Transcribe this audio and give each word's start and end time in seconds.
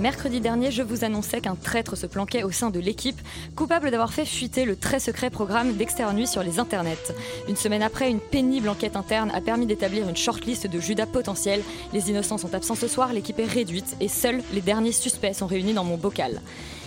Mercredi 0.00 0.40
dernier, 0.40 0.70
je 0.70 0.82
vous 0.82 1.04
annonçais 1.04 1.42
qu'un 1.42 1.56
traître 1.56 1.94
se 1.94 2.06
planquait 2.06 2.42
au 2.42 2.50
sein 2.50 2.70
de 2.70 2.80
l'équipe, 2.80 3.20
coupable 3.54 3.90
d'avoir 3.90 4.14
fait 4.14 4.24
fuiter 4.24 4.64
le 4.64 4.74
très 4.74 4.98
secret 4.98 5.28
programme 5.28 5.74
d'Extérieur 5.74 6.14
Nuit 6.14 6.26
sur 6.26 6.42
les 6.42 6.58
internets. 6.58 7.12
Une 7.50 7.56
semaine 7.56 7.82
après, 7.82 8.10
une 8.10 8.18
pénible 8.18 8.70
enquête 8.70 8.96
interne 8.96 9.30
a 9.34 9.42
permis 9.42 9.66
d'établir 9.66 10.08
une 10.08 10.16
shortlist 10.16 10.66
de 10.66 10.80
Judas 10.80 11.04
potentiels. 11.04 11.60
Les 11.92 12.08
innocents 12.08 12.38
sont 12.38 12.54
absents 12.54 12.76
ce 12.76 12.88
soir, 12.88 13.12
l'équipe 13.12 13.38
est 13.40 13.44
réduite 13.44 13.94
et 14.00 14.08
seuls 14.08 14.40
les 14.54 14.62
derniers 14.62 14.92
suspects 14.92 15.34
sont 15.34 15.46
réunis 15.46 15.74
dans 15.74 15.84
mon 15.84 15.98
bocal. 15.98 16.40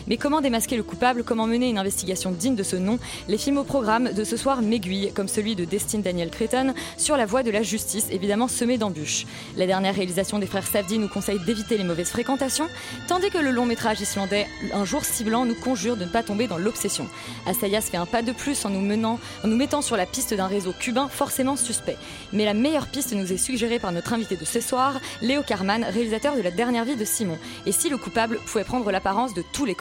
Mais 0.08 0.18
comment 0.18 0.42
démasquer 0.42 0.78
le 0.78 0.84
coupable 0.84 1.24
Comment 1.24 1.48
mener 1.48 1.70
une 1.70 1.78
investigation 1.78 2.32
digne 2.32 2.56
de 2.56 2.64
ce 2.64 2.76
nom 2.76 3.00
Les 3.28 3.38
films 3.38 3.58
au 3.58 3.64
programme 3.64 4.12
de 4.14 4.24
ce 4.24 4.38
soir 4.38 4.62
m'aiguillent, 4.62 5.12
comme 5.14 5.28
celui 5.28 5.56
de 5.56 5.66
Destine 5.66 6.02
Daniel 6.02 6.30
Cretton, 6.30 6.74
sur 6.98 7.18
la 7.18 7.26
voie 7.26 7.44
de 7.44 7.52
la 7.52 7.64
justice, 7.64 8.08
évidemment 8.12 8.48
semée 8.48 8.78
d'embûches. 8.78 9.26
La 9.58 9.66
dernière 9.66 9.96
réalisation 9.96 10.40
des 10.40 10.48
frères 10.48 10.68
Safdie 10.68 10.98
nous 10.98 11.08
conseille 11.08 11.40
d'éviter 11.46 11.78
les 11.78 11.84
mauvaises 11.84 12.10
fréquentations, 12.10 12.68
tandis 13.08 13.30
que 13.30 13.38
le 13.38 13.52
long 13.52 13.66
métrage 13.66 14.02
islandais 14.02 14.48
Un 14.74 14.86
jour 14.86 15.06
si 15.06 15.24
blanc 15.24 15.46
nous 15.46 15.56
conjure 15.56 15.98
de 15.98 16.06
ne 16.06 16.10
pas 16.10 16.24
tomber 16.24 16.48
dans 16.48 16.58
l'obsession. 16.58 17.08
Assayas 17.46 17.82
fait 17.82 17.98
un 17.98 18.06
pas 18.06 18.22
de 18.22 18.32
plus 18.32 18.66
en 18.66 18.70
nous, 18.70 18.84
en 19.04 19.18
nous 19.48 19.56
mettant 19.56 19.82
sur 19.82 19.98
la 19.98 20.06
piste 20.06 20.34
d'un 20.34 20.48
réseau 20.48 20.74
cubain 20.78 21.08
forcément 21.08 21.56
suspect. 21.56 21.98
Mais 22.32 22.46
la 22.46 22.54
meilleure 22.54 22.88
piste 22.88 23.14
nous 23.14 23.32
est 23.32 23.38
suggérée 23.38 23.80
par 23.80 23.92
notre 23.92 24.14
invité 24.14 24.36
de 24.36 24.46
ce 24.46 24.62
soir, 24.62 25.00
Léo 25.22 25.42
Carman, 25.44 25.84
réalisateur 25.84 26.36
de 26.36 26.42
La 26.42 26.52
dernière 26.52 26.86
vie 26.86 26.96
de 26.96 27.06
Simon. 27.06 27.38
Et 27.66 27.72
si 27.72 27.90
le 27.90 27.98
coupable 27.98 28.40
pouvait 28.46 28.64
prendre 28.64 28.92
l'apparence 28.92 29.34
de 29.34 29.44
tous 29.54 29.66
les 29.66 29.76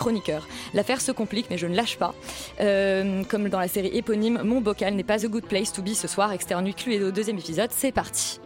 L'affaire 0.74 1.00
se 1.00 1.12
complique, 1.12 1.46
mais 1.50 1.58
je 1.58 1.66
ne 1.66 1.74
lâche 1.74 1.98
pas. 1.98 2.14
Euh, 2.60 3.22
comme 3.24 3.48
dans 3.48 3.60
la 3.60 3.68
série 3.68 3.90
éponyme, 3.96 4.40
mon 4.44 4.60
bocal 4.60 4.94
n'est 4.94 5.02
pas 5.02 5.24
a 5.24 5.28
good 5.28 5.44
place 5.44 5.72
to 5.72 5.82
be 5.82 5.94
ce 5.94 6.08
soir. 6.08 6.32
Externe 6.32 6.72
Cluedo, 6.72 7.10
deuxième 7.10 7.38
épisode, 7.38 7.70
c'est 7.72 7.92
parti. 7.92 8.40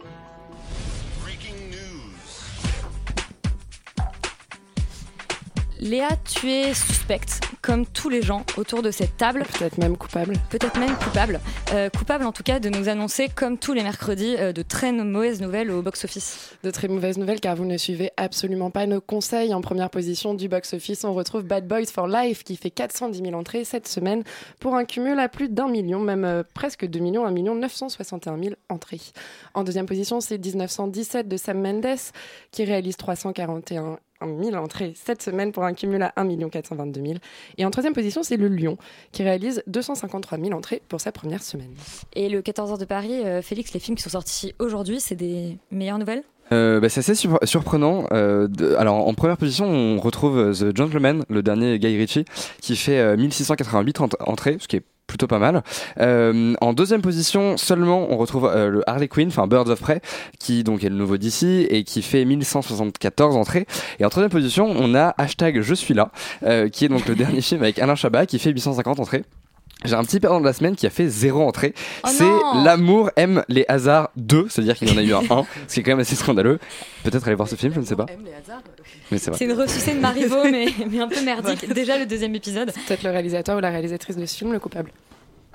Léa, 5.87 6.09
tu 6.25 6.51
es 6.51 6.73
suspecte, 6.73 7.39
comme 7.61 7.85
tous 7.85 8.09
les 8.09 8.21
gens 8.21 8.43
autour 8.57 8.81
de 8.81 8.91
cette 8.91 9.15
table. 9.15 9.45
Peut-être 9.57 9.77
même 9.77 9.95
coupable. 9.95 10.33
Peut-être 10.49 10.77
même 10.77 10.93
coupable. 10.97 11.39
Euh, 11.71 11.89
coupable 11.89 12.25
en 12.25 12.33
tout 12.33 12.43
cas 12.43 12.59
de 12.59 12.67
nous 12.67 12.89
annoncer, 12.89 13.29
comme 13.33 13.57
tous 13.57 13.71
les 13.71 13.83
mercredis, 13.83 14.35
euh, 14.37 14.51
de 14.51 14.63
très 14.63 14.91
mauvaises 14.91 15.39
nouvelles 15.39 15.71
au 15.71 15.81
box-office. 15.81 16.57
De 16.63 16.71
très 16.71 16.89
mauvaises 16.89 17.17
nouvelles 17.17 17.39
car 17.39 17.55
vous 17.55 17.63
ne 17.63 17.77
suivez 17.77 18.11
absolument 18.17 18.69
pas 18.69 18.85
nos 18.85 18.99
conseils. 18.99 19.53
En 19.53 19.61
première 19.61 19.89
position 19.89 20.33
du 20.33 20.49
box-office, 20.49 21.05
on 21.05 21.13
retrouve 21.13 21.43
Bad 21.43 21.65
Boys 21.65 21.85
for 21.85 22.07
Life 22.07 22.43
qui 22.43 22.57
fait 22.57 22.71
410 22.71 23.21
000 23.21 23.33
entrées 23.33 23.63
cette 23.63 23.87
semaine 23.87 24.23
pour 24.59 24.75
un 24.75 24.83
cumul 24.83 25.17
à 25.19 25.29
plus 25.29 25.47
d'un 25.47 25.69
million, 25.69 26.01
même 26.01 26.25
euh, 26.25 26.43
presque 26.53 26.85
2 26.85 26.99
millions, 26.99 27.25
1 27.25 27.31
million 27.31 27.55
961 27.55 28.37
000 28.43 28.55
entrées. 28.67 28.99
En 29.53 29.63
deuxième 29.63 29.85
position, 29.85 30.19
c'est 30.19 30.37
1917 30.37 31.29
de 31.29 31.37
Sam 31.37 31.61
Mendes 31.61 31.97
qui 32.51 32.65
réalise 32.65 32.97
341 32.97 33.99
000 34.21 34.55
entrées 34.55 34.93
cette 34.95 35.21
semaine 35.21 35.51
pour 35.51 35.63
un 35.63 35.73
cumul 35.73 36.01
à 36.01 36.13
1 36.15 36.49
422 36.49 37.01
000. 37.01 37.13
Et 37.57 37.65
en 37.65 37.71
troisième 37.71 37.93
position, 37.93 38.23
c'est 38.23 38.37
le 38.37 38.47
Lyon 38.47 38.77
qui 39.11 39.23
réalise 39.23 39.63
253 39.67 40.37
000 40.37 40.51
entrées 40.53 40.81
pour 40.89 41.01
sa 41.01 41.11
première 41.11 41.43
semaine. 41.43 41.71
Et 42.13 42.29
le 42.29 42.41
14h 42.41 42.79
de 42.79 42.85
Paris, 42.85 43.21
euh, 43.25 43.41
Félix, 43.41 43.73
les 43.73 43.79
films 43.79 43.95
qui 43.97 44.03
sont 44.03 44.09
sortis 44.09 44.53
aujourd'hui, 44.59 44.99
c'est 44.99 45.15
des 45.15 45.57
meilleures 45.71 45.99
nouvelles? 45.99 46.23
Euh, 46.53 46.79
bah, 46.79 46.87
c'est 46.87 47.01
assez 47.01 47.15
sur- 47.15 47.39
surprenant. 47.43 48.05
Euh, 48.13 48.47
de- 48.47 48.73
alors 48.75 49.05
en 49.07 49.13
première 49.13 49.35
position, 49.37 49.65
on 49.67 49.99
retrouve 49.99 50.53
The 50.57 50.75
Gentleman, 50.75 51.25
le 51.29 51.43
dernier 51.43 51.77
Guy 51.77 51.97
Ritchie, 51.97 52.23
qui 52.61 52.77
fait 52.77 52.99
euh, 52.99 53.17
1688 53.17 53.99
ent- 54.01 54.09
entrées, 54.21 54.55
ce 54.59 54.67
qui 54.69 54.77
est 54.77 54.83
plutôt 55.07 55.27
pas 55.27 55.39
mal. 55.39 55.63
Euh, 55.99 56.53
en 56.61 56.73
deuxième 56.73 57.01
position, 57.01 57.57
seulement, 57.57 58.07
on 58.11 58.17
retrouve 58.17 58.45
euh, 58.45 58.69
le 58.69 58.89
Harley 58.89 59.07
Quinn, 59.07 59.29
enfin 59.29 59.47
Birds 59.47 59.69
of 59.69 59.79
Prey, 59.79 60.01
qui 60.37 60.63
donc 60.63 60.83
est 60.83 60.89
le 60.89 60.95
nouveau 60.95 61.17
DC 61.17 61.43
et 61.69 61.83
qui 61.83 62.01
fait 62.01 62.25
1174 62.25 63.35
entrées. 63.35 63.65
Et 63.99 64.05
en 64.05 64.09
troisième 64.09 64.31
position, 64.31 64.69
on 64.69 64.93
a 64.93 65.15
hashtag 65.17 65.61
Je 65.61 65.73
suis 65.73 65.93
là, 65.93 66.11
euh, 66.43 66.69
qui 66.69 66.85
est 66.85 66.89
donc 66.89 67.07
le 67.07 67.15
dernier 67.15 67.41
film 67.41 67.63
avec 67.63 67.79
Alain 67.79 67.95
Chabat, 67.95 68.25
qui 68.25 68.37
fait 68.37 68.51
850 68.51 68.99
entrées. 68.99 69.23
J'ai 69.85 69.93
un 69.93 70.03
petit 70.03 70.19
perdant 70.19 70.39
de 70.39 70.45
la 70.45 70.53
semaine 70.53 70.75
qui 70.75 70.87
a 70.87 70.89
fait 70.89 71.07
zéro 71.07 71.41
entrée. 71.47 71.73
Oh 72.03 72.09
c'est 72.11 72.63
L'amour 72.63 73.11
aime 73.15 73.43
les 73.47 73.63
hasards 73.67 74.09
2, 74.15 74.47
c'est-à-dire 74.49 74.75
qu'il 74.75 74.89
y 74.89 74.91
en 74.91 74.97
a 74.97 75.03
eu 75.03 75.13
un 75.13 75.21
1, 75.29 75.45
ce 75.67 75.73
qui 75.75 75.79
est 75.79 75.83
quand 75.83 75.91
même 75.91 75.99
assez 75.99 76.15
scandaleux. 76.15 76.59
Peut-être 77.03 77.27
aller 77.27 77.35
voir 77.35 77.47
ce 77.47 77.55
film, 77.55 77.73
je 77.73 77.79
ne 77.79 77.85
sais 77.85 77.95
pas. 77.95 78.07
Mais 79.11 79.19
c'est 79.19 79.29
vrai. 79.29 79.37
C'est 79.37 79.45
une 79.45 79.53
ressucée 79.53 79.93
de 79.93 79.99
Marivaux, 79.99 80.43
mais, 80.51 80.67
mais 80.89 80.99
un 80.99 81.07
peu 81.07 81.23
merdique. 81.23 81.71
Déjà 81.73 81.97
le 81.97 82.05
deuxième 82.05 82.33
épisode. 82.33 82.73
Peut-être 82.87 83.03
le 83.03 83.11
réalisateur 83.11 83.57
ou 83.57 83.59
la 83.59 83.69
réalisatrice 83.69 84.17
de 84.17 84.25
ce 84.25 84.35
film, 84.35 84.51
le 84.51 84.59
coupable. 84.59 84.91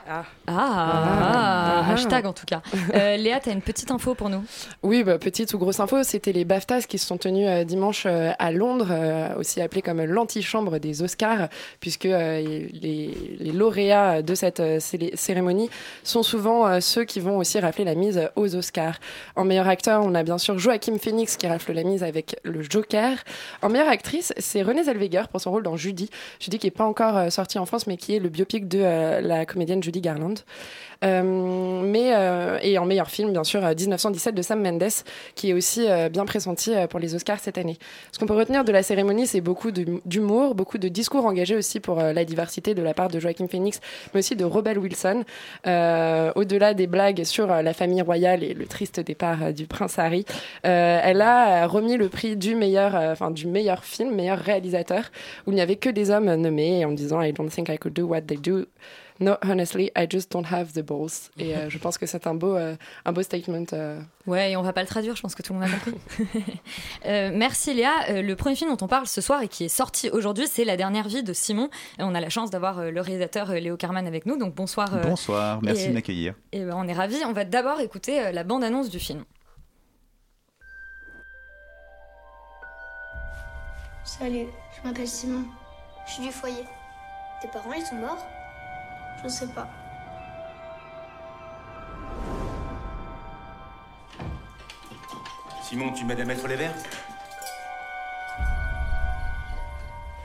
Ah, 0.08 0.24
Ah. 0.46 1.84
hashtag 1.92 2.26
en 2.26 2.32
tout 2.32 2.46
cas. 2.46 2.60
Euh, 2.94 3.16
Léa, 3.16 3.40
t'as 3.40 3.52
une 3.52 3.62
petite 3.62 3.90
info 3.90 4.14
pour 4.14 4.28
nous? 4.28 4.42
Oui, 4.82 5.02
bah, 5.04 5.18
petite 5.18 5.52
ou 5.54 5.58
grosse 5.58 5.80
info, 5.80 6.02
c'était 6.02 6.32
les 6.32 6.44
BAFTAs 6.44 6.82
qui 6.82 6.98
se 6.98 7.06
sont 7.06 7.16
tenus 7.16 7.46
euh, 7.48 7.64
dimanche 7.64 8.04
euh, 8.06 8.32
à 8.38 8.50
Londres, 8.52 8.88
euh, 8.90 9.34
aussi 9.36 9.60
appelés 9.60 9.82
comme 9.82 10.02
l'antichambre 10.02 10.78
des 10.78 11.02
Oscars, 11.02 11.48
puisque 11.80 12.06
euh, 12.06 12.40
les, 12.72 13.14
les 13.38 13.52
lauréats 13.52 14.20
de 14.22 14.34
cette 14.34 14.60
euh, 14.60 14.78
cérémonie 15.14 15.70
sont 16.02 16.22
souvent 16.22 16.66
euh, 16.66 16.80
ceux 16.80 17.04
qui 17.04 17.20
vont 17.20 17.38
aussi 17.38 17.58
rafler 17.60 17.84
la 17.84 17.94
mise 17.94 18.28
aux 18.36 18.54
Oscars. 18.56 18.98
En 19.36 19.44
meilleur 19.44 19.68
acteur, 19.68 20.02
on 20.04 20.14
a 20.14 20.22
bien 20.22 20.38
sûr 20.38 20.58
Joachim 20.58 20.98
Phoenix 20.98 21.36
qui 21.36 21.46
rafle 21.46 21.72
la 21.72 21.84
mise 21.84 22.02
avec 22.02 22.36
le 22.44 22.62
Joker. 22.62 23.16
En 23.62 23.68
meilleure 23.68 23.88
actrice, 23.88 24.32
c'est 24.38 24.62
Renée 24.62 24.84
Zellweger 24.84 25.28
pour 25.30 25.40
son 25.40 25.50
rôle 25.50 25.62
dans 25.62 25.76
Judy. 25.76 26.10
Judy 26.40 26.58
qui 26.58 26.66
n'est 26.66 26.70
pas 26.72 26.84
encore 26.84 27.16
euh, 27.16 27.30
sorti 27.30 27.58
en 27.58 27.66
France, 27.66 27.86
mais 27.86 27.96
qui 27.96 28.16
est 28.16 28.18
le 28.20 28.28
biopic 28.28 28.68
de 28.68 28.80
euh, 28.82 29.20
la 29.20 29.46
comédienne 29.46 29.82
Judy 29.82 29.91
Garland. 30.00 30.34
Euh, 31.04 31.82
mais 31.82 32.14
euh, 32.14 32.58
et 32.62 32.78
en 32.78 32.86
meilleur 32.86 33.10
film, 33.10 33.32
bien 33.32 33.44
sûr, 33.44 33.64
euh, 33.64 33.74
1917 33.74 34.34
de 34.34 34.42
Sam 34.42 34.62
Mendes, 34.62 34.84
qui 35.34 35.50
est 35.50 35.52
aussi 35.52 35.88
euh, 35.88 36.08
bien 36.08 36.24
pressenti 36.24 36.72
euh, 36.74 36.86
pour 36.86 37.00
les 37.00 37.14
Oscars 37.14 37.40
cette 37.40 37.58
année. 37.58 37.78
Ce 38.12 38.18
qu'on 38.18 38.26
peut 38.26 38.36
retenir 38.36 38.64
de 38.64 38.70
la 38.70 38.82
cérémonie, 38.82 39.26
c'est 39.26 39.40
beaucoup 39.40 39.72
d'humour, 39.72 40.54
beaucoup 40.54 40.78
de 40.78 40.88
discours 40.88 41.26
engagés 41.26 41.56
aussi 41.56 41.80
pour 41.80 41.98
euh, 41.98 42.12
la 42.12 42.24
diversité 42.24 42.74
de 42.74 42.82
la 42.82 42.94
part 42.94 43.08
de 43.08 43.18
Joaquin 43.18 43.48
Phoenix, 43.48 43.80
mais 44.14 44.20
aussi 44.20 44.36
de 44.36 44.44
Rebel 44.44 44.78
Wilson. 44.78 45.24
Euh, 45.66 46.32
Au-delà 46.36 46.74
des 46.74 46.86
blagues 46.86 47.24
sur 47.24 47.50
euh, 47.50 47.62
la 47.62 47.72
famille 47.72 48.02
royale 48.02 48.44
et 48.44 48.54
le 48.54 48.66
triste 48.66 49.00
départ 49.00 49.42
euh, 49.42 49.52
du 49.52 49.66
prince 49.66 49.98
Harry, 49.98 50.24
euh, 50.66 51.00
elle 51.02 51.20
a 51.20 51.64
euh, 51.64 51.66
remis 51.66 51.96
le 51.96 52.08
prix 52.08 52.36
du 52.36 52.54
meilleur, 52.54 52.94
euh, 52.94 53.12
enfin 53.12 53.30
du 53.30 53.46
meilleur 53.48 53.84
film, 53.84 54.14
meilleur 54.14 54.38
réalisateur, 54.38 55.10
où 55.46 55.50
il 55.50 55.54
n'y 55.54 55.60
avait 55.60 55.76
que 55.76 55.90
des 55.90 56.10
hommes 56.10 56.32
nommés, 56.34 56.84
en 56.84 56.92
disant 56.92 57.20
I 57.22 57.32
don't 57.32 57.50
think 57.50 57.68
I 57.68 57.78
could 57.78 57.94
do 57.94 58.06
what 58.06 58.22
they 58.22 58.36
do. 58.36 58.66
No, 59.22 59.36
honestly, 59.44 59.92
I 59.96 60.06
just 60.10 60.32
don't 60.32 60.44
have 60.50 60.72
the 60.72 60.80
balls. 60.82 61.30
Et 61.38 61.54
euh, 61.56 61.70
je 61.70 61.78
pense 61.78 61.96
que 61.96 62.06
c'est 62.06 62.26
un 62.26 62.34
beau, 62.34 62.56
euh, 62.56 62.74
un 63.04 63.12
beau 63.12 63.22
statement. 63.22 63.66
euh. 63.72 64.00
Ouais, 64.26 64.50
et 64.50 64.56
on 64.56 64.62
va 64.62 64.72
pas 64.72 64.80
le 64.80 64.88
traduire, 64.88 65.14
je 65.14 65.22
pense 65.22 65.36
que 65.36 65.42
tout 65.42 65.52
le 65.54 65.60
monde 65.60 65.68
a 65.70 65.78
compris. 65.90 65.96
Euh, 67.06 67.30
merci 67.32 67.72
Léa. 67.74 67.92
Euh, 68.10 68.22
le 68.22 68.34
premier 68.36 68.54
film 68.56 68.70
dont 68.74 68.84
on 68.84 68.88
parle 68.88 69.06
ce 69.06 69.20
soir 69.20 69.42
et 69.42 69.48
qui 69.48 69.64
est 69.64 69.68
sorti 69.68 70.10
aujourd'hui, 70.10 70.46
c'est 70.48 70.64
La 70.64 70.76
dernière 70.76 71.06
vie 71.08 71.22
de 71.22 71.32
Simon. 71.32 71.68
Et 71.98 72.02
on 72.02 72.14
a 72.14 72.20
la 72.20 72.30
chance 72.30 72.50
d'avoir 72.50 72.78
euh, 72.80 72.90
le 72.90 73.00
réalisateur 73.00 73.50
euh, 73.50 73.58
Léo 73.60 73.76
Carman 73.76 74.06
avec 74.06 74.26
nous, 74.26 74.36
donc 74.36 74.54
bonsoir. 74.54 74.94
euh, 74.94 75.02
Bonsoir, 75.02 75.60
merci 75.62 75.84
et- 75.84 75.88
de 75.88 75.92
m'accueillir. 75.94 76.34
Et 76.52 76.64
ben, 76.64 76.74
on 76.76 76.88
est 76.88 76.92
ravis. 76.92 77.18
On 77.26 77.32
va 77.32 77.44
d'abord 77.44 77.80
écouter 77.80 78.20
euh, 78.20 78.32
la 78.32 78.44
bande-annonce 78.44 78.88
du 78.90 78.98
film. 78.98 79.24
Salut, 84.04 84.46
je 84.76 84.88
m'appelle 84.88 85.08
Simon. 85.08 85.44
Je 86.06 86.12
suis 86.12 86.22
du 86.24 86.30
foyer. 86.32 86.64
Tes 87.40 87.48
parents, 87.48 87.72
ils 87.72 87.84
sont 87.84 87.96
morts? 87.96 88.24
Je 89.24 89.28
sais 89.28 89.46
pas. 89.48 89.68
Simon, 95.62 95.92
tu 95.92 96.04
m'aides 96.04 96.20
à 96.20 96.24
mettre 96.24 96.46
les 96.48 96.56
verres? 96.56 96.74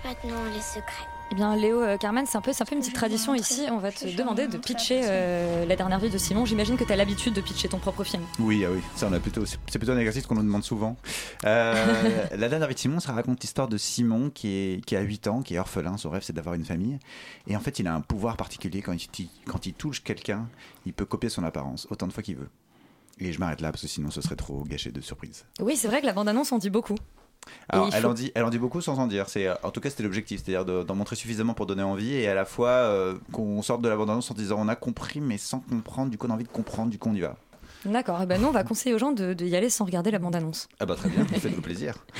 Maintenant, 0.03 0.43
les 0.53 0.61
secrets. 0.61 1.16
Eh 1.29 1.35
bien, 1.35 1.55
Léo 1.57 1.81
euh, 1.81 1.97
Carmen, 1.97 2.25
c'est 2.25 2.37
un, 2.37 2.41
peu, 2.41 2.53
c'est 2.53 2.63
un 2.63 2.65
peu 2.65 2.73
une 2.73 2.81
petite 2.81 2.95
tradition 2.95 3.35
ici. 3.35 3.65
On 3.69 3.79
va 3.79 3.91
te 3.91 4.15
demander 4.15 4.47
de 4.47 4.57
pitcher 4.57 5.01
euh, 5.03 5.65
la 5.65 5.75
dernière 5.75 5.99
vie 5.99 6.09
de 6.09 6.17
Simon. 6.17 6.45
J'imagine 6.45 6.77
que 6.77 6.85
tu 6.85 6.93
as 6.93 6.95
l'habitude 6.95 7.33
de 7.33 7.41
pitcher 7.41 7.67
ton 7.67 7.79
propre 7.79 8.05
film. 8.05 8.23
Oui, 8.39 8.63
ah 8.65 8.69
oui, 8.71 8.79
ça 8.95 9.07
on 9.09 9.13
a 9.13 9.19
plutôt, 9.19 9.45
c'est 9.45 9.77
plutôt 9.77 9.91
un 9.91 9.97
exercice 9.97 10.25
qu'on 10.25 10.35
nous 10.35 10.43
demande 10.43 10.63
souvent. 10.63 10.95
Euh, 11.43 12.27
la 12.37 12.47
dernière 12.47 12.69
vie 12.69 12.75
de 12.75 12.79
Simon, 12.79 13.01
ça 13.01 13.11
raconte 13.11 13.41
l'histoire 13.41 13.67
de 13.67 13.77
Simon 13.77 14.29
qui, 14.29 14.47
est, 14.47 14.85
qui 14.85 14.95
a 14.95 15.01
8 15.01 15.27
ans, 15.27 15.41
qui 15.41 15.55
est 15.55 15.59
orphelin. 15.59 15.97
Son 15.97 16.09
rêve, 16.09 16.23
c'est 16.23 16.33
d'avoir 16.33 16.55
une 16.55 16.65
famille. 16.65 16.97
Et 17.45 17.57
en 17.57 17.59
fait, 17.59 17.79
il 17.79 17.87
a 17.87 17.93
un 17.93 18.01
pouvoir 18.01 18.37
particulier. 18.37 18.81
Quand 18.81 18.93
il, 18.93 19.27
quand 19.45 19.65
il 19.65 19.73
touche 19.73 20.03
quelqu'un, 20.03 20.47
il 20.85 20.93
peut 20.93 21.05
copier 21.05 21.29
son 21.29 21.43
apparence 21.43 21.87
autant 21.89 22.07
de 22.07 22.13
fois 22.13 22.23
qu'il 22.23 22.37
veut. 22.37 22.49
Et 23.19 23.33
je 23.33 23.39
m'arrête 23.39 23.61
là 23.61 23.71
parce 23.71 23.81
que 23.81 23.87
sinon 23.87 24.11
ce 24.11 24.21
serait 24.21 24.35
trop 24.35 24.63
gâché 24.63 24.91
de 24.91 25.01
surprises. 25.01 25.45
Oui, 25.59 25.75
c'est 25.75 25.87
vrai 25.87 26.01
que 26.01 26.05
la 26.05 26.13
bande-annonce 26.13 26.51
en 26.51 26.59
dit 26.59 26.69
beaucoup. 26.69 26.95
Alors, 27.69 27.89
elle, 27.93 28.01
faut- 28.01 28.09
en 28.09 28.13
dit, 28.13 28.31
elle 28.35 28.43
en 28.43 28.49
dit 28.49 28.57
beaucoup 28.59 28.81
sans 28.81 28.99
en 28.99 29.07
dire. 29.07 29.29
C'est, 29.29 29.47
euh, 29.47 29.55
en 29.63 29.71
tout 29.71 29.79
cas, 29.81 29.89
c'était 29.89 30.03
l'objectif, 30.03 30.41
c'est-à-dire 30.43 30.65
de- 30.65 30.83
d'en 30.83 30.95
montrer 30.95 31.15
suffisamment 31.15 31.53
pour 31.53 31.65
donner 31.65 31.83
envie 31.83 32.13
et 32.13 32.27
à 32.27 32.33
la 32.35 32.45
fois 32.45 32.69
euh, 32.69 33.15
qu'on 33.31 33.61
sorte 33.61 33.81
de 33.81 33.89
la 33.89 33.95
bande-annonce 33.95 34.29
en 34.31 34.33
disant 34.33 34.57
on 34.59 34.67
a 34.67 34.75
compris, 34.75 35.21
mais 35.21 35.37
sans 35.37 35.59
comprendre. 35.59 36.09
Du 36.11 36.17
coup, 36.17 36.27
on 36.27 36.31
a 36.31 36.33
envie 36.33 36.43
de 36.43 36.49
comprendre. 36.49 36.89
Du 36.91 36.97
coup, 36.99 37.09
on 37.09 37.15
y 37.15 37.21
va. 37.21 37.35
D'accord. 37.85 38.19
Eh 38.21 38.25
ben, 38.25 38.41
nous, 38.41 38.47
on 38.47 38.51
va 38.51 38.63
conseiller 38.63 38.95
aux 38.95 38.97
gens 38.97 39.11
de, 39.11 39.33
de 39.33 39.45
y 39.45 39.55
aller 39.55 39.69
sans 39.69 39.85
regarder 39.85 40.09
la 40.11 40.17
bande-annonce. 40.19 40.67
Ah 40.79 40.85
bah 40.87 40.95
très 40.95 41.09
bien, 41.09 41.23
faites-vous 41.25 41.61
plaisir. 41.61 41.93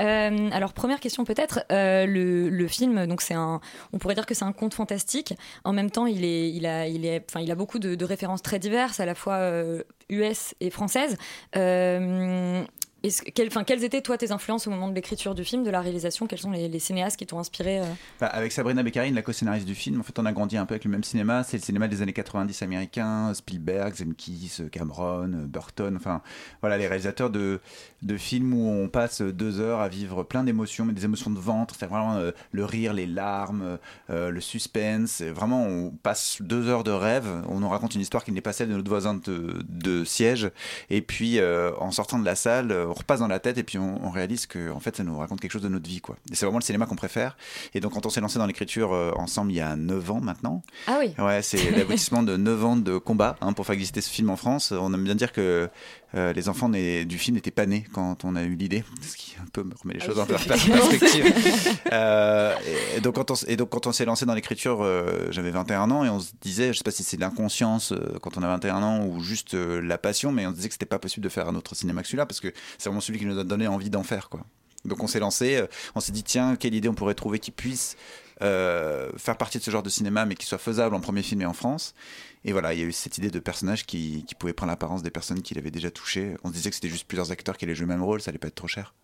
Euh, 0.00 0.50
alors 0.52 0.74
première 0.74 1.00
question 1.00 1.24
peut-être, 1.24 1.60
euh, 1.72 2.06
le, 2.06 2.48
le 2.50 2.68
film 2.68 3.06
donc 3.08 3.20
c'est 3.20 3.34
un, 3.34 3.60
on 3.92 3.98
pourrait 3.98 4.14
dire 4.14 4.26
que 4.26 4.34
c'est 4.34 4.44
un 4.44 4.52
conte 4.52 4.74
fantastique. 4.74 5.34
En 5.64 5.72
même 5.72 5.90
temps, 5.90 6.06
il 6.06 6.24
est, 6.24 6.50
il 6.52 6.66
a, 6.66 6.86
il 6.86 7.04
est, 7.04 7.24
enfin 7.28 7.40
il 7.40 7.50
a 7.50 7.56
beaucoup 7.56 7.80
de, 7.80 7.96
de 7.96 8.04
références 8.04 8.42
très 8.42 8.60
diverses, 8.60 9.00
à 9.00 9.06
la 9.06 9.16
fois 9.16 9.34
euh, 9.38 9.82
US 10.08 10.54
et 10.60 10.70
françaises. 10.70 11.16
Quelles, 13.02 13.84
étaient 13.84 14.02
toi 14.02 14.18
tes 14.18 14.32
influences 14.32 14.66
au 14.66 14.70
moment 14.70 14.88
de 14.88 14.94
l'écriture 14.94 15.36
du 15.36 15.44
film, 15.44 15.62
de 15.62 15.70
la 15.70 15.80
réalisation? 15.80 16.26
Quels 16.26 16.40
sont 16.40 16.50
les, 16.50 16.78
cinéastes 16.80 17.16
qui 17.16 17.26
t'ont 17.26 17.38
inspiré 17.38 17.78
euh? 17.78 17.84
Bah, 18.20 18.26
avec 18.26 18.50
Sabrina 18.50 18.82
Beccarine, 18.82 19.14
la 19.14 19.22
co-scénariste 19.22 19.66
du 19.66 19.76
film, 19.76 20.00
en 20.00 20.02
fait, 20.02 20.18
on 20.18 20.26
a 20.26 20.32
grandi 20.32 20.56
un 20.56 20.66
peu 20.66 20.74
avec 20.74 20.84
le 20.84 20.90
même 20.90 21.04
cinéma. 21.04 21.44
C'est 21.44 21.58
le 21.58 21.62
cinéma 21.62 21.86
des 21.86 22.02
années 22.02 22.12
90 22.12 22.60
américains, 22.62 23.32
Spielberg, 23.34 23.94
Zemkis, 23.94 24.62
Cameron, 24.72 25.28
Burton, 25.46 25.94
enfin, 25.94 26.22
voilà, 26.60 26.76
les 26.76 26.88
réalisateurs 26.88 27.30
de, 27.30 27.60
films 28.16 28.52
où 28.52 28.68
on 28.68 28.88
passe 28.88 29.22
deux 29.22 29.60
heures 29.60 29.80
à 29.80 29.88
vivre 29.88 30.24
plein 30.24 30.42
d'émotions, 30.42 30.84
mais 30.84 30.92
des 30.92 31.04
émotions 31.04 31.30
de 31.30 31.38
ventre, 31.38 31.76
c'est 31.78 31.86
vraiment 31.86 32.16
euh, 32.16 32.32
le 32.50 32.64
rire, 32.64 32.94
les 32.94 33.06
larmes, 33.06 33.78
euh, 34.10 34.30
le 34.30 34.40
suspense. 34.40 35.22
Vraiment, 35.22 35.64
on 35.64 35.90
passe 35.90 36.38
deux 36.40 36.66
heures 36.66 36.82
de 36.82 36.90
rêve. 36.90 37.28
On 37.48 37.60
nous 37.60 37.68
raconte 37.68 37.94
une 37.94 38.00
histoire 38.00 38.24
qui 38.24 38.32
n'est 38.32 38.40
pas 38.40 38.52
celle 38.52 38.70
de 38.70 38.74
notre 38.74 38.88
voisin 38.88 39.14
de, 39.14 39.62
de 39.68 40.04
siège. 40.04 40.50
Et 40.90 41.00
puis, 41.00 41.38
en 41.40 41.92
sortant 41.92 42.18
de 42.18 42.24
la 42.24 42.34
salle, 42.34 42.87
on 42.88 42.94
repasse 42.94 43.20
dans 43.20 43.28
la 43.28 43.38
tête 43.38 43.58
et 43.58 43.62
puis 43.62 43.78
on, 43.78 44.04
on 44.04 44.10
réalise 44.10 44.46
que, 44.46 44.70
en 44.72 44.80
fait, 44.80 44.96
ça 44.96 45.04
nous 45.04 45.16
raconte 45.18 45.40
quelque 45.40 45.52
chose 45.52 45.62
de 45.62 45.68
notre 45.68 45.88
vie, 45.88 46.00
quoi. 46.00 46.16
Et 46.30 46.34
c'est 46.34 46.46
vraiment 46.46 46.58
le 46.58 46.64
cinéma 46.64 46.86
qu'on 46.86 46.96
préfère. 46.96 47.36
Et 47.74 47.80
donc, 47.80 47.92
quand 47.92 48.06
on 48.06 48.10
s'est 48.10 48.20
lancé 48.20 48.38
dans 48.38 48.46
l'écriture 48.46 48.92
euh, 48.92 49.12
ensemble 49.16 49.52
il 49.52 49.56
y 49.56 49.60
a 49.60 49.76
9 49.76 50.10
ans 50.10 50.20
maintenant, 50.20 50.62
Ah 50.86 50.98
oui. 51.00 51.14
Ouais, 51.18 51.42
c'est 51.42 51.70
l'aboutissement 51.76 52.22
de 52.22 52.36
9 52.36 52.64
ans 52.64 52.76
de 52.76 52.98
combat 52.98 53.36
hein, 53.40 53.52
pour 53.52 53.66
faire 53.66 53.74
exister 53.74 54.00
ce 54.00 54.10
film 54.10 54.30
en 54.30 54.36
France. 54.36 54.72
On 54.72 54.92
aime 54.94 55.04
bien 55.04 55.14
dire 55.14 55.32
que 55.32 55.68
euh, 56.14 56.32
les 56.32 56.48
enfants 56.48 56.68
du 56.70 57.18
film 57.18 57.34
n'étaient 57.34 57.50
pas 57.50 57.66
nés 57.66 57.84
quand 57.92 58.24
on 58.24 58.34
a 58.34 58.42
eu 58.42 58.54
l'idée, 58.54 58.82
ce 59.02 59.16
qui 59.16 59.36
un 59.40 59.46
peu 59.52 59.62
me 59.62 59.74
remet 59.74 59.94
les 59.94 60.00
Ah 60.02 60.06
choses 60.06 60.16
peu 60.26 60.34
en 60.34 60.38
c'est- 60.38 60.48
perspective. 60.48 61.34
Euh, 61.92 62.54
et, 62.96 63.00
donc 63.00 63.14
quand 63.16 63.30
on, 63.30 63.34
et 63.46 63.56
donc 63.56 63.68
quand 63.70 63.86
on 63.86 63.92
s'est 63.92 64.04
lancé 64.04 64.24
dans 64.26 64.34
l'écriture, 64.34 64.82
euh, 64.82 65.28
j'avais 65.30 65.50
21 65.50 65.90
ans 65.90 66.04
et 66.04 66.08
on 66.08 66.20
se 66.20 66.32
disait, 66.40 66.72
je 66.72 66.78
sais 66.78 66.84
pas 66.84 66.90
si 66.90 67.04
c'est 67.04 67.18
l'inconscience 67.18 67.92
quand 68.22 68.36
on 68.38 68.42
a 68.42 68.46
21 68.48 68.82
ans 68.82 69.04
ou 69.06 69.20
juste 69.22 69.54
la 69.54 69.98
passion, 69.98 70.32
mais 70.32 70.46
on 70.46 70.50
se 70.50 70.56
disait 70.56 70.68
que 70.68 70.74
c'était 70.74 70.86
pas 70.86 70.98
possible 70.98 71.24
de 71.24 71.28
faire 71.28 71.48
un 71.48 71.54
autre 71.54 71.74
cinéma 71.74 72.00
que 72.02 72.08
celui-là 72.08 72.26
parce 72.26 72.40
que 72.40 72.52
c'est 72.78 72.88
vraiment 72.88 73.00
celui 73.00 73.18
qui 73.18 73.26
nous 73.26 73.38
a 73.38 73.44
donné 73.44 73.66
envie 73.66 73.90
d'en 73.90 74.02
faire, 74.02 74.28
quoi. 74.28 74.40
Donc 74.84 75.02
on 75.02 75.08
s'est 75.08 75.18
lancé, 75.18 75.62
on 75.96 76.00
s'est 76.00 76.12
dit 76.12 76.22
tiens 76.22 76.54
quelle 76.56 76.72
idée 76.74 76.88
on 76.88 76.94
pourrait 76.94 77.14
trouver 77.14 77.40
qui 77.40 77.50
puisse 77.50 77.96
euh, 78.42 79.10
faire 79.16 79.36
partie 79.36 79.58
de 79.58 79.62
ce 79.64 79.70
genre 79.72 79.82
de 79.82 79.90
cinéma 79.90 80.24
mais 80.24 80.36
qui 80.36 80.46
soit 80.46 80.58
faisable 80.58 80.94
en 80.94 81.00
premier 81.00 81.22
film 81.22 81.42
et 81.42 81.46
en 81.46 81.52
France. 81.52 81.94
Et 82.44 82.52
voilà, 82.52 82.72
il 82.74 82.80
y 82.80 82.82
a 82.82 82.86
eu 82.86 82.92
cette 82.92 83.18
idée 83.18 83.30
de 83.30 83.38
personnage 83.38 83.84
qui, 83.86 84.24
qui 84.26 84.34
pouvait 84.34 84.52
prendre 84.52 84.70
l'apparence 84.70 85.02
des 85.02 85.10
personnes 85.10 85.42
qui 85.42 85.54
l'avaient 85.54 85.70
déjà 85.70 85.90
touché. 85.90 86.36
On 86.44 86.48
se 86.48 86.52
disait 86.54 86.70
que 86.70 86.74
c'était 86.76 86.88
juste 86.88 87.06
plusieurs 87.06 87.30
acteurs 87.32 87.56
qui 87.56 87.64
allaient 87.64 87.74
jouer 87.74 87.86
le 87.86 87.92
même 87.92 88.02
rôle, 88.02 88.20
ça 88.20 88.30
allait 88.30 88.38
pas 88.38 88.48
être 88.48 88.54
trop 88.54 88.68
cher. 88.68 88.94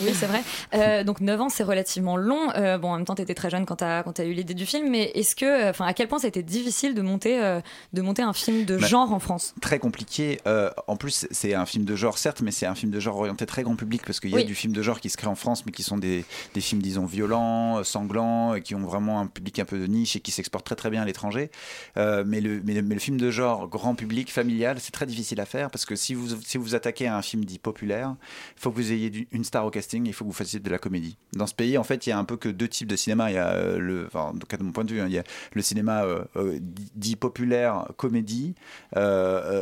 Oui, 0.00 0.10
c'est 0.12 0.26
vrai. 0.26 0.42
Euh, 0.74 1.04
donc 1.04 1.20
9 1.20 1.40
ans, 1.42 1.48
c'est 1.48 1.62
relativement 1.62 2.16
long. 2.16 2.50
Euh, 2.56 2.76
bon, 2.76 2.90
en 2.90 2.96
même 2.96 3.04
temps, 3.06 3.14
tu 3.14 3.22
étais 3.22 3.34
très 3.34 3.50
jeune 3.50 3.64
quand 3.66 3.76
tu 3.76 3.84
as, 3.84 4.24
eu 4.24 4.32
l'idée 4.32 4.54
du 4.54 4.66
film, 4.66 4.90
mais 4.90 5.12
est-ce 5.14 5.36
que, 5.36 5.70
enfin, 5.70 5.86
à 5.86 5.94
quel 5.94 6.08
point 6.08 6.18
ça 6.18 6.26
a 6.26 6.28
été 6.28 6.42
difficile 6.42 6.94
de 6.94 7.02
monter, 7.02 7.42
euh, 7.42 7.60
de 7.92 8.02
monter 8.02 8.22
un 8.22 8.32
film 8.32 8.64
de 8.64 8.76
Bah, 8.76 8.86
genre 8.86 9.12
en 9.12 9.20
France? 9.20 9.54
Très 9.60 9.78
compliqué. 9.78 10.40
Euh, 10.46 10.70
en 10.88 10.96
plus, 10.96 11.26
c'est 11.30 11.54
un 11.54 11.66
film 11.66 11.84
de 11.84 11.94
genre, 11.94 12.18
certes, 12.18 12.42
mais 12.42 12.50
c'est 12.50 12.66
un 12.66 12.74
film 12.74 12.90
de 12.90 12.98
genre 13.00 13.16
orienté 13.16 13.46
très 13.46 13.62
grand 13.62 13.76
public 13.76 14.02
parce 14.04 14.18
qu'il 14.20 14.30
y 14.30 14.34
a 14.34 14.38
Oui. 14.38 14.44
du 14.44 14.54
film 14.56 14.72
de 14.72 14.82
genre 14.82 15.00
qui 15.00 15.08
se 15.08 15.16
crée 15.16 15.28
en 15.28 15.36
France, 15.36 15.64
mais 15.66 15.72
qui 15.72 15.82
sont 15.84 15.98
des, 15.98 16.24
des 16.54 16.60
films, 16.60 16.82
disons, 16.82 17.06
violents, 17.06 17.78
euh, 17.78 17.84
sanglants, 17.84 18.54
et 18.54 18.60
qui 18.60 18.74
ont 18.74 18.84
vraiment 18.84 19.20
un 19.20 19.26
public 19.26 19.60
un 19.60 19.64
peu 19.64 19.78
de 19.78 19.86
niche 19.86 20.16
et 20.16 20.20
qui 20.20 20.32
s'exportent 20.32 20.66
très 20.66 20.76
très 20.76 20.90
bien 20.90 21.02
à 21.02 21.04
l'étranger. 21.04 21.50
Euh, 21.96 22.24
mais, 22.26 22.40
le, 22.40 22.60
mais, 22.64 22.73
mais 22.82 22.94
le 22.94 23.00
film 23.00 23.16
de 23.16 23.30
genre 23.30 23.68
grand 23.68 23.94
public, 23.94 24.32
familial, 24.32 24.78
c'est 24.80 24.92
très 24.92 25.06
difficile 25.06 25.40
à 25.40 25.46
faire 25.46 25.70
parce 25.70 25.84
que 25.84 25.96
si 25.96 26.14
vous 26.14 26.36
si 26.42 26.58
vous 26.58 26.74
attaquez 26.74 27.06
à 27.06 27.16
un 27.16 27.22
film 27.22 27.44
dit 27.44 27.58
populaire, 27.58 28.16
il 28.56 28.60
faut 28.60 28.70
que 28.70 28.76
vous 28.76 28.92
ayez 28.92 29.28
une 29.32 29.44
star 29.44 29.64
au 29.66 29.70
casting, 29.70 30.06
il 30.06 30.12
faut 30.12 30.24
que 30.24 30.30
vous 30.30 30.34
fassiez 30.34 30.60
de 30.60 30.70
la 30.70 30.78
comédie. 30.78 31.16
Dans 31.32 31.46
ce 31.46 31.54
pays, 31.54 31.78
en 31.78 31.84
fait, 31.84 32.06
il 32.06 32.10
y 32.10 32.12
a 32.12 32.18
un 32.18 32.24
peu 32.24 32.36
que 32.36 32.48
deux 32.48 32.68
types 32.68 32.88
de 32.88 32.96
cinéma. 32.96 33.30
Il 33.30 33.34
y 33.34 33.38
a 33.38 33.50
euh, 33.50 33.78
le, 33.78 34.06
enfin, 34.06 34.32
en 34.34 34.38
tout 34.38 34.46
cas 34.46 34.56
de 34.56 34.62
mon 34.62 34.72
point 34.72 34.84
de 34.84 34.92
vue, 34.92 35.00
hein, 35.00 35.06
il 35.08 35.14
y 35.14 35.18
a 35.18 35.24
le 35.52 35.62
cinéma 35.62 36.04
euh, 36.04 36.24
euh, 36.36 36.58
dit, 36.60 37.16
populaire, 37.16 37.86
comédie, 37.96 38.54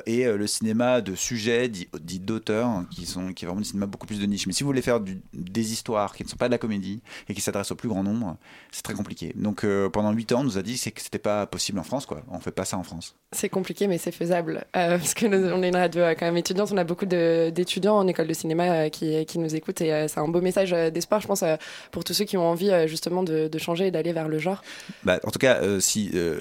et 0.06 0.24
le 0.24 0.46
cinéma 0.46 1.00
de 1.00 1.14
sujet 1.14 1.68
dit, 1.68 1.88
dit 2.00 2.20
d'auteur, 2.20 2.66
hein, 2.66 2.86
qui 2.90 3.02
qui 3.34 3.44
est 3.44 3.46
vraiment 3.46 3.60
du 3.60 3.66
cinéma 3.66 3.86
beaucoup 3.86 4.06
plus 4.06 4.20
de 4.20 4.26
niche. 4.26 4.46
Mais 4.46 4.52
si 4.52 4.62
vous 4.62 4.68
voulez 4.68 4.82
faire 4.82 5.00
des 5.32 5.72
histoires 5.72 6.14
qui 6.14 6.24
ne 6.24 6.28
sont 6.28 6.36
pas 6.36 6.46
de 6.46 6.52
la 6.52 6.58
comédie 6.58 7.02
et 7.28 7.34
qui 7.34 7.40
s'adressent 7.40 7.72
au 7.72 7.76
plus 7.76 7.88
grand 7.88 8.02
nombre, 8.02 8.36
c'est 8.70 8.82
très 8.82 8.94
compliqué. 8.94 9.32
Donc 9.34 9.66
pendant 9.92 10.12
8 10.12 10.32
ans, 10.32 10.40
on 10.40 10.44
nous 10.44 10.58
a 10.58 10.62
dit 10.62 10.74
que 10.74 11.00
c'était 11.00 11.18
pas 11.18 11.46
possible 11.46 11.78
en 11.78 11.84
France, 11.84 12.06
quoi. 12.06 12.22
On 12.28 12.40
fait 12.40 12.52
pas 12.52 12.64
ça 12.64 12.78
en 12.78 12.82
France. 12.82 13.01
C'est 13.34 13.48
compliqué, 13.48 13.86
mais 13.86 13.96
c'est 13.96 14.12
faisable. 14.12 14.66
Euh, 14.76 14.98
parce 14.98 15.14
que 15.14 15.24
nous, 15.26 15.48
on 15.50 15.62
est 15.62 15.68
une 15.68 15.76
radio 15.76 16.02
euh, 16.02 16.14
quand 16.14 16.26
même 16.26 16.36
étudiante, 16.36 16.70
on 16.70 16.76
a 16.76 16.84
beaucoup 16.84 17.06
d'étudiants 17.06 17.96
en 17.96 18.06
école 18.06 18.26
de 18.26 18.34
cinéma 18.34 18.64
euh, 18.64 18.88
qui, 18.90 19.24
qui 19.24 19.38
nous 19.38 19.54
écoutent 19.54 19.80
et 19.80 20.06
c'est 20.08 20.20
un 20.20 20.28
beau 20.28 20.40
message 20.42 20.70
d'espoir, 20.92 21.20
je 21.22 21.26
pense, 21.26 21.42
pour 21.90 22.04
tous 22.04 22.12
ceux 22.12 22.24
qui 22.26 22.36
ont 22.36 22.46
envie 22.46 22.70
justement 22.86 23.22
de, 23.22 23.48
de 23.48 23.58
changer 23.58 23.86
et 23.86 23.90
d'aller 23.90 24.12
vers 24.12 24.28
le 24.28 24.38
genre. 24.38 24.62
Bah, 25.04 25.18
en 25.24 25.30
tout 25.30 25.38
cas, 25.38 25.62
euh, 25.62 25.80
si 25.80 26.10
euh, 26.14 26.40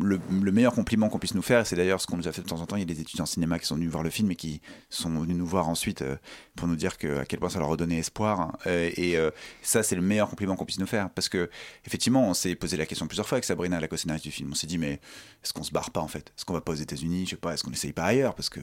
le, 0.00 0.18
le 0.40 0.52
meilleur 0.52 0.72
compliment 0.72 1.08
qu'on 1.08 1.18
puisse 1.18 1.34
nous 1.34 1.42
faire, 1.42 1.66
c'est 1.66 1.76
d'ailleurs 1.76 2.00
ce 2.00 2.06
qu'on 2.06 2.16
nous 2.16 2.28
a 2.28 2.32
fait 2.32 2.42
de 2.42 2.46
temps 2.48 2.60
en 2.60 2.66
temps. 2.66 2.76
Il 2.76 2.80
y 2.80 2.82
a 2.82 2.86
des 2.86 3.00
étudiants 3.00 3.24
en 3.24 3.26
cinéma 3.26 3.58
qui 3.58 3.66
sont 3.66 3.74
venus 3.74 3.90
voir 3.90 4.02
le 4.02 4.10
film 4.10 4.30
et 4.30 4.36
qui 4.36 4.62
sont 4.88 5.10
venus 5.10 5.36
nous 5.36 5.46
voir 5.46 5.68
ensuite 5.68 6.02
pour 6.56 6.68
nous 6.68 6.76
dire 6.76 6.96
que, 6.96 7.18
à 7.18 7.24
quel 7.26 7.38
point 7.38 7.50
ça 7.50 7.58
leur 7.58 7.68
redonnait 7.68 7.98
espoir. 7.98 8.40
hein. 8.40 8.52
Euh, 8.66 8.90
et 8.96 9.16
ça, 9.62 9.82
c'est 9.82 9.94
le 9.96 10.02
meilleur 10.02 10.28
compliment 10.30 10.56
qu'on 10.56 10.64
puisse 10.64 10.78
nous 10.78 10.86
faire 10.86 11.10
parce 11.10 11.28
que 11.28 11.50
effectivement, 11.86 12.28
on 12.28 12.34
s'est 12.34 12.54
posé 12.54 12.76
la 12.76 12.86
question 12.86 13.06
plusieurs 13.06 13.26
fois 13.28 13.36
avec 13.36 13.44
Sabrina, 13.44 13.78
la 13.80 13.88
co-scénariste 13.88 14.24
du 14.24 14.32
film. 14.32 14.50
On 14.52 14.54
s'est 14.54 14.66
dit, 14.66 14.78
mais 14.78 14.92
est-ce 15.44 15.52
qu'on 15.52 15.62
se 15.68 15.72
barre 15.72 15.90
pas 15.90 16.00
en 16.00 16.08
fait 16.08 16.32
Est-ce 16.36 16.44
qu'on 16.44 16.54
va 16.54 16.60
pas 16.60 16.72
aux 16.72 16.76
États-Unis 16.76 17.24
Je 17.26 17.30
sais 17.30 17.36
pas. 17.36 17.54
Est-ce 17.54 17.62
qu'on 17.62 17.70
essaye 17.70 17.92
pas 17.92 18.04
ailleurs? 18.04 18.34
Parce 18.34 18.48
que 18.48 18.60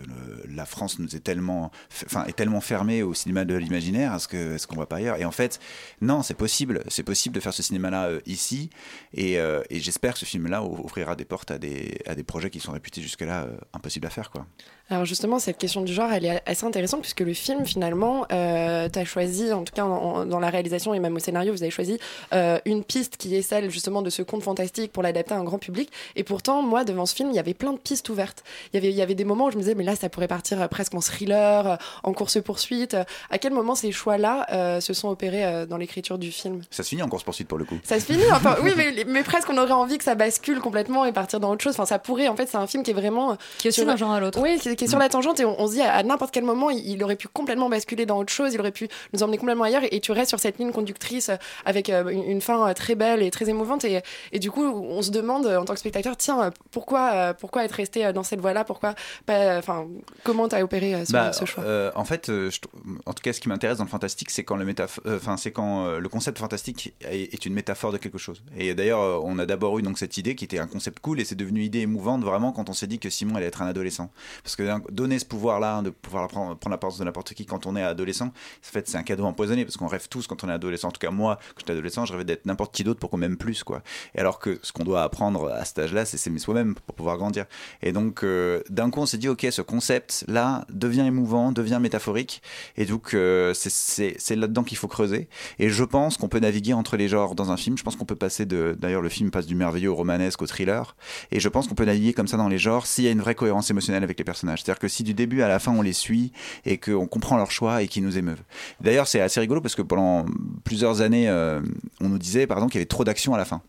la 0.47 0.65
France 0.65 0.99
nous 0.99 1.15
est 1.15 1.19
tellement, 1.19 1.71
enfin, 2.05 2.25
est 2.25 2.35
tellement 2.35 2.61
fermée 2.61 3.03
au 3.03 3.13
cinéma 3.13 3.45
de 3.45 3.55
l'imaginaire. 3.55 4.13
Est-ce 4.13 4.27
que, 4.27 4.55
est-ce 4.55 4.67
qu'on 4.67 4.75
va 4.75 4.85
pas 4.85 4.97
ailleurs? 4.97 5.17
Et 5.17 5.25
en 5.25 5.31
fait, 5.31 5.59
non, 6.01 6.23
c'est 6.23 6.33
possible. 6.33 6.83
C'est 6.87 7.03
possible 7.03 7.35
de 7.35 7.39
faire 7.39 7.53
ce 7.53 7.63
cinéma-là 7.63 8.07
euh, 8.07 8.19
ici. 8.25 8.69
Et, 9.13 9.39
euh, 9.39 9.63
et 9.69 9.79
j'espère 9.79 10.13
que 10.13 10.19
ce 10.19 10.25
film-là 10.25 10.63
ouvrira 10.63 11.15
des 11.15 11.25
portes 11.25 11.51
à 11.51 11.57
des, 11.57 11.99
à 12.05 12.15
des 12.15 12.23
projets 12.23 12.49
qui 12.49 12.59
sont 12.59 12.71
réputés 12.71 13.01
jusque-là 13.01 13.43
euh, 13.43 13.57
impossibles 13.73 14.07
à 14.07 14.09
faire, 14.11 14.31
quoi. 14.31 14.45
Alors 14.91 15.03
justement, 15.05 15.39
cette 15.39 15.57
question 15.57 15.81
du 15.81 15.91
genre, 15.93 16.11
elle 16.13 16.25
est 16.25 16.41
assez 16.45 16.63
intéressante 16.63 17.01
puisque 17.01 17.21
le 17.21 17.33
film, 17.33 17.65
finalement, 17.65 18.25
euh, 18.31 18.87
tu 18.87 18.99
as 18.99 19.05
choisi, 19.05 19.51
en 19.51 19.63
tout 19.63 19.73
cas 19.73 19.83
en- 19.83 19.87
en- 20.19 20.25
dans 20.27 20.39
la 20.39 20.51
réalisation 20.51 20.93
et 20.93 20.99
même 20.99 21.15
au 21.15 21.19
scénario, 21.19 21.51
vous 21.53 21.63
avez 21.63 21.71
choisi 21.71 21.97
euh, 22.33 22.59
une 22.65 22.83
piste 22.83 23.17
qui 23.17 23.35
est 23.35 23.41
celle 23.41 23.71
justement 23.71 24.03
de 24.03 24.11
ce 24.11 24.21
conte 24.21 24.43
fantastique 24.43 24.91
pour 24.91 25.01
l'adapter 25.01 25.33
à 25.33 25.37
un 25.37 25.43
grand 25.43 25.57
public. 25.57 25.89
Et 26.15 26.23
pourtant, 26.23 26.61
moi, 26.61 26.83
devant 26.83 27.07
ce 27.07 27.15
film, 27.15 27.29
il 27.31 27.35
y 27.35 27.39
avait 27.39 27.55
plein 27.55 27.73
de 27.73 27.79
pistes 27.79 28.09
ouvertes. 28.09 28.43
Il 28.73 28.75
y 28.75 28.77
avait, 28.77 28.89
il 28.91 28.95
y 28.95 29.01
avait 29.01 29.15
des 29.15 29.25
moments 29.25 29.45
où 29.45 29.51
je 29.51 29.55
me 29.55 29.61
disais, 29.61 29.73
mais 29.73 29.83
là, 29.83 29.95
ça 29.95 30.07
pourrait 30.07 30.27
partir 30.27 30.61
euh, 30.61 30.67
presque 30.67 30.93
en 30.93 30.99
thriller, 31.01 31.67
euh, 31.67 31.75
en 32.03 32.13
course-poursuite. 32.13 32.95
À 33.31 33.37
quel 33.39 33.53
moment 33.53 33.73
ces 33.73 33.91
choix-là 33.91 34.45
euh, 34.51 34.81
se 34.81 34.93
sont 34.93 35.09
opérés 35.09 35.45
euh, 35.45 35.65
dans 35.65 35.77
l'écriture 35.77 36.19
du 36.19 36.31
film? 36.31 36.61
Ça 36.69 36.83
se 36.83 36.89
finit 36.89 37.01
en 37.01 37.09
course-poursuite 37.09 37.47
pour 37.47 37.57
le 37.57 37.65
coup. 37.65 37.79
ça 37.83 37.99
se 37.99 38.05
finit, 38.05 38.23
enfin 38.31 38.57
oui, 38.61 38.71
mais, 38.77 39.03
mais 39.07 39.23
presque 39.23 39.49
on 39.49 39.57
aurait 39.57 39.71
envie 39.71 39.97
que 39.97 40.03
ça 40.03 40.13
bascule 40.13 40.59
complètement 40.59 41.05
et 41.05 41.11
partir 41.11 41.39
dans 41.39 41.49
autre 41.49 41.63
chose. 41.63 41.73
Enfin, 41.73 41.85
ça 41.87 41.97
pourrait, 41.97 42.27
en 42.27 42.35
fait, 42.35 42.45
c'est 42.47 42.57
un 42.57 42.67
film 42.67 42.83
qui 42.83 42.91
est 42.91 42.95
vraiment. 42.95 43.35
Qui 43.57 43.67
est 43.67 43.69
aussi 43.69 43.83
d'un 43.83 43.95
genre 43.95 44.11
à 44.11 44.19
l'autre. 44.19 44.39
Oui, 44.41 44.59
qui, 44.59 44.74
qui 44.75 44.85
est 44.85 44.87
sur 44.87 44.99
la 44.99 45.09
tangente 45.09 45.39
et 45.39 45.45
on, 45.45 45.59
on 45.59 45.67
se 45.67 45.73
dit 45.73 45.81
à, 45.81 45.93
à 45.93 46.03
n'importe 46.03 46.33
quel 46.33 46.43
moment, 46.43 46.69
il, 46.69 46.87
il 46.87 47.03
aurait 47.03 47.15
pu 47.15 47.27
complètement 47.27 47.69
basculer 47.69 48.05
dans 48.05 48.17
autre 48.19 48.31
chose, 48.31 48.53
il 48.53 48.59
aurait 48.59 48.71
pu 48.71 48.87
nous 49.13 49.23
emmener 49.23 49.37
complètement 49.37 49.63
ailleurs 49.63 49.83
et, 49.83 49.95
et 49.95 49.99
tu 49.99 50.11
restes 50.11 50.29
sur 50.29 50.39
cette 50.39 50.57
ligne 50.59 50.71
conductrice 50.71 51.29
euh, 51.29 51.35
avec 51.65 51.89
euh, 51.89 52.07
une, 52.09 52.23
une 52.23 52.41
fin 52.41 52.69
euh, 52.69 52.73
très 52.73 52.95
belle 52.95 53.21
et 53.21 53.31
très 53.31 53.49
émouvante. 53.49 53.85
Et, 53.85 54.01
et 54.31 54.39
du 54.39 54.51
coup, 54.51 54.63
on 54.65 55.01
se 55.01 55.11
demande 55.11 55.45
en 55.47 55.65
tant 55.65 55.73
que 55.73 55.79
spectateur, 55.79 56.17
tiens, 56.17 56.51
pourquoi, 56.71 57.33
pourquoi 57.33 57.65
être 57.65 57.73
resté 57.73 58.11
dans 58.13 58.23
cette 58.23 58.41
voie-là? 58.41 58.63
Pourquoi 58.63 58.95
pas. 59.25 59.57
Enfin, 59.57 59.87
comment 60.23 60.47
t'as 60.47 60.61
opéré 60.61 60.93
euh, 60.95 61.05
ce, 61.05 61.11
Bah, 61.11 61.33
ce 61.33 61.45
choix? 61.45 61.63
euh, 61.63 61.91
en 61.95 62.05
fait, 62.05 62.27
je 62.27 62.59
en 63.05 63.13
tout 63.13 63.21
cas, 63.21 63.33
ce 63.33 63.39
qui 63.39 63.49
m'intéresse 63.49 63.77
dans 63.77 63.83
le 63.83 63.89
fantastique, 63.89 64.29
c'est 64.29 64.43
quand 64.43 64.55
le 64.55 64.65
métaph- 64.65 64.99
enfin, 65.07 65.37
c'est 65.37 65.51
quand 65.51 65.97
le 65.97 66.09
concept 66.09 66.37
fantastique 66.39 66.93
est, 67.01 67.33
est 67.33 67.45
une 67.45 67.53
métaphore 67.53 67.91
de 67.91 67.97
quelque 67.97 68.17
chose. 68.17 68.41
Et 68.57 68.73
d'ailleurs, 68.73 69.23
on 69.23 69.39
a 69.39 69.45
d'abord 69.45 69.77
eu 69.79 69.81
donc 69.81 69.97
cette 69.97 70.17
idée 70.17 70.35
qui 70.35 70.45
était 70.45 70.59
un 70.59 70.67
concept 70.67 70.99
cool 70.99 71.19
et 71.19 71.25
c'est 71.25 71.35
devenu 71.35 71.59
une 71.59 71.65
idée 71.65 71.79
émouvante 71.81 72.23
vraiment 72.23 72.51
quand 72.51 72.69
on 72.69 72.73
s'est 72.73 72.87
dit 72.87 72.99
que 72.99 73.09
Simon 73.09 73.35
allait 73.35 73.45
être 73.47 73.61
un 73.61 73.67
adolescent. 73.67 74.09
Parce 74.43 74.55
que 74.55 74.63
donner 74.91 75.19
ce 75.19 75.25
pouvoir-là, 75.25 75.81
de 75.81 75.89
pouvoir 75.89 76.27
prendre, 76.27 76.55
prendre 76.55 76.73
la 76.73 76.77
place 76.77 76.97
de 76.97 77.03
n'importe 77.03 77.33
qui 77.33 77.45
quand 77.45 77.65
on 77.65 77.75
est 77.75 77.83
adolescent, 77.83 78.31
c'est 78.61 78.95
un 78.95 79.03
cadeau 79.03 79.25
empoisonné 79.25 79.65
parce 79.65 79.77
qu'on 79.77 79.87
rêve 79.87 80.07
tous 80.09 80.27
quand 80.27 80.43
on 80.43 80.49
est 80.49 80.53
adolescent. 80.53 80.89
En 80.89 80.91
tout 80.91 80.99
cas, 80.99 81.11
moi, 81.11 81.37
quand 81.49 81.59
j'étais 81.59 81.73
adolescent, 81.73 82.05
je 82.05 82.13
rêvais 82.13 82.25
d'être 82.25 82.45
n'importe 82.45 82.73
qui 82.73 82.83
d'autre 82.83 82.99
pour 82.99 83.09
qu'on 83.09 83.17
m'aime 83.17 83.37
plus, 83.37 83.63
quoi. 83.63 83.81
Et 84.13 84.19
alors 84.19 84.39
que 84.39 84.59
ce 84.61 84.71
qu'on 84.71 84.83
doit 84.83 85.03
apprendre 85.03 85.49
à 85.49 85.65
cet 85.65 85.79
âge-là, 85.79 86.05
c'est 86.05 86.17
s'aimer 86.17 86.39
soi-même 86.39 86.75
pour 86.75 86.95
pouvoir 86.95 87.17
grandir. 87.17 87.45
Et 87.81 87.91
donc, 87.91 88.23
euh, 88.23 88.61
d'un 88.69 88.89
coup, 88.89 89.01
on 89.01 89.05
s'est 89.05 89.17
dit, 89.17 89.29
ok, 89.29 89.47
ce 89.49 89.61
concept-là 89.61 90.65
devient 90.69 91.05
émouvant, 91.07 91.51
devient 91.51 91.79
métaphorique. 91.81 92.41
Et 92.77 92.85
donc, 92.85 93.13
euh, 93.13 93.53
c'est 93.53 94.35
là-dedans 94.35 94.63
qu'il 94.63 94.77
faut 94.77 94.87
creuser. 94.87 95.29
Et 95.59 95.69
je 95.69 95.83
pense 95.83 96.17
qu'on 96.17 96.27
peut 96.27 96.39
naviguer 96.39 96.73
entre 96.73 96.97
les 96.97 97.07
genres 97.07 97.35
dans 97.35 97.51
un 97.51 97.57
film. 97.57 97.77
Je 97.77 97.83
pense 97.83 97.95
qu'on 97.95 98.05
peut 98.05 98.15
passer 98.15 98.45
de. 98.45 98.75
D'ailleurs, 98.79 99.01
le 99.01 99.09
film 99.09 99.31
passe 99.31 99.45
du 99.45 99.55
merveilleux 99.55 99.89
au 99.89 99.95
romanesque 99.95 100.41
au 100.41 100.47
thriller. 100.47 100.95
Et 101.31 101.39
je 101.39 101.49
pense 101.49 101.67
qu'on 101.67 101.75
peut 101.75 101.85
naviguer 101.85 102.13
comme 102.13 102.27
ça 102.27 102.37
dans 102.37 102.47
les 102.47 102.57
genres 102.57 102.85
s'il 102.85 103.03
y 103.03 103.07
a 103.07 103.11
une 103.11 103.21
vraie 103.21 103.35
cohérence 103.35 103.69
émotionnelle 103.69 104.03
avec 104.03 104.17
les 104.17 104.25
personnages. 104.25 104.54
C'est-à-dire 104.63 104.79
que 104.79 104.87
si 104.87 105.03
du 105.03 105.13
début 105.13 105.41
à 105.41 105.47
la 105.47 105.59
fin 105.59 105.71
on 105.71 105.81
les 105.81 105.93
suit 105.93 106.31
et 106.65 106.77
qu'on 106.77 107.07
comprend 107.07 107.37
leurs 107.37 107.51
choix 107.51 107.81
et 107.83 107.87
qu'ils 107.87 108.03
nous 108.03 108.17
émeuvent. 108.17 108.41
D'ailleurs, 108.81 109.07
c'est 109.07 109.21
assez 109.21 109.39
rigolo 109.39 109.61
parce 109.61 109.75
que 109.75 109.81
pendant 109.81 110.25
plusieurs 110.63 111.01
années, 111.01 111.29
euh, 111.29 111.61
on 112.01 112.09
nous 112.09 112.17
disait, 112.19 112.47
par 112.47 112.57
exemple, 112.57 112.71
qu'il 112.71 112.79
y 112.79 112.81
avait 112.81 112.87
trop 112.87 113.03
d'action 113.03 113.33
à 113.33 113.37
la 113.37 113.45
fin. 113.45 113.61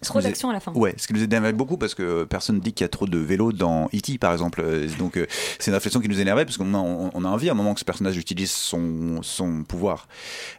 Trop 0.00 0.20
d'action 0.20 0.48
à 0.48 0.52
la 0.52 0.60
fin. 0.60 0.72
Ouais, 0.74 0.94
ce 0.96 1.08
qui 1.08 1.12
nous 1.12 1.24
énervait 1.24 1.52
beaucoup 1.52 1.76
parce 1.76 1.92
que 1.96 2.22
personne 2.22 2.54
ne 2.56 2.60
dit 2.60 2.72
qu'il 2.72 2.84
y 2.84 2.86
a 2.86 2.88
trop 2.88 3.08
de 3.08 3.18
vélos 3.18 3.50
dans 3.50 3.86
E.T. 3.86 4.16
par 4.18 4.30
exemple. 4.30 4.62
Donc 4.96 5.16
euh, 5.16 5.26
c'est 5.58 5.72
une 5.72 5.74
réflexion 5.74 5.98
qui 6.00 6.08
nous 6.08 6.20
énervait 6.20 6.44
parce 6.44 6.56
qu'on 6.56 6.72
a, 6.72 6.78
on 6.78 7.10
on 7.12 7.24
a 7.24 7.28
envie 7.28 7.48
à 7.48 7.52
un 7.52 7.56
moment 7.56 7.74
que 7.74 7.80
ce 7.80 7.84
personnage 7.84 8.16
utilise 8.16 8.52
son, 8.52 9.18
son 9.22 9.64
pouvoir. 9.64 10.06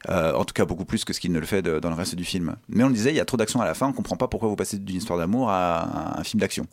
Euh, 0.10 0.34
en 0.34 0.44
tout 0.44 0.54
cas 0.54 0.66
beaucoup 0.66 0.84
plus 0.84 1.06
que 1.06 1.14
ce 1.14 1.22
qu'il 1.22 1.32
ne 1.32 1.40
le 1.40 1.46
fait 1.46 1.62
de- 1.62 1.80
dans 1.80 1.88
le 1.90 1.96
reste 1.96 2.16
du 2.16 2.26
film. 2.26 2.58
Mais 2.68 2.84
on 2.84 2.90
disait, 2.90 3.12
il 3.12 3.16
y 3.16 3.22
a 3.22 3.26
trop 3.26 3.38
d'action 3.38 3.62
à 3.62 3.66
la 3.66 3.76
fin, 3.76 3.88
on 3.88 3.94
comprend 3.94 4.18
pas 4.18 4.28
pourquoi 4.28 4.50
vous 4.50 4.58
passez 4.58 4.78
d'une 4.78 4.98
histoire 4.98 5.18
d'amour 5.18 5.50
à 5.50 6.20
un 6.20 6.24
film 6.26 6.42
d'action. 6.42 6.68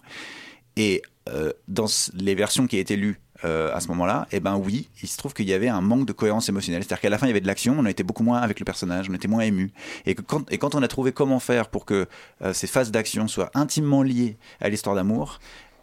Et 0.76 1.02
euh, 1.28 1.52
dans 1.68 1.86
les 2.14 2.34
versions 2.34 2.66
qui 2.66 2.76
été 2.78 2.96
lues 2.96 3.18
euh, 3.44 3.74
à 3.74 3.80
ce 3.80 3.88
moment-là, 3.88 4.26
eh 4.32 4.40
ben 4.40 4.56
oui, 4.56 4.88
il 5.02 5.08
se 5.08 5.16
trouve 5.16 5.34
qu'il 5.34 5.48
y 5.48 5.52
avait 5.52 5.68
un 5.68 5.80
manque 5.80 6.06
de 6.06 6.12
cohérence 6.12 6.48
émotionnelle. 6.48 6.82
C'est-à-dire 6.82 7.00
qu'à 7.00 7.10
la 7.10 7.18
fin, 7.18 7.26
il 7.26 7.30
y 7.30 7.32
avait 7.32 7.40
de 7.40 7.46
l'action, 7.46 7.76
on 7.78 7.84
a 7.84 7.90
été 7.90 8.02
beaucoup 8.02 8.22
moins 8.22 8.38
avec 8.38 8.60
le 8.60 8.64
personnage, 8.64 9.08
on 9.10 9.14
était 9.14 9.28
moins 9.28 9.42
ému. 9.42 9.72
Et, 10.06 10.14
quand, 10.14 10.50
et 10.50 10.58
quand 10.58 10.74
on 10.74 10.82
a 10.82 10.88
trouvé 10.88 11.12
comment 11.12 11.40
faire 11.40 11.68
pour 11.68 11.84
que 11.84 12.06
euh, 12.42 12.52
ces 12.52 12.66
phases 12.66 12.90
d'action 12.90 13.28
soient 13.28 13.50
intimement 13.54 14.02
liées 14.02 14.38
à 14.60 14.68
l'histoire 14.68 14.94
d'amour, 14.94 15.40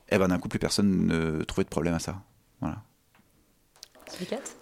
eh 0.09 0.17
ben 0.17 0.27
d'un 0.27 0.39
coup, 0.39 0.49
plus 0.49 0.59
personne 0.59 1.07
ne 1.07 1.43
trouvait 1.43 1.63
de 1.63 1.69
problème 1.69 1.93
à 1.93 1.99
ça. 1.99 2.21
Voilà. 2.61 2.77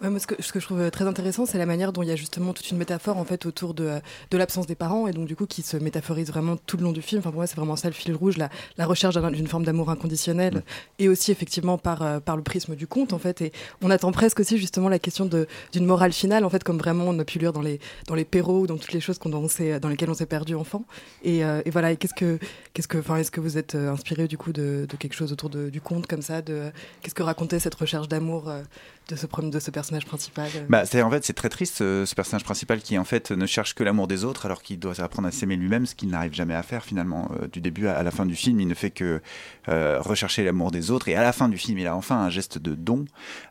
Ouais, 0.02 0.10
moi, 0.10 0.18
ce, 0.18 0.26
que, 0.26 0.40
ce 0.42 0.52
que 0.52 0.60
je 0.60 0.66
trouve 0.66 0.90
très 0.90 1.06
intéressant, 1.06 1.46
c'est 1.46 1.58
la 1.58 1.66
manière 1.66 1.92
dont 1.92 2.02
il 2.02 2.08
y 2.08 2.12
a 2.12 2.16
justement 2.16 2.52
toute 2.52 2.70
une 2.70 2.76
métaphore 2.78 3.16
en 3.18 3.24
fait 3.24 3.46
autour 3.46 3.74
de, 3.74 4.00
de 4.30 4.36
l'absence 4.38 4.66
des 4.66 4.74
parents 4.74 5.06
et 5.06 5.12
donc 5.12 5.26
du 5.26 5.36
coup 5.36 5.46
qui 5.46 5.62
se 5.62 5.76
métaphorise 5.76 6.28
vraiment 6.28 6.56
tout 6.56 6.76
le 6.76 6.84
long 6.84 6.92
du 6.92 7.02
film. 7.02 7.20
Enfin, 7.20 7.30
pour 7.30 7.38
moi, 7.38 7.46
c'est 7.46 7.56
vraiment 7.56 7.76
ça 7.76 7.88
le 7.88 7.94
fil 7.94 8.14
rouge, 8.14 8.36
la, 8.38 8.48
la 8.78 8.86
recherche 8.86 9.14
d'un- 9.14 9.30
d'une 9.30 9.46
forme 9.46 9.64
d'amour 9.64 9.90
inconditionnel 9.90 10.62
et 10.98 11.08
aussi 11.08 11.30
effectivement 11.32 11.78
par, 11.78 12.02
euh, 12.02 12.20
par 12.20 12.36
le 12.36 12.42
prisme 12.42 12.74
du 12.76 12.86
conte 12.86 13.12
en 13.12 13.18
fait. 13.18 13.40
Et 13.42 13.52
on 13.82 13.90
attend 13.90 14.12
presque 14.12 14.40
aussi 14.40 14.58
justement 14.58 14.88
la 14.88 14.98
question 14.98 15.28
d'une 15.72 15.86
morale 15.86 16.12
finale 16.12 16.44
en 16.44 16.50
fait, 16.50 16.64
comme 16.64 16.78
vraiment 16.78 17.04
on 17.06 17.18
a 17.18 17.24
pu 17.24 17.38
lire 17.38 17.52
dans 17.52 17.62
les, 17.62 17.80
dans 18.06 18.14
les 18.14 18.24
perros 18.24 18.60
ou 18.60 18.66
dans 18.66 18.76
toutes 18.78 18.92
les 18.92 19.00
choses 19.00 19.18
qu'on, 19.18 19.28
dans 19.28 19.88
lesquelles 19.88 20.10
on 20.10 20.14
s'est 20.14 20.26
perdu 20.26 20.54
enfant. 20.54 20.84
Et, 21.24 21.44
euh, 21.44 21.62
et 21.64 21.70
voilà, 21.70 21.92
et 21.92 21.96
qu'est-ce 21.96 22.14
que, 22.14 22.38
qu'est-ce 22.74 22.88
que, 22.88 22.98
enfin, 22.98 23.16
est-ce 23.16 23.30
que 23.30 23.40
vous 23.40 23.58
êtes 23.58 23.74
euh, 23.74 23.90
inspiré 23.92 24.28
du 24.28 24.38
coup 24.38 24.52
de, 24.52 24.86
de 24.88 24.96
quelque 24.96 25.14
chose 25.14 25.32
autour 25.32 25.50
de- 25.50 25.70
du 25.70 25.80
conte 25.80 26.06
comme 26.06 26.22
ça 26.22 26.42
de, 26.42 26.70
Qu'est-ce 27.00 27.14
que 27.14 27.22
racontait 27.22 27.58
cette 27.58 27.74
recherche 27.74 28.08
d'amour 28.08 28.48
euh, 28.48 28.62
de, 29.08 29.16
ce, 29.16 29.26
de 29.50 29.58
ce 29.60 29.70
personnage 29.70 30.06
principal 30.06 30.48
euh 30.56 30.66
Bah, 30.68 30.84
c'est 30.86 31.02
en 31.02 31.10
fait 31.10 31.24
c'est 31.24 31.32
très 31.32 31.48
triste 31.48 31.76
ce, 31.76 32.04
ce 32.06 32.14
personnage 32.14 32.44
principal 32.44 32.80
qui 32.80 32.98
en 32.98 33.04
fait 33.04 33.30
ne 33.30 33.46
cherche 33.46 33.74
que 33.74 33.82
l'amour 33.84 34.06
des 34.08 34.24
autres 34.24 34.46
alors 34.46 34.62
qu'il 34.62 34.78
doit 34.78 35.00
apprendre 35.00 35.28
à 35.28 35.30
s'aimer 35.30 35.56
lui-même, 35.56 35.86
ce 35.86 35.94
qu'il 35.94 36.08
n'arrive 36.10 36.34
jamais 36.34 36.54
à 36.54 36.62
faire 36.62 36.84
finalement 36.84 37.30
Euh, 37.42 37.48
du 37.48 37.60
début 37.60 37.86
à, 37.88 37.96
à 37.96 38.02
la 38.02 38.10
fin 38.10 38.26
du 38.26 38.34
film. 38.36 38.60
Il 38.60 38.68
ne 38.68 38.74
fait 38.74 38.90
que 38.90 39.20
euh, 39.68 40.00
rechercher 40.00 40.44
l'amour 40.44 40.70
des 40.70 40.90
autres 40.90 41.08
et 41.08 41.14
à 41.16 41.22
la 41.22 41.32
fin 41.32 41.48
du 41.48 41.58
film 41.58 41.78
il 41.78 41.86
a 41.86 41.94
enfin 41.96 42.16
un 42.16 42.30
geste 42.30 42.58
de 42.58 42.74
don. 42.74 43.04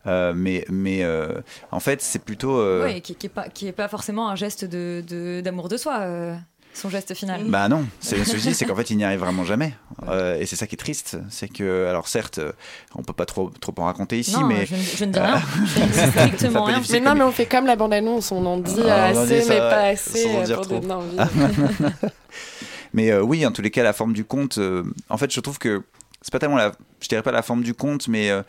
Euh, 0.08 0.34
mais 0.36 0.66
mais 0.70 1.04
euh, 1.04 1.42
en 1.72 1.80
fait 1.80 2.02
c'est 2.02 2.24
plutôt 2.24 2.58
euh, 2.60 2.84
Ouais, 2.84 3.02
qui, 3.02 3.16
qui 3.16 3.26
est 3.28 3.30
pas 3.30 3.50
qui 3.50 3.68
est 3.68 3.72
pas 3.72 3.88
forcément 3.88 4.30
un 4.30 4.36
geste 4.36 4.66
de 4.66 5.04
de- 5.08 5.42
d'amour 5.44 5.68
de, 5.70 5.78
soi. 5.78 6.00
Euh, 6.74 6.80
son 6.80 6.90
geste 6.90 7.14
final. 7.14 7.44
Bah 7.48 7.68
non, 7.70 7.86
c'est 8.00 8.24
ce 8.24 8.32
que 8.32 8.38
je 8.38 8.42
dis, 8.50 8.54
c'est 8.54 8.66
qu'en 8.66 8.76
fait 8.76 8.90
il 8.90 8.98
n'y 8.98 9.04
arrive 9.04 9.20
vraiment 9.20 9.44
jamais. 9.44 9.74
Euh, 10.08 10.40
et 10.40 10.46
c'est 10.46 10.56
ça 10.56 10.68
qui 10.68 10.76
est 10.76 10.78
triste, 10.78 11.18
c'est 11.30 11.48
que 11.48 11.86
alors 11.88 12.08
certes, 12.08 12.38
euh, 12.40 12.52
on 12.96 13.04
peut 13.04 13.14
pas 13.14 13.26
trop 13.26 13.50
trop 13.62 13.74
en 13.78 13.86
raconter 13.86 14.20
ici, 14.20 14.34
Non, 14.34 14.46
mais 14.48 14.66
je 14.66 14.76
ne- 14.76 14.82
je 14.82 15.06
ne 15.06 15.12
dis 15.14 15.20
rien. 15.20 15.42
Je 15.66 15.80
ne 15.82 15.88
dis 15.88 16.12
strictement 16.12 16.64
rien. 16.64 16.82
Mais 16.92 17.00
non, 17.00 17.16
mais 17.16 17.24
on 17.24 17.32
fait 17.32 17.46
comme 17.46 17.66
la 17.66 17.76
bande-annonce, 17.76 18.32
on 18.32 18.46
en 18.46 18.58
dit 18.58 18.82
Ah, 18.88 19.06
assez, 19.08 19.40
dit 19.42 19.46
ça, 19.46 19.54
mais 19.54 19.60
pas 19.60 19.82
assez 19.88 20.24
sans 20.24 20.30
en 20.36 20.42
euh, 20.42 20.46
dire 20.46 20.56
pour 20.58 20.66
trop. 20.68 20.80
donner 20.80 20.94
envie. 20.94 21.18
Mais 22.94 23.12
euh, 23.12 23.22
oui, 23.22 23.46
en 23.46 23.52
tous 23.52 23.62
les 23.62 23.72
cas, 23.72 23.84
la 23.84 23.94
forme 23.94 24.14
du 24.14 24.26
conte, 24.26 24.58
euh, 24.58 24.84
en 25.10 25.18
fait, 25.18 25.32
je 25.34 25.40
trouve 25.40 25.58
que 25.60 25.82
c'est 26.22 26.32
pas 26.32 26.40
tellement 26.40 26.58
la, 26.58 26.74
je 27.00 27.08
dirais 27.08 27.22
pas 27.24 27.32
la 27.32 27.42
forme 27.42 27.64
du 27.64 27.74
conte, 27.74 28.08
mais 28.10 28.30
euh, 28.30 28.44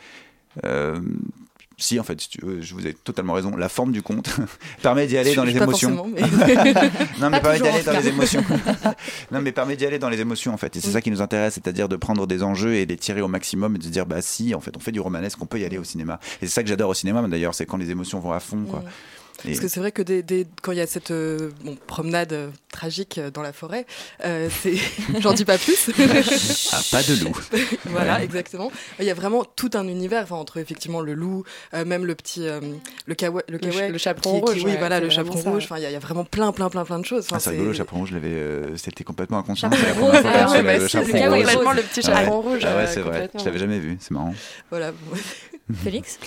euh, 0.65 0.99
si, 1.83 1.99
en 1.99 2.05
fait, 2.05 2.21
si 2.21 2.29
tu 2.29 2.39
veux, 2.45 2.61
je 2.61 2.75
vous 2.75 2.87
ai 2.87 2.95
totalement 2.95 3.33
raison. 3.33 3.57
La 3.57 3.69
forme 3.69 3.93
du 3.93 4.03
conte 4.03 4.31
permet 4.83 5.07
d'y 5.07 5.19
aller 5.19 5.35
dans 5.35 5.45
les 5.45 5.57
émotions. 5.57 5.91
non, 7.19 7.31
mais 7.31 7.41
permet 7.41 7.59
d'y 7.61 7.69
aller 7.69 7.83
dans 7.83 7.93
les 7.93 8.09
émotions. 8.09 8.45
non, 9.31 9.41
mais 9.43 9.53
permet 9.53 9.77
d'y 9.77 9.87
aller 9.87 9.99
dans 9.99 10.09
les 10.09 10.21
émotions, 10.21 10.55
en 10.55 10.57
fait. 10.57 10.77
Et 10.77 10.81
c'est 10.81 10.91
ça 10.91 11.01
qui 11.01 11.11
nous 11.11 11.23
intéresse, 11.23 11.55
c'est-à-dire 11.55 11.89
de 11.89 11.97
prendre 11.97 12.27
des 12.27 12.43
enjeux 12.43 12.75
et 12.75 12.87
les 12.87 12.97
tirer 12.97 13.21
au 13.21 13.29
maximum 13.29 13.75
et 13.75 13.79
de 13.79 13.85
se 13.85 13.89
dire, 13.89 14.07
bah 14.07 14.23
si, 14.23 14.55
en 14.55 14.61
fait, 14.61 14.77
on 14.77 14.81
fait 14.81 14.93
du 14.93 15.01
romanesque, 15.01 15.39
on 15.43 15.47
peut 15.47 15.59
y 15.59 15.65
aller 15.65 15.79
au 15.79 15.85
cinéma. 15.85 16.21
Et 16.41 16.47
c'est 16.47 16.53
ça 16.53 16.63
que 16.63 16.69
j'adore 16.69 16.91
au 16.91 16.95
cinéma, 16.95 17.21
d'ailleurs, 17.23 17.55
c'est 17.55 17.67
quand 17.67 17.77
les 17.79 17.91
émotions 17.91 18.21
vont 18.21 18.33
à 18.33 18.41
fond, 18.41 18.65
quoi. 18.65 18.83
Et- 18.85 19.22
Parce 19.45 19.61
que 19.61 19.69
c'est 19.69 19.81
vrai 19.81 19.93
que 19.93 20.03
dès- 20.03 20.23
dès- 20.23 20.47
quand 20.63 20.73
il 20.73 20.79
y 20.79 20.81
a 20.81 20.87
cette 20.87 21.11
euh, 21.11 21.51
bon, 21.65 21.77
promenade 21.87 22.33
euh, 22.33 22.49
tragique 22.71 23.19
euh, 23.19 23.31
dans 23.31 23.43
la 23.43 23.53
forêt, 23.53 23.87
euh, 24.25 24.49
j'en 25.21 25.33
dis 25.33 25.45
pas 25.45 25.59
plus. 25.59 25.91
Ah, 26.73 26.81
pas 26.91 27.03
de 27.03 27.25
loup. 27.25 27.37
voilà, 27.87 28.17
Ouais. 28.19 28.25
exactement. 28.25 28.71
Il 28.99 29.05
y 29.05 29.11
a 29.11 29.15
vraiment 29.15 29.45
tout 29.45 29.71
un 29.75 29.87
univers, 29.89 30.23
enfin, 30.25 30.37
entre 30.37 30.59
effectivement 30.59 31.01
le 31.01 31.15
loup, 31.15 31.45
euh, 31.75 31.85
même 31.85 32.05
le 32.07 32.15
petit, 32.15 32.47
euh, 32.47 32.61
le 33.07 33.15
kawa, 33.15 33.43
le, 33.49 33.59
Le 33.59 33.63
ch- 33.63 33.75
kawa- 33.77 33.89
le 33.91 33.99
chaperon 33.99 34.41
qui- 34.41 34.45
qui- 34.45 34.53
rouge, 34.53 34.65
oui, 34.65 34.71
ouais, 34.73 34.79
voilà, 34.79 35.01
le 35.01 35.11
chaperon 35.11 35.43
ça. 35.43 35.51
rouge. 35.51 35.65
Enfin, 35.65 35.77
il 35.79 35.83
y, 35.83 35.87
a- 35.87 35.91
il 35.91 35.95
y 35.95 35.97
a 35.97 36.01
vraiment 36.01 36.25
plein, 36.25 36.53
plein, 36.53 36.69
plein, 36.71 36.85
plein 36.85 36.99
de 36.99 37.05
choses. 37.05 37.25
Enfin, 37.27 37.37
Ah, 37.37 37.41
c'est 37.41 37.51
rigolo, 37.51 37.69
le 37.71 37.75
chaperon 37.77 37.99
rouge, 38.01 38.11
je 38.11 38.15
l'avais, 38.15 38.29
euh, 38.29 38.77
c'était 38.77 39.05
complètement 39.05 39.39
inconscient. 39.39 39.71
Ah 39.73 39.75
ouais, 39.77 40.59
je 40.59 40.63
bah, 40.63 40.75
le 40.75 40.81
c'est 40.81 40.89
chaperon 40.89 41.19
rouge. 41.31 41.39
complètement 41.45 41.73
le 41.73 41.83
petit 41.83 42.01
Ah 42.05 42.15
chaperon 42.17 42.41
rouge, 42.43 42.61
Ah 42.65 42.77
ouais, 42.77 42.87
c'est 42.87 43.01
vrai. 43.01 43.31
Je 43.39 43.45
l'avais 43.45 43.59
jamais 43.59 43.79
vu, 43.79 43.97
c'est 44.01 44.11
marrant. 44.13 44.35
Voilà. 44.71 44.93
Félix 45.73 46.19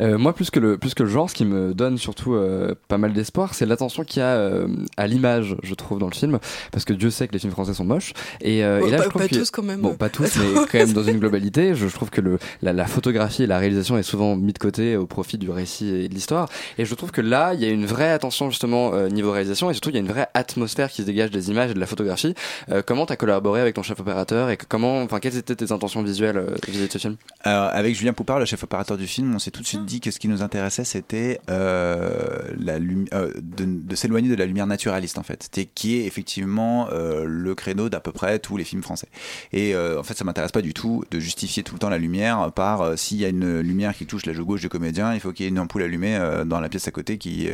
Euh, 0.00 0.18
moi, 0.18 0.32
plus 0.34 0.50
que, 0.50 0.60
le, 0.60 0.78
plus 0.78 0.94
que 0.94 1.02
le 1.02 1.08
genre, 1.08 1.28
ce 1.30 1.34
qui 1.34 1.44
me 1.44 1.74
donne 1.74 1.98
surtout 1.98 2.34
euh, 2.34 2.74
pas 2.88 2.98
mal 2.98 3.12
d'espoir, 3.12 3.54
c'est 3.54 3.66
l'attention 3.66 4.04
qu'il 4.04 4.20
y 4.20 4.22
a 4.22 4.28
euh, 4.34 4.66
à 4.96 5.06
l'image, 5.06 5.56
je 5.62 5.74
trouve, 5.74 5.98
dans 5.98 6.08
le 6.08 6.14
film. 6.14 6.38
Parce 6.72 6.84
que 6.84 6.92
Dieu 6.92 7.10
sait 7.10 7.28
que 7.28 7.32
les 7.32 7.38
films 7.38 7.52
français 7.52 7.74
sont 7.74 7.84
moches. 7.84 8.12
Et, 8.40 8.64
euh, 8.64 8.80
Bon, 8.80 8.86
et 8.86 8.90
là, 8.90 8.98
pas- 8.98 9.04
je 9.04 9.08
trouve 9.10 9.22
pas 9.22 9.28
tous, 9.28 9.50
quand 9.50 9.62
même. 9.62 9.80
Bon, 9.80 9.94
pas 9.94 10.08
tous, 10.08 10.36
mais 10.36 10.54
quand 10.70 10.78
même 10.78 10.92
dans 10.92 11.02
une 11.04 11.18
globalité. 11.18 11.74
Je, 11.74 11.86
je 11.88 11.94
trouve 11.94 12.10
que 12.10 12.20
le, 12.20 12.38
la, 12.62 12.72
la 12.72 12.86
photographie 12.86 13.42
et 13.44 13.46
la 13.46 13.58
réalisation 13.58 13.96
est 13.98 14.02
souvent 14.02 14.36
mis 14.36 14.52
de 14.52 14.58
côté 14.58 14.96
au 14.96 15.06
profit 15.06 15.38
du 15.38 15.50
récit 15.50 15.88
et 15.88 16.08
de 16.08 16.14
l'histoire. 16.14 16.48
Et 16.78 16.84
je 16.84 16.94
trouve 16.94 17.10
que 17.10 17.20
là, 17.20 17.54
il 17.54 17.60
y 17.60 17.64
a 17.64 17.68
une 17.70 17.86
vraie 17.86 18.10
attention 18.10 18.50
justement 18.50 18.92
euh, 18.94 19.08
niveau 19.08 19.30
réalisation 19.32 19.70
et 19.70 19.74
surtout 19.74 19.90
il 19.90 19.94
y 19.94 19.98
a 19.98 20.00
une 20.00 20.08
vraie 20.08 20.28
atmosphère 20.34 20.90
qui 20.90 21.02
se 21.02 21.06
dégage 21.06 21.30
des 21.30 21.50
images 21.50 21.70
et 21.70 21.74
de 21.74 21.80
la 21.80 21.86
photographie. 21.86 22.34
Euh, 22.70 22.82
comment 22.84 23.06
tu 23.06 23.12
as 23.12 23.16
collaboré 23.16 23.60
avec 23.60 23.74
ton 23.74 23.82
chef 23.82 24.00
opérateur 24.00 24.50
et 24.50 24.56
que- 24.56 24.64
comment, 24.68 25.02
enfin, 25.02 25.20
quelles 25.20 25.36
étaient 25.36 25.56
tes 25.56 25.72
intentions 25.72 26.02
visuelles 26.02 26.36
euh, 26.38 26.54
vis-à-vis 26.68 26.86
de 26.88 26.92
ce 26.92 26.98
film? 26.98 27.16
Alors, 27.42 27.70
avec 27.72 27.94
Julien 27.94 28.12
Poupard, 28.12 28.38
le 28.38 28.44
chef 28.44 28.62
opérateur 28.62 28.83
du 28.92 29.06
film, 29.06 29.34
on 29.34 29.38
s'est 29.38 29.50
tout 29.50 29.62
de 29.62 29.66
suite 29.66 29.84
dit 29.84 30.00
que 30.00 30.10
ce 30.10 30.18
qui 30.18 30.28
nous 30.28 30.42
intéressait, 30.42 30.84
c'était 30.84 31.40
euh, 31.50 32.52
euh, 32.68 33.32
de, 33.36 33.64
de 33.64 33.94
s'éloigner 33.96 34.28
de 34.28 34.34
la 34.34 34.46
lumière 34.46 34.66
naturaliste, 34.66 35.18
en 35.18 35.22
fait. 35.22 35.50
Qui 35.74 35.96
est 35.96 36.04
effectivement 36.04 36.88
euh, 36.92 37.24
le 37.26 37.54
créneau 37.54 37.88
d'à 37.88 38.00
peu 38.00 38.12
près 38.12 38.38
tous 38.38 38.56
les 38.56 38.64
films 38.64 38.82
français. 38.82 39.08
Et 39.52 39.74
en 39.76 40.02
fait, 40.02 40.14
ça 40.14 40.24
m'intéresse 40.24 40.52
pas 40.52 40.62
du 40.62 40.74
tout 40.74 41.04
de 41.10 41.18
justifier 41.18 41.62
tout 41.62 41.74
le 41.74 41.78
temps 41.78 41.88
la 41.88 41.98
lumière 41.98 42.52
par 42.52 42.98
s'il 42.98 43.18
y 43.18 43.24
a 43.24 43.28
une 43.28 43.60
lumière 43.60 43.96
qui 43.96 44.06
touche 44.06 44.26
la 44.26 44.32
joue 44.32 44.44
gauche 44.44 44.60
du 44.60 44.68
comédien, 44.68 45.14
il 45.14 45.20
faut 45.20 45.32
qu'il 45.32 45.44
y 45.44 45.46
ait 45.46 45.50
une 45.50 45.58
ampoule 45.58 45.82
allumée 45.82 46.18
dans 46.46 46.60
la 46.60 46.68
pièce 46.68 46.86
à 46.88 46.90
côté 46.90 47.18
qui, 47.18 47.48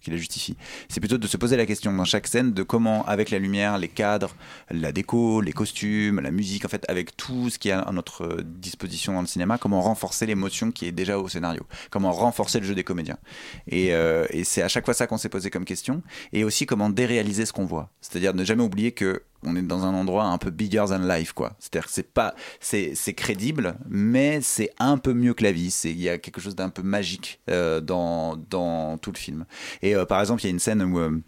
qui 0.00 0.10
la 0.10 0.16
justifie. 0.16 0.56
C'est 0.88 1.00
plutôt 1.00 1.18
de 1.18 1.26
se 1.26 1.36
poser 1.36 1.56
la 1.56 1.66
question 1.66 1.92
dans 1.92 2.04
chaque 2.04 2.26
scène 2.26 2.52
de 2.52 2.62
comment, 2.62 3.04
avec 3.06 3.30
la 3.30 3.38
lumière, 3.38 3.78
les 3.78 3.88
cadres, 3.88 4.34
la 4.70 4.92
déco, 4.92 5.40
les 5.40 5.52
costumes, 5.52 6.20
la 6.20 6.30
musique, 6.30 6.64
en 6.64 6.68
fait, 6.68 6.84
avec 6.88 7.16
tout 7.16 7.50
ce 7.50 7.58
qui 7.58 7.70
est 7.70 7.72
à 7.72 7.90
notre 7.92 8.42
disposition 8.42 9.14
dans 9.14 9.20
le 9.20 9.26
cinéma, 9.26 9.58
comment 9.58 9.80
renforcer 9.80 10.26
l'émotion 10.26 10.67
qui 10.72 10.86
est 10.86 10.92
déjà 10.92 11.18
au 11.18 11.28
scénario, 11.28 11.62
comment 11.90 12.12
renforcer 12.12 12.60
le 12.60 12.66
jeu 12.66 12.74
des 12.74 12.84
comédiens. 12.84 13.18
Et, 13.66 13.94
euh, 13.94 14.26
et 14.30 14.44
c'est 14.44 14.62
à 14.62 14.68
chaque 14.68 14.84
fois 14.84 14.94
ça 14.94 15.06
qu'on 15.06 15.18
s'est 15.18 15.28
posé 15.28 15.50
comme 15.50 15.64
question, 15.64 16.02
et 16.32 16.44
aussi 16.44 16.66
comment 16.66 16.90
déréaliser 16.90 17.46
ce 17.46 17.52
qu'on 17.52 17.66
voit. 17.66 17.90
C'est-à-dire 18.00 18.34
ne 18.34 18.44
jamais 18.44 18.62
oublier 18.62 18.92
que 18.92 19.22
on 19.44 19.54
est 19.54 19.62
dans 19.62 19.84
un 19.84 19.94
endroit 19.94 20.24
un 20.24 20.38
peu 20.38 20.50
bigger 20.50 20.84
than 20.88 20.98
life, 20.98 21.32
quoi. 21.32 21.54
C'est-à-dire 21.60 21.86
que 21.86 21.92
c'est 21.92 22.12
pas, 22.12 22.34
c'est, 22.58 22.92
c'est 22.96 23.14
crédible, 23.14 23.76
mais 23.88 24.40
c'est 24.40 24.70
un 24.80 24.98
peu 24.98 25.12
mieux 25.12 25.32
que 25.32 25.44
la 25.44 25.52
vie. 25.52 25.70
C'est, 25.70 25.90
il 25.90 26.00
y 26.00 26.08
a 26.08 26.18
quelque 26.18 26.40
chose 26.40 26.56
d'un 26.56 26.70
peu 26.70 26.82
magique 26.82 27.40
euh, 27.48 27.80
dans, 27.80 28.36
dans 28.36 28.98
tout 28.98 29.12
le 29.12 29.18
film. 29.18 29.44
Et 29.80 29.94
euh, 29.94 30.04
par 30.04 30.20
exemple, 30.20 30.42
il 30.42 30.46
y 30.46 30.48
a 30.48 30.50
une 30.50 30.58
scène 30.58 30.82
où 30.82 31.22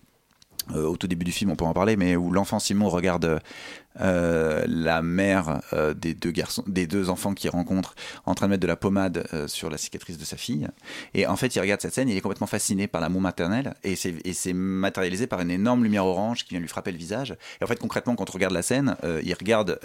au 0.74 0.96
tout 0.96 1.08
début 1.08 1.24
du 1.24 1.32
film, 1.32 1.50
on 1.50 1.56
peut 1.56 1.64
en 1.64 1.72
parler, 1.72 1.96
mais 1.96 2.16
où 2.16 2.30
l'enfant 2.30 2.58
Simon 2.58 2.88
regarde, 2.88 3.40
euh, 4.00 4.64
la 4.68 5.02
mère 5.02 5.60
euh, 5.72 5.94
des 5.94 6.14
deux 6.14 6.30
garçons, 6.30 6.62
des 6.66 6.86
deux 6.86 7.10
enfants 7.10 7.34
qu'il 7.34 7.50
rencontre, 7.50 7.94
en 8.24 8.34
train 8.34 8.46
de 8.46 8.50
mettre 8.50 8.62
de 8.62 8.68
la 8.68 8.76
pommade 8.76 9.26
euh, 9.34 9.48
sur 9.48 9.68
la 9.68 9.78
cicatrice 9.78 10.16
de 10.16 10.24
sa 10.24 10.36
fille. 10.36 10.68
Et 11.14 11.26
en 11.26 11.36
fait, 11.36 11.56
il 11.56 11.60
regarde 11.60 11.80
cette 11.80 11.94
scène, 11.94 12.08
il 12.08 12.16
est 12.16 12.20
complètement 12.20 12.46
fasciné 12.46 12.86
par 12.86 13.00
l'amour 13.00 13.20
maternel, 13.20 13.74
et 13.82 13.96
c'est 13.96 14.52
matérialisé 14.52 15.26
par 15.26 15.40
une 15.40 15.50
énorme 15.50 15.82
lumière 15.82 16.06
orange 16.06 16.44
qui 16.44 16.50
vient 16.50 16.60
lui 16.60 16.68
frapper 16.68 16.92
le 16.92 16.98
visage. 16.98 17.36
Et 17.60 17.64
en 17.64 17.66
fait, 17.66 17.78
concrètement, 17.78 18.14
quand 18.14 18.30
on 18.30 18.32
regarde 18.32 18.54
la 18.54 18.62
scène, 18.62 18.96
il 19.22 19.34
regarde 19.34 19.78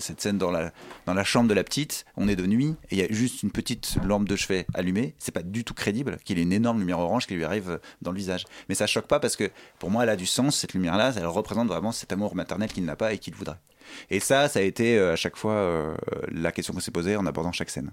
cette 0.00 0.20
scène 0.20 0.38
dans 0.38 0.50
la 0.50 0.72
dans 1.06 1.14
la 1.14 1.24
chambre 1.24 1.48
de 1.48 1.54
la 1.54 1.64
petite. 1.64 2.04
On 2.16 2.28
est 2.28 2.36
de 2.36 2.46
nuit, 2.46 2.74
et 2.90 2.96
il 2.96 2.98
y 2.98 3.02
a 3.02 3.06
juste 3.10 3.42
une 3.42 3.50
petite 3.50 3.96
lampe 4.04 4.28
de 4.28 4.36
chevet 4.36 4.66
allumée. 4.74 5.14
C'est 5.18 5.32
pas 5.32 5.42
du 5.42 5.64
tout 5.64 5.74
crédible 5.74 6.18
qu'il 6.24 6.38
ait 6.38 6.42
une 6.42 6.52
énorme 6.52 6.78
lumière 6.78 6.98
orange 6.98 7.26
qui 7.26 7.34
lui 7.34 7.44
arrive 7.44 7.80
dans 8.02 8.12
le 8.12 8.18
visage. 8.18 8.44
Mais 8.68 8.74
ça 8.74 8.86
choque 8.86 9.06
pas 9.06 9.20
parce 9.20 9.36
que 9.36 9.50
pour 9.78 9.90
moi, 9.90 10.04
elle 10.04 10.10
a 10.10 10.16
du 10.16 10.26
sens. 10.26 10.56
Cette 10.56 10.74
lumière-là, 10.74 11.12
elle 11.16 11.26
représente 11.26 11.68
vraiment 11.68 11.92
cet 11.92 12.12
amour 12.12 12.34
maternel 12.34 12.70
qu'il 12.70 12.84
n'a 12.84 12.96
pas 12.96 13.12
et 13.12 13.18
qu'il 13.18 13.34
voudrait. 13.34 13.47
Et 14.10 14.20
ça, 14.20 14.48
ça 14.48 14.60
a 14.60 14.62
été 14.62 14.98
euh, 14.98 15.12
à 15.12 15.16
chaque 15.16 15.36
fois 15.36 15.52
euh, 15.52 15.94
la 16.30 16.52
question 16.52 16.74
qu'on 16.74 16.80
s'est 16.80 16.90
posée 16.90 17.16
en 17.16 17.26
abordant 17.26 17.52
chaque 17.52 17.70
scène. 17.70 17.92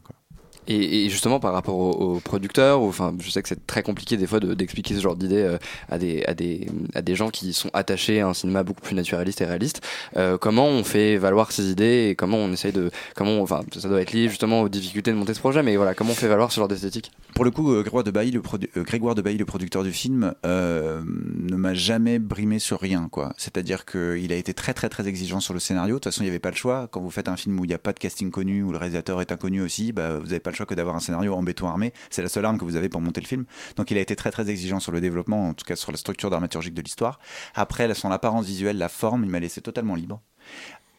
Et, 0.68 1.10
justement 1.10 1.40
par 1.40 1.54
rapport 1.54 1.78
aux, 1.78 2.20
producteurs, 2.20 2.82
je 3.20 3.30
sais 3.30 3.42
que 3.42 3.50
c'est 3.50 3.66
très 3.68 3.84
compliqué 3.84 4.18
des 4.18 4.28
fois 4.28 4.40
de- 4.40 4.54
d'expliquer 4.54 4.96
ce 4.96 5.02
genre 5.02 5.16
d'idée 5.16 5.42
euh, 5.42 5.58
à, 5.90 5.98
des, 5.98 6.24
à, 6.26 6.34
des, 6.34 6.68
à 6.94 7.02
des 7.02 7.16
gens 7.16 7.30
qui 7.30 7.54
sont 7.54 7.70
attachés 7.74 8.22
à 8.22 8.28
un 8.28 8.34
cinéma 8.34 8.64
beaucoup 8.64 8.82
plus 8.82 8.96
naturaliste 8.96 9.42
et 9.42 9.46
réaliste. 9.46 9.82
Euh, 10.18 10.38
comment 10.38 10.68
on 10.68 10.84
fait 10.84 11.18
valoir 11.18 11.52
ces 11.52 11.70
idées 11.70 12.10
et 12.10 12.16
comment 12.16 12.38
on 12.38 12.52
essaye 12.52 12.72
de, 12.72 12.92
comment, 13.16 13.42
enfin, 13.42 13.62
ça 13.76 13.88
doit 13.88 14.02
être 14.02 14.12
lié 14.12 14.30
justement 14.30 14.62
aux 14.62 14.70
difficultés 14.70 15.12
de 15.12 15.18
monter 15.18 15.34
ce 15.34 15.40
projet, 15.40 15.64
mais 15.64 15.76
voilà, 15.76 15.94
comment 15.94 16.12
on 16.12 16.16
fait 16.16 16.28
valoir 16.28 16.52
ce 16.52 16.60
genre 16.60 16.68
d'esthétique? 16.68 17.12
Pour 17.34 17.46
le 17.46 17.52
coup, 17.52 17.72
euh, 17.72 17.82
Grégoire 17.82 18.04
de 18.04 18.12
Bailly, 18.12 18.32
le, 18.32 18.42
Grégoire 18.84 19.16
de 19.16 19.22
Bailly, 19.22 19.38
le 19.38 19.46
producteur 19.46 19.84
du 19.84 19.92
film, 19.92 20.34
ne 20.44 21.56
m'a 21.56 21.74
jamais 21.74 22.20
brimé 22.20 22.60
sur 22.60 22.80
rien. 22.80 23.10
C'est-à-dire 23.38 23.86
qu'il 23.86 24.32
a 24.32 24.36
été 24.36 24.54
très 24.54 24.74
très 24.74 24.90
très 24.90 25.08
exigeant 25.08 25.40
sur 25.40 25.54
le 25.54 25.60
scénario. 25.60 25.96
De 25.96 26.00
toute 26.00 26.06
façon, 26.06 26.22
il 26.22 26.26
n'y 26.26 26.30
avait 26.30 26.40
pas 26.40 26.50
le 26.50 26.56
choix. 26.56 26.88
Quand 26.92 27.02
vous 27.02 27.12
faites 27.12 27.28
un 27.28 27.36
film 27.36 27.60
où 27.60 27.66
il 27.66 27.68
n'y 27.68 27.74
a 27.74 27.80
pas 27.80 27.94
de 27.94 28.00
casting 28.00 28.32
connu, 28.32 28.64
où 28.64 28.72
le 28.72 28.78
réalisateur 28.78 29.22
est 29.22 29.32
inconnu 29.32 29.62
aussi, 29.62 29.92
bah, 29.92 30.18
vous 30.18 30.26
n'avez 30.26 30.40
pas 30.40 30.52
le 30.52 30.55
choix 30.56 30.66
que 30.66 30.74
d'avoir 30.74 30.96
un 30.96 31.00
scénario 31.00 31.34
en 31.34 31.44
béton 31.44 31.68
armé. 31.68 31.94
C'est 32.10 32.22
la 32.22 32.30
seule 32.30 32.46
arme 32.46 32.58
que 32.58 32.66
vous 32.66 32.76
avez 32.76 32.90
pour 32.90 33.02
monter 33.02 33.22
le 33.22 33.28
film. 33.28 33.46
Donc 33.76 33.92
il 33.92 33.98
a 33.98 34.02
été 34.02 34.16
très 34.16 34.32
très 34.32 34.50
exigeant 34.50 34.80
sur 34.80 34.92
le 34.92 35.02
développement, 35.02 35.50
en 35.50 35.54
tout 35.54 35.66
cas 35.66 35.76
sur 35.76 35.92
la 35.92 35.98
structure 35.98 36.30
dramaturgique 36.30 36.74
de 36.74 36.82
l'histoire. 36.82 37.20
Après, 37.54 37.94
son 37.94 38.12
apparence 38.12 38.46
visuelle, 38.46 38.78
la 38.78 38.90
forme, 38.90 39.24
il 39.24 39.30
m'a 39.30 39.40
laissé 39.40 39.62
totalement 39.62 39.96
libre. 39.96 40.22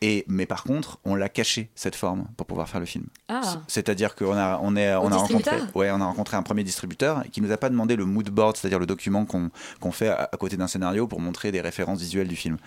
Et, 0.02 0.24
mais 0.28 0.44
par 0.44 0.62
contre, 0.62 0.98
on 1.04 1.14
l'a 1.14 1.30
caché 1.30 1.70
cette 1.74 1.96
forme 1.96 2.26
pour 2.36 2.46
pouvoir 2.46 2.68
faire 2.68 2.80
le 2.80 2.86
film. 2.86 3.06
Ah. 3.28 3.62
C'est-à-dire 3.66 4.14
qu'on 4.14 4.36
a, 4.36 4.58
on 4.62 4.76
est, 4.76 4.94
on 4.94 5.10
a 5.10 5.16
rencontré, 5.16 5.56
ouais, 5.74 5.90
on 5.90 6.00
a 6.02 6.04
rencontré 6.04 6.36
un 6.36 6.42
premier 6.42 6.64
distributeur 6.64 7.24
qui 7.32 7.40
nous 7.40 7.50
a 7.50 7.56
pas 7.56 7.70
demandé 7.70 7.96
le 7.96 8.04
mood 8.04 8.28
board, 8.28 8.56
c'est-à-dire 8.56 8.78
le 8.78 8.86
document 8.86 9.24
qu'on 9.24 9.50
qu'on 9.80 9.92
fait 9.92 10.08
à, 10.08 10.28
à 10.30 10.36
côté 10.36 10.58
d'un 10.58 10.68
scénario 10.68 11.06
pour 11.06 11.20
montrer 11.20 11.50
des 11.50 11.62
références 11.62 12.00
visuelles 12.00 12.28
du 12.28 12.36
film. 12.36 12.58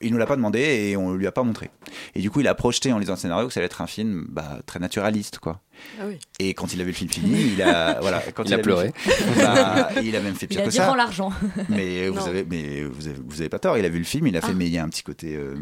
Il 0.00 0.10
nous 0.12 0.18
l'a 0.18 0.26
pas 0.26 0.36
demandé 0.36 0.58
et 0.60 0.96
on 0.96 1.12
lui 1.14 1.26
a 1.26 1.32
pas 1.32 1.42
montré. 1.44 1.70
Et 2.14 2.20
du 2.20 2.30
coup, 2.30 2.40
il 2.40 2.48
a 2.48 2.54
projeté 2.54 2.92
en 2.92 2.98
lisant 2.98 3.12
le 3.14 3.18
scénario 3.18 3.46
que 3.46 3.52
ça 3.54 3.60
allait 3.60 3.66
être 3.66 3.80
un 3.80 3.86
film 3.86 4.26
bah, 4.28 4.58
très 4.66 4.78
naturaliste, 4.80 5.38
quoi. 5.38 5.60
Ah 6.00 6.04
oui. 6.08 6.18
Et 6.38 6.54
quand 6.54 6.74
il 6.74 6.80
a 6.80 6.84
vu 6.84 6.90
le 6.90 6.96
film 6.96 7.10
fini, 7.10 7.52
il 7.54 7.62
a, 7.62 7.98
voilà, 8.00 8.20
quand 8.34 8.42
Il 8.44 8.52
a 8.52 8.56
vu 8.56 8.62
pleuré. 8.62 8.92
film- 8.96 9.34
bah, 9.36 9.90
il 10.02 10.14
a 10.16 10.20
même 10.20 10.34
fait 10.34 10.46
Il 10.46 10.48
pire 10.48 10.60
a 10.60 10.64
que 10.64 10.70
dit 10.70 10.76
ça. 10.76 10.94
l'argent. 10.96 11.30
Mais 11.68 12.08
vous 12.08 12.26
avez, 12.26 12.44
mais 12.44 12.82
vous 12.84 13.06
avez, 13.08 13.16
vous 13.24 13.40
avez 13.40 13.48
pas 13.48 13.58
tort. 13.60 13.78
Il 13.78 13.84
a 13.84 13.88
vu 13.88 13.98
le 13.98 14.04
film, 14.04 14.26
il 14.26 14.36
a 14.36 14.40
fait, 14.40 14.48
Ah. 14.50 14.54
mais 14.54 14.66
il 14.66 14.72
y 14.72 14.78
a 14.78 14.82
un 14.84 14.88
petit 14.88 15.02
côté, 15.04 15.36
euh, 15.36 15.54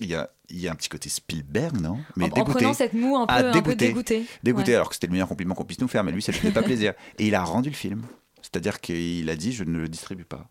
il 0.00 0.08
y 0.08 0.14
a, 0.14 0.30
il 0.48 0.58
y 0.60 0.66
a 0.68 0.72
un 0.72 0.74
petit 0.74 0.88
côté 0.88 1.08
Spielberg, 1.10 1.80
non? 1.80 1.98
Mais 2.16 2.24
En- 2.32 2.40
en 2.40 2.44
prenant 2.44 2.72
cette 2.74 2.94
moue 2.94 3.16
un 3.16 3.26
peu- 3.26 3.34
Ah, 3.36 3.50
un 3.50 3.62
peu 3.62 3.74
dégoûté. 3.76 4.24
Dégoûté, 4.42 4.70
Ouais. 4.72 4.74
alors 4.76 4.88
que 4.88 4.94
c'était 4.94 5.06
le 5.06 5.12
meilleur 5.12 5.28
compliment 5.28 5.54
qu'on 5.54 5.64
puisse 5.64 5.80
nous 5.80 5.88
faire, 5.88 6.02
mais 6.02 6.12
lui, 6.12 6.22
ça 6.22 6.32
lui 6.32 6.38
faisait 6.38 6.52
pas 6.52 6.62
plaisir. 6.78 6.94
Et 7.18 7.26
il 7.26 7.34
a 7.34 7.44
rendu 7.44 7.68
le 7.68 7.74
film. 7.76 8.02
C'est-à-dire 8.42 8.80
qu'il 8.80 9.28
a 9.30 9.36
dit, 9.36 9.52
je 9.52 9.64
ne 9.64 9.78
le 9.78 9.88
distribue 9.88 10.24
pas. 10.24 10.48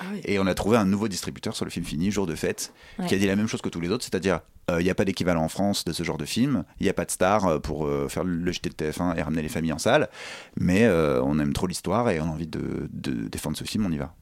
Ah 0.00 0.04
oui. 0.12 0.20
Et 0.24 0.38
on 0.38 0.46
a 0.46 0.54
trouvé 0.54 0.76
un 0.76 0.84
nouveau 0.84 1.08
distributeur 1.08 1.54
sur 1.54 1.64
le 1.64 1.70
film 1.70 1.84
fini, 1.84 2.10
jour 2.10 2.26
de 2.26 2.34
fête, 2.34 2.72
Ouais. 2.98 3.06
qui 3.06 3.14
a 3.14 3.18
dit 3.18 3.26
la 3.26 3.36
même 3.36 3.46
chose 3.48 3.62
que 3.62 3.68
tous 3.68 3.80
les 3.80 3.90
autres, 3.90 4.04
c'est-à-dire 4.04 4.40
euh, 4.70 4.80
il 4.80 4.84
n'y 4.84 4.90
a 4.90 4.94
pas 4.94 5.04
d'équivalent 5.04 5.42
en 5.42 5.48
France 5.48 5.84
de 5.84 5.92
ce 5.92 6.02
genre 6.02 6.16
de 6.18 6.24
film, 6.24 6.64
il 6.80 6.84
n'y 6.84 6.90
a 6.90 6.94
pas 6.94 7.04
de 7.04 7.10
star 7.10 7.46
euh, 7.46 7.58
pour 7.58 7.86
euh, 7.86 8.08
faire 8.08 8.24
le 8.24 8.50
JT 8.52 8.70
de 8.70 8.74
TF1 8.74 9.16
et 9.16 9.22
ramener 9.22 9.42
les 9.42 9.48
familles 9.48 9.72
en 9.74 9.78
salle, 9.78 10.08
mais 10.56 10.84
euh, 10.84 11.20
on 11.22 11.38
aime 11.38 11.52
trop 11.52 11.66
l'histoire 11.66 12.08
et 12.10 12.18
on 12.20 12.24
a 12.24 12.28
envie 12.28 12.46
de, 12.46 12.88
de 12.92 13.28
défendre 13.28 13.56
ce 13.56 13.64
film, 13.64 13.86
on 13.86 13.92
y 13.92 13.98
va. 13.98 14.12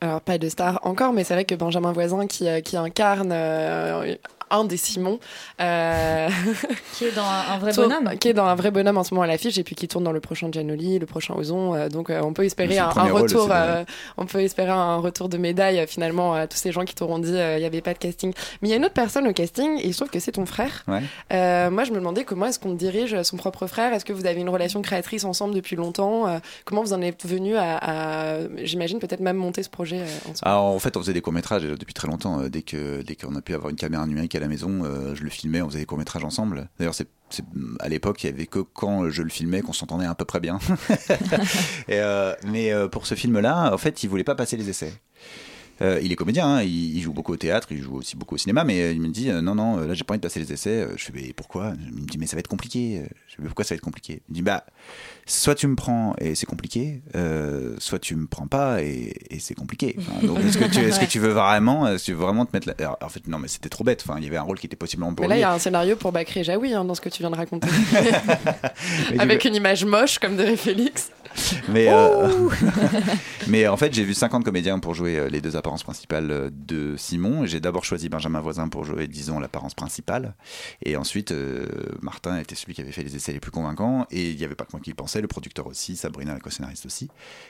Alors, 0.00 0.20
pas 0.20 0.36
de 0.38 0.48
star 0.50 0.80
encore, 0.82 1.12
mais 1.14 1.24
c'est 1.24 1.32
vrai 1.34 1.44
que 1.46 1.54
Benjamin 1.54 1.92
Voisin, 1.92 2.26
qui, 2.26 2.46
qui 2.62 2.76
incarne 2.76 3.30
euh, 3.32 4.14
un 4.50 4.64
des 4.64 4.76
Simons, 4.76 5.18
euh, 5.60 6.28
Qui 6.94 7.04
est 7.06 7.12
dans 7.14 7.22
un, 7.24 7.54
un 7.54 7.58
vrai 7.58 7.72
tourne- 7.72 7.88
bonhomme. 7.88 8.18
qui 8.18 8.28
est 8.28 8.34
dans 8.34 8.44
un 8.46 8.54
vrai 8.54 8.70
bonhomme 8.70 8.98
en 8.98 9.04
ce 9.04 9.14
moment 9.14 9.22
à 9.22 9.26
l'affiche, 9.26 9.58
et 9.58 9.64
puis 9.64 9.74
qui 9.74 9.88
tourne 9.88 10.04
dans 10.04 10.12
le 10.12 10.20
prochain 10.20 10.48
Gianoli, 10.50 10.98
le 10.98 11.06
prochain 11.06 11.34
Ozon. 11.34 11.74
euh, 11.74 11.88
donc, 11.88 12.10
euh, 12.10 12.20
on 12.22 12.32
peut 12.32 12.44
espérer 12.44 12.78
un, 12.78 12.88
retour. 12.88 13.48
euh, 13.50 13.84
on 14.16 14.26
peut 14.26 14.40
espérer 14.40 14.70
un 14.70 14.96
retour 14.96 15.28
de 15.28 15.36
médaille 15.38 15.84
finalement 15.88 16.34
à 16.34 16.46
tous 16.46 16.56
ces 16.58 16.72
gens 16.72 16.84
qui 16.84 16.94
t'auront 16.94 17.18
dit 17.18 17.34
euh, 17.34 17.56
il 17.56 17.60
n'y 17.60 17.66
avait 17.66 17.80
pas 17.80 17.94
de 17.94 17.98
casting. 17.98 18.32
Mais 18.62 18.68
il 18.68 18.70
y 18.70 18.74
a 18.74 18.76
une 18.76 18.84
autre 18.84 18.94
personne 18.94 19.26
au 19.26 19.32
casting, 19.32 19.78
et 19.78 19.86
il 19.86 19.92
se 19.92 19.98
trouve 19.98 20.10
que 20.10 20.20
c'est 20.20 20.32
ton 20.32 20.46
frère. 20.46 20.84
Ouais. 20.88 21.02
Euh, 21.32 21.70
moi, 21.70 21.84
je 21.84 21.90
me 21.90 21.96
demandais 21.96 22.24
comment 22.24 22.46
est-ce 22.46 22.58
qu'on 22.58 22.74
dirige 22.74 23.20
son 23.22 23.36
propre 23.36 23.66
frère. 23.66 23.92
Est-ce 23.92 24.04
que 24.04 24.12
vous 24.12 24.26
avez 24.26 24.40
une 24.40 24.48
relation 24.48 24.82
créatrice 24.82 25.24
ensemble 25.24 25.54
depuis 25.54 25.76
longtemps 25.76 26.26
Euh, 26.28 26.38
Comment 26.64 26.82
vous 26.82 26.92
en 26.92 27.02
êtes 27.02 27.26
venu 27.26 27.56
à, 27.56 27.76
à- 27.76 28.38
j'imagine 28.62 28.98
peut-être 28.98 29.20
même 29.20 29.36
monter 29.36 29.62
ce 29.62 29.68
projet 29.70 30.00
euh, 30.00 30.30
ensemble? 30.30 30.38
Alors 30.42 30.64
en 30.64 30.78
fait, 30.78 30.96
on 30.96 31.00
faisait 31.00 31.12
des 31.12 31.20
courts-métrages 31.20 31.62
déjà 31.62 31.76
depuis 31.76 31.94
très 31.94 32.08
longtemps. 32.08 32.40
Euh, 32.40 32.48
dès 32.48 32.62
que 32.62 33.02
dès 33.02 33.16
qu'on 33.16 33.34
a 33.36 33.40
pu 33.40 33.54
avoir 33.54 33.70
une 33.70 33.76
caméra 33.76 34.06
numérique 34.06 34.33
à 34.36 34.40
la 34.40 34.48
maison, 34.48 34.84
euh, 34.84 35.14
je 35.14 35.22
le 35.22 35.30
filmais, 35.30 35.62
on 35.62 35.68
faisait 35.68 35.80
des 35.80 35.86
courts-métrages 35.86 36.24
ensemble. 36.24 36.68
D'ailleurs, 36.78 36.94
c'est 36.94 37.08
à 37.80 37.88
l'époque, 37.88 38.22
il 38.22 38.30
y 38.30 38.32
avait 38.32 38.46
que 38.46 38.60
quand 38.60 39.08
je 39.10 39.22
le 39.22 39.28
filmais 39.28 39.62
qu'on 39.62 39.72
s'entendait 39.72 40.06
à 40.06 40.14
peu 40.14 40.24
près 40.24 40.40
bien. 40.40 40.58
Et, 41.88 41.98
euh, 41.98 42.34
mais 42.46 42.72
euh, 42.72 42.88
pour 42.88 43.06
ce 43.06 43.14
film-là, 43.14 43.72
en 43.72 43.78
fait, 43.78 44.02
il 44.02 44.08
voulait 44.08 44.24
pas 44.24 44.34
passer 44.34 44.56
les 44.56 44.68
essais. 44.68 44.92
Euh, 45.82 45.98
il 46.02 46.12
est 46.12 46.16
comédien, 46.16 46.46
hein, 46.46 46.62
il, 46.62 46.96
il 46.96 47.02
joue 47.02 47.12
beaucoup 47.12 47.32
au 47.32 47.36
théâtre, 47.36 47.68
il 47.70 47.82
joue 47.82 47.96
aussi 47.96 48.16
beaucoup 48.16 48.36
au 48.36 48.38
cinéma, 48.38 48.64
mais 48.64 48.80
euh, 48.80 48.92
il 48.92 49.00
me 49.00 49.08
dit 49.08 49.30
euh, 49.30 49.40
non, 49.40 49.54
non, 49.54 49.78
là 49.78 49.94
j'ai 49.94 50.04
pas 50.04 50.14
envie 50.14 50.20
de 50.20 50.22
passer 50.22 50.40
les 50.40 50.52
essais. 50.52 50.86
Je 50.96 51.04
fais 51.04 51.12
mais 51.14 51.32
pourquoi? 51.32 51.72
Il 51.80 52.02
me 52.02 52.06
dit 52.06 52.18
mais 52.18 52.26
ça 52.26 52.36
va 52.36 52.40
être 52.40 52.48
compliqué. 52.48 53.02
Je 53.26 53.34
fais 53.34 53.42
mais 53.42 53.46
pourquoi 53.46 53.64
ça 53.64 53.74
va 53.74 53.76
être 53.76 53.82
compliqué? 53.82 54.22
Il 54.28 54.32
me 54.32 54.34
dit 54.34 54.42
bah 54.42 54.64
soit 55.26 55.54
tu 55.54 55.66
me 55.66 55.74
prends 55.74 56.14
et 56.18 56.34
c'est 56.34 56.46
compliqué, 56.46 57.02
soit 57.78 57.98
tu 57.98 58.14
me 58.16 58.26
prends 58.26 58.46
pas 58.46 58.82
et, 58.82 59.14
et 59.30 59.38
c'est 59.40 59.54
compliqué. 59.54 59.96
Enfin, 59.98 60.26
donc 60.26 60.38
est-ce 60.40 60.58
que, 60.58 60.64
tu, 60.64 60.80
est-ce 60.80 61.00
que 61.00 61.06
tu 61.06 61.18
veux 61.18 61.30
vraiment, 61.30 61.88
est-ce 61.88 62.04
que 62.04 62.06
tu 62.06 62.12
veux 62.12 62.24
vraiment 62.24 62.46
te 62.46 62.54
mettre 62.54 62.68
là 62.68 62.74
Alors, 62.78 62.98
En 63.00 63.08
fait 63.08 63.26
non, 63.26 63.38
mais 63.38 63.48
c'était 63.48 63.68
trop 63.68 63.84
bête. 63.84 64.04
Enfin, 64.06 64.18
il 64.18 64.24
y 64.24 64.28
avait 64.28 64.36
un 64.36 64.42
rôle 64.42 64.58
qui 64.58 64.66
était 64.66 64.76
possiblement 64.76 65.12
pour 65.14 65.24
Mais 65.24 65.28
là, 65.28 65.36
il 65.36 65.40
y 65.40 65.44
a 65.44 65.52
un 65.52 65.58
scénario 65.58 65.96
pour 65.96 66.12
Bakri 66.12 66.44
Jaoui 66.44 66.72
hein, 66.72 66.84
dans 66.84 66.94
ce 66.94 67.00
que 67.00 67.08
tu 67.08 67.22
viens 67.22 67.30
de 67.30 67.36
raconter. 67.36 67.68
Avec 69.18 69.44
une 69.44 69.54
image 69.54 69.84
moche 69.84 70.18
comme 70.18 70.36
de 70.36 70.56
Félix. 70.56 71.10
Mais, 71.68 71.88
euh, 71.88 72.48
mais 73.48 73.66
en 73.66 73.76
fait, 73.76 73.92
j'ai 73.92 74.04
vu 74.04 74.14
50 74.14 74.44
comédiens 74.44 74.78
pour 74.78 74.94
jouer 74.94 75.18
euh, 75.18 75.28
les 75.28 75.40
deux 75.40 75.56
apparences 75.56 75.82
principales 75.82 76.30
euh, 76.30 76.50
de 76.52 76.96
Simon. 76.96 77.46
J'ai 77.46 77.60
d'abord 77.60 77.84
choisi 77.84 78.08
Benjamin 78.08 78.40
Voisin 78.40 78.68
pour 78.68 78.84
jouer, 78.84 79.08
disons, 79.08 79.40
l'apparence 79.40 79.74
principale. 79.74 80.34
Et 80.84 80.96
ensuite, 80.96 81.32
euh, 81.32 81.66
Martin 82.02 82.38
était 82.38 82.54
celui 82.54 82.74
qui 82.74 82.80
avait 82.80 82.92
fait 82.92 83.02
les 83.02 83.16
essais 83.16 83.32
les 83.32 83.40
plus 83.40 83.50
convaincants. 83.50 84.06
Et 84.10 84.30
il 84.30 84.36
n'y 84.36 84.44
avait 84.44 84.54
pas 84.54 84.64
que 84.64 84.70
moi 84.72 84.80
qui 84.80 84.90
y 84.90 84.94
pensais, 84.94 85.20
le 85.20 85.28
producteur 85.28 85.66
aussi, 85.66 85.96
Sabrina, 85.96 86.34
la 86.34 86.40
co-scénariste 86.40 86.86
aussi. 86.86 87.08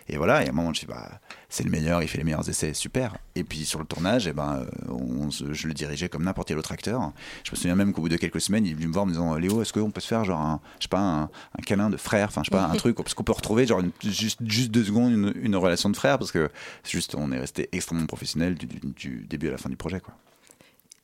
Et 0.08 0.16
voilà, 0.16 0.42
et 0.42 0.46
à 0.46 0.50
un 0.50 0.52
moment, 0.52 0.72
je 0.72 0.80
dis, 0.80 0.86
bah, 0.86 1.20
c'est 1.48 1.64
le 1.64 1.70
meilleur, 1.70 2.02
il 2.02 2.08
fait 2.08 2.18
les 2.18 2.24
meilleurs 2.24 2.48
essais, 2.48 2.74
super. 2.74 3.16
Et 3.34 3.44
puis 3.44 3.64
sur 3.64 3.78
le 3.78 3.84
tournage, 3.84 4.26
eh 4.26 4.32
ben, 4.32 4.66
on 4.88 5.30
je 5.30 5.68
le 5.68 5.74
dirigeais 5.74 6.08
comme 6.08 6.24
n'importe 6.24 6.48
quel 6.48 6.58
autre 6.58 6.72
acteur. 6.72 7.12
Je 7.44 7.50
me 7.50 7.56
souviens 7.56 7.74
même 7.74 7.92
qu'au 7.92 8.02
bout 8.02 8.08
de 8.08 8.16
quelques 8.16 8.40
semaines, 8.40 8.64
il 8.66 8.72
est 8.72 8.74
venu 8.74 8.88
me 8.88 8.92
voir 8.92 9.04
en 9.04 9.06
me 9.06 9.12
disant, 9.12 9.34
Léo, 9.34 9.62
est-ce 9.62 9.72
qu'on 9.72 9.90
peut 9.90 10.00
se 10.00 10.06
faire 10.06 10.24
genre 10.24 10.40
un, 10.40 10.60
je 10.78 10.84
sais 10.84 10.88
pas, 10.88 11.00
un, 11.00 11.22
un 11.22 11.62
câlin 11.64 11.90
de 11.90 11.96
frère, 11.96 12.28
enfin, 12.28 12.42
je 12.44 12.50
sais 12.50 12.56
pas, 12.56 12.64
un 12.64 12.74
truc, 12.76 12.96
parce 12.96 13.14
qu'on 13.14 13.24
peut 13.24 13.32
retrouver 13.32 13.66
genre 13.66 13.73
juste, 14.02 14.42
deux 14.42 14.84
secondes 14.84 15.12
une, 15.36 15.56
relation 15.56 15.90
de 15.90 15.96
frère, 15.96 16.18
parce 16.18 16.32
que 16.32 16.50
juste, 16.84 17.14
on 17.14 17.32
est 17.32 17.38
resté 17.38 17.68
extrêmement 17.72 18.06
professionnel 18.06 18.56
du 18.56 19.26
début 19.28 19.48
à 19.48 19.52
la 19.52 19.58
fin 19.58 19.70
du 19.70 19.76
projet, 19.76 20.00
quoi. 20.00 20.14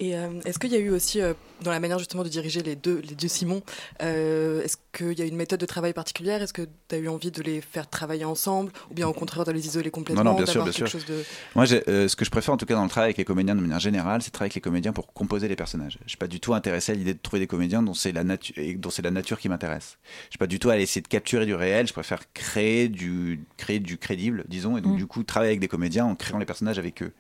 Et 0.01 0.17
euh, 0.17 0.29
est-ce 0.47 0.59
qu'il 0.59 0.73
y 0.73 0.77
a 0.77 0.79
eu 0.79 0.91
aussi, 0.91 1.21
euh, 1.21 1.35
dans 1.63 1.71
la 1.71 1.79
manière 1.79 1.99
justement 1.99 2.23
de 2.23 2.29
diriger 2.29 2.63
les 2.63 2.75
deux, 2.75 3.01
les 3.07 3.15
deux 3.15 3.29
Simon, 3.29 3.63
euh, 4.03 4.63
est-ce 4.63 4.77
qu'il 4.93 5.19
y 5.19 5.23
a 5.23 5.27
une 5.27 5.37
méthode 5.37 5.61
de 5.61 5.67
travail 5.67 5.93
particulière? 5.93 6.43
Est-ce 6.43 6.53
que 6.55 6.63
tu 6.89 6.95
as 6.95 6.99
eu 6.99 7.09
envie 7.09 7.31
de 7.31 7.43
les 7.43 7.61
faire 7.61 7.89
travailler 7.89 8.25
ensemble? 8.25 8.73
Ou 8.91 8.95
bien 8.95 9.07
au 9.07 9.13
contraire 9.13 9.45
de 9.45 9.53
les 9.53 9.67
isoler 9.67 9.91
complètement 9.91 10.25
Non, 10.25 10.31
non, 10.33 10.37
bien 10.37 10.47
sûr, 10.47 10.65
bien 10.65 10.73
sûr. 10.73 10.89
de... 11.07 11.23
Moi, 11.55 11.67
euh, 11.89 12.09
ce 12.09 12.17
que 12.17 12.25
je 12.25 12.31
préfère 12.31 12.55
en 12.55 12.57
tout 12.57 12.67
cas 12.67 12.75
dans 12.75 12.83
le 12.83 12.89
travail 12.89 13.09
avec 13.09 13.19
les 13.19 13.25
comédiens 13.25 13.55
de 13.55 13.61
manière 13.61 13.81
générale, 13.81 14.23
c'est 14.23 14.31
travailler 14.31 14.49
avec 14.49 14.55
les 14.57 14.61
comédiens 14.63 14.93
pour 14.93 15.13
composer 15.13 15.49
les 15.49 15.57
personnages. 15.57 15.99
Je 16.05 16.11
suis 16.11 16.19
pas 16.19 16.29
du 16.29 16.41
tout 16.41 16.55
intéressé 16.55 16.93
à 16.93 16.95
l'idée 16.95 17.15
de 17.15 17.21
trouver 17.23 17.41
des 17.41 17.47
comédiens 17.47 17.83
dont 17.83 17.95
c'est 17.95 18.13
la 18.13 18.25
nature, 18.25 18.55
et 18.59 18.75
dont 18.75 18.91
c'est 18.91 19.03
la 19.03 19.11
nature 19.11 19.39
qui 19.39 19.49
m'intéresse. 19.49 19.99
Je 20.25 20.31
suis 20.31 20.39
pas 20.39 20.47
du 20.47 20.59
tout 20.59 20.71
à 20.71 20.79
essayer 20.79 21.03
de 21.03 21.09
capturer 21.09 21.45
du 21.45 21.55
réel. 21.55 21.87
Je 21.87 21.93
préfère 21.93 22.33
créer 22.33 22.89
du, 22.89 23.45
créer 23.59 23.81
du 23.81 23.99
crédible, 23.99 24.45
disons, 24.49 24.79
et 24.79 24.81
donc 24.81 24.91
Mm. 24.95 24.97
du 24.97 25.07
coup 25.07 25.23
travailler 25.23 25.51
avec 25.51 25.61
des 25.61 25.69
comédiens 25.69 26.07
en 26.07 26.15
créant 26.15 26.39
les 26.39 26.47
personnages 26.47 26.79
avec 26.79 27.03
eux. 27.03 27.13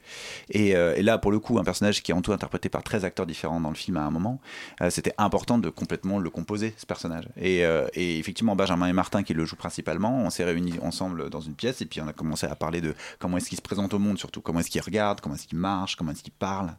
Et, 0.50 0.74
euh, 0.74 0.94
et 0.96 1.02
là, 1.02 1.18
pour 1.18 1.30
le 1.30 1.38
coup, 1.38 1.58
un 1.58 1.64
personnage 1.64 2.02
qui 2.02 2.10
est 2.10 2.14
en 2.14 2.22
tout 2.22 2.32
interprété 2.32 2.69
par 2.70 2.82
13 2.82 3.04
acteurs 3.04 3.26
différents 3.26 3.60
dans 3.60 3.68
le 3.68 3.74
film 3.74 3.96
à 3.96 4.02
un 4.02 4.10
moment, 4.10 4.40
euh, 4.80 4.90
c'était 4.90 5.14
important 5.18 5.58
de 5.58 5.68
complètement 5.68 6.18
le 6.18 6.30
composer, 6.30 6.74
ce 6.76 6.86
personnage. 6.86 7.28
Et, 7.36 7.64
euh, 7.64 7.86
et 7.94 8.18
effectivement, 8.18 8.56
Benjamin 8.56 8.86
et 8.86 8.92
Martin, 8.92 9.22
qui 9.22 9.34
le 9.34 9.44
jouent 9.44 9.56
principalement, 9.56 10.18
on 10.18 10.30
s'est 10.30 10.44
réunis 10.44 10.78
ensemble 10.82 11.30
dans 11.30 11.40
une 11.40 11.54
pièce 11.54 11.80
et 11.82 11.86
puis 11.86 12.00
on 12.00 12.08
a 12.08 12.12
commencé 12.12 12.46
à 12.46 12.54
parler 12.54 12.80
de 12.80 12.94
comment 13.18 13.36
est-ce 13.36 13.48
qu'il 13.48 13.56
se 13.56 13.62
présente 13.62 13.94
au 13.94 13.98
monde, 13.98 14.18
surtout 14.18 14.40
comment 14.40 14.60
est-ce 14.60 14.70
qu'il 14.70 14.80
regarde, 14.80 15.20
comment 15.20 15.34
est-ce 15.34 15.46
qu'il 15.46 15.58
marche, 15.58 15.96
comment 15.96 16.12
est-ce 16.12 16.22
qu'il 16.22 16.32
parle. 16.32 16.74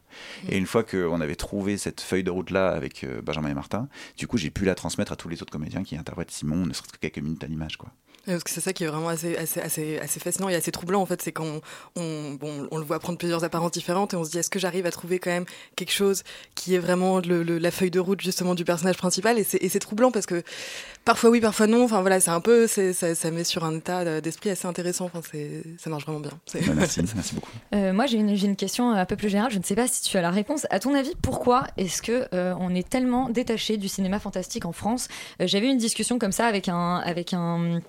Et 0.48 0.56
une 0.56 0.66
fois 0.66 0.82
qu'on 0.84 1.20
avait 1.20 1.36
trouvé 1.36 1.76
cette 1.76 2.00
feuille 2.00 2.24
de 2.24 2.30
route-là 2.30 2.70
avec 2.70 3.04
euh, 3.04 3.22
Benjamin 3.22 3.50
et 3.50 3.54
Martin, 3.54 3.88
du 4.16 4.26
coup, 4.26 4.38
j'ai 4.38 4.50
pu 4.50 4.64
la 4.64 4.74
transmettre 4.74 5.12
à 5.12 5.16
tous 5.16 5.28
les 5.28 5.42
autres 5.42 5.52
comédiens 5.52 5.82
qui 5.82 5.96
interprètent 5.96 6.30
Simon, 6.30 6.66
ne 6.66 6.72
serait-ce 6.72 6.92
que 6.92 6.98
quelques 6.98 7.18
minutes 7.18 7.44
à 7.44 7.46
l'image. 7.46 7.76
quoi. 7.76 7.90
Parce 8.26 8.44
que 8.44 8.50
c'est 8.50 8.60
ça 8.60 8.72
qui 8.72 8.84
est 8.84 8.86
vraiment 8.86 9.08
assez, 9.08 9.36
assez, 9.36 9.60
assez, 9.60 9.98
assez 9.98 10.20
fascinant 10.20 10.48
et 10.48 10.54
assez 10.54 10.70
troublant 10.70 11.00
en 11.02 11.06
fait, 11.06 11.20
c'est 11.22 11.32
qu'on 11.32 11.60
on, 11.96 12.32
bon, 12.32 12.68
on 12.70 12.78
le 12.78 12.84
voit 12.84 13.00
prendre 13.00 13.18
plusieurs 13.18 13.42
apparences 13.42 13.72
différentes 13.72 14.14
et 14.14 14.16
on 14.16 14.24
se 14.24 14.30
dit 14.30 14.38
est-ce 14.38 14.50
que 14.50 14.58
j'arrive 14.60 14.86
à 14.86 14.90
trouver 14.92 15.18
quand 15.18 15.30
même 15.30 15.44
quelque 15.74 15.92
chose 15.92 16.22
qui 16.54 16.74
est 16.74 16.78
vraiment 16.78 17.18
le, 17.18 17.42
le- 17.42 17.58
la 17.58 17.70
feuille 17.72 17.90
de 17.90 17.98
route 18.00 18.20
justement 18.20 18.54
du 18.54 18.64
personnage 18.64 18.96
principal 18.96 19.38
et 19.38 19.44
c'est 19.44 19.58
et 19.58 19.68
c'est 19.68 19.80
troublant 19.80 20.12
parce 20.12 20.26
que 20.26 20.42
parfois 21.04 21.30
oui, 21.30 21.40
parfois 21.40 21.66
non. 21.66 21.84
Enfin 21.84 22.00
voilà, 22.00 22.20
c'est 22.20 22.30
un 22.30 22.40
peu, 22.40 22.66
c'est- 22.68 22.92
ça, 22.92 23.14
ça 23.16 23.30
met 23.32 23.42
sur 23.44 23.64
un 23.64 23.76
état 23.76 24.20
d'esprit 24.20 24.50
assez 24.50 24.66
intéressant. 24.68 25.06
Enfin 25.06 25.20
c'est, 25.30 25.62
ça 25.78 25.90
marche 25.90 26.04
vraiment 26.04 26.20
bien. 26.20 26.30
Bah, 26.54 26.60
merci, 26.76 27.00
merci 27.14 27.34
beaucoup. 27.34 27.50
Euh, 27.74 27.92
moi, 27.94 28.04
j'ai 28.06 28.18
une, 28.18 28.36
j'ai 28.36 28.46
une 28.46 28.56
question 28.56 28.90
un 28.92 29.06
peu 29.06 29.16
plus 29.16 29.30
générale. 29.30 29.50
Je 29.50 29.58
ne 29.58 29.62
sais 29.64 29.74
pas 29.74 29.88
si 29.88 30.02
tu 30.02 30.16
as 30.18 30.20
la 30.22 30.30
réponse. 30.30 30.66
À 30.70 30.78
ton 30.78 30.94
avis, 30.94 31.12
pourquoi 31.22 31.64
est-ce 31.78 32.02
que 32.02 32.26
euh, 32.34 32.54
on 32.60 32.74
est 32.74 32.86
tellement 32.86 33.30
détaché 33.30 33.78
du 33.78 33.88
cinéma 33.88 34.18
fantastique 34.20 34.66
en 34.66 34.72
France? 34.72 35.08
Euh, 35.40 35.46
J'avais 35.46 35.66
eu 35.68 35.70
une 35.70 35.78
discussion 35.78 36.18
comme 36.18 36.32
ça 36.32 36.46
avec 36.46 36.68
un, 36.68 36.96
avec 36.98 37.32
un. 37.32 37.80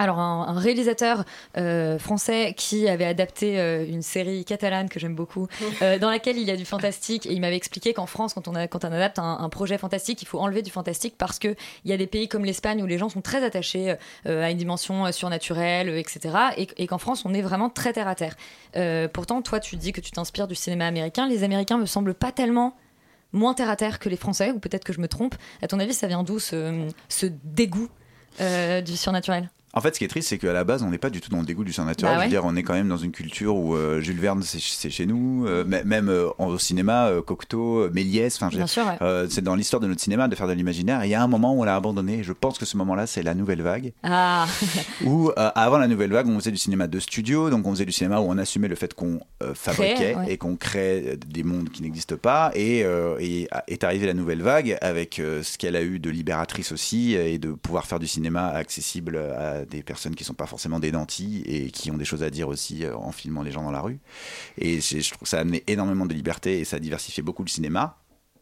Alors 0.00 0.18
un, 0.18 0.46
un 0.48 0.58
réalisateur 0.58 1.26
euh, 1.58 1.98
français 1.98 2.54
qui 2.56 2.88
avait 2.88 3.04
adapté 3.04 3.60
euh, 3.60 3.84
une 3.86 4.00
série 4.00 4.46
catalane 4.46 4.88
que 4.88 4.98
j'aime 4.98 5.14
beaucoup, 5.14 5.46
euh, 5.82 5.98
dans 5.98 6.08
laquelle 6.08 6.38
il 6.38 6.44
y 6.44 6.50
a 6.50 6.56
du 6.56 6.64
fantastique 6.64 7.26
et 7.26 7.32
il 7.32 7.40
m'avait 7.42 7.56
expliqué 7.56 7.92
qu'en 7.92 8.06
France, 8.06 8.32
quand 8.32 8.48
on, 8.48 8.54
a, 8.54 8.66
quand 8.66 8.86
on 8.86 8.92
adapte 8.92 9.18
un, 9.18 9.36
un 9.40 9.48
projet 9.50 9.76
fantastique, 9.76 10.22
il 10.22 10.24
faut 10.24 10.38
enlever 10.38 10.62
du 10.62 10.70
fantastique 10.70 11.16
parce 11.18 11.38
que 11.38 11.54
il 11.84 11.90
y 11.90 11.92
a 11.92 11.98
des 11.98 12.06
pays 12.06 12.28
comme 12.28 12.46
l'Espagne 12.46 12.82
où 12.82 12.86
les 12.86 12.96
gens 12.96 13.10
sont 13.10 13.20
très 13.20 13.44
attachés 13.44 13.94
à 14.24 14.50
une 14.50 14.56
dimension 14.56 15.12
surnaturelle, 15.12 15.90
etc. 15.90 16.34
Et, 16.56 16.68
et 16.78 16.86
qu'en 16.86 16.96
France, 16.96 17.26
on 17.26 17.34
est 17.34 17.42
vraiment 17.42 17.68
très 17.68 17.92
terre 17.92 18.08
à 18.08 18.14
terre. 18.14 18.36
Pourtant, 19.12 19.42
toi, 19.42 19.60
tu 19.60 19.76
dis 19.76 19.92
que 19.92 20.00
tu 20.00 20.12
t'inspires 20.12 20.48
du 20.48 20.54
cinéma 20.54 20.86
américain. 20.86 21.28
Les 21.28 21.44
Américains 21.44 21.76
me 21.76 21.84
semblent 21.84 22.14
pas 22.14 22.32
tellement 22.32 22.74
moins 23.34 23.52
terre 23.52 23.68
à 23.68 23.76
terre 23.76 23.98
que 23.98 24.08
les 24.08 24.16
Français, 24.16 24.50
ou 24.50 24.58
peut-être 24.60 24.84
que 24.84 24.94
je 24.94 25.00
me 25.00 25.08
trompe. 25.08 25.34
À 25.60 25.66
ton 25.66 25.78
avis, 25.78 25.92
ça 25.92 26.06
vient 26.06 26.22
d'où 26.22 26.38
ce, 26.38 26.88
ce 27.10 27.26
dégoût 27.44 27.90
euh, 28.40 28.80
du 28.80 28.96
surnaturel? 28.96 29.50
En 29.72 29.80
fait, 29.80 29.94
ce 29.94 29.98
qui 30.00 30.04
est 30.04 30.08
triste, 30.08 30.28
c'est 30.28 30.38
qu'à 30.38 30.52
la 30.52 30.64
base, 30.64 30.82
on 30.82 30.90
n'est 30.90 30.98
pas 30.98 31.10
du 31.10 31.20
tout 31.20 31.30
dans 31.30 31.38
le 31.38 31.44
dégoût 31.44 31.62
du 31.62 31.72
surnaturel. 31.72 32.12
Bah 32.14 32.18
ouais. 32.18 32.24
Je 32.24 32.30
veux 32.34 32.40
dire, 32.40 32.44
on 32.44 32.56
est 32.56 32.62
quand 32.64 32.72
même 32.74 32.88
dans 32.88 32.96
une 32.96 33.12
culture 33.12 33.54
où 33.54 33.76
euh, 33.76 34.00
Jules 34.00 34.18
Verne, 34.18 34.42
c'est 34.42 34.90
chez 34.90 35.06
nous. 35.06 35.46
euh, 35.46 35.62
m- 35.62 35.82
même 35.84 36.08
euh, 36.08 36.28
au 36.38 36.58
cinéma, 36.58 37.06
euh, 37.06 37.22
Cocteau, 37.22 37.82
euh, 37.84 37.90
Méliès. 37.94 38.36
Enfin, 38.42 38.50
ouais. 38.56 39.26
c'est 39.30 39.42
dans 39.44 39.54
l'histoire 39.54 39.80
de 39.80 39.86
notre 39.86 40.00
cinéma 40.00 40.26
de 40.26 40.34
faire 40.34 40.48
de 40.48 40.52
l'imaginaire. 40.54 41.04
Il 41.04 41.08
y 41.10 41.14
a 41.14 41.22
un 41.22 41.28
moment 41.28 41.54
où 41.54 41.60
on 41.60 41.64
l'a 41.64 41.76
abandonné. 41.76 42.22
Je 42.24 42.32
pense 42.32 42.58
que 42.58 42.64
ce 42.64 42.76
moment-là, 42.78 43.06
c'est 43.06 43.22
la 43.22 43.34
nouvelle 43.34 43.62
vague. 43.62 43.92
Ah, 44.02 44.46
Où 45.04 45.30
avant 45.36 45.78
la 45.78 45.86
nouvelle 45.86 46.10
vague, 46.12 46.26
on 46.26 46.38
faisait 46.38 46.50
du 46.50 46.56
cinéma 46.58 46.88
de 46.88 46.98
studio, 46.98 47.48
donc 47.50 47.64
on 47.66 47.70
faisait 47.70 47.86
du 47.86 47.92
cinéma 47.92 48.20
où 48.20 48.24
on 48.24 48.38
assumait 48.38 48.68
le 48.68 48.74
fait 48.76 48.92
qu'on 48.94 49.20
fabriquait 49.54 50.14
ouais. 50.16 50.32
et 50.32 50.36
qu'on 50.36 50.56
crée 50.56 51.16
des 51.26 51.44
mondes 51.44 51.70
qui 51.70 51.82
n'existent 51.82 52.16
pas. 52.16 52.50
Et, 52.54 52.80
est 53.68 53.84
arrivée 53.84 54.06
la 54.06 54.14
nouvelle 54.14 54.42
vague 54.42 54.76
avec 54.80 55.14
ce 55.16 55.58
qu'elle 55.58 55.76
a 55.76 55.82
eu 55.82 55.98
de 56.00 56.10
libératrice 56.10 56.72
aussi 56.72 57.14
et 57.14 57.38
de 57.38 57.52
pouvoir 57.52 57.86
faire 57.86 57.98
du 57.98 58.06
cinéma 58.08 58.48
accessible 58.48 59.16
à 59.16 59.59
des 59.64 59.82
personnes 59.82 60.14
qui 60.14 60.24
sont 60.24 60.34
pas 60.34 60.46
forcément 60.46 60.80
des 60.80 60.92
nantis 60.92 61.42
et 61.46 61.70
qui 61.70 61.90
ont 61.90 61.96
des 61.96 62.04
choses 62.04 62.22
à 62.22 62.30
dire 62.30 62.48
aussi 62.48 62.84
euh, 62.84 62.96
en 62.96 63.12
filmant 63.12 63.42
les 63.42 63.52
gens 63.52 63.62
dans 63.62 63.70
la 63.70 63.80
rue. 63.80 63.98
Et 64.58 64.80
je 64.80 65.08
trouve 65.08 65.22
que 65.22 65.28
ça 65.28 65.38
a 65.38 65.40
amené 65.40 65.62
énormément 65.66 66.06
de 66.06 66.14
liberté 66.14 66.60
et 66.60 66.64
ça 66.64 66.76
a 66.76 66.80
diversifié 66.80 67.22
beaucoup 67.22 67.42
le 67.44 67.48
cinéma. 67.48 67.96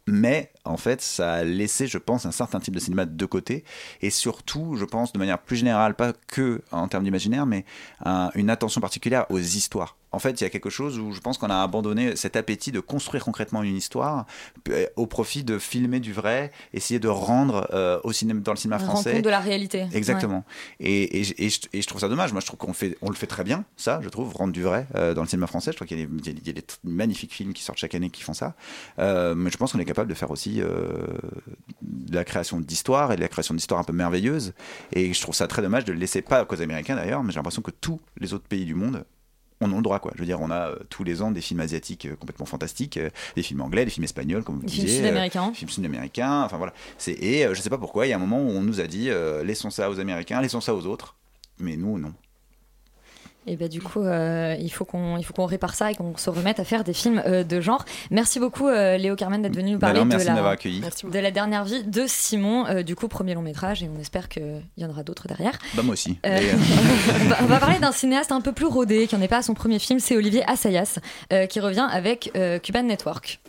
Mais 0.07 0.51
en 0.65 0.77
fait, 0.77 1.01
ça 1.01 1.33
a 1.33 1.43
laissé, 1.43 1.85
je 1.85 1.99
pense, 1.99 2.25
un 2.25 2.31
certain 2.31 2.59
type 2.59 2.73
de 2.73 2.79
cinéma 2.79 3.05
de 3.05 3.25
côté. 3.25 3.63
Et 4.01 4.09
surtout, 4.09 4.75
je 4.75 4.85
pense, 4.85 5.13
de 5.13 5.19
manière 5.19 5.37
plus 5.39 5.57
générale, 5.57 5.95
pas 5.95 6.13
que 6.13 6.63
en 6.71 6.87
termes 6.87 7.03
d'imaginaire, 7.03 7.45
mais 7.45 7.63
un- 8.03 8.31
une 8.33 8.49
attention 8.49 8.81
particulière 8.81 9.27
aux 9.29 9.37
histoires. 9.37 9.97
En 10.11 10.19
fait, 10.19 10.41
il 10.41 10.43
y 10.43 10.47
a 10.47 10.49
quelque 10.49 10.69
chose 10.71 10.97
où 10.97 11.11
je 11.13 11.19
pense 11.19 11.37
qu'on 11.37 11.49
a 11.51 11.61
abandonné 11.61 12.15
cet 12.15 12.35
appétit 12.35 12.71
de 12.71 12.79
construire 12.79 13.23
concrètement 13.23 13.61
une 13.61 13.75
histoire 13.75 14.25
euh, 14.69 14.87
au 14.95 15.05
profit 15.05 15.43
de 15.43 15.59
filmer 15.59 15.99
du 15.99 16.13
vrai, 16.13 16.51
essayer 16.73 16.99
de 16.99 17.07
rendre 17.07 17.67
euh, 17.73 17.99
au 18.03 18.11
cinéma, 18.11 18.39
dans 18.41 18.53
le 18.53 18.57
cinéma 18.57 18.79
français 18.79 19.13
compte 19.13 19.21
de 19.25 19.29
la 19.29 19.39
réalité. 19.39 19.87
Exactement. 19.93 20.43
Et, 20.79 21.19
et, 21.19 21.23
je- 21.23 21.33
et 21.37 21.49
je, 21.49 21.59
et 21.73 21.81
je 21.83 21.87
trouve 21.87 22.01
ça 22.01 22.09
dommage. 22.09 22.31
Moi, 22.31 22.41
je 22.41 22.47
trouve 22.47 22.57
qu'on 22.57 22.73
fait, 22.73 22.97
on 23.01 23.09
le 23.09 23.15
fait 23.15 23.27
très 23.27 23.43
bien, 23.43 23.65
ça, 23.77 23.99
je 24.01 24.09
trouve, 24.09 24.33
rendre 24.33 24.51
du 24.51 24.63
vrai 24.63 24.87
euh, 24.95 25.13
dans 25.13 25.21
le 25.21 25.27
cinéma 25.27 25.45
français. 25.47 25.71
Je 25.71 25.75
trouve 25.75 25.87
qu'il 25.87 25.99
y 25.99 26.03
a 26.03 26.07
des, 26.07 26.31
y 26.51 26.57
a 26.57 26.61
magnifiques 26.83 27.33
films 27.33 27.53
qui 27.53 27.61
sortent 27.63 27.77
chaque 27.77 27.93
année 27.95 28.09
qui 28.09 28.23
font 28.23 28.33
ça. 28.33 28.55
Euh, 28.97 29.35
mais 29.35 29.51
je 29.51 29.57
pense 29.57 29.73
qu'on 29.73 29.79
est 29.79 29.85
capable 29.85 30.09
de 30.09 30.15
faire 30.15 30.31
aussi 30.31 30.61
de 31.81 32.15
la 32.15 32.23
création 32.23 32.59
d'histoires 32.59 33.11
et 33.11 33.15
de 33.15 33.21
la 33.21 33.27
création 33.27 33.53
d'histoires 33.53 33.79
un 33.79 33.83
peu 33.83 33.93
merveilleuses. 33.93 34.53
Et 34.93 35.13
je 35.13 35.21
trouve 35.21 35.35
ça 35.35 35.47
très 35.47 35.61
dommage 35.61 35.85
de 35.85 35.91
le 35.93 35.99
laisser 35.99 36.21
pas 36.21 36.45
qu'aux 36.45 36.61
Américains 36.61 36.95
d'ailleurs, 36.95 37.23
mais 37.23 37.31
j'ai 37.31 37.37
l'impression 37.37 37.61
que 37.61 37.71
tous 37.71 37.99
les 38.19 38.33
autres 38.33 38.47
pays 38.47 38.65
du 38.65 38.73
monde 38.75 39.03
on 39.61 39.71
a 39.71 39.75
le 39.75 39.81
droit 39.81 39.99
quoi. 39.99 40.11
Je 40.15 40.19
veux 40.19 40.25
dire, 40.25 40.39
on 40.41 40.51
a 40.51 40.69
euh, 40.69 40.75
tous 40.89 41.03
les 41.03 41.21
ans 41.21 41.31
des 41.31 41.41
films 41.41 41.59
asiatiques 41.59 42.05
euh, 42.05 42.15
complètement 42.15 42.45
fantastiques, 42.45 42.97
euh, 42.97 43.09
des 43.35 43.43
films 43.43 43.61
anglais, 43.61 43.85
des 43.85 43.91
films 43.91 44.05
espagnols, 44.05 44.43
comme 44.43 44.55
vous 44.55 44.61
Des 44.63 44.69
films 44.69 44.85
disiez, 44.85 44.99
sud-américains. 44.99 45.53
films 45.53 45.69
sud-américains. 45.69 46.43
Enfin 46.43 46.57
voilà. 46.57 46.73
C'est 46.97 47.13
et 47.13 47.47
je 47.53 47.61
sais 47.61 47.69
pas 47.69 47.77
pourquoi. 47.77 48.07
Il 48.07 48.09
y 48.09 48.13
a 48.13 48.15
un 48.15 48.19
moment 48.19 48.41
où 48.41 48.49
on 48.49 48.61
nous 48.61 48.79
a 48.79 48.87
dit 48.87 49.09
laissons 49.43 49.69
ça 49.69 49.89
aux 49.89 49.99
Américains, 49.99 50.41
laissons 50.41 50.61
ça 50.61 50.73
aux 50.73 50.85
autres, 50.85 51.15
mais 51.59 51.75
nous 51.77 51.97
non. 51.97 52.13
Et 53.47 53.55
bah 53.55 53.67
du 53.67 53.81
coup, 53.81 54.01
euh, 54.01 54.55
il 54.59 54.69
faut 54.69 54.85
qu'on 54.85 55.17
il 55.17 55.23
faut 55.23 55.33
qu'on 55.33 55.45
répare 55.45 55.73
ça 55.73 55.89
et 55.89 55.95
qu'on 55.95 56.15
se 56.17 56.29
remette 56.29 56.59
à 56.59 56.63
faire 56.65 56.83
des 56.83 56.93
films 56.93 57.23
euh, 57.25 57.43
de 57.43 57.61
genre. 57.61 57.83
Merci 58.11 58.39
beaucoup 58.39 58.67
euh, 58.67 58.97
Léo 58.97 59.15
Carmen 59.15 59.41
d'être 59.41 59.55
venu 59.55 59.71
nous 59.71 59.79
Bah 59.79 59.87
parler 59.87 60.01
non, 60.01 60.17
de 60.17 60.23
la 60.23 60.33
m'avoir 60.33 60.51
accueilli. 60.51 60.81
de 60.81 61.19
la 61.19 61.31
dernière 61.31 61.63
vie 61.63 61.83
de 61.83 62.03
Simon. 62.05 62.67
euh, 62.67 62.83
du 62.83 62.95
coup, 62.95 63.07
premier 63.07 63.33
long 63.33 63.41
métrage 63.41 63.81
et 63.81 63.89
on 63.95 63.99
espère 63.99 64.29
qu'il 64.29 64.61
y 64.77 64.85
en 64.85 64.89
aura 64.89 65.03
d'autres 65.03 65.27
derrière. 65.27 65.57
Bah 65.73 65.81
moi 65.83 65.93
aussi. 65.93 66.19
Euh, 66.25 66.37
euh, 66.37 66.53
on, 67.25 67.29
va, 67.29 67.37
on 67.41 67.45
va 67.45 67.57
parler 67.59 67.79
d'un 67.79 67.91
cinéaste 67.93 68.31
un 68.31 68.41
peu 68.41 68.51
plus 68.51 68.65
rodé 68.67 69.07
qui 69.07 69.15
n'en 69.15 69.21
est 69.21 69.27
pas 69.27 69.37
à 69.37 69.41
son 69.41 69.53
premier 69.55 69.79
film, 69.79 69.99
c'est 69.99 70.15
Olivier 70.17 70.43
Assayas 70.47 70.99
euh, 71.33 71.45
qui 71.47 71.59
revient 71.59 71.87
avec 71.89 72.31
euh, 72.35 72.59
Cuban 72.59 72.83
Network. 72.83 73.39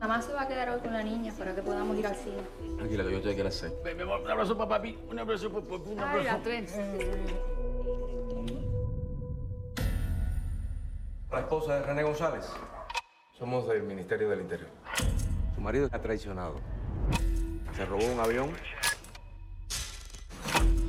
Mamá 0.00 0.22
se 0.22 0.32
va 0.32 0.42
a 0.42 0.48
quedar 0.48 0.70
hoy 0.70 0.78
con 0.80 0.92
la 0.92 1.02
niña 1.02 1.32
para 1.36 1.54
que 1.54 1.62
podamos 1.62 1.96
ir 1.96 2.06
al 2.06 2.14
cine. 2.14 2.36
Tranquila, 2.76 3.02
que 3.04 3.10
yo 3.10 3.16
estoy 3.16 3.32
aquí 3.32 3.40
a 3.40 3.44
las 3.44 3.54
seis. 3.54 3.72
Ven, 3.82 3.96
mi 3.96 4.04
amor, 4.04 4.20
un 4.20 4.30
abrazo 4.30 4.56
para 4.56 4.68
papi, 4.68 4.96
un 5.10 5.18
abrazo 5.18 5.50
para 5.50 5.64
papi, 5.64 5.90
un 5.90 5.98
Ay, 6.00 6.26
abrazo. 6.28 6.50
La 11.32 11.40
esposa 11.40 11.74
de 11.74 11.82
René 11.82 12.02
González. 12.04 12.46
Somos 13.36 13.68
del 13.68 13.82
Ministerio 13.82 14.28
del 14.28 14.40
Interior. 14.40 14.70
Su 15.54 15.60
marido 15.60 15.88
ha 15.90 15.98
traicionado. 15.98 16.54
Se 17.76 17.84
robó 17.84 18.04
un 18.06 18.20
avión. 18.20 18.52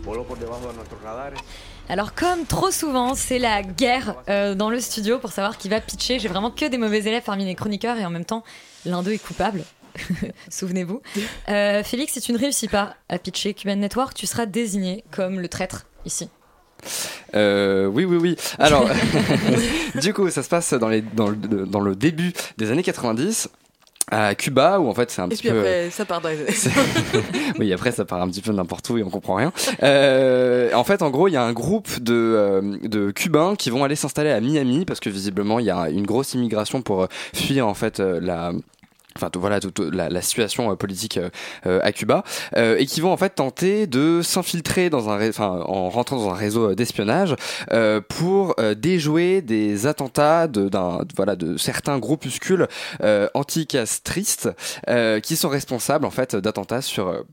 Voló 0.05 0.23
por 0.23 0.37
debajo 0.37 0.67
de 0.67 0.73
nuestros 0.75 1.01
radares. 1.01 1.39
Alors 1.89 2.13
comme 2.13 2.45
trop 2.45 2.69
souvent, 2.69 3.15
c'est 3.15 3.39
la 3.39 3.63
guerre 3.63 4.15
euh, 4.29 4.53
dans 4.53 4.69
le 4.69 4.79
studio 4.79 5.17
pour 5.17 5.31
savoir 5.31 5.57
qui 5.57 5.69
va 5.69 5.81
pitcher. 5.81 6.19
J'ai 6.19 6.27
vraiment 6.27 6.51
que 6.51 6.65
des 6.65 6.77
mauvais 6.77 6.99
élèves 6.99 7.23
parmi 7.25 7.45
les 7.45 7.55
chroniqueurs 7.55 7.97
et 7.97 8.05
en 8.05 8.11
même 8.11 8.25
temps, 8.25 8.43
l'un 8.85 9.01
d'eux 9.01 9.13
est 9.13 9.17
coupable. 9.17 9.63
Souvenez-vous. 10.51 11.01
Euh, 11.49 11.83
Félix, 11.83 12.13
si 12.13 12.21
tu 12.21 12.31
ne 12.31 12.37
réussis 12.37 12.67
pas 12.67 12.95
à 13.09 13.17
pitcher 13.17 13.55
Cuban 13.55 13.77
Network, 13.77 14.13
tu 14.13 14.27
seras 14.27 14.45
désigné 14.45 15.03
comme 15.09 15.39
le 15.39 15.47
traître 15.47 15.87
ici. 16.05 16.29
Euh, 17.33 17.87
oui, 17.87 18.05
oui, 18.05 18.17
oui. 18.17 18.35
Alors, 18.59 18.87
du 19.95 20.13
coup, 20.13 20.29
ça 20.29 20.43
se 20.43 20.49
passe 20.49 20.73
dans, 20.75 20.89
le 20.89 21.95
début 21.95 22.33
des 22.57 22.69
années 22.69 22.83
90 22.83 23.49
à 24.11 24.35
Cuba, 24.35 24.79
où 24.79 24.89
en 24.89 24.93
fait 24.93 25.11
c'est 25.11 25.21
un 25.21 25.25
Et 25.25 25.29
petit 25.29 25.43
puis 25.43 25.49
peu. 25.51 25.59
après, 25.59 25.89
ça 25.91 26.05
part 26.05 26.21
dans 26.21 26.29
les 26.29 26.37
oui, 27.59 27.73
après 27.73 27.91
ça 27.91 28.05
part 28.05 28.21
un 28.21 28.27
petit 28.29 28.41
peu 28.41 28.51
n'importe 28.51 28.89
où 28.89 28.97
et 28.97 29.03
on 29.03 29.09
comprend 29.09 29.35
rien. 29.35 29.51
Euh, 29.83 30.73
en 30.73 30.83
fait, 30.83 31.01
en 31.01 31.09
gros, 31.09 31.27
il 31.27 31.33
y 31.33 31.37
a 31.37 31.43
un 31.43 31.53
groupe 31.53 31.99
de, 31.99 32.13
euh, 32.13 32.77
de 32.83 33.11
Cubains 33.11 33.55
qui 33.55 33.69
vont 33.69 33.83
aller 33.83 33.95
s'installer 33.95 34.31
à 34.31 34.39
Miami 34.41 34.85
parce 34.85 34.99
que 34.99 35.09
visiblement 35.09 35.59
il 35.59 35.65
y 35.65 35.71
a 35.71 35.89
une 35.89 36.05
grosse 36.05 36.33
immigration 36.33 36.81
pour 36.81 37.03
euh, 37.03 37.07
fuir 37.33 37.67
en 37.67 37.73
fait 37.73 37.99
euh, 37.99 38.19
la 38.21 38.51
enfin 39.19 39.29
voilà 39.35 39.59
toute 39.59 39.79
la, 39.79 40.21
situation 40.21 40.71
euh, 40.71 40.75
politique 40.75 41.17
euh, 41.17 41.29
euh, 41.65 41.79
à 41.83 41.91
Cuba 41.91 42.23
et 42.55 42.85
qui 42.85 43.01
vont 43.01 43.11
en 43.11 43.17
fait 43.17 43.35
tenter 43.35 43.87
de 43.87 44.21
s'infiltrer 44.21 44.89
dans 44.89 45.09
un 45.09 45.19
en 45.39 45.89
rentrant 45.89 46.17
dans 46.17 46.29
un 46.29 46.33
réseau 46.33 46.73
d'espionnage 46.73 47.35
pour 48.07 48.55
déjouer 48.77 49.41
des 49.41 49.87
attentats 49.87 50.47
de 50.47 50.69
d'un 50.69 50.99
voilà 51.15 51.35
de 51.35 51.57
certains 51.57 51.99
groupuscules 51.99 52.67
anticastristes 53.33 54.49
qui 55.23 55.35
sont 55.35 55.49
responsables 55.49 56.05
en 56.05 56.11
fait 56.11 56.35
d'attentats 56.35 56.81
sur 56.81 57.23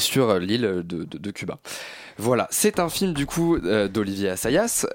sur 0.00 0.38
l'île 0.38 0.82
de, 0.84 1.04
de- 1.04 1.30
Cuba. 1.32 1.58
Voilà, 2.18 2.46
c'est 2.50 2.78
un 2.78 2.88
film 2.88 3.12
du 3.12 3.26
coup 3.26 3.58
d'Olivier 3.58 4.30
Assayas, 4.30 4.86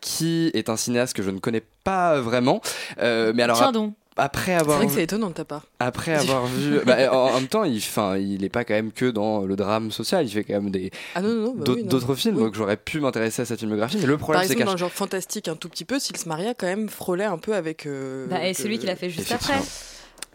qui 0.00 0.50
est 0.54 0.68
un 0.68 0.76
cinéaste 0.76 1.14
que 1.14 1.22
je 1.22 1.30
ne 1.30 1.38
connais 1.38 1.62
pas 1.84 2.20
vraiment, 2.20 2.60
euh, 3.00 3.32
mais 3.34 3.42
alors. 3.42 3.72
Après 4.16 4.52
C'est 4.52 4.60
avoir 4.60 4.76
vrai 4.78 4.86
que 4.86 4.90
vu- 4.92 4.96
c'est 4.96 5.02
étonnant 5.04 5.28
de 5.28 5.34
ta 5.34 5.44
part. 5.44 5.62
après 5.80 6.14
avoir 6.14 6.46
vu, 6.46 6.80
bah, 6.86 7.12
en, 7.12 7.30
en 7.30 7.34
même 7.40 7.48
temps, 7.48 7.64
il, 7.64 7.76
enfin, 7.78 8.16
il 8.16 8.44
est 8.44 8.48
pas 8.48 8.64
quand 8.64 8.74
même 8.74 8.92
que 8.92 9.06
dans 9.10 9.42
le 9.42 9.56
drame 9.56 9.90
social. 9.90 10.24
Il 10.26 10.30
fait 10.30 10.44
quand 10.44 10.54
même 10.54 10.70
des 10.70 10.90
Ah 11.14 11.22
non, 11.22 11.28
non, 11.30 11.40
non, 11.42 11.54
bah 11.54 11.64
d'autres 11.64 11.74
oui, 11.78 11.82
non. 11.84 11.88
d'autres 11.88 12.14
films. 12.14 12.36
Oui. 12.36 12.42
Donc 12.44 12.54
j'aurais 12.54 12.76
pu 12.76 13.00
m'intéresser 13.00 13.42
à 13.42 13.44
cette 13.44 13.60
filmographie. 13.60 13.98
Mais 14.00 14.06
le 14.06 14.18
problème, 14.18 14.42
c'est 14.42 14.52
exemple, 14.52 14.58
qu'à 14.60 14.64
dans 14.66 14.72
le 14.72 14.78
genre 14.78 14.92
fantastique 14.92 15.48
un 15.48 15.56
tout 15.56 15.68
petit 15.68 15.84
peu, 15.84 15.98
Sils 15.98 16.26
Maria 16.26 16.54
quand 16.54 16.66
même 16.66 16.88
frôlait 16.88 17.24
un 17.24 17.38
peu 17.38 17.54
avec. 17.54 17.86
euh, 17.86 18.26
Bah, 18.28 18.46
et 18.46 18.54
celui 18.54 18.76
de- 18.76 18.80
qu'il 18.82 18.90
a 18.90 18.96
fait 18.96 19.10
juste 19.10 19.32
après. 19.32 19.54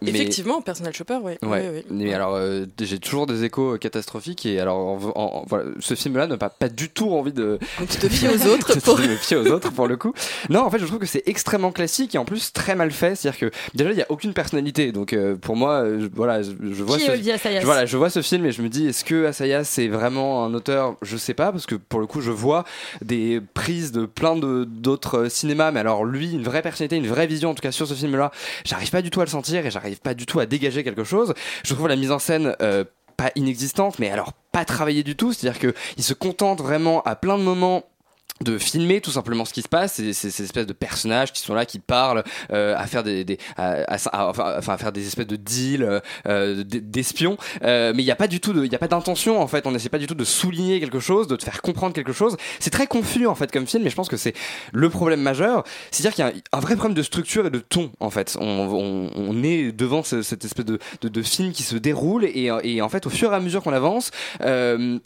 Mais- 0.01 0.09
Effectivement, 0.11 0.61
Personal 0.61 0.93
Shopper, 0.93 1.17
oui. 1.23 1.33
Ouais. 1.41 1.83
Mais 1.89 2.13
alors, 2.13 2.35
euh, 2.35 2.65
j'ai 2.79 2.99
toujours 2.99 3.25
des 3.25 3.43
échos 3.43 3.77
catastrophiques 3.79 4.45
et 4.45 4.59
alors, 4.59 4.77
en- 4.77 4.99
en- 5.15 5.37
en- 5.39 5.45
voilà, 5.47 5.65
ce 5.79 5.95
film-là 5.95 6.27
n'a 6.27 6.37
pas, 6.37 6.49
pas 6.49 6.69
du 6.69 6.89
tout 6.89 7.11
envie 7.11 7.33
de. 7.33 7.57
Donc 7.79 7.89
tu 7.89 7.97
te 7.97 8.07
fies 8.07 8.27
aux 8.27 8.47
autres 8.47 8.79
pour- 8.83 8.99
me 8.99 9.15
fier 9.15 9.37
aux 9.37 9.47
autres 9.47 9.71
pour 9.71 9.87
le 9.87 9.97
coup. 9.97 10.13
Non, 10.49 10.61
en 10.61 10.69
fait, 10.69 10.79
je 10.79 10.85
trouve 10.85 10.99
que 10.99 11.05
c'est 11.07 11.23
extrêmement 11.25 11.71
classique 11.71 12.13
et 12.15 12.17
en 12.17 12.25
plus 12.25 12.53
très 12.53 12.75
mal 12.75 12.91
fait. 12.91 13.15
C'est-à-dire 13.15 13.39
que 13.39 13.51
déjà, 13.73 13.91
il 13.91 13.95
n'y 13.95 14.01
a 14.01 14.05
aucune 14.09 14.33
personnalité. 14.33 14.91
Donc, 14.91 15.13
euh, 15.13 15.35
pour 15.35 15.55
moi, 15.55 15.81
euh, 15.83 16.01
je- 16.01 16.07
voilà, 16.13 16.41
je, 16.43 16.51
je 16.71 16.83
vois 16.83 16.97
Qui 16.97 17.05
ce, 17.05 17.11
je- 17.61 17.65
voilà, 17.65 17.85
je 17.87 17.97
vois 17.97 18.09
ce 18.09 18.21
film 18.21 18.45
et 18.45 18.51
je 18.51 18.61
me 18.61 18.69
dis, 18.69 18.87
est-ce 18.87 19.03
que 19.03 19.25
Assayas 19.25 19.63
c'est 19.63 19.87
vraiment 19.87 20.45
un 20.45 20.53
auteur? 20.53 20.95
Je 21.01 21.17
sais 21.17 21.33
pas 21.33 21.51
parce 21.51 21.65
que 21.65 21.75
pour 21.75 21.99
le 21.99 22.05
coup, 22.05 22.21
je 22.21 22.31
vois 22.31 22.65
des 23.01 23.41
prises 23.53 23.91
de 23.91 24.05
plein 24.05 24.35
de 24.35 24.63
d'autres 24.65 25.17
euh, 25.25 25.29
cinémas, 25.29 25.71
mais 25.71 25.79
alors 25.79 26.05
lui, 26.05 26.31
une 26.33 26.43
vraie 26.43 26.61
personnalité, 26.61 26.97
une 26.97 27.07
vraie 27.07 27.27
vision 27.27 27.49
en 27.49 27.53
tout 27.55 27.61
cas 27.61 27.71
sur 27.71 27.87
ce 27.87 27.93
film-là, 27.93 28.31
j'arrive 28.65 28.91
pas 28.91 29.01
du 29.01 29.09
tout 29.09 29.21
à 29.21 29.23
le 29.25 29.29
sentir 29.29 29.65
et 29.65 29.71
j'arrive 29.71 29.86
pas 29.95 30.13
du 30.13 30.25
tout 30.25 30.39
à 30.39 30.45
dégager 30.45 30.83
quelque 30.83 31.03
chose. 31.03 31.33
Je 31.63 31.73
trouve 31.73 31.87
la 31.87 31.95
mise 31.95 32.11
en 32.11 32.19
scène 32.19 32.55
euh, 32.61 32.83
pas 33.15 33.31
inexistante, 33.35 33.99
mais 33.99 34.09
alors 34.09 34.33
pas 34.51 34.65
travaillée 34.65 35.03
du 35.03 35.15
tout. 35.15 35.33
C'est-à-dire 35.33 35.59
que 35.59 35.73
il 35.97 36.03
se 36.03 36.13
contente 36.13 36.61
vraiment 36.61 37.01
à 37.03 37.15
plein 37.15 37.37
de 37.37 37.43
moments 37.43 37.83
de 38.41 38.57
filmer 38.57 39.01
tout 39.01 39.11
simplement 39.11 39.45
ce 39.45 39.53
qui 39.53 39.61
se 39.61 39.67
passe 39.67 39.93
c'est 39.93 40.13
ces 40.13 40.43
espèces 40.43 40.67
de 40.67 40.73
personnages 40.73 41.31
qui 41.33 41.41
sont 41.41 41.53
là 41.55 41.65
qui 41.65 41.79
parlent 41.79 42.23
euh, 42.51 42.75
à 42.77 42.85
faire 42.87 43.03
des, 43.03 43.23
des 43.23 43.37
à, 43.55 43.81
à- 43.87 43.97
à- 44.29 44.57
à 44.57 44.77
faire 44.77 44.91
des 44.91 45.07
espèces 45.07 45.27
de 45.27 45.35
deals 45.35 45.83
euh, 45.83 45.99
euh, 46.27 46.63
d'espions. 46.63 47.37
Euh, 47.63 47.93
mais 47.95 48.03
il 48.03 48.05
n'y 48.05 48.11
a 48.11 48.15
pas 48.15 48.27
du 48.27 48.39
tout 48.39 48.53
il 48.63 48.71
y 48.71 48.75
a 48.75 48.79
pas 48.79 48.87
d'intention 48.87 49.41
en 49.41 49.47
fait. 49.47 49.65
On 49.65 49.71
n'essaie 49.71 49.89
pas 49.89 49.97
du 49.97 50.07
tout 50.07 50.15
de 50.15 50.23
souligner 50.23 50.79
quelque 50.79 50.99
chose 50.99 51.27
de 51.27 51.35
te 51.35 51.43
faire 51.43 51.61
comprendre 51.61 51.93
quelque 51.93 52.13
chose. 52.13 52.37
C'est 52.59 52.69
très 52.69 52.87
confus 52.87 53.27
en 53.27 53.35
fait 53.35 53.51
comme 53.51 53.65
film 53.65 53.83
mais 53.83 53.89
je 53.89 53.95
pense 53.95 54.09
que 54.09 54.17
c'est 54.17 54.33
le 54.71 54.89
problème 54.89 55.21
majeur. 55.21 55.63
C'est 55.91 56.03
à 56.05 56.09
dire 56.09 56.13
qu'il 56.13 56.25
y 56.25 56.27
a 56.27 56.33
un, 56.57 56.59
vrai 56.59 56.75
problème 56.75 56.95
de 56.95 57.03
structure 57.03 57.45
et 57.47 57.49
de 57.49 57.59
ton 57.59 57.91
en 57.99 58.09
fait. 58.09 58.37
On, 58.39 58.45
on, 58.45 59.11
on 59.15 59.43
est 59.43 59.71
devant 59.71 60.03
ce- 60.03 60.21
cette 60.21 60.45
espèce 60.45 60.65
de, 60.65 60.79
de, 61.01 61.09
de 61.09 61.21
film 61.21 61.51
qui 61.53 61.63
se 61.63 61.75
déroule 61.75 62.25
et, 62.25 62.49
et 62.63 62.81
en 62.81 62.89
fait 62.89 63.05
au 63.05 63.09
fur 63.09 63.31
et 63.31 63.35
à 63.35 63.39
mesure 63.39 63.63
qu'on 63.63 63.73
avance 63.73 64.11
euh, 64.41 64.99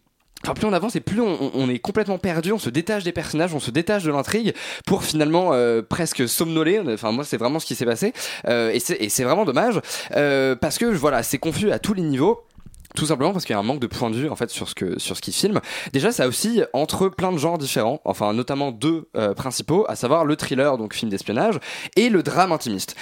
Enfin, 0.44 0.54
plus 0.54 0.66
on 0.66 0.74
avance 0.74 0.96
et 0.96 1.02
plus 1.02 1.22
on, 1.22 1.70
est 1.70 1.80
complètement 1.80 2.18
perdu, 2.18 2.52
on 2.52 2.60
se 2.60 2.70
détache 2.70 3.04
des 3.04 3.12
personnages, 3.12 3.54
on 3.54 3.60
se 3.60 3.72
détache 3.72 4.04
de 4.04 4.12
l'intrigue 4.12 4.54
pour 4.86 5.04
finalement 5.04 5.54
euh, 5.54 5.82
presque 5.82 6.28
somnoler. 6.28 6.82
Enfin, 6.88 7.12
moi, 7.12 7.24
c'est 7.24 7.38
vraiment 7.38 7.60
ce 7.60 7.66
qui 7.66 7.76
s'est 7.76 7.86
passé 7.86 8.14
Euh, 8.48 8.72
et 8.72 8.80
c'est 8.80 8.98
et 9.00 9.10
c'est 9.10 9.24
vraiment 9.24 9.46
dommage 9.46 9.80
euh, 10.16 10.56
parce 10.56 10.78
que 10.78 10.86
voilà, 10.86 11.24
c'est 11.24 11.38
confus 11.38 11.72
à 11.72 11.80
tous 11.80 11.94
les 11.94 12.02
niveaux. 12.02 12.42
Tout 12.96 13.06
simplement 13.06 13.32
parce 13.32 13.46
qu'il 13.46 13.54
y 13.54 13.56
a 13.56 13.60
un 13.60 13.64
manque 13.64 13.80
de 13.80 13.88
point 13.88 14.10
de 14.10 14.18
vue 14.18 14.30
en 14.30 14.36
fait 14.36 14.50
sur 14.50 14.68
ce 14.68 14.76
que 14.76 15.00
sur 15.00 15.16
ce 15.16 15.22
qu'il 15.22 15.34
filme. 15.34 15.62
Déjà, 15.94 16.12
ça 16.12 16.28
aussi 16.28 16.62
entre 16.74 17.08
plein 17.08 17.32
de 17.32 17.38
genres 17.38 17.58
différents, 17.58 18.02
enfin 18.04 18.34
notamment 18.34 18.72
deux 18.72 19.08
euh, 19.16 19.34
principaux, 19.34 19.86
à 19.88 19.96
savoir 19.96 20.26
le 20.26 20.36
thriller, 20.36 20.78
donc 20.78 20.94
film 20.94 21.10
d'espionnage, 21.10 21.60
et 21.96 22.10
le 22.10 22.22
drame 22.22 22.52
intimiste. 22.52 22.96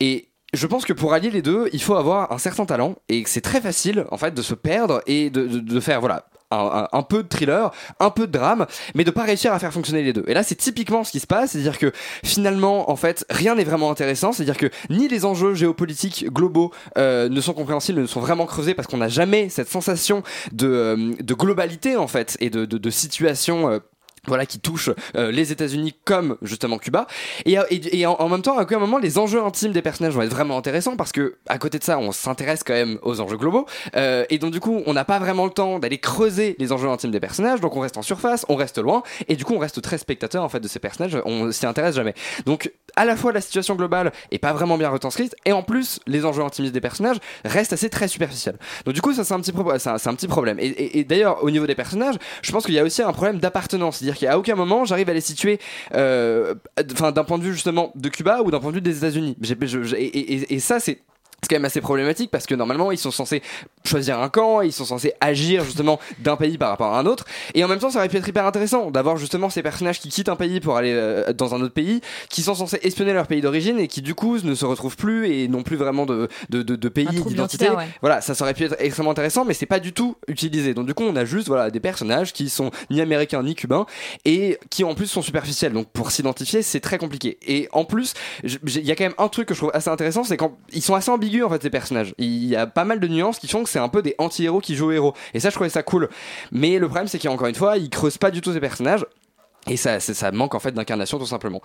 Et 0.00 0.28
je 0.54 0.66
pense 0.66 0.86
que 0.86 0.94
pour 0.94 1.12
allier 1.12 1.30
les 1.30 1.42
deux, 1.42 1.68
il 1.72 1.82
faut 1.82 1.96
avoir 1.96 2.32
un 2.32 2.38
certain 2.38 2.64
talent 2.64 2.94
et 3.08 3.22
que 3.22 3.28
c'est 3.28 3.42
très 3.42 3.60
facile 3.60 4.06
en 4.10 4.16
fait 4.16 4.32
de 4.32 4.40
se 4.40 4.54
perdre 4.54 5.02
et 5.06 5.28
de, 5.28 5.46
de, 5.46 5.58
de 5.58 5.80
faire 5.80 6.00
voilà 6.00 6.26
un, 6.50 7.02
peu 7.02 7.22
de 7.22 7.28
thriller, 7.28 7.72
un 8.00 8.10
peu 8.10 8.26
de 8.26 8.32
drame, 8.32 8.66
mais 8.94 9.04
de 9.04 9.10
pas 9.10 9.24
réussir 9.24 9.52
à 9.52 9.58
faire 9.58 9.72
fonctionner 9.72 10.02
les 10.02 10.12
deux. 10.12 10.24
Et 10.26 10.34
là, 10.34 10.42
c'est 10.42 10.54
typiquement 10.54 11.04
ce 11.04 11.10
qui 11.10 11.20
se 11.20 11.26
passe, 11.26 11.52
c'est-à-dire 11.52 11.78
que 11.78 11.92
finalement, 12.24 12.90
en 12.90 12.96
fait, 12.96 13.24
rien 13.30 13.54
n'est 13.54 13.64
vraiment 13.64 13.90
intéressant, 13.90 14.32
c'est-à-dire 14.32 14.56
que 14.56 14.70
ni 14.90 15.08
les 15.08 15.24
enjeux 15.24 15.54
géopolitiques 15.54 16.26
globaux 16.32 16.72
euh, 16.98 17.28
ne 17.28 17.40
sont 17.40 17.54
compréhensibles, 17.54 18.00
ne 18.00 18.06
sont 18.06 18.20
vraiment 18.20 18.46
creusés 18.46 18.74
parce 18.74 18.88
qu'on 18.88 18.98
n'a 18.98 19.08
jamais 19.08 19.48
cette 19.48 19.68
sensation 19.68 20.22
de, 20.52 20.68
euh, 20.68 21.34
globalité 21.34 21.96
en 21.96 22.06
fait 22.06 22.36
et 22.40 22.50
de 22.50 22.90
situation. 22.90 23.70
euh, 23.70 23.78
voilà 24.26 24.46
qui 24.46 24.58
touche 24.58 24.90
euh, 25.16 25.30
les 25.30 25.52
États-Unis 25.52 25.94
comme 26.04 26.36
justement 26.42 26.78
Cuba. 26.78 27.06
Et, 27.44 27.58
euh, 27.58 28.08
en, 28.08 28.28
même 28.28 28.42
temps 28.42 28.58
à 28.58 28.62
aucun 28.62 28.78
moment 28.78 28.98
les 28.98 29.18
enjeux 29.18 29.42
intimes 29.42 29.72
des 29.72 29.82
personnages 29.82 30.14
vont 30.14 30.22
être 30.22 30.30
vraiment 30.30 30.56
intéressants 30.56 30.96
parce 30.96 31.12
que 31.12 31.36
à 31.46 31.58
côté 31.58 31.78
de 31.78 31.84
ça 31.84 31.98
on 31.98 32.12
s'intéresse 32.12 32.62
quand 32.64 32.74
même 32.74 32.98
aux 33.02 33.20
enjeux 33.20 33.36
globaux. 33.36 33.66
Euh, 33.96 34.24
et 34.30 34.38
donc 34.38 34.52
du 34.52 34.60
coup 34.60 34.82
on 34.86 34.92
n'a 34.92 35.04
pas 35.04 35.18
vraiment 35.18 35.44
le 35.44 35.50
temps 35.50 35.78
d'aller 35.78 35.98
creuser 35.98 36.56
les 36.58 36.72
enjeux 36.72 36.88
intimes 36.88 37.10
des 37.10 37.20
personnages. 37.20 37.60
Donc 37.60 37.76
on 37.76 37.80
reste 37.80 37.96
en 37.96 38.02
surface 38.02 38.44
on 38.48 38.56
reste 38.56 38.78
loin. 38.78 39.02
Et 39.28 39.36
du 39.36 39.44
coup 39.44 39.54
on 39.54 39.58
reste 39.58 39.80
très 39.82 39.98
spectateur 39.98 40.42
en 40.42 40.48
fait 40.48 40.60
de 40.60 40.68
ces 40.68 40.78
personnages. 40.78 41.18
On 41.24 41.50
s'y 41.52 41.66
intéresse 41.66 41.94
jamais. 41.96 42.14
Donc 42.46 42.72
à 42.96 43.04
la 43.04 43.16
fois 43.16 43.32
la 43.32 43.40
situation 43.40 43.74
globale 43.74 44.12
est 44.30 44.38
pas 44.38 44.52
vraiment 44.52 44.78
bien 44.78 44.88
retranscrite. 44.88 45.34
Et 45.44 45.52
en 45.52 45.62
plus 45.62 46.00
les 46.06 46.24
enjeux 46.24 46.42
intimistes 46.42 46.74
des 46.74 46.80
personnages 46.80 47.18
restent 47.44 47.72
assez 47.72 47.90
très 47.90 48.08
superficiels. 48.08 48.58
Donc 48.84 48.94
du 48.94 49.00
coup 49.00 49.12
ça 49.12 49.24
c'est 49.24 49.34
un 49.34 49.40
petit 49.40 49.52
c'est 49.78 49.88
un, 49.90 49.94
un 49.94 50.14
petit 50.14 50.28
problème. 50.28 50.58
Et- 50.60 50.98
et 50.98 51.04
d'ailleurs 51.04 51.42
au 51.42 51.50
niveau 51.50 51.66
des 51.66 51.74
personnages 51.74 52.16
je 52.42 52.52
pense 52.52 52.64
qu'il 52.64 52.74
y 52.74 52.78
a 52.78 52.84
aussi 52.84 53.02
un 53.02 53.12
problème 53.12 53.38
d'appartenance 53.38 54.00
c'est-à-dire 54.14 54.30
qu'à 54.30 54.38
aucun 54.38 54.54
moment 54.54 54.84
j'arrive 54.84 55.08
à 55.08 55.14
les 55.14 55.20
situer 55.20 55.58
euh, 55.94 56.54
d'un 56.78 57.24
point 57.24 57.38
de 57.38 57.44
vue 57.44 57.52
justement 57.52 57.92
de 57.94 58.08
Cuba 58.08 58.42
ou 58.42 58.50
d'un 58.50 58.60
point 58.60 58.70
de 58.70 58.76
vue 58.76 58.82
des 58.82 58.98
États-Unis. 58.98 59.36
Et 59.70 60.58
ça 60.60 60.80
c'est 60.80 61.00
c'est 61.44 61.48
quand 61.48 61.56
même 61.56 61.64
assez 61.64 61.80
problématique 61.80 62.30
parce 62.30 62.46
que 62.46 62.54
normalement 62.54 62.90
ils 62.90 62.98
sont 62.98 63.10
censés 63.10 63.42
choisir 63.84 64.18
un 64.20 64.28
camp, 64.28 64.62
ils 64.62 64.72
sont 64.72 64.84
censés 64.84 65.12
agir 65.20 65.64
justement 65.64 66.00
d'un 66.20 66.36
pays 66.36 66.58
par 66.58 66.70
rapport 66.70 66.94
à 66.94 66.98
un 66.98 67.06
autre 67.06 67.24
et 67.54 67.62
en 67.62 67.68
même 67.68 67.78
temps 67.78 67.90
ça 67.90 67.98
aurait 67.98 68.08
pu 68.08 68.16
être 68.16 68.28
hyper 68.28 68.46
intéressant 68.46 68.90
d'avoir 68.90 69.16
justement 69.16 69.50
ces 69.50 69.62
personnages 69.62 70.00
qui 70.00 70.08
quittent 70.08 70.28
un 70.28 70.36
pays 70.36 70.60
pour 70.60 70.76
aller 70.76 70.92
euh, 70.92 71.32
dans 71.32 71.54
un 71.54 71.60
autre 71.60 71.74
pays, 71.74 72.00
qui 72.30 72.42
sont 72.42 72.54
censés 72.54 72.78
espionner 72.82 73.12
leur 73.12 73.26
pays 73.26 73.40
d'origine 73.40 73.78
et 73.78 73.88
qui 73.88 74.02
du 74.02 74.14
coup 74.14 74.38
ne 74.38 74.54
se 74.54 74.64
retrouvent 74.64 74.96
plus 74.96 75.28
et 75.28 75.48
n'ont 75.48 75.62
plus 75.62 75.76
vraiment 75.76 76.06
de, 76.06 76.28
de, 76.50 76.62
de, 76.62 76.76
de 76.76 76.88
pays 76.88 77.06
d'identité. 77.06 77.68
ouais. 77.70 77.88
Voilà, 78.00 78.20
ça, 78.20 78.34
aurait 78.40 78.54
pu 78.54 78.64
être 78.64 78.76
extrêmement 78.78 79.10
intéressant 79.10 79.44
mais 79.44 79.54
c'est 79.54 79.66
pas 79.66 79.80
du 79.80 79.92
tout 79.92 80.16
utilisé. 80.28 80.74
Donc 80.74 80.86
du 80.86 80.94
coup 80.94 81.04
on 81.04 81.16
a 81.16 81.24
juste 81.24 81.48
voilà 81.48 81.70
des 81.70 81.80
personnages 81.80 82.32
qui 82.32 82.48
sont 82.48 82.70
ni 82.90 83.00
américains 83.00 83.42
ni 83.42 83.54
cubains 83.54 83.86
et 84.24 84.58
qui 84.70 84.84
en 84.84 84.94
plus 84.94 85.06
sont 85.06 85.22
superficiels. 85.22 85.72
Donc 85.72 85.88
pour 85.88 86.10
s'identifier 86.10 86.62
c'est 86.62 86.80
très 86.80 86.98
compliqué. 86.98 87.38
Et 87.46 87.68
en 87.72 87.84
plus 87.84 88.14
il 88.42 88.86
y 88.86 88.90
a 88.90 88.96
quand 88.96 89.04
même 89.04 89.14
un 89.18 89.28
truc 89.28 89.48
que 89.48 89.54
je 89.54 89.58
trouve 89.60 89.72
assez 89.74 89.90
intéressant 89.90 90.24
c'est 90.24 90.36
quand 90.36 90.56
ils 90.72 90.82
sont 90.82 90.94
assez 90.94 91.10
ambigus 91.10 91.33
en 91.42 91.50
fait 91.50 91.62
ces 91.62 91.70
personnages. 91.70 92.14
Il 92.18 92.44
y 92.44 92.56
a 92.56 92.66
pas 92.66 92.84
mal 92.84 93.00
de 93.00 93.08
nuances 93.08 93.38
qui 93.38 93.48
font 93.48 93.64
que 93.64 93.70
c'est 93.70 93.78
un 93.78 93.88
peu 93.88 94.02
des 94.02 94.14
anti-héros 94.18 94.60
qui 94.60 94.74
jouent 94.76 94.92
héros. 94.92 95.14
Et 95.32 95.40
ça 95.40 95.50
je 95.50 95.54
trouvais 95.54 95.70
ça 95.70 95.82
cool. 95.82 96.08
Mais 96.52 96.78
le 96.78 96.86
problème 96.86 97.08
c'est 97.08 97.18
qu'encore 97.18 97.46
une 97.46 97.54
fois 97.54 97.76
ils 97.76 97.90
creusent 97.90 98.18
pas 98.18 98.30
du 98.30 98.40
tout 98.40 98.52
ces 98.52 98.60
personnages. 98.60 99.04
Et 99.66 99.76
ça, 99.76 99.98
ça 99.98 100.30
manque 100.30 100.54
en 100.54 100.60
fait 100.60 100.72
d'incarnation 100.72 101.18
tout 101.18 101.26
simplement. 101.26 101.62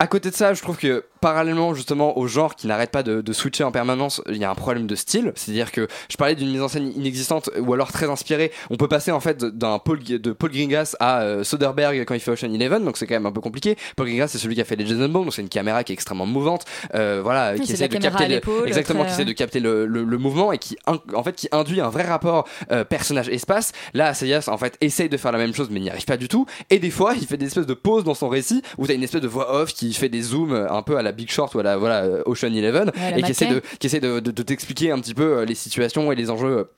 À 0.00 0.06
côté 0.06 0.30
de 0.30 0.34
ça, 0.34 0.54
je 0.54 0.62
trouve 0.62 0.78
que 0.78 1.04
parallèlement 1.20 1.74
justement 1.74 2.16
au 2.16 2.26
genre 2.26 2.56
qui 2.56 2.66
n'arrête 2.66 2.90
pas 2.90 3.02
de, 3.02 3.20
de 3.20 3.32
switcher 3.34 3.64
en 3.64 3.70
permanence, 3.70 4.22
il 4.30 4.38
y 4.38 4.44
a 4.44 4.50
un 4.50 4.54
problème 4.54 4.86
de 4.86 4.94
style. 4.94 5.32
C'est-à-dire 5.36 5.70
que 5.70 5.86
je 6.08 6.16
parlais 6.16 6.34
d'une 6.34 6.50
mise 6.50 6.62
en 6.62 6.68
scène 6.68 6.90
inexistante 6.96 7.50
ou 7.58 7.74
alors 7.74 7.92
très 7.92 8.08
inspirée. 8.08 8.50
On 8.70 8.78
peut 8.78 8.88
passer 8.88 9.10
en 9.12 9.20
fait 9.20 9.44
d'un 9.44 9.78
Paul, 9.78 10.02
de 10.02 10.32
Paul 10.32 10.50
Greengrass 10.50 10.96
à 11.00 11.20
euh, 11.20 11.44
Soderbergh 11.44 12.06
quand 12.06 12.14
il 12.14 12.20
fait 12.20 12.30
Ocean 12.30 12.50
Eleven, 12.54 12.82
donc 12.82 12.96
c'est 12.96 13.06
quand 13.06 13.14
même 13.16 13.26
un 13.26 13.32
peu 13.32 13.42
compliqué. 13.42 13.76
Paul 13.96 14.06
Greengrass 14.06 14.32
c'est 14.32 14.38
celui 14.38 14.54
qui 14.54 14.62
a 14.62 14.64
fait 14.64 14.76
les 14.76 14.86
Jason 14.86 15.06
Bourne, 15.10 15.24
donc 15.26 15.34
c'est 15.34 15.42
une 15.42 15.50
caméra 15.50 15.84
qui 15.84 15.92
est 15.92 15.94
extrêmement 15.94 16.24
mouvante, 16.24 16.64
euh, 16.94 17.20
voilà, 17.22 17.52
qui 17.58 17.70
essaie 17.74 17.88
de 17.88 17.92
capter 17.98 18.24
le- 18.28 18.40
exactement, 18.66 19.04
qui 19.04 19.10
essaie 19.10 19.24
de 19.26 19.32
capter 19.32 19.60
le, 19.60 19.84
le- 19.84 20.04
le 20.04 20.16
mouvement 20.18 20.50
et 20.52 20.56
qui 20.58 20.78
en 20.86 21.22
fait 21.22 21.34
qui 21.36 21.48
induit 21.52 21.82
un 21.82 21.90
vrai 21.90 22.04
rapport 22.04 22.48
euh, 22.72 22.84
personnage-espace. 22.84 23.72
Là, 23.92 24.06
Assayas 24.08 24.44
en 24.48 24.56
fait 24.56 24.78
essaye 24.80 25.10
de 25.10 25.16
faire 25.18 25.32
la 25.32 25.38
même 25.38 25.52
chose 25.54 25.68
mais 25.70 25.80
n'y 25.80 25.90
arrive 25.90 26.06
pas 26.06 26.16
du 26.16 26.28
tout. 26.28 26.46
Et 26.70 26.78
des 26.78 26.90
fois, 26.90 27.12
il 27.20 27.26
fait 27.26 27.36
des 27.36 27.46
espèces 27.46 27.66
de 27.66 27.74
pauses 27.74 28.04
dans 28.04 28.14
son 28.14 28.30
récit 28.30 28.62
où 28.78 28.86
t'as 28.86 28.94
une 28.94 29.02
espèce 29.02 29.20
de 29.20 29.28
voix 29.28 29.54
off 29.60 29.74
qui 29.74 29.89
fait 29.94 30.08
des 30.08 30.22
zooms 30.22 30.52
euh, 30.52 30.70
un 30.70 30.82
peu 30.82 30.96
à 30.96 31.02
la 31.02 31.12
Big 31.12 31.30
Short 31.30 31.54
ou 31.54 31.58
à 31.60 31.62
la 31.62 31.76
voilà 31.76 32.04
euh, 32.04 32.22
Ocean 32.26 32.52
Eleven 32.52 32.90
Ouais, 32.96 33.18
et 33.18 33.22
qui 33.22 33.30
essaie 33.30 33.46
de 33.46 33.62
qui 33.78 33.86
essaie 33.86 34.00
de, 34.00 34.20
de- 34.20 34.30
de 34.30 34.42
t'expliquer 34.42 34.90
un 34.90 34.98
petit 34.98 35.14
peu 35.14 35.38
euh, 35.38 35.44
les 35.44 35.54
situations 35.54 36.10
et 36.12 36.14
les 36.14 36.30
enjeux. 36.30 36.68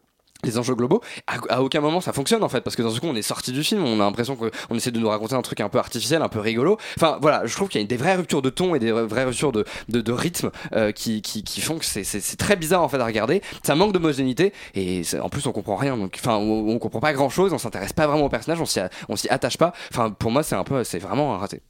les 0.45 0.59
enjeux 0.59 0.75
globaux, 0.75 1.01
à, 1.29 1.37
à 1.55 1.61
aucun 1.63 1.81
moment 1.81 2.01
ça 2.01 2.13
fonctionne 2.13 2.43
en 2.43 2.49
fait, 2.49 2.63
parce 2.63 2.75
que 2.75 2.83
dans 2.83 2.91
ce 2.91 2.99
coup 2.99 3.07
on 3.07 3.15
est 3.15 3.23
sorti 3.23 3.53
du 3.53 3.63
film, 3.63 3.85
on 3.85 4.01
a 4.01 4.05
l'impression 4.05 4.35
qu'on 4.35 4.75
essaie 4.75 4.91
de 4.91 4.99
nous 4.99 5.09
raconter 5.09 5.35
un 5.37 5.43
truc 5.43 5.61
un 5.61 5.69
peu 5.69 5.79
artificiel, 5.79 6.21
un 6.21 6.29
peu 6.29 6.41
rigolo. 6.41 6.79
Enfin 6.97 7.19
voilà, 7.23 7.47
je 7.47 7.55
trouve 7.55 7.69
qu'il 7.69 7.81
y 7.81 7.85
a 7.85 7.87
des 7.87 7.97
vraies 7.97 8.17
ruptures 8.17 8.43
de 8.43 8.51
ton 8.51 8.75
et 8.75 8.81
des 8.81 8.91
vraies 8.91 9.23
ruptures 9.23 9.53
de, 9.53 9.65
de, 9.89 10.01
de 10.01 10.13
rythme 10.13 10.51
euh, 10.75 10.91
qui, 10.91 11.23
qui, 11.23 11.45
qui 11.45 11.61
font 11.61 11.79
que 11.79 11.85
c'est- 11.85 12.37
très 12.37 12.57
bizarre 12.57 12.83
en 12.83 12.89
fait 12.89 12.99
à 12.99 13.07
regarder. 13.07 13.41
Ça 13.63 13.77
manque 13.77 13.93
d'homogénéité 13.93 14.53
et 14.75 15.03
en 15.21 15.29
plus 15.29 15.47
on 15.47 15.53
comprend 15.53 15.77
rien, 15.77 15.97
donc 15.97 16.17
enfin 16.19 16.35
on, 16.39 16.69
on 16.69 16.79
comprend 16.81 16.99
pas 16.99 17.13
grand 17.13 17.31
chose, 17.31 17.53
on 17.53 17.59
s'intéresse 17.59 17.93
pas 17.93 18.09
vraiment 18.09 18.25
au 18.25 18.29
personnage, 18.29 18.61
on 18.61 18.67
s'y 18.67 18.81
a- 18.81 18.91
on 19.09 19.15
s'y 19.15 19.29
attache 19.29 19.59
pas. 19.59 19.73
Enfin 19.93 20.11
pour 20.11 20.33
moi 20.33 20.43
c'est 20.43 20.57
un 20.57 20.65
peu, 20.65 20.83
c'est 20.83 20.99
vraiment 20.99 21.37
un 21.37 21.39
raté. 21.39 21.61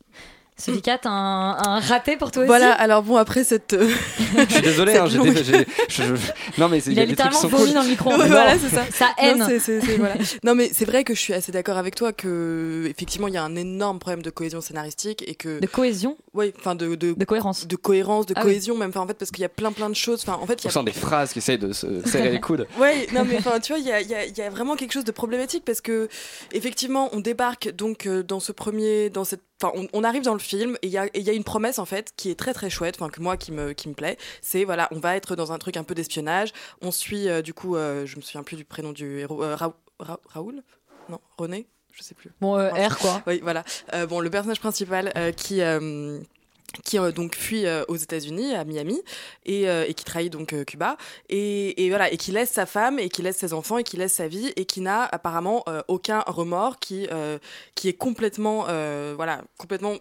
Sully 0.62 0.80
un, 1.04 1.56
un 1.58 1.80
raté 1.80 2.16
pour 2.16 2.30
toi 2.30 2.44
Voilà, 2.46 2.70
aussi? 2.72 2.80
alors 2.80 3.02
bon, 3.02 3.16
après 3.16 3.44
cette. 3.44 3.72
euh, 3.72 3.88
Je 4.48 4.52
suis 4.52 4.62
désolé, 4.62 4.96
hein, 4.96 5.06
longue- 5.08 5.36
je- 5.88 6.14
non 6.58 6.68
mais 6.68 6.80
c'est- 6.80 6.90
Il 6.90 6.92
il 6.92 6.98
y 6.98 7.00
a 7.02 7.04
littéralement 7.04 7.40
vomi 7.40 7.64
cool. 7.64 7.74
dans 7.74 7.82
le 7.82 7.88
micro. 7.88 8.10
Ouais, 8.16 8.28
voilà, 8.28 8.58
c'est 8.58 8.68
ça. 8.68 8.84
Ça 8.92 9.08
haine. 9.18 9.38
Non, 9.48 9.96
voilà. 9.98 10.54
Mais 10.54 10.70
c'est 10.72 10.84
vrai 10.84 11.02
que 11.04 11.14
je 11.14 11.20
suis 11.20 11.34
assez 11.34 11.50
d'accord 11.52 11.76
avec 11.76 11.94
toi 11.94 12.12
que 12.12 12.86
effectivement 12.88 13.28
il 13.28 13.34
y 13.34 13.36
a 13.36 13.42
un 13.42 13.56
énorme 13.56 13.98
problème 13.98 14.22
de 14.22 14.30
cohésion 14.30 14.60
scénaristique 14.60 15.24
et 15.26 15.34
que 15.34 15.60
De 15.60 15.66
cohésion? 15.66 16.16
Oui, 16.34 16.52
enfin 16.58 16.74
de, 16.74 16.94
de 16.94 17.12
De 17.14 17.24
cohérence. 17.24 17.66
de 17.66 17.76
cohérence, 17.76 18.26
de 18.26 18.34
Ah 18.36 18.40
oui. 18.44 18.52
cohésion 18.52 18.76
même. 18.76 18.90
Enfin, 18.90 19.00
en 19.00 19.06
fait, 19.06 19.14
parce 19.14 19.30
qu'il 19.30 19.42
y 19.42 19.46
a 19.46 19.48
plein 19.48 19.72
plein 19.72 19.90
de 19.90 19.94
choses. 19.96 20.22
Enfin, 20.26 20.38
en 20.40 20.46
fait, 20.46 20.62
il 20.62 20.64
y 20.64 20.66
On 20.68 20.70
a 20.70 20.72
sent 20.72 20.84
des 20.84 20.92
phrases 20.92 21.32
qui 21.32 21.38
essayent 21.38 21.58
de 21.58 21.72
se 21.72 21.86
serrer 22.06 22.30
les 22.30 22.40
coudes. 22.40 22.66
Ouais, 22.78 23.06
non 23.14 23.24
mais 23.24 23.38
enfin, 23.38 23.58
tu 23.60 23.72
vois, 23.72 23.78
il 23.80 23.86
y 23.86 23.92
a, 23.92 24.00
il 24.00 24.08
y 24.08 24.14
a- 24.14 24.26
y 24.26 24.40
a 24.42 24.50
vraiment 24.50 24.76
quelque 24.76 24.92
chose 24.92 25.04
de 25.04 25.10
problématique 25.12 25.64
parce 25.64 25.80
que 25.80 26.08
effectivement, 26.52 27.08
on 27.12 27.20
débarque 27.20 27.70
donc 27.74 28.06
euh, 28.06 28.22
dans 28.22 28.40
ce 28.40 28.52
premier, 28.52 29.10
dans 29.10 29.24
cette, 29.24 29.40
enfin, 29.62 29.72
on, 29.76 29.86
on 29.92 30.04
arrive 30.04 30.22
dans 30.22 30.32
le 30.32 30.38
film 30.40 30.76
et 30.82 30.86
il 30.88 30.92
y 30.92 30.98
a, 30.98 31.06
y 31.16 31.30
une 31.36 31.44
promesse 31.44 31.78
en 31.78 31.84
fait 31.84 32.12
qui 32.16 32.30
est 32.30 32.34
très 32.38 32.52
très 32.54 32.70
chouette, 32.70 32.96
enfin 32.98 33.08
que 33.10 33.20
moi 33.20 33.36
qui 33.36 33.52
me 33.52 33.72
qui 33.72 33.88
me 33.88 33.94
plaît. 33.94 34.16
C'est 34.40 34.64
voilà, 34.64 34.88
on 34.90 34.98
va 34.98 35.16
être 35.16 35.36
dans 35.36 35.52
un 35.52 35.58
truc 35.58 35.76
un 35.76 35.84
peu 35.84 35.94
d'espionnage. 35.94 36.52
On 36.80 36.90
suit 36.90 37.28
euh, 37.28 37.42
du 37.42 37.54
coup, 37.54 37.76
euh, 37.76 38.06
je 38.06 38.16
me 38.16 38.22
souviens 38.22 38.42
plus 38.42 38.56
du 38.56 38.64
prénom 38.64 38.92
du 38.92 39.20
héros, 39.20 39.42
euh, 39.42 39.54
Ra- 39.54 39.76
Ra- 40.00 40.20
Raoul, 40.28 40.62
non, 41.08 41.20
René, 41.38 41.66
je 41.92 42.02
sais 42.02 42.14
plus. 42.14 42.30
Bon, 42.40 42.54
Enfin, 42.60 42.88
R 42.88 42.98
quoi. 42.98 43.22
oui, 43.26 43.40
voilà. 43.42 43.64
Bon, 44.08 44.20
le 44.20 44.30
personnage 44.30 44.60
principal 44.60 45.12
qui. 45.36 45.60
Qui 46.84 46.98
euh, 46.98 47.12
donc 47.12 47.36
fuit 47.36 47.66
euh, 47.66 47.84
aux 47.88 47.96
États-Unis, 47.96 48.54
à 48.54 48.64
Miami, 48.64 49.00
et, 49.44 49.68
euh, 49.68 49.84
et 49.86 49.94
qui 49.94 50.04
trahit 50.04 50.32
donc 50.32 50.52
euh, 50.52 50.64
Cuba, 50.64 50.96
et, 51.28 51.84
et 51.84 51.88
voilà, 51.88 52.12
et 52.12 52.16
qui 52.16 52.32
laisse 52.32 52.50
sa 52.50 52.66
femme, 52.66 52.98
et 52.98 53.08
qui 53.08 53.22
laisse 53.22 53.36
ses 53.36 53.52
enfants, 53.52 53.78
et 53.78 53.84
qui 53.84 53.96
laisse 53.96 54.14
sa 54.14 54.28
vie, 54.28 54.52
et 54.56 54.64
qui 54.64 54.80
n'a 54.80 55.04
apparemment 55.04 55.62
euh, 55.68 55.82
aucun 55.88 56.20
remords, 56.26 56.78
qui 56.78 57.06
euh, 57.10 57.38
qui 57.74 57.88
est 57.88 57.92
complètement, 57.94 58.64
voilà, 59.14 59.42
complètement 59.58 59.94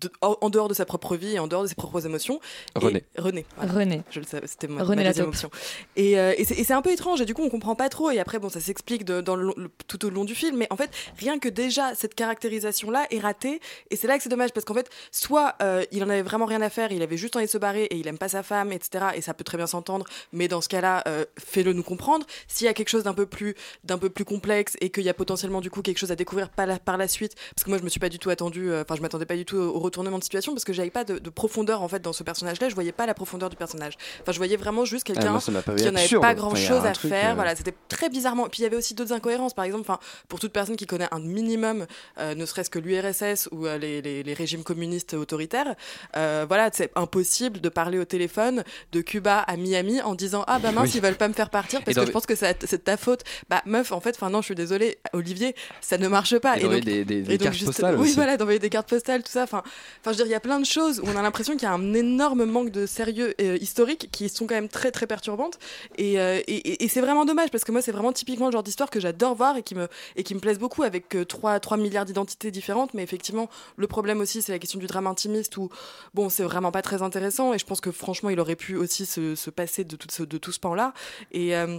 de- 0.00 0.10
en 0.22 0.50
dehors 0.50 0.68
de 0.68 0.74
sa 0.74 0.84
propre 0.84 1.16
vie 1.16 1.34
et 1.34 1.38
en 1.38 1.46
dehors 1.46 1.62
de 1.62 1.68
ses 1.68 1.74
propres 1.74 2.04
émotions. 2.06 2.40
Et- 2.76 2.78
René. 2.84 3.04
René. 3.18 3.46
voilà. 3.56 3.72
René. 3.72 4.02
Je 4.10 4.20
le 4.20 4.26
savais, 4.26 4.46
c'était 4.46 4.68
ma, 4.68 4.82
René 4.82 4.96
ma 4.96 5.02
la 5.04 5.08
deuxième 5.10 5.28
option. 5.28 5.50
Et, 5.96 6.18
euh, 6.18 6.34
et 6.36 6.44
c'est 6.44 6.54
et 6.54 6.64
c'est 6.64 6.72
un 6.74 6.82
peu 6.82 6.92
étrange, 6.92 7.20
et 7.20 7.24
du 7.24 7.34
coup, 7.34 7.42
on 7.42 7.50
comprend 7.50 7.74
pas 7.74 7.88
trop. 7.88 8.10
Et 8.10 8.18
après, 8.18 8.38
bon, 8.38 8.48
ça 8.48 8.60
s'explique 8.60 9.04
de- 9.04 9.20
dans 9.20 9.36
le 9.36 9.44
long- 9.44 9.54
le- 9.56 9.70
tout 9.88 10.04
au 10.06 10.10
long 10.10 10.24
du 10.24 10.34
film. 10.34 10.56
Mais 10.56 10.66
en 10.70 10.76
fait, 10.76 10.90
rien 11.18 11.38
que 11.38 11.48
déjà, 11.48 11.94
cette 11.94 12.14
caractérisation-là 12.14 13.06
est 13.10 13.18
ratée. 13.20 13.60
Et 13.90 13.96
c'est 13.96 14.06
là 14.06 14.16
que 14.16 14.22
c'est 14.22 14.28
dommage, 14.28 14.52
parce 14.52 14.64
qu'en 14.64 14.74
fait, 14.74 14.88
soit 15.10 15.54
euh, 15.62 15.84
il 15.92 16.02
en 16.04 16.08
avait 16.08 16.22
vraiment 16.22 16.46
rien 16.46 16.62
à 16.62 16.70
faire, 16.70 16.92
il 16.92 17.02
avait 17.02 17.16
juste 17.16 17.36
envie 17.36 17.46
de 17.46 17.50
se 17.50 17.58
barrer 17.58 17.84
et 17.84 17.96
il 17.96 18.06
aime 18.08 18.18
pas 18.18 18.28
sa 18.28 18.42
femme, 18.42 18.72
etc. 18.72 19.06
Et 19.14 19.20
ça 19.20 19.34
peut 19.34 19.44
très 19.44 19.56
bien 19.56 19.66
s'entendre. 19.66 20.04
Mais 20.32 20.48
dans 20.48 20.60
ce 20.60 20.68
cas-là, 20.68 21.02
euh, 21.08 21.24
fais-le 21.38 21.72
nous 21.72 21.82
comprendre. 21.82 22.26
S'il 22.48 22.66
y 22.66 22.68
a 22.68 22.74
quelque 22.74 22.88
chose 22.88 23.04
d'un 23.04 23.14
peu 23.14 23.26
plus, 23.26 23.54
d'un 23.84 23.98
peu 23.98 24.10
plus 24.10 24.24
complexe 24.24 24.76
et 24.80 24.90
qu'il 24.90 25.04
y 25.04 25.08
a 25.08 25.14
potentiellement 25.14 25.60
du 25.60 25.70
coup 25.70 25.82
quelque 25.82 25.98
chose 25.98 26.10
à 26.12 26.16
découvrir 26.16 26.48
par 26.50 26.66
la, 26.66 26.78
par 26.78 26.96
la 26.96 27.08
suite, 27.08 27.34
parce 27.54 27.64
que 27.64 27.70
moi, 27.70 27.78
je 27.78 27.84
me 27.84 27.88
suis 27.88 28.00
pas 28.00 28.08
du 28.08 28.18
tout 28.18 28.30
attendu, 28.30 28.70
euh, 28.70 28.82
enfin, 28.82 28.94
je 28.96 29.02
m'attendais 29.02 29.26
pas 29.26 29.36
du 29.36 29.44
tout 29.44 29.56
au, 29.56 29.70
au 29.74 29.78
retournement 29.84 30.18
de 30.18 30.24
situation, 30.24 30.52
parce 30.52 30.64
que 30.64 30.72
j'avais 30.72 30.90
pas 30.90 31.04
de, 31.04 31.18
de 31.18 31.30
profondeur 31.30 31.82
en 31.82 31.88
fait 31.88 32.00
dans 32.00 32.12
ce 32.12 32.22
personnage-là. 32.22 32.68
Je 32.68 32.74
voyais 32.74 32.92
pas 32.92 33.06
la 33.06 33.14
profondeur 33.14 33.48
du 33.50 33.56
personnage. 33.56 33.94
Enfin, 34.22 34.32
je 34.32 34.38
voyais 34.38 34.56
vraiment 34.56 34.84
juste 34.84 35.04
Ah, 35.08 35.12
quelqu'un 35.14 35.38
paru 35.62 35.76
qui 35.78 35.84
en 35.84 35.88
avait 35.88 36.00
absurde. 36.02 36.22
pas 36.22 36.28
Enfin, 36.28 36.34
grand 36.34 36.54
il 36.56 36.62
y 36.62 36.64
a 36.64 36.68
chose 36.68 36.84
un 36.84 36.90
à 36.90 36.92
truc, 36.92 37.10
faire. 37.10 37.30
euh, 37.30 37.34
Voilà, 37.34 37.54
c'était 37.56 37.74
très 37.88 38.08
bizarrement. 38.08 38.48
Puis 38.48 38.60
il 38.60 38.62
y 38.64 38.66
avait 38.66 38.76
aussi 38.76 38.94
d'autres 38.94 39.12
incohérences. 39.12 39.54
Par 39.54 39.64
exemple, 39.64 39.82
enfin, 39.88 39.98
pour 40.28 40.40
toute 40.40 40.52
personne 40.52 40.76
qui 40.76 40.86
connaît 40.86 41.08
un 41.12 41.20
minimum, 41.20 41.86
euh, 42.18 42.34
ne 42.34 42.44
serait-ce 42.46 42.70
que 42.70 42.78
l'URSS 42.78 43.48
ou 43.52 43.66
euh, 43.66 43.78
les, 43.78 44.02
les- 44.02 44.22
les 44.22 44.34
régimes 44.34 44.62
communistes 44.64 45.14
autoritaires, 45.14 45.74
voilà, 46.14 46.70
c'est 46.72 46.90
impossible 46.96 47.60
de 47.60 47.68
parler 47.68 47.98
au 47.98 48.04
téléphone 48.04 48.64
de 48.92 49.00
Cuba 49.00 49.40
à 49.40 49.56
Miami 49.56 50.00
en 50.02 50.14
disant 50.14 50.44
ah 50.46 50.58
bah 50.58 50.72
mince, 50.72 50.84
Oui. 50.90 50.92
ils 50.96 51.02
veulent 51.02 51.16
pas 51.16 51.28
me 51.28 51.32
faire 51.34 51.50
partir 51.50 51.82
parce 51.82 51.94
que 51.94 52.00
les- 52.00 52.06
je 52.06 52.12
pense 52.12 52.26
que 52.26 52.34
c'est 52.34 52.60
de 52.70 52.76
ta 52.76 52.96
faute. 52.96 53.22
Bah 53.50 53.62
meuf, 53.66 53.92
en 53.92 54.00
fait, 54.00 54.14
enfin 54.16 54.30
non, 54.30 54.40
je 54.40 54.46
suis 54.46 54.54
désolée, 54.54 54.98
Olivier, 55.12 55.54
ça 55.80 55.98
ne 55.98 56.08
marche 56.08 56.38
pas. 56.38 56.56
Et 56.58 56.68
des- 56.68 56.80
des- 56.80 57.04
des 57.04 57.34
et 57.34 57.38
donc, 57.38 57.48
cartes 57.50 57.64
postales 57.64 57.96
Oui, 57.96 58.02
aussi. 58.08 58.14
voilà, 58.14 58.36
d'envoyer 58.36 58.58
des 58.60 58.70
cartes 58.70 58.88
postales, 58.88 59.22
tout 59.22 59.32
ça. 59.32 59.42
Enfin, 59.42 59.62
enfin, 60.00 60.06
je 60.06 60.10
veux 60.10 60.14
dire, 60.16 60.26
il 60.26 60.30
y 60.30 60.34
a 60.34 60.40
plein 60.40 60.60
de 60.60 60.64
choses 60.64 61.00
où 61.00 61.04
on 61.06 61.16
a 61.16 61.22
l'impression 61.22 61.54
qu'il 61.54 61.62
y 61.62 61.66
a 61.66 61.72
un 61.72 61.94
énorme 61.94 62.44
manque 62.44 62.70
de 62.70 62.86
sérieux 62.86 63.34
euh, 63.40 63.56
historique 63.60 64.08
qui 64.12 64.28
sont 64.28 64.46
quand 64.46 64.54
même 64.54 64.68
très 64.68 64.90
très 64.90 65.06
perturbantes. 65.06 65.58
Et, 65.96 66.20
euh, 66.20 66.40
et, 66.46 66.88
c'est 66.88 67.00
vraiment 67.00 67.24
dommage 67.24 67.50
parce 67.50 67.64
que 67.64 67.72
moi, 67.72 67.82
c'est 67.82 67.92
vraiment 67.92 68.12
typiquement 68.12 68.46
le 68.46 68.52
genre 68.52 68.62
d'histoire 68.62 68.90
que 68.90 69.00
j'adore 69.00 69.34
voir 69.34 69.56
et 69.56 69.62
qui 69.62 69.74
me 69.74 69.88
et 70.16 70.22
qui 70.22 70.34
me 70.34 70.40
plaise 70.40 70.58
beaucoup 70.58 70.82
avec 70.82 71.14
euh, 71.14 71.24
3, 71.24 71.60
3 71.60 71.76
milliards 71.76 72.04
d'identités 72.04 72.50
différentes. 72.50 72.94
Mais 72.94 73.02
effectivement, 73.02 73.48
le 73.76 73.86
problème 73.86 74.20
aussi, 74.20 74.42
c'est 74.42 74.52
la 74.52 74.58
question 74.58 74.78
du 74.78 74.86
drame 74.86 75.06
intimiste 75.06 75.56
où 75.56 75.70
bon, 76.14 76.28
c'est 76.28 76.44
vraiment 76.44 76.72
pas 76.72 76.82
très 76.82 77.02
intéressant. 77.02 77.54
Et 77.54 77.58
je 77.58 77.66
pense 77.66 77.80
que 77.80 77.90
franchement, 77.90 78.30
il 78.30 78.40
aurait 78.40 78.56
pu 78.56 78.76
aussi 78.76 79.06
se, 79.06 79.34
se 79.34 79.50
passer 79.50 79.84
de 79.84 79.96
tout 79.96 80.08
ce, 80.10 80.22
de 80.22 80.38
tout 80.38 80.52
ce 80.52 80.60
pan-là. 80.60 80.92
Et 81.32 81.56
euh, 81.56 81.78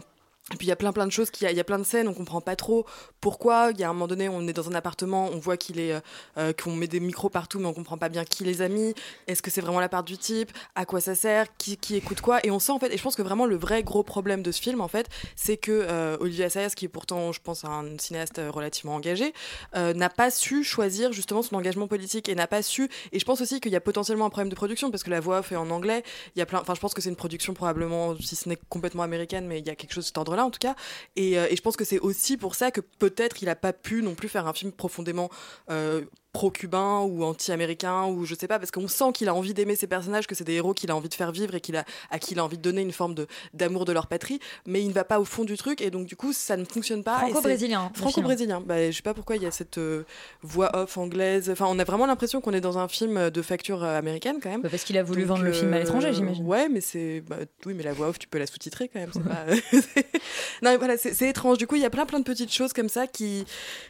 et 0.54 0.58
puis 0.58 0.68
il 0.68 0.70
y 0.70 0.74
a 0.74 0.76
plein 0.76 0.94
plein 0.94 1.08
de 1.08 1.12
choses, 1.12 1.32
il 1.42 1.52
y 1.52 1.60
a 1.60 1.64
plein 1.64 1.80
de 1.80 1.84
scènes, 1.84 2.08
on 2.08 2.14
comprend 2.14 2.40
pas 2.40 2.56
trop 2.56 2.86
pourquoi. 3.20 3.72
Il 3.72 3.80
y 3.80 3.84
a 3.84 3.90
un 3.90 3.94
moment 3.94 4.06
donné, 4.06 4.30
on 4.30 4.48
est 4.48 4.54
dans 4.54 4.70
un 4.70 4.76
appartement, 4.76 5.28
on 5.34 5.40
voit 5.40 5.56
euh, 5.76 6.00
euh, 6.38 6.54
qu'on 6.54 6.76
met 6.76 6.88
des 6.88 7.00
micros 7.00 7.30
partout, 7.30 7.58
mais 7.58 7.66
on 7.66 7.74
comprend 7.74 7.98
pas 7.98 8.10
bien 8.10 8.24
qui 8.26 8.44
les 8.44 8.62
a 8.62 8.68
mis. 8.68 8.94
Est-ce 9.26 9.42
que 9.42 9.50
c'est 9.50 9.62
vraiment 9.62 9.80
la 9.80 9.90
part 9.90 10.04
du 10.04 10.20
type? 10.20 10.52
À 10.76 10.86
quoi 10.86 11.02
ça 11.02 11.16
sert? 11.16 11.48
Qui, 11.58 11.80
écoute 11.96 12.22
quoi? 12.22 12.46
Et 12.46 12.52
on 12.52 12.60
sent 12.60 12.74
en 12.74 12.78
fait, 12.78 12.94
et 12.94 12.98
je 12.98 13.02
pense 13.02 13.16
que 13.16 13.24
vraiment 13.24 13.48
le 13.48 13.56
vrai 13.56 13.82
gros 13.82 14.04
problème 14.04 14.44
de 14.44 14.52
ce 14.52 14.62
film 14.62 14.82
en 14.82 14.88
fait, 14.88 15.08
c'est 15.36 15.58
que 15.58 15.72
euh, 15.72 16.16
Olivier 16.20 16.46
Assayas, 16.46 16.70
qui 16.76 16.86
est 16.86 16.90
pourtant, 16.90 17.32
je 17.32 17.42
pense, 17.42 17.66
un 17.66 17.98
cinéaste 17.98 18.38
euh, 18.38 18.52
relativement 18.52 18.94
engagé, 18.94 19.34
n'a 19.74 20.10
pas 20.10 20.30
su 20.30 20.64
choisir 20.64 21.12
justement 21.12 21.42
son 21.42 21.56
engagement 21.56 21.88
politique 21.88 22.30
et 22.30 22.36
n'a 22.36 22.46
pas 22.46 22.62
su. 22.62 22.88
Et 23.12 23.20
je 23.20 23.26
pense 23.26 23.42
aussi 23.42 23.60
qu'il 23.60 23.72
y 23.72 23.76
a 23.76 23.82
potentiellement 23.82 24.26
un 24.26 24.30
problème 24.30 24.50
de 24.50 24.56
production 24.56 24.92
parce 24.92 25.04
que 25.04 25.10
la 25.10 25.20
voix 25.20 25.40
off 25.40 25.52
est 25.52 25.56
en 25.56 25.72
anglais. 25.72 26.04
Il 26.36 26.40
y 26.40 26.42
a 26.44 26.46
plein. 26.46 26.60
Enfin, 26.62 26.76
je 26.76 26.80
pense 26.80 26.94
que 26.94 27.02
c'est 27.02 27.10
une 27.10 27.16
production 27.16 27.56
probablement, 27.56 28.16
si 28.20 28.36
ce 28.36 28.48
n'est 28.48 28.60
complètement 28.70 29.02
américaine, 29.02 29.48
mais 29.48 29.60
il 29.60 29.66
y 29.66 29.72
a 29.72 29.76
quelque 29.76 29.94
chose 29.94 30.06
de 30.06 30.14
en 30.44 30.52
tout 30.52 30.60
cas. 30.60 30.76
Et, 31.16 31.40
euh, 31.40 31.48
et 31.50 31.56
je 31.56 31.62
pense 31.62 31.78
que 31.78 31.86
c'est 31.86 32.00
aussi 32.00 32.36
pour 32.36 32.56
ça 32.56 32.72
que 32.72 32.82
peut-être 32.82 33.42
il 33.42 33.50
a 33.50 33.56
pas 33.56 33.74
pu 33.74 34.02
non 34.02 34.16
plus 34.16 34.28
faire 34.28 34.48
un 34.48 34.54
film 34.54 34.72
profondément 34.72 35.30
euh, 35.70 36.04
pro-cubain 36.36 37.00
ou 37.00 37.24
anti-américain 37.24 38.08
ou 38.08 38.26
je 38.26 38.36
sais 38.36 38.48
pas 38.48 38.60
parce 38.60 38.70
qu'on 38.70 38.90
sent 38.90 39.14
qu'il 39.14 39.30
a 39.30 39.34
envie 39.34 39.54
d'aimer 39.54 39.78
ces 39.78 39.88
personnages 39.88 40.28
que 40.28 40.36
c'est 40.36 40.44
des 40.44 40.56
héros 40.56 40.74
qu'il 40.74 40.92
a 40.92 40.96
envie 40.96 41.08
de 41.08 41.14
faire 41.14 41.32
vivre 41.32 41.56
et 41.56 41.62
qu'il 41.62 41.78
a 41.78 41.86
à 42.12 42.20
qui 42.20 42.34
il 42.34 42.40
a 42.40 42.44
envie 42.44 42.58
de 42.58 42.62
donner 42.62 42.82
une 42.82 42.92
forme 42.92 43.16
de 43.16 43.26
d'amour 43.54 43.86
de 43.86 43.94
leur 43.94 44.08
patrie 44.08 44.42
mais 44.66 44.82
il 44.82 44.90
ne 44.90 44.94
va 44.94 45.06
pas 45.06 45.22
au 45.22 45.24
fond 45.24 45.46
du 45.46 45.56
truc 45.56 45.80
et 45.80 45.92
donc 45.92 46.08
du 46.08 46.18
coup 46.18 46.34
ça 46.34 46.58
ne 46.58 46.66
fonctionne 46.66 47.06
pas 47.06 47.20
Franco-brésilien, 47.20 47.90
franco-brésilien. 47.94 48.60
Bah, 48.60 48.92
je 48.92 48.96
sais 48.98 49.02
pas 49.02 49.14
pourquoi 49.14 49.38
il 49.38 49.44
y 49.44 49.46
a 49.46 49.52
cette 49.52 49.78
euh, 49.78 50.04
voix 50.42 50.76
off 50.76 50.98
anglaise. 50.98 51.50
Enfin 51.50 51.68
on 51.70 51.80
a 51.80 51.86
vraiment 51.86 52.06
l'impression 52.06 52.42
qu'on 52.42 52.52
est 52.52 52.60
dans 52.60 52.78
un 52.80 52.90
film 52.90 53.30
de 53.30 53.42
facture 53.42 53.86
euh, 53.86 53.98
américaine 53.98 54.40
quand 54.44 54.50
même. 54.50 54.62
Bah, 54.62 54.68
parce 54.70 54.84
qu'il 54.84 54.98
a 54.98 55.04
voulu 55.04 55.22
Donc, 55.22 55.30
vendre 55.30 55.44
le 55.44 55.54
film 55.54 55.72
à 55.72 55.78
euh, 55.78 55.80
l'étranger, 55.80 56.12
j'imagine. 56.12 56.46
ouais 56.46 56.68
mais 56.68 56.82
c'est 56.82 57.22
bah, 57.22 57.38
oui 57.66 57.74
mais 57.78 57.84
la 57.84 57.94
voix 57.94 58.10
off 58.10 58.20
tu 58.20 58.28
peux 58.28 58.40
la 58.40 58.48
sous-titrer 58.48 58.90
quand 58.90 59.00
même 59.00 59.12
pas 59.12 59.46
non 60.62 60.72
mais 60.72 60.78
voilà 60.78 60.98
c'est 60.98 61.30
étrange. 61.30 61.58
Du 61.60 61.66
coup 61.66 61.76
il 61.78 61.82
y 61.82 61.86
a 61.86 61.90
plein 61.90 62.06
plein 62.06 62.20
de 62.20 62.26
petites 62.26 62.52
choses 62.52 62.74
comme 62.74 62.90
ça 62.90 63.08
qui 63.08 63.46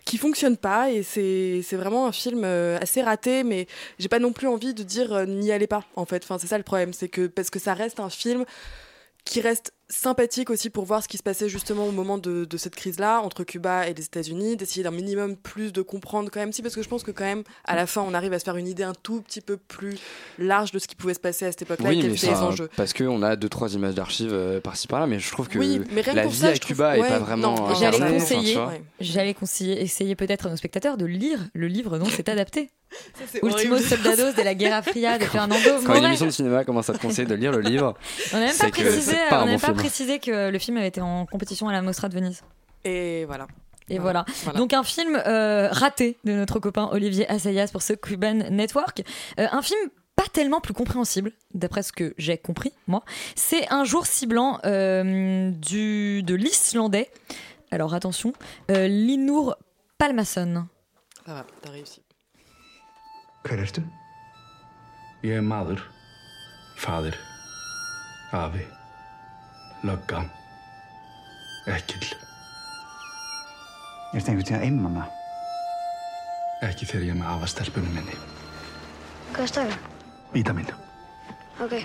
qui 0.05 0.19
fonctionnent 0.19 0.57
pas 0.57 0.91
et 0.91 1.01
c'est 1.01 1.61
c'est 1.63 1.75
vraiment 1.75 2.05
un 2.05 2.11
film 2.11 2.34
euh, 2.43 2.77
assez 2.81 3.01
raté 3.01 3.43
mais 3.43 3.67
j'ai 3.99 4.09
pas 4.09 4.19
non 4.19 4.33
plus 4.33 4.47
envie 4.47 4.73
de 4.73 4.83
dire 4.83 5.13
euh, 5.13 5.25
n'y 5.25 5.51
allez 5.51 5.67
pas 5.67 5.83
en 5.95 6.05
fait. 6.05 6.25
C'est 6.39 6.47
ça 6.47 6.57
le 6.57 6.63
problème 6.63 6.93
c'est 6.93 7.09
que 7.09 7.27
parce 7.27 7.49
que 7.49 7.59
ça 7.59 7.73
reste 7.73 7.99
un 7.99 8.09
film 8.09 8.45
qui 9.25 9.41
reste 9.41 9.73
sympathique 9.89 10.49
aussi 10.49 10.69
pour 10.69 10.85
voir 10.85 11.03
ce 11.03 11.07
qui 11.07 11.17
se 11.17 11.23
passait 11.23 11.47
justement 11.49 11.85
au 11.87 11.91
moment 11.91 12.17
de, 12.17 12.45
de 12.45 12.57
cette 12.57 12.75
crise-là 12.75 13.21
entre 13.21 13.43
Cuba 13.43 13.87
et 13.87 13.93
les 13.93 14.03
États-Unis, 14.03 14.55
d'essayer 14.57 14.83
d'un 14.83 14.91
minimum 14.91 15.35
plus 15.35 15.71
de 15.71 15.81
comprendre 15.81 16.29
quand 16.31 16.39
même 16.39 16.51
si 16.51 16.61
parce 16.63 16.73
que 16.75 16.81
je 16.81 16.89
pense 16.89 17.03
que 17.03 17.11
quand 17.11 17.23
même 17.23 17.43
à 17.65 17.75
la 17.75 17.85
fin 17.85 18.01
on 18.01 18.13
arrive 18.13 18.33
à 18.33 18.39
se 18.39 18.45
faire 18.45 18.57
une 18.57 18.67
idée 18.67 18.83
un 18.83 18.93
tout 19.03 19.21
petit 19.21 19.41
peu 19.41 19.57
plus 19.57 19.97
large 20.39 20.71
de 20.71 20.79
ce 20.79 20.87
qui 20.87 20.95
pouvait 20.95 21.13
se 21.13 21.19
passer 21.19 21.45
à 21.45 21.51
cette 21.51 21.61
époque-là 21.63 21.91
et 21.91 21.95
Oui, 21.95 22.01
quels 22.01 22.11
mais 22.11 22.17
étaient 22.17 22.27
les 22.27 22.33
ça, 22.33 22.43
enjeux. 22.45 22.69
parce 22.75 22.93
qu'on 22.93 23.21
a 23.21 23.35
deux 23.35 23.49
trois 23.49 23.73
images 23.73 23.93
d'archives 23.95 24.33
euh, 24.33 24.59
par-ci 24.59 24.87
par-là, 24.87 25.05
mais 25.07 25.19
je 25.19 25.31
trouve 25.31 25.47
que 25.47 25.59
Oui, 25.59 25.79
mais 25.91 26.01
la 26.01 26.23
pour 26.23 26.31
vie 26.31 26.37
ça, 26.37 26.47
à 26.47 26.53
je 26.55 26.59
trouve- 26.59 26.69
Cuba 26.75 26.97
est 26.97 27.01
ouais, 27.01 27.07
pas 27.09 27.19
vraiment. 27.19 27.73
J'allais 27.75 27.97
enfin, 27.97 28.11
conseiller, 28.11 28.57
j'allais 28.99 29.33
conseiller, 29.33 29.81
essayer 29.81 30.15
peut-être 30.15 30.47
à 30.47 30.49
nos 30.49 30.57
spectateurs 30.57 30.97
de 30.97 31.05
lire 31.05 31.39
le 31.53 31.67
livre 31.67 31.99
dont 31.99 32.05
c'est 32.05 32.27
adapté. 32.29 32.69
Ultimos 33.43 33.53
horrible. 33.53 33.79
Soldados 33.81 34.33
de 34.33 34.41
la 34.43 34.53
Guerra 34.55 34.81
Fria 34.81 35.17
de 35.17 35.25
Fernando 35.25 35.61
Quand 35.65 35.79
une 35.81 35.87
Morel. 35.87 36.05
émission 36.05 36.25
de 36.27 36.31
cinéma 36.31 36.63
commence 36.63 36.89
à 36.89 36.93
te 36.93 36.99
conseiller 37.01 37.27
de 37.27 37.35
lire 37.35 37.51
le 37.51 37.59
livre, 37.61 37.95
On 38.33 38.37
n'a 38.37 38.45
même 38.47 38.57
pas 38.57 38.71
que 38.71 38.81
précisé, 38.81 39.11
c'est 39.11 39.29
pas 39.29 39.39
on 39.39 39.43
un 39.43 39.45
n'a 39.47 39.51
bon 39.53 39.59
pas 39.59 39.67
film. 39.67 39.77
précisé 39.77 40.19
que 40.19 40.49
le 40.49 40.59
film 40.59 40.77
avait 40.77 40.87
été 40.87 41.01
en 41.01 41.25
compétition 41.25 41.67
à 41.67 41.73
la 41.73 41.81
Mostra 41.81 42.07
de 42.09 42.13
Venise. 42.15 42.41
Et 42.83 43.25
voilà. 43.25 43.47
Et 43.89 43.99
voilà. 43.99 44.25
Voilà. 44.43 44.59
Donc 44.59 44.73
un 44.73 44.83
film 44.83 45.15
euh, 45.27 45.67
raté 45.71 46.17
de 46.23 46.33
notre 46.33 46.59
copain 46.59 46.89
Olivier 46.91 47.29
Assayas 47.29 47.67
pour 47.71 47.81
ce 47.81 47.93
Cuban 47.93 48.33
Network. 48.49 49.01
Euh, 49.39 49.47
un 49.51 49.61
film 49.61 49.79
pas 50.15 50.23
tellement 50.31 50.61
plus 50.61 50.73
compréhensible, 50.73 51.33
d'après 51.53 51.83
ce 51.83 51.91
que 51.91 52.13
j'ai 52.17 52.37
compris, 52.37 52.71
moi. 52.87 53.03
C'est 53.35 53.69
Un 53.71 53.83
jour 53.83 54.05
si 54.05 54.25
blanc 54.27 54.59
euh, 54.65 55.51
du, 55.51 56.23
de 56.23 56.33
l'Islandais. 56.35 57.11
Alors 57.69 57.93
attention, 57.93 58.31
euh, 58.71 58.87
Linur 58.87 59.57
Palmason. 59.97 60.67
Ça 61.25 61.33
va, 61.33 61.45
t'as 61.61 61.71
réussi. 61.71 62.01
Hver 63.45 63.61
ertu? 63.61 63.81
Ég 65.21 65.37
er 65.37 65.43
maður, 65.45 65.81
fadir, 66.81 67.17
afi, 68.33 68.63
lögga, 69.85 70.23
ekkill. 71.69 72.07
Er 74.15 74.17
þetta 74.17 74.31
einhvern 74.31 74.47
tíðan 74.49 74.65
einmanna? 74.65 75.03
Ekki 76.65 76.87
þegar 76.89 77.05
ég 77.05 77.13
er 77.13 77.19
með 77.19 77.33
afastelpunum 77.35 77.93
minni. 77.99 78.17
Hvað 79.35 79.43
er 79.43 79.51
staðan? 79.51 79.85
Vítamin. 80.33 80.71
Ok. 81.61 81.75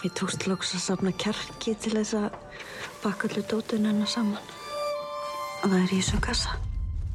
Ég 0.00 0.16
tókst 0.16 0.48
loks 0.50 0.74
að 0.74 0.86
safna 0.88 1.12
kjarki 1.22 1.76
til 1.78 1.94
þess 2.00 2.16
að 2.18 2.34
bakka 3.04 3.30
allir 3.30 3.46
dótun 3.46 3.86
hennar 3.86 4.10
saman. 4.10 4.42
Og 5.60 5.68
það 5.68 5.78
er 5.84 5.94
í 5.94 6.00
þessum 6.00 6.24
kassa. 6.24 6.58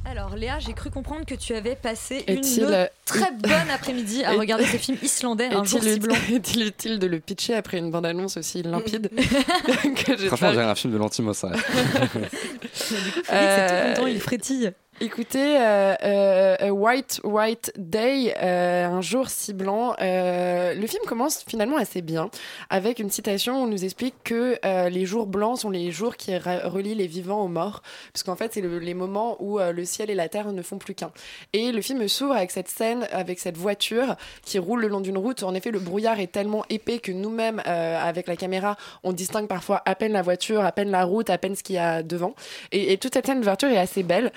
Alors 0.08 0.36
Léa, 0.36 0.60
j'ai 0.60 0.74
cru 0.74 0.92
comprendre 0.92 1.26
que 1.26 1.34
tu 1.36 1.54
avais 1.56 1.76
passé 1.76 2.24
une 2.28 2.38
Est-il- 2.38 2.90
très 3.06 3.32
bonne 3.32 3.70
après-midi 3.74 4.24
à 4.24 4.34
Est- 4.36 4.38
regarder 4.38 4.66
ce 4.66 4.78
film 4.78 4.98
islandais, 5.02 5.48
Un 5.48 5.64
jour 5.64 5.80
Est-il 5.80 5.94
si 5.94 6.00
blanc. 6.00 6.16
utile, 6.16 6.36
est-il 6.38 6.68
utile 6.68 7.00
de 7.00 7.08
le 7.08 7.20
pitcher 7.20 7.56
après 7.56 7.78
une 7.80 7.90
bande-annonce 7.92 8.38
aussi 8.38 8.62
limpide 8.62 9.10
que 10.06 10.18
j'ai 10.18 10.28
Franchement, 10.28 10.54
j'ai 10.54 10.62
un 10.62 10.76
film 10.76 10.94
de 10.94 10.98
l'antimo, 11.00 11.34
ça. 11.34 11.52
Félix 11.54 12.94
est 13.32 13.68
tout 13.96 13.96
content, 14.02 14.08
il 14.08 14.20
frétille. 14.20 14.72
Écoutez, 15.02 15.58
euh, 15.60 15.94
euh, 16.06 16.56
A 16.58 16.72
White 16.72 17.20
White 17.26 17.74
Day, 17.78 18.34
euh, 18.42 18.86
un 18.86 19.02
jour 19.02 19.28
si 19.28 19.54
blanc. 19.54 19.94
euh, 20.00 20.74
le 20.74 20.88
film 20.88 21.04
commence 21.06 21.44
finalement 21.46 21.76
assez 21.76 22.02
bien, 22.02 22.30
avec 22.70 23.00
une 23.00 23.10
citation 23.10 23.60
où 23.60 23.64
on 23.66 23.68
nous 23.68 23.84
explique 23.84 24.16
que 24.24 24.58
les 24.88 25.06
jours 25.06 25.28
blancs 25.28 25.60
sont 25.60 25.70
les 25.70 25.92
jours 25.92 26.16
qui 26.16 26.38
relient 26.38 26.96
les 26.96 27.08
vivants 27.08 27.42
aux 27.44 27.50
morts, 27.50 27.82
puisqu'en 28.14 28.38
fait 28.38 28.54
c'est 28.54 28.62
le- 28.62 28.80
les 28.80 28.94
moments 28.94 29.36
où 29.42 29.60
le 29.60 29.84
ciel 29.84 30.10
et 30.10 30.16
la 30.16 30.30
terre 30.30 30.54
ne 30.54 30.62
font 30.62 30.78
plus 30.78 30.96
qu'un. 30.96 31.12
Et 31.52 31.74
le 31.74 31.82
film 31.82 32.08
s'ouvre 32.08 32.34
avec 32.34 32.52
cette 32.52 32.70
scène, 32.70 33.06
avec 33.12 33.40
cette 33.40 33.58
voiture 33.58 34.16
qui 34.46 34.60
roule 34.60 34.80
le 34.80 34.88
long 34.88 35.02
d'une 35.02 35.18
route. 35.18 35.44
En 35.44 35.54
effet, 35.56 35.72
le 35.72 35.80
brouillard 35.80 36.22
est 36.22 36.32
tellement 36.32 36.64
épais 36.70 37.00
que 37.00 37.12
nous-mêmes, 37.12 37.62
avec 37.66 38.28
la 38.28 38.38
caméra, 38.38 38.78
on 39.04 39.12
distingue 39.12 39.48
parfois 39.50 39.82
à 39.86 39.96
peine 39.96 40.14
la 40.14 40.22
voiture, 40.22 40.64
à 40.64 40.72
peine 40.72 40.90
la 40.90 41.04
route, 41.04 41.30
à 41.30 41.38
peine 41.38 41.56
ce 41.58 41.64
qu'il 41.64 41.76
y 41.76 41.80
a 41.80 42.02
devant. 42.02 42.34
Et, 42.72 42.98
toute 42.98 43.14
cette 43.14 43.26
scène 43.26 43.40
d'ouverture 43.42 43.68
est 43.70 43.78
assez 43.78 44.02
belle. 44.04 44.32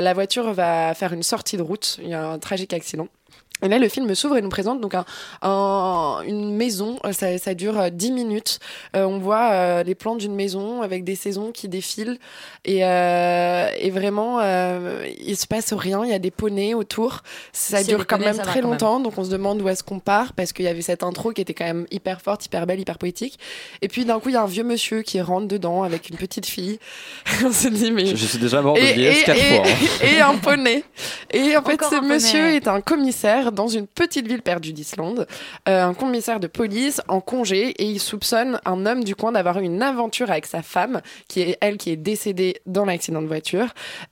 La 0.00 0.14
voiture 0.14 0.52
va 0.52 0.94
faire 0.94 1.12
une 1.12 1.22
sortie 1.22 1.56
de 1.56 1.62
route. 1.62 1.98
Il 2.02 2.08
y 2.08 2.14
a 2.14 2.26
un 2.26 2.38
tragique 2.38 2.72
accident. 2.72 3.08
Et 3.64 3.68
là, 3.68 3.78
le 3.78 3.88
film 3.88 4.14
s'ouvre 4.14 4.36
et 4.36 4.42
nous 4.42 4.48
présente 4.50 4.80
donc 4.80 4.94
un, 4.94 5.04
un- 5.42 6.20
une 6.26 6.54
maison. 6.54 6.98
Euh, 7.04 7.12
Ça, 7.12 7.38
ça 7.38 7.54
dure 7.54 7.78
euh, 7.80 7.88
10 7.90 8.12
minutes. 8.12 8.58
Euh, 8.94 9.04
on 9.04 9.18
voit 9.18 9.50
euh, 9.52 9.82
les 9.82 9.94
plans 9.94 10.16
d'une 10.16 10.34
maison 10.34 10.82
avec 10.82 11.02
des 11.04 11.14
saisons 11.16 11.50
qui 11.52 11.68
défilent. 11.68 12.18
Et, 12.64 12.84
euh, 12.84 13.68
et 13.78 13.90
vraiment, 13.90 14.38
euh, 14.40 15.06
il 15.18 15.36
se 15.36 15.46
passe 15.46 15.72
rien. 15.72 16.04
Il 16.04 16.10
y 16.10 16.14
a 16.14 16.18
des 16.18 16.30
poneys 16.30 16.74
autour. 16.74 17.22
Ça 17.52 17.82
dure 17.82 18.06
quand 18.06 18.16
poneys, 18.18 18.32
même 18.32 18.42
très 18.42 18.60
quand 18.60 18.68
même. 18.68 18.70
longtemps. 18.72 19.00
Donc 19.00 19.18
on 19.18 19.24
se 19.24 19.30
demande 19.30 19.60
où 19.62 19.68
est-ce 19.68 19.82
qu'on 19.82 19.98
part 19.98 20.32
parce 20.34 20.52
qu'il 20.52 20.64
y 20.64 20.68
avait 20.68 20.82
cette 20.82 21.02
intro 21.02 21.32
qui 21.32 21.40
était 21.40 21.54
quand 21.54 21.64
même 21.64 21.86
hyper 21.90 22.20
forte, 22.20 22.44
hyper 22.46 22.66
belle, 22.66 22.80
hyper 22.80 22.98
poétique. 22.98 23.38
Et 23.82 23.88
puis 23.88 24.04
d'un 24.04 24.18
coup, 24.20 24.28
il 24.28 24.32
y 24.34 24.36
a 24.36 24.42
un 24.42 24.46
vieux 24.46 24.64
monsieur 24.64 25.02
qui 25.02 25.20
rentre 25.20 25.48
dedans 25.48 25.82
avec 25.82 26.08
une 26.10 26.16
petite 26.16 26.46
fille. 26.46 26.78
on 27.44 27.52
se 27.52 27.68
dit, 27.68 27.90
mais. 27.92 28.06
Je, 28.06 28.16
je 28.16 28.26
suis 28.26 28.38
déjà 28.38 28.60
mort 28.62 28.74
de 28.74 28.80
Et- 28.80 28.92
vieillesse 28.92 29.22
et- 29.22 29.24
quatre 29.24 29.38
et- 29.38 29.56
fois. 29.56 29.64
hein. 29.66 30.06
et 30.16 30.20
un 30.20 30.34
poney. 30.36 30.84
Et 31.34 31.56
en 31.56 31.62
fait, 31.62 31.72
Encore 31.74 31.90
ce 31.90 32.00
monsieur 32.00 32.54
est 32.54 32.68
un 32.68 32.80
commissaire 32.80 33.50
dans 33.50 33.66
une 33.66 33.88
petite 33.88 34.28
ville 34.28 34.42
perdue 34.42 34.72
d'Islande, 34.72 35.26
euh, 35.68 35.84
un 35.84 35.92
commissaire 35.92 36.38
de 36.38 36.46
police 36.46 37.02
en 37.08 37.20
congé, 37.20 37.70
et 37.70 37.84
il 37.84 37.98
soupçonne 37.98 38.60
un 38.64 38.86
homme 38.86 39.02
du 39.02 39.16
coin 39.16 39.32
d'avoir 39.32 39.58
eu 39.58 39.64
une 39.64 39.82
aventure 39.82 40.30
avec 40.30 40.46
sa 40.46 40.62
femme, 40.62 41.00
qui 41.28 41.40
est 41.40 41.58
elle 41.60 41.76
qui 41.76 41.90
est 41.90 41.96
décédée 41.96 42.60
dans 42.66 42.84
l'accident 42.84 43.20
de 43.20 43.26
voiture. 43.26 43.66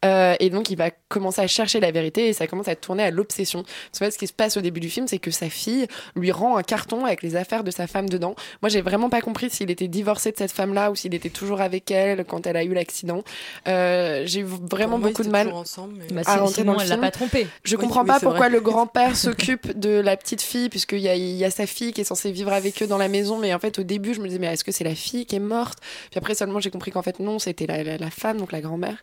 Euh, 0.05 0.35
et 0.41 0.51
donc, 0.51 0.71
il 0.71 0.77
va 0.77 0.91
commencer 1.13 1.41
à 1.43 1.47
chercher 1.47 1.79
la 1.81 1.91
vérité 1.91 2.29
et 2.29 2.33
ça 2.33 2.47
commence 2.47 2.69
à 2.69 2.75
tourner 2.77 3.03
à 3.05 3.11
l'obsession. 3.11 3.63
Parce 3.63 3.99
que, 3.99 4.05
en 4.05 4.07
fait, 4.07 4.11
ce 4.13 4.19
qui 4.19 4.27
se 4.27 4.33
passe 4.33 4.57
au 4.57 4.61
début 4.61 4.81
du 4.81 4.91
film, 4.91 5.07
c'est 5.07 5.19
que 5.19 5.31
sa 5.31 5.49
fille 5.51 5.87
lui 6.17 6.33
rend 6.33 6.57
un 6.57 6.63
carton 6.63 7.05
avec 7.05 7.23
les 7.23 7.37
affaires 7.37 7.65
de 7.65 7.71
sa 7.71 7.87
femme 7.87 8.09
dedans. 8.09 8.35
Moi, 8.63 8.69
j'ai 8.69 8.81
vraiment 8.81 9.11
pas 9.11 9.21
compris 9.21 9.51
s'il 9.51 9.71
était 9.71 9.89
divorcé 9.89 10.33
de 10.33 10.37
cette 10.37 10.53
femme-là 10.53 10.91
ou 10.91 10.95
s'il 10.97 11.15
était 11.15 11.29
toujours 11.31 11.61
avec 11.61 11.91
elle 11.91 12.25
quand 12.25 12.47
elle 12.47 12.57
a 12.57 12.65
eu 12.65 12.75
l'accident. 12.75 13.23
Euh, 13.69 14.23
j'ai 14.27 14.41
eu 14.41 14.45
vraiment 14.45 14.99
moi, 14.99 15.09
beaucoup 15.11 15.23
ils 15.23 15.27
de 15.27 15.31
mal 15.33 15.47
toujours 15.47 15.61
ensemble, 15.61 15.95
mais- 15.99 16.23
Bah, 16.23 16.23
à 16.27 16.37
rentrer 16.39 16.65
dans 16.65 16.73
le 16.75 16.81
elle 16.81 16.89
l'a 16.89 16.95
film. 16.95 17.01
pas 17.03 17.11
trompé. 17.11 17.47
Je 17.65 17.77
Oui, 17.77 17.83
comprends 17.83 18.01
oui, 18.03 18.07
pas 18.09 18.21
pourquoi 18.21 18.39
vrai. 18.49 18.51
le 18.51 18.61
grand-père 18.61 19.17
s'occupe 19.17 19.79
de 19.79 19.91
la 20.01 20.17
petite 20.17 20.43
fille, 20.43 20.69
puisqu'il 20.69 20.99
y 21.01 21.09
a, 21.09 21.15
il 21.15 21.37
y 21.37 21.45
a 21.45 21.51
sa 21.51 21.67
fille 21.67 21.93
qui 21.93 22.01
est 22.01 22.05
censée 22.05 22.33
vivre 22.33 22.53
avec 22.53 22.83
eux 22.83 22.87
dans 22.87 22.99
la 22.99 23.09
maison. 23.09 23.39
Mais 23.39 23.53
en 23.55 23.59
fait, 23.59 23.79
au 23.79 23.83
début, 23.83 24.15
je 24.15 24.21
me 24.21 24.27
disais, 24.27 24.39
mais 24.39 24.47
est-ce 24.49 24.65
que 24.65 24.73
c'est 24.73 24.85
la 24.85 24.95
fille 24.95 25.27
qui 25.27 25.37
est 25.37 25.41
morte? 25.41 25.79
Puis 26.11 26.19
après, 26.19 26.35
seulement, 26.35 26.61
j'ai 26.61 26.71
compris 26.71 26.91
qu'en 26.91 27.03
fait, 27.03 27.19
non, 27.21 27.39
c'était 27.39 27.67
la, 27.67 27.83
la- 27.83 27.99
la 27.99 28.11
femme, 28.11 28.39
donc 28.39 28.53
la 28.53 28.61
grand-mère. 28.61 28.97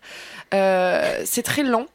Euh, 0.54 1.22
c'est 1.26 1.44
très 1.44 1.64
lent. 1.64 1.86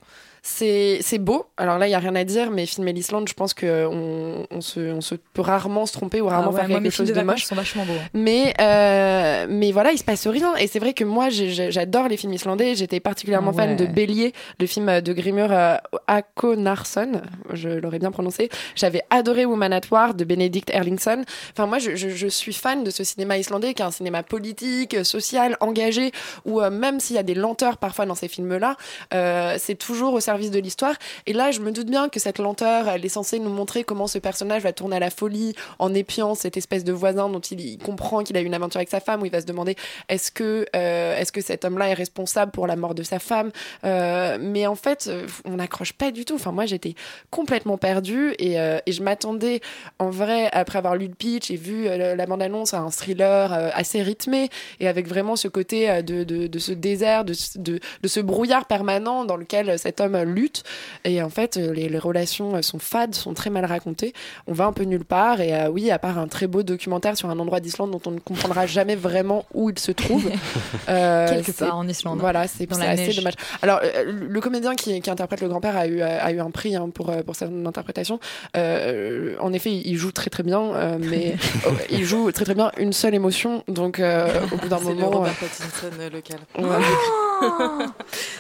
C'est 0.47 1.19
beau. 1.19 1.47
Alors 1.57 1.79
là, 1.79 1.89
il 1.89 1.91
y 1.91 1.95
a 1.95 1.99
rien 1.99 2.15
à 2.15 2.23
dire, 2.25 2.51
mais 2.51 2.67
filmer 2.67 2.93
l'Islande, 2.93 3.27
je 3.29 3.33
pense 3.33 3.55
que 3.55 3.87
on, 3.87 4.47
on 4.51 4.61
se, 4.61 4.93
on 4.93 5.01
se 5.01 5.15
peut 5.15 5.41
rarement 5.41 5.87
se 5.87 5.93
tromper 5.95 6.21
ou 6.21 6.29
Ah 6.29 6.33
rarement 6.33 6.51
ouais, 6.53 6.61
faire 6.61 6.69
moi, 6.69 6.81
quelque 6.83 6.93
chose 6.93 7.09
de 7.09 7.15
de 7.15 7.21
moche. 7.23 7.45
sont 7.47 7.55
vachement 7.55 7.85
beaux. 7.87 7.95
hein. 7.95 8.09
Mais, 8.13 8.53
euh, 8.61 9.47
mais 9.49 9.73
voilà, 9.73 9.93
il 9.93 9.99
se 9.99 10.05
passe 10.05 10.27
rien. 10.27 10.55
Et 10.57 10.67
c'est 10.67 10.81
vrai 10.81 10.93
que 10.93 11.03
moi, 11.05 11.29
j'adore 11.31 12.09
les 12.09 12.19
films 12.19 12.35
islandais. 12.35 12.75
J'étais 12.75 13.01
particulièrement 13.01 13.53
Ah 13.55 13.63
ouais. 13.63 13.67
fan 13.69 13.77
de 13.77 13.87
Bélier, 13.87 14.35
le 14.61 14.67
film 14.67 15.01
de 15.01 15.13
Grimur 15.15 15.49
euh, 15.51 15.77
Akonarsson. 16.09 17.23
Je 17.55 17.71
l'aurais 17.71 17.99
bien 17.99 18.11
prononcé. 18.11 18.51
J'avais 18.75 19.01
adoré 19.09 19.47
Woman 19.47 19.73
at 19.73 19.81
War 19.91 20.13
de 20.13 20.25
Benedict 20.25 20.69
Erlingsson. 20.71 21.25
Enfin, 21.53 21.67
moi, 21.67 21.79
je, 21.79 21.97
je, 21.97 22.11
je 22.11 22.27
suis 22.27 22.53
fan 22.53 22.85
de 22.85 22.91
ce 22.91 23.03
cinéma 23.03 23.39
islandais 23.39 23.73
qui 23.73 23.81
est 23.81 23.87
un 23.87 23.91
cinéma 23.91 24.23
politique, 24.23 25.05
social, 25.07 25.57
engagé, 25.61 26.13
où 26.45 26.61
euh, 26.61 26.69
même 26.69 27.01
s'il 27.01 27.17
y 27.17 27.19
a 27.19 27.23
des 27.23 27.35
lenteurs 27.35 27.79
parfois 27.79 28.05
dans 28.05 28.15
ces 28.15 28.29
films-là, 28.29 28.77
euh, 29.15 29.55
c'est 29.59 29.77
toujours 29.77 30.13
au 30.13 30.21
service 30.21 30.34
de 30.39 30.59
l'histoire. 30.59 30.97
Et 31.27 31.33
là, 31.33 31.51
je 31.51 31.61
me 31.61 31.71
doute 31.71 31.89
bien 31.89 32.09
que 32.09 32.21
cette 32.21 32.39
lenteur, 32.39 32.89
elle 32.89 33.05
est 33.05 33.09
censée 33.09 33.39
nous 33.39 33.51
montrer 33.51 33.85
comment 33.85 34.07
ce 34.07 34.19
personnage 34.19 34.63
va 34.63 34.73
tourner 34.73 34.97
à 34.97 35.01
la 35.01 35.11
folie 35.11 35.55
en 35.79 35.95
épiant 35.95 36.35
cette 36.35 36.57
espèce 36.57 36.85
de 36.85 36.93
voisin 36.93 37.29
dont 37.29 37.41
il, 37.41 37.79
comprend 37.79 38.23
qu'il 38.23 38.37
a 38.37 38.41
une 38.41 38.55
aventure 38.55 38.79
avec 38.79 38.91
sa 38.91 39.01
femme, 39.01 39.23
où 39.23 39.27
il 39.27 39.33
va 39.33 39.41
se 39.41 39.47
demander 39.47 39.77
est-ce 40.09 40.31
que, 40.31 40.67
euh, 40.75 41.19
est-ce 41.19 41.33
que 41.33 41.41
cet 41.41 41.65
homme-là 41.65 41.91
est 41.91 41.95
responsable 41.95 42.53
pour 42.53 42.67
la 42.67 42.77
mort 42.77 42.95
de 42.95 43.03
sa 43.03 43.19
femme? 43.19 43.51
Euh, 43.85 44.39
Mais 44.41 44.67
en 44.67 44.75
fait, 44.75 45.07
euh, 45.09 45.27
on 45.45 45.57
n'accroche 45.57 45.93
pas 45.93 46.11
du 46.11 46.25
tout. 46.25 46.35
Enfin, 46.35 46.53
moi, 46.53 46.67
j'étais 46.67 46.95
complètement 47.31 47.79
perdue 47.79 48.35
et, 48.39 48.55
je 48.87 49.03
m'attendais, 49.03 49.61
en 49.99 50.11
vrai, 50.11 50.49
après 50.53 50.79
avoir 50.79 50.95
lu 50.95 51.09
le 51.09 51.15
pitch 51.15 51.51
et 51.51 51.57
vu 51.57 51.85
la 51.85 52.27
bande-annonce, 52.27 52.75
à 52.75 52.79
un 52.79 52.91
thriller 52.91 53.53
assez 53.75 54.03
rythmé 54.03 54.49
et 54.79 54.89
avec 54.89 55.09
vraiment 55.09 55.37
ce 55.37 55.49
côté 55.49 56.03
de, 56.03 56.59
ce 56.59 56.73
désert, 56.73 57.25
de, 57.25 57.35
de 57.57 58.09
ce 58.09 58.21
brouillard 58.21 58.67
permanent 58.67 59.25
dans 59.25 59.37
lequel 59.37 59.79
cet 59.79 60.01
homme 60.01 60.24
lutte. 60.25 60.63
Et 61.05 61.23
en 61.23 61.31
fait, 61.31 61.57
euh, 61.57 61.73
les, 61.73 61.89
les 61.89 61.99
relations 61.99 62.57
euh, 62.57 62.63
sont 62.63 62.79
fades, 62.79 63.15
sont 63.15 63.35
très 63.35 63.51
mal 63.51 63.65
racontées. 63.65 64.13
On 64.47 64.53
va 64.53 64.65
un 64.67 64.73
peu 64.73 64.85
nulle 64.85 65.05
part. 65.05 65.41
Et 65.41 65.55
euh, 65.55 65.69
oui, 65.69 65.91
à 65.91 65.99
part 65.99 66.19
un 66.19 66.29
très 66.29 66.47
beau 66.47 66.63
documentaire 66.63 67.17
sur 67.17 67.31
un 67.31 67.39
endroit 67.39 67.61
d'Islande 67.61 67.91
dont 67.91 68.01
on 68.07 68.11
ne 68.13 68.19
comprendra 68.21 68.67
jamais 68.75 68.97
vraiment 68.97 69.45
où 69.55 69.71
il 69.71 69.79
se 69.79 69.93
trouve. 69.93 70.31
euh, 70.89 71.29
Quelque 71.29 71.53
c'est- 71.53 71.65
part 71.65 71.77
en 71.77 71.87
Islande. 71.89 72.19
Voilà, 72.21 72.47
c'est 72.49 72.71
assez 72.73 72.81
neige. 73.07 73.17
dommage. 73.17 73.35
Alors, 73.63 73.81
le 74.07 74.41
comédien 74.41 74.75
qui, 74.75 75.01
qui 75.01 75.11
interprète 75.11 75.41
le 75.41 75.49
grand-père 75.49 75.77
a 75.77 75.87
eu, 75.87 76.01
a 76.03 76.33
eu 76.33 76.41
un 76.41 76.51
prix 76.51 76.75
hein, 76.77 76.89
pour, 76.93 77.11
pour 77.25 77.37
son 77.37 77.67
interprétation. 77.67 78.19
Euh, 78.57 79.35
en 79.41 79.53
effet, 79.53 79.73
il 79.73 79.97
joue 79.97 80.13
très 80.13 80.31
très 80.31 80.43
bien, 80.43 80.61
euh, 80.75 80.97
mais 81.01 81.35
oh, 81.67 81.71
il 81.91 82.05
joue 82.05 82.31
très 82.33 82.45
très 82.45 82.55
bien 82.55 82.71
une 82.79 82.93
seule 82.93 83.15
émotion. 83.15 83.65
Donc, 83.69 84.01
euh, 84.01 84.29
au 84.53 84.57
bout 84.57 84.69
d'un 84.69 84.79
C'est 84.79 84.89
le 84.91 84.95
moment. 84.95 85.11
Robert 85.19 85.33
euh, 85.43 85.47
Pattinson 85.47 86.11
local. 86.13 86.39
Ouais. 86.59 86.85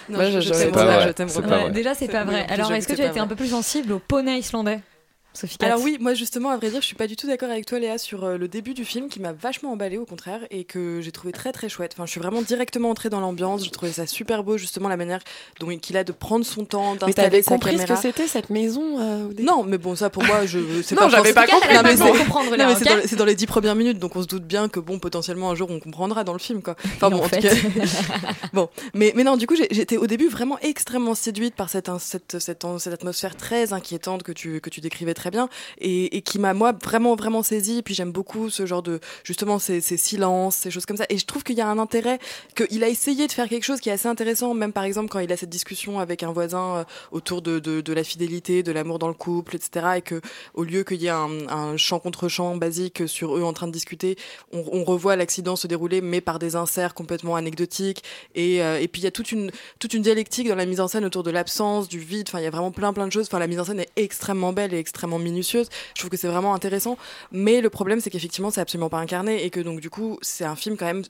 Non, 0.08 0.18
Moi, 0.18 0.24
je- 0.26 0.30
je- 0.32 0.40
je 0.40 0.48
j'aurais 0.48 0.64
t'aime, 0.70 0.74
ouais, 0.76 1.12
déjà, 1.74 1.94
c'est 1.94 2.08
pas 2.08 2.24
vrai. 2.24 2.46
Alors, 2.48 2.72
est-ce 2.72 2.88
que 2.88 2.94
tu 2.94 3.02
as 3.02 3.08
été 3.08 3.20
un 3.20 3.26
peu 3.26 3.36
plus 3.36 3.48
sensible 3.48 3.92
au 3.92 3.98
poney 3.98 4.38
islandais? 4.38 4.80
Sophie 5.34 5.58
Katz 5.58 5.68
Alors 5.70 5.82
oui, 5.82 5.98
moi 6.00 6.14
justement, 6.14 6.50
à 6.50 6.56
vrai 6.56 6.70
dire, 6.70 6.80
je 6.80 6.86
suis 6.86 6.94
pas 6.94 7.08
du 7.08 7.16
tout 7.16 7.26
d'accord 7.26 7.50
avec 7.50 7.66
toi, 7.66 7.78
Léa, 7.80 7.98
sur 7.98 8.24
euh, 8.24 8.38
le 8.38 8.46
début 8.46 8.72
du 8.72 8.84
film 8.84 9.08
qui 9.08 9.20
m'a 9.20 9.32
vachement 9.32 9.72
emballé 9.72 9.98
au 9.98 10.04
contraire 10.06 10.40
et 10.50 10.62
que 10.64 11.00
j'ai 11.02 11.10
trouvé 11.12 11.32
très 11.32 11.50
très 11.52 11.68
chouette. 11.68 11.92
Enfin, 11.94 12.06
je 12.06 12.12
suis 12.12 12.20
vraiment 12.20 12.40
directement 12.40 12.90
entrée 12.90 13.10
dans 13.10 13.20
l'ambiance. 13.20 13.64
J'ai 13.64 13.70
trouvé 13.70 13.90
ça 13.92 14.06
super 14.06 14.44
beau, 14.44 14.56
justement 14.56 14.88
la 14.88 14.96
manière 14.96 15.20
dont 15.58 15.66
qu'il 15.78 15.96
a 15.96 16.04
de 16.04 16.12
prendre 16.12 16.44
son 16.44 16.64
temps, 16.64 16.92
Mais 16.92 16.98
d'installer 16.98 17.42
sa 17.42 17.50
compris 17.50 17.78
ce 17.78 17.84
que 17.86 17.96
c'était 17.96 18.28
cette 18.28 18.50
maison 18.50 19.00
euh, 19.00 19.28
Non, 19.40 19.64
mais 19.64 19.76
bon, 19.78 19.96
ça 19.96 20.08
pour 20.08 20.22
moi, 20.24 20.46
je 20.46 20.60
c'est 20.84 20.94
Non, 20.94 21.02
pas 21.02 21.08
j'avais 21.08 21.32
pas 21.32 21.46
compris. 21.48 21.74
Non, 21.74 21.80
mais 21.82 21.96
c'est- 21.96 22.18
comprendre, 22.18 22.50
non, 22.56 22.56
dans 22.56 22.96
les- 22.96 23.06
c'est 23.08 23.16
dans 23.16 23.24
les 23.24 23.34
dix 23.34 23.46
premières 23.46 23.74
minutes, 23.74 23.98
donc 23.98 24.14
on 24.14 24.22
se 24.22 24.28
doute 24.28 24.44
bien 24.44 24.68
que 24.68 24.78
bon, 24.78 25.00
potentiellement 25.00 25.50
un 25.50 25.54
jour 25.56 25.68
on 25.70 25.80
comprendra 25.80 26.22
dans 26.22 26.32
le 26.32 26.38
film, 26.38 26.62
quoi. 26.62 26.76
Enfin 26.96 27.10
bon, 27.10 27.18
en 27.18 27.24
en, 27.24 27.28
tout 27.28 27.40
cas. 27.40 27.50
bon, 28.52 28.68
mais 28.94 29.12
mais 29.16 29.24
non, 29.24 29.36
du 29.36 29.46
coup, 29.48 29.56
j'étais 29.56 29.96
au 29.96 30.06
début 30.06 30.28
vraiment 30.28 30.58
extrêmement 30.60 31.14
séduite 31.16 31.54
par 31.56 31.70
cette 31.70 31.90
cette 31.98 32.38
cette, 32.38 32.64
cette 32.78 32.94
atmosphère 32.94 33.34
très 33.36 33.72
inquiétante 33.72 34.22
que 34.22 34.32
tu 34.32 34.60
que 34.60 34.70
tu 34.70 34.80
décrivais 34.80 35.14
très 35.14 35.23
bien 35.30 35.48
et, 35.78 36.22
qui 36.22 36.38
m'a 36.38 36.54
moi 36.54 36.72
vraiment 36.72 37.14
vraiment 37.16 37.42
saisie. 37.42 37.78
Et 37.78 37.82
puis 37.82 37.94
j'aime 37.94 38.12
beaucoup 38.12 38.50
ce 38.50 38.66
genre 38.66 38.82
de 38.82 39.00
justement 39.24 39.58
ces, 39.58 39.80
ces 39.80 39.96
silences, 39.96 40.56
ces 40.56 40.70
choses 40.70 40.86
comme 40.86 40.96
ça. 40.96 41.06
Et 41.08 41.18
je 41.18 41.26
trouve 41.26 41.42
qu'il 41.42 41.56
y 41.56 41.60
a 41.60 41.68
un 41.68 41.78
intérêt 41.78 42.18
qu'il 42.54 42.82
a 42.84 42.88
essayé 42.88 43.26
de 43.26 43.32
faire 43.32 43.48
quelque 43.48 43.64
chose 43.64 43.80
qui 43.80 43.88
est 43.88 43.92
assez 43.92 44.08
intéressant, 44.08 44.54
même 44.54 44.72
par 44.72 44.84
exemple 44.84 45.08
quand 45.08 45.18
il 45.18 45.32
a 45.32 45.36
cette 45.36 45.50
discussion 45.50 46.00
avec 46.00 46.22
un 46.22 46.32
voisin 46.32 46.76
euh, 46.76 46.84
autour 47.12 47.42
de, 47.42 47.92
la 47.92 48.04
fidélité, 48.04 48.62
de 48.62 48.72
l'amour 48.72 48.98
dans 48.98 49.08
le 49.08 49.14
couple, 49.14 49.56
etc. 49.56 49.86
Et 49.96 50.02
que 50.02 50.20
au 50.54 50.64
lieu 50.64 50.84
qu'il 50.84 51.00
y 51.02 51.06
ait 51.06 51.10
un, 51.10 51.48
un 51.48 51.76
chant 51.76 51.98
contre 51.98 52.28
chant 52.28 52.56
basique 52.56 53.08
sur 53.08 53.36
eux 53.36 53.42
en 53.42 53.52
train 53.52 53.66
de 53.66 53.72
discuter, 53.72 54.16
on, 54.52 54.64
on 54.72 54.84
revoit 54.84 55.16
l'accident 55.16 55.56
se 55.56 55.66
dérouler, 55.66 56.00
mais 56.00 56.20
par 56.20 56.38
des 56.38 56.56
inserts 56.56 56.94
complètement 56.94 57.36
anecdotiques. 57.36 58.02
Et, 58.34 58.62
euh, 58.62 58.80
et 58.80 58.88
puis 58.88 59.02
il 59.02 59.04
y 59.04 59.08
a 59.08 59.10
toute 59.10 59.32
une 59.32 59.50
toute 59.78 59.94
une 59.94 60.02
dialectique 60.02 60.48
dans 60.48 60.54
la 60.54 60.66
mise 60.66 60.80
en 60.80 60.88
scène 60.88 61.04
autour 61.04 61.22
de 61.22 61.30
l'absence, 61.30 61.88
du 61.88 61.98
vide. 61.98 62.26
Enfin, 62.28 62.40
il 62.40 62.44
y 62.44 62.46
a 62.46 62.50
vraiment 62.50 62.72
plein 62.72 62.92
plein 62.92 63.06
de 63.06 63.12
choses. 63.12 63.26
Enfin, 63.26 63.38
la 63.38 63.46
mise 63.46 63.60
en 63.60 63.64
scène 63.64 63.80
est 63.80 63.90
extrêmement 63.96 64.52
belle 64.52 64.74
et 64.74 64.78
extrêmement 64.78 65.13
minutieuse. 65.18 65.68
Je 65.94 66.00
trouve 66.00 66.10
que 66.10 66.16
c'est 66.16 66.28
vraiment 66.28 66.54
intéressant. 66.54 66.96
Mais 67.32 67.60
le 67.60 67.70
problème, 67.70 68.00
c'est 68.00 68.10
qu'effectivement, 68.10 68.50
c'est 68.50 68.60
absolument 68.60 68.88
pas 68.88 68.98
incarné 68.98 69.44
et 69.44 69.50
que 69.50 69.60
donc 69.60 69.80
du 69.80 69.90
coup, 69.90 70.18
c'est 70.22 70.44
un 70.44 70.56
film 70.56 70.76
quand 70.76 70.86
même 70.86 71.02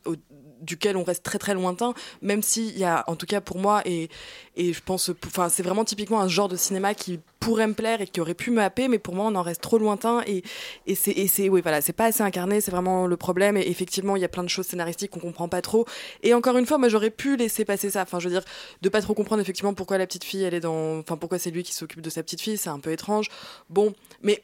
duquel 0.65 0.97
on 0.97 1.05
reste 1.05 1.23
très 1.23 1.39
très 1.39 1.55
lointain, 1.55 1.95
même 2.23 2.43
s'il 2.43 2.77
y 2.79 2.85
a, 2.85 3.05
en 3.07 3.17
tout 3.17 3.27
cas 3.27 3.41
pour 3.41 3.59
moi, 3.59 3.83
et, 3.85 4.09
et 4.57 4.73
je 4.73 4.81
pense, 4.83 5.11
enfin, 5.27 5.49
c'est 5.49 5.63
vraiment 5.63 5.85
typiquement 5.85 6.21
un 6.21 6.29
genre 6.29 6.49
de 6.49 6.57
cinéma 6.57 6.95
qui 6.95 7.21
pourrait 7.45 7.67
me 7.67 7.75
plaire 7.75 8.01
et 8.01 8.07
qui 8.07 8.21
aurait 8.21 8.35
pu 8.35 8.51
me 8.51 8.63
happer, 8.63 8.89
mais 8.89 8.99
pour 8.99 9.15
moi, 9.15 9.27
on 9.27 9.35
en 9.35 9.43
reste 9.43 9.61
trop 9.61 9.77
lointain 9.77 10.23
et, 10.27 10.43
et 10.87 10.95
c'est, 10.95 11.49
oui, 11.51 11.61
voilà, 11.61 11.83
c'est 11.83 11.93
pas 11.93 12.07
assez 12.07 12.23
incarné, 12.23 12.63
c'est 12.63 12.71
vraiment 12.71 13.07
le 13.07 13.17
problème. 13.19 13.59
Et 13.59 13.69
effectivement, 13.69 14.17
il 14.17 14.23
y 14.23 14.25
a 14.25 14.29
plein 14.29 14.43
de 14.43 14.49
choses 14.49 14.67
scénaristiques 14.67 15.11
qu'on 15.11 15.21
comprend 15.21 15.49
pas 15.49 15.61
trop. 15.61 15.85
Et 16.23 16.33
encore 16.33 16.57
une 16.57 16.65
fois, 16.65 16.79
moi, 16.79 16.89
j'aurais 16.89 17.11
pu 17.11 17.37
laisser 17.37 17.67
passer 17.67 17.91
ça. 17.91 18.03
Enfin, 18.03 18.19
je 18.19 18.29
veux 18.29 18.35
dire, 18.35 18.45
de 18.81 18.89
pas 18.89 19.03
trop 19.03 19.13
comprendre 19.13 19.43
effectivement 19.43 19.75
pourquoi 19.75 19.99
la 19.99 20.07
petite 20.07 20.25
fille, 20.25 20.43
elle 20.43 20.55
est 20.55 20.61
dans, 20.61 21.01
enfin, 21.01 21.19
pourquoi 21.19 21.39
c'est 21.39 21.51
lui 21.51 21.63
qui 21.63 21.75
s'occupe 21.75 22.01
de 22.01 22.09
sa 22.09 22.23
petite 22.23 22.41
fille, 22.41 22.57
c'est 22.57 22.71
un 22.71 22.81
peu 22.81 22.93
étrange. 22.93 23.29
Bon, 23.69 23.93
mais 24.23 24.43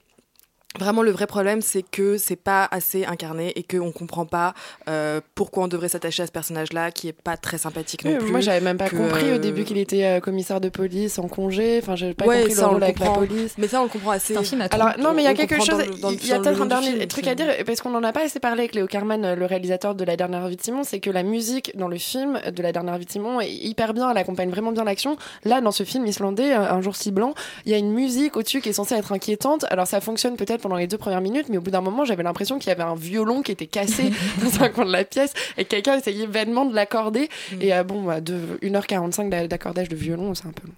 Vraiment, 0.79 1.03
le 1.03 1.11
vrai 1.11 1.27
problème, 1.27 1.63
c'est 1.63 1.83
que 1.83 2.17
c'est 2.17 2.37
pas 2.37 2.69
assez 2.71 3.05
incarné 3.05 3.53
et 3.57 3.65
qu'on 3.65 3.91
comprend 3.91 4.25
pas 4.25 4.55
euh, 4.89 5.21
pourquoi 5.35 5.65
on 5.65 5.69
devrait 5.69 5.89
s'attacher 5.89 6.23
à 6.23 6.27
ce 6.27 6.33
personnage-là, 6.33 6.93
qui 6.93 7.09
est 7.09 7.13
pas 7.13 7.37
très 7.37 7.59
sympathique 7.59 8.05
non 8.05 8.13
Oui, 8.13 8.19
plus. 8.19 8.31
Moi, 8.31 8.41
j'avais 8.41 8.61
même 8.61 8.79
pas 8.79 8.89
que, 8.89 8.97
compris 8.97 9.33
au 9.33 9.35
euh, 9.35 9.39
début 9.39 9.65
qu'il 9.65 9.79
était 9.79 10.05
euh, 10.05 10.21
commissaire 10.21 10.61
de 10.61 10.69
police 10.69 11.19
en 11.19 11.27
congé. 11.27 11.81
Enfin, 11.83 11.97
j'avais 11.97 12.15
pas 12.15 12.25
ouais, 12.25 12.39
compris 12.39 12.55
le 12.55 12.61
ça, 12.61 12.69
rôle 12.69 12.79
le 12.79 12.85
avec 12.85 13.01
la 13.01 13.11
police. 13.11 13.55
Mais 13.59 13.67
ça, 13.67 13.81
on 13.81 13.85
le 13.85 13.91
comprend 13.91 14.13
assez. 14.13 14.37
Alors 14.71 14.93
non, 14.99 15.13
mais 15.13 15.23
il 15.23 15.25
y 15.25 15.29
a 15.29 15.35
quelque 15.35 15.57
chose. 15.57 15.83
Il 16.03 16.27
y 16.27 16.33
a 16.33 16.39
peut-être 16.39 16.63
un 16.63 16.67
dernier 16.67 16.93
film, 16.93 17.07
truc 17.07 17.27
à 17.27 17.35
dire 17.35 17.49
parce 17.67 17.81
qu'on 17.81 17.95
en 17.95 18.05
a 18.05 18.13
pas 18.13 18.25
assez 18.25 18.39
parlé 18.39 18.61
avec 18.61 18.75
Léo 18.75 18.87
Carman, 18.87 19.25
euh, 19.25 19.35
le 19.35 19.47
réalisateur 19.47 19.95
de 19.95 20.05
La 20.05 20.17
Dernière 20.17 20.47
Vie 20.47 20.57
de 20.57 20.63
Simon, 20.63 20.85
c'est 20.85 21.01
que 21.01 21.11
la 21.11 21.25
musique 21.25 21.77
dans 21.77 21.89
le 21.89 21.99
film 21.99 22.41
de 22.47 22.63
La 22.63 22.71
Dernière 22.73 22.97
Vie 22.97 23.07
de 23.07 23.11
Simon 23.11 23.41
est 23.41 23.51
hyper 23.51 23.93
bien. 23.93 24.11
Elle 24.11 24.19
accompagne 24.19 24.51
vraiment 24.51 24.71
bien 24.71 24.85
l'action. 24.85 25.17
Là, 25.45 25.61
dans 25.61 25.73
ce 25.73 25.83
film 25.83 26.07
islandais, 26.07 26.53
Un 26.53 26.81
un 26.81 26.83
jour 26.83 26.97
si 26.97 27.11
blanc, 27.11 27.35
il 27.67 27.73
y 27.73 27.75
a 27.75 27.79
une 27.79 27.93
musique 27.93 28.37
au-dessus 28.37 28.61
qui 28.61 28.71
est 28.71 28.73
censée 28.73 28.95
être 28.95 29.13
inquiétante. 29.13 29.67
Alors 29.71 29.87
ça 29.87 30.01
fonctionne 30.01 30.37
peut-être 30.37 30.60
pendant 30.61 30.77
les 30.77 30.87
deux 30.87 30.99
premières 30.99 31.21
minutes, 31.21 31.47
mais 31.49 31.57
au 31.57 31.61
bout 31.61 31.71
d'un 31.71 31.81
moment, 31.81 32.05
j'avais 32.05 32.23
l'impression 32.23 32.59
qu'il 32.59 32.69
y 32.69 32.73
avait 32.73 32.83
un 32.83 32.95
violon 32.95 33.43
qui 33.43 33.53
était 33.53 33.67
cassé 33.67 34.13
dans 34.43 34.63
un 34.63 34.69
coin 34.69 34.85
de 34.85 34.93
la 34.93 35.05
pièce 35.05 35.33
et 35.57 35.65
que 35.65 35.71
quelqu'un 35.71 35.97
essayait 35.99 36.27
vainement 36.27 36.65
de 36.65 36.75
l'accorder. 36.75 37.29
Mm. 37.53 37.63
Et 37.63 37.75
euh, 37.75 37.83
bon, 37.85 38.03
bah, 38.03 38.21
de 38.21 38.39
1h45 38.63 39.29
d'a- 39.29 39.49
d'accordage 39.49 39.89
de 39.89 39.97
violon, 39.97 40.35
c'est 40.35 40.47
un 40.47 40.53
peu 40.53 40.67
long. 40.67 40.75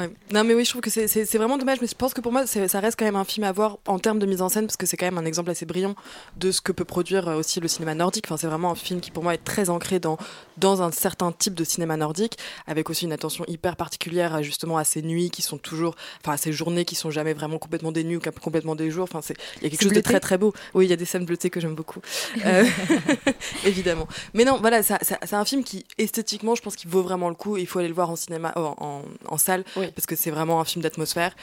Ouais. 0.00 0.10
Non 0.32 0.42
mais 0.42 0.54
oui, 0.54 0.64
je 0.64 0.70
trouve 0.70 0.82
que 0.82 0.90
c'est- 0.90 1.36
vraiment 1.36 1.56
dommage, 1.56 1.78
mais 1.80 1.86
je 1.86 1.94
pense 1.94 2.14
que 2.14 2.20
pour 2.20 2.32
moi, 2.32 2.46
ça 2.48 2.80
reste 2.80 2.98
quand 2.98 3.04
même 3.04 3.14
un 3.14 3.22
film 3.24 3.44
à 3.44 3.52
voir 3.52 3.78
en 3.86 4.00
termes 4.00 4.18
de 4.18 4.26
mise 4.26 4.42
en 4.42 4.48
scène, 4.48 4.66
parce 4.66 4.76
que 4.76 4.86
c'est 4.86 4.96
quand 4.96 5.06
même 5.06 5.18
un 5.18 5.24
exemple 5.24 5.50
assez 5.50 5.66
brillant 5.66 5.94
de 6.36 6.50
ce 6.50 6.60
que 6.60 6.72
peut 6.72 6.84
produire 6.84 7.28
euh, 7.28 7.36
aussi 7.38 7.60
le 7.60 7.68
cinéma 7.68 7.94
nordique. 7.94 8.24
Enfin, 8.26 8.36
c'est 8.36 8.48
vraiment 8.48 8.72
un 8.72 8.74
film 8.74 9.00
qui 9.00 9.12
pour 9.12 9.22
moi 9.22 9.34
est 9.34 9.44
très 9.44 9.70
ancré 9.70 10.00
dans, 10.00 10.16
dans 10.56 10.82
un 10.82 10.90
certain 10.90 11.30
type 11.30 11.54
de 11.54 11.62
cinéma 11.62 11.96
nordique, 11.96 12.38
avec 12.66 12.90
aussi 12.90 13.04
une 13.04 13.12
attention 13.12 13.44
hyper 13.46 13.76
particulière 13.76 14.42
justement 14.42 14.78
à 14.78 14.84
ces 14.84 15.00
nuits 15.02 15.30
qui 15.30 15.42
sont 15.42 15.58
toujours, 15.58 15.94
enfin 16.22 16.32
à 16.32 16.36
ces 16.38 16.52
journées 16.52 16.84
qui 16.84 16.96
sont 16.96 17.12
jamais 17.12 17.32
vraiment 17.32 17.58
complètement 17.58 17.92
des 17.92 18.02
nuits 18.02 18.16
ou 18.16 18.20
complètement 18.40 18.74
des 18.74 18.90
jours. 18.90 19.04
Enfin, 19.04 19.20
il 19.30 19.62
y 19.62 19.66
a 19.66 19.70
quelque 19.70 19.82
chose 19.82 19.92
de 19.92 20.00
très 20.00 20.20
très 20.20 20.38
beau. 20.38 20.52
Oui, 20.74 20.86
il 20.86 20.90
y 20.90 20.92
a 20.92 20.96
des 20.96 21.04
scènes 21.04 21.24
bleutées 21.24 21.50
que 21.50 21.60
j'aime 21.60 21.74
beaucoup. 21.74 22.00
Euh, 22.44 22.64
évidemment. 23.64 24.06
Mais 24.34 24.44
non, 24.44 24.58
voilà, 24.60 24.82
ça- 24.82 24.98
ça- 25.02 25.18
c'est 25.24 25.36
un 25.36 25.44
film 25.44 25.64
qui 25.64 25.84
esthétiquement, 25.98 26.54
je 26.54 26.62
pense 26.62 26.76
qu'il 26.76 26.90
vaut 26.90 27.02
vraiment 27.02 27.28
le 27.28 27.34
coup. 27.34 27.56
Il 27.56 27.66
faut 27.66 27.78
aller 27.78 27.88
le 27.88 27.94
voir 27.94 28.10
en 28.10 28.16
cinéma, 28.16 28.52
en, 28.56 29.02
en 29.26 29.38
salle, 29.38 29.64
parce 29.94 30.06
que 30.06 30.16
c'est 30.16 30.30
vraiment 30.30 30.60
un 30.60 30.64
film 30.64 30.82
d'atmosphère. 30.82 31.34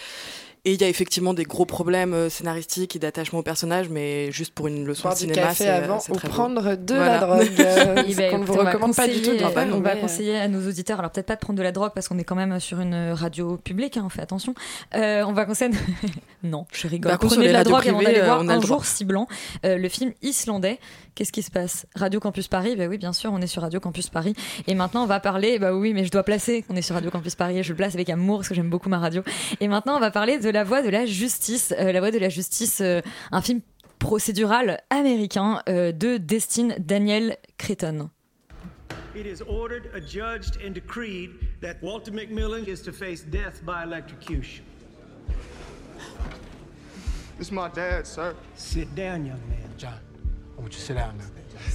Et 0.64 0.74
il 0.74 0.82
y 0.82 0.84
a 0.84 0.88
effectivement 0.90 1.34
des 1.34 1.44
gros 1.44 1.66
problèmes 1.66 2.14
euh, 2.14 2.30
scénaristiques 2.30 2.96
et 2.96 3.00
d'attachement 3.00 3.40
au 3.40 3.42
personnage, 3.44 3.90
mais 3.90 4.32
juste 4.32 4.54
pour 4.54 4.68
une 4.68 4.86
leçon 4.86 5.04
Boire 5.04 5.16
de 5.16 5.20
cinéma, 5.20 5.42
café 5.42 5.82
c'est 6.02 6.12
ou 6.12 6.16
très 6.16 6.28
prendre 6.30 6.76
de 6.76 6.94
Voilà. 6.94 7.14
la 7.14 7.20
drogue, 7.20 7.50
euh, 7.60 8.04
ce 8.08 8.16
ben, 8.16 8.32
qu'on 8.32 8.38
ne 8.38 8.46
vous 8.46 8.54
on 8.54 8.58
va 8.64 8.70
recommande 8.70 8.96
pas 8.96 9.08
du 9.08 9.14
tout. 9.24 9.32
conseiller- 9.32 9.34
de 9.44 9.50
faire, 9.50 9.68
On 9.74 9.80
va 9.80 9.94
mais, 9.94 9.98
euh, 9.98 10.02
conseiller 10.02 10.38
à 10.38 10.48
nos 10.48 10.68
auditeurs, 10.68 11.00
alors 11.00 11.10
peut-être 11.10 11.26
pas 11.26 11.34
de 11.36 11.40
prendre 11.40 11.58
de 11.58 11.64
la 11.64 11.72
drogue 11.72 11.94
parce 11.96 12.08
qu'on 12.08 12.20
est 12.20 12.24
quand 12.24 12.36
même 12.36 12.60
sur 12.60 12.80
une 12.80 13.12
radio 13.14 13.58
publique, 13.58 13.98
hein, 13.98 14.04
on 14.06 14.10
fait 14.10 14.22
attention. 14.22 14.54
Euh, 14.94 15.24
on 15.26 15.34
va 15.34 15.46
conseiller. 15.46 15.74
non, 16.44 16.68
je 16.72 16.88
rigole. 16.88 17.12
Sur 17.14 17.20
Prenez 17.30 17.48
de 17.48 17.54
la 17.54 17.64
drogue 17.64 17.88
avant 17.88 17.98
privées, 17.98 18.12
d'aller 18.14 18.22
euh, 18.22 18.26
voir 18.26 18.42
on 18.44 18.48
a 18.48 18.54
un 18.54 18.62
jour 18.62 18.86
ciblant 18.86 19.28
euh, 19.66 19.78
le 19.78 19.90
film 19.90 20.12
islandais. 20.22 20.78
Qu'est-ce 21.14 21.34
qui 21.34 21.42
se 21.44 21.52
passe? 21.52 21.88
Radio 21.96 22.22
Campus 22.22 22.48
Paris, 22.48 22.76
bah 22.78 22.86
oui, 22.88 22.98
bien 22.98 23.12
sûr, 23.12 23.32
on 23.34 23.42
est 23.42 23.48
sur 23.48 23.62
Radio 23.64 23.82
Campus 23.82 24.10
Paris. 24.10 24.34
Et 24.68 24.76
maintenant, 24.76 25.04
on 25.04 25.08
va 25.08 25.20
parler, 25.20 25.60
bah 25.60 25.74
oui, 25.74 25.94
mais 25.94 26.06
je 26.06 26.12
dois 26.12 26.24
placer. 26.24 26.64
On 26.70 26.76
est 26.78 26.82
sur 26.82 26.96
Radio 26.96 27.12
Campus 27.12 27.36
Paris 27.36 27.58
et 27.60 27.64
je 27.64 27.70
le 27.72 27.76
place 27.76 27.96
avec 27.96 28.10
amour 28.10 28.38
parce 28.38 28.48
que 28.48 28.56
j'aime 28.56 28.70
beaucoup 28.70 28.88
ma 28.88 28.98
radio. 29.00 29.22
Et 29.60 29.68
maintenant, 29.68 29.98
on 29.98 30.00
va 30.00 30.10
parler 30.10 30.40
de 30.40 30.51
La 30.52 30.64
Voix 30.64 30.82
de 30.82 30.90
la 30.90 31.06
Justice. 31.06 31.74
Euh, 31.78 31.92
la 31.92 32.00
Voix 32.00 32.12
de 32.12 32.20
la 32.20 32.30
Justice, 32.30 32.82
euh, 32.82 33.02
un 33.32 33.42
film 33.42 33.62
procédural 34.00 34.82
américain 34.90 35.62
euh, 35.70 35.92
de 35.92 36.18
Destine 36.18 36.76
Daniel 36.80 37.38
Cretton. 37.58 38.10
It 39.14 39.26
is 39.26 39.42
ordered, 39.42 39.90
adjudged, 39.94 40.58
and 40.66 40.74
decreed 40.74 41.32
that 41.62 41.76
Walter 41.82 42.12
McMillan 42.12 42.68
is 42.68 42.82
to 42.84 42.92
face 42.92 43.22
death 43.22 43.62
by 43.66 43.84
electrocution. 43.84 44.64
This 47.38 47.48
is 47.48 47.52
my 47.52 47.70
dad, 47.70 48.06
sir. 48.06 48.36
Sit 48.56 48.94
down, 48.96 49.26
young 49.26 49.42
man. 49.50 49.70
John, 49.78 50.00
I 50.58 50.62
want 50.62 50.74
you 50.74 50.80
to 50.80 50.86
sit 50.86 50.96
down 50.96 51.18
now. 51.18 51.26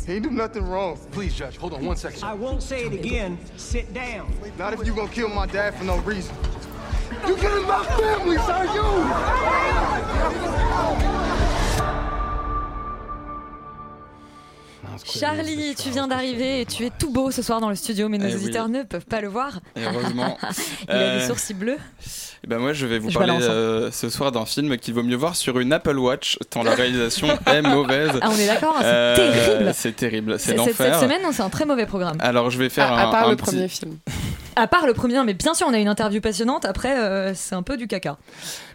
He 0.07 0.15
ain't 0.15 0.23
do 0.23 0.31
nothing 0.31 0.65
wrong. 0.65 0.99
Please, 1.13 1.35
Judge, 1.35 1.57
hold 1.57 1.75
on 1.75 1.85
one 1.85 1.97
second. 1.97 2.23
I 2.25 2.35
won't 2.35 2.63
say 2.63 2.87
it 2.87 2.93
again. 2.93 3.39
Sit 3.57 3.93
down. 3.93 4.33
Not 4.59 4.73
if 4.73 4.87
you 4.87 4.95
gonna 4.95 5.09
kill 5.09 5.29
my 5.29 5.47
dad 5.47 5.75
for 5.75 5.85
no 5.85 5.99
reason. 5.99 6.35
You 7.29 7.35
killing 7.37 7.67
my 7.67 7.85
family, 7.99 8.37
sir, 8.39 9.77
Charlie, 15.05 15.75
tu 15.75 15.91
viens 15.91 16.07
d'arriver 16.09 16.61
et 16.61 16.67
tu 16.67 16.85
es 16.85 16.91
tout 16.97 17.11
beau 17.11 17.31
ce 17.31 17.43
soir 17.43 17.61
dans 17.61 17.69
le 17.69 17.75
studio, 17.75 18.09
mais 18.09 18.19
nos 18.19 18.27
Eh 18.29 18.35
oui. 18.35 18.43
auditeurs 18.45 18.69
ne 18.69 18.83
peuvent 18.83 19.05
pas 19.05 19.21
le 19.21 19.29
voir. 19.29 19.61
Et 19.75 19.83
heureusement. 19.85 20.39
Il 20.89 20.91
a 20.91 20.95
des 20.95 21.23
Euh, 21.23 21.27
sourcils 21.27 21.55
bleus. 21.55 21.79
Eh 22.45 22.47
ben 22.47 22.59
moi, 22.59 22.73
je 22.73 22.87
vais 22.87 22.99
vous 22.99 23.11
Je 23.11 23.19
parler 23.19 23.33
hein. 23.35 23.41
euh, 23.43 23.91
ce 23.91 24.09
soir 24.09 24.33
d'un 24.33 24.47
film 24.47 24.77
qu'il 24.79 24.95
vaut 24.95 25.03
mieux 25.03 25.17
voir 25.17 25.35
sur 25.37 25.59
une 25.59 25.73
Apple 25.73 25.99
Watch, 25.99 26.39
tant 26.51 26.63
la 26.63 26.75
réalisation 26.75 27.29
est 27.47 27.63
mauvaise. 27.63 28.11
Ah, 28.23 28.29
on 28.33 28.39
est 28.39 28.47
d'accord, 28.47 28.77
c'est 28.81 29.15
terrible. 29.17 29.73
C'est 29.75 29.93
terrible, 29.97 30.39
c'est 30.39 30.57
Cette, 30.57 30.61
cette 30.61 30.79
l'enfer. 30.79 31.01
semaine, 31.01 31.21
c'est 31.33 31.43
un 31.43 31.51
très 31.51 31.65
mauvais 31.67 31.87
programme. 31.87 32.17
Alors, 32.21 32.51
je 32.51 32.59
vais 32.59 32.69
faire 32.69 32.93
À, 32.93 32.97
un, 33.05 33.09
à 33.09 33.11
part 33.11 33.27
un 33.27 33.31
le 33.31 33.37
petit- 33.37 33.45
premier 33.47 33.69
film. 33.69 33.97
À 34.59 34.67
part 34.67 34.87
le 34.87 34.95
premier, 34.95 35.23
mais 35.23 35.35
bien 35.35 35.53
sûr, 35.53 35.67
on 35.69 35.75
a 35.75 35.79
une 35.79 35.89
interview 35.89 36.23
passionnante. 36.23 36.65
Après, 36.65 36.99
euh, 36.99 37.35
c'est 37.35 37.55
un 37.55 37.63
peu 37.63 37.77
du 37.77 37.87
caca. 37.87 38.17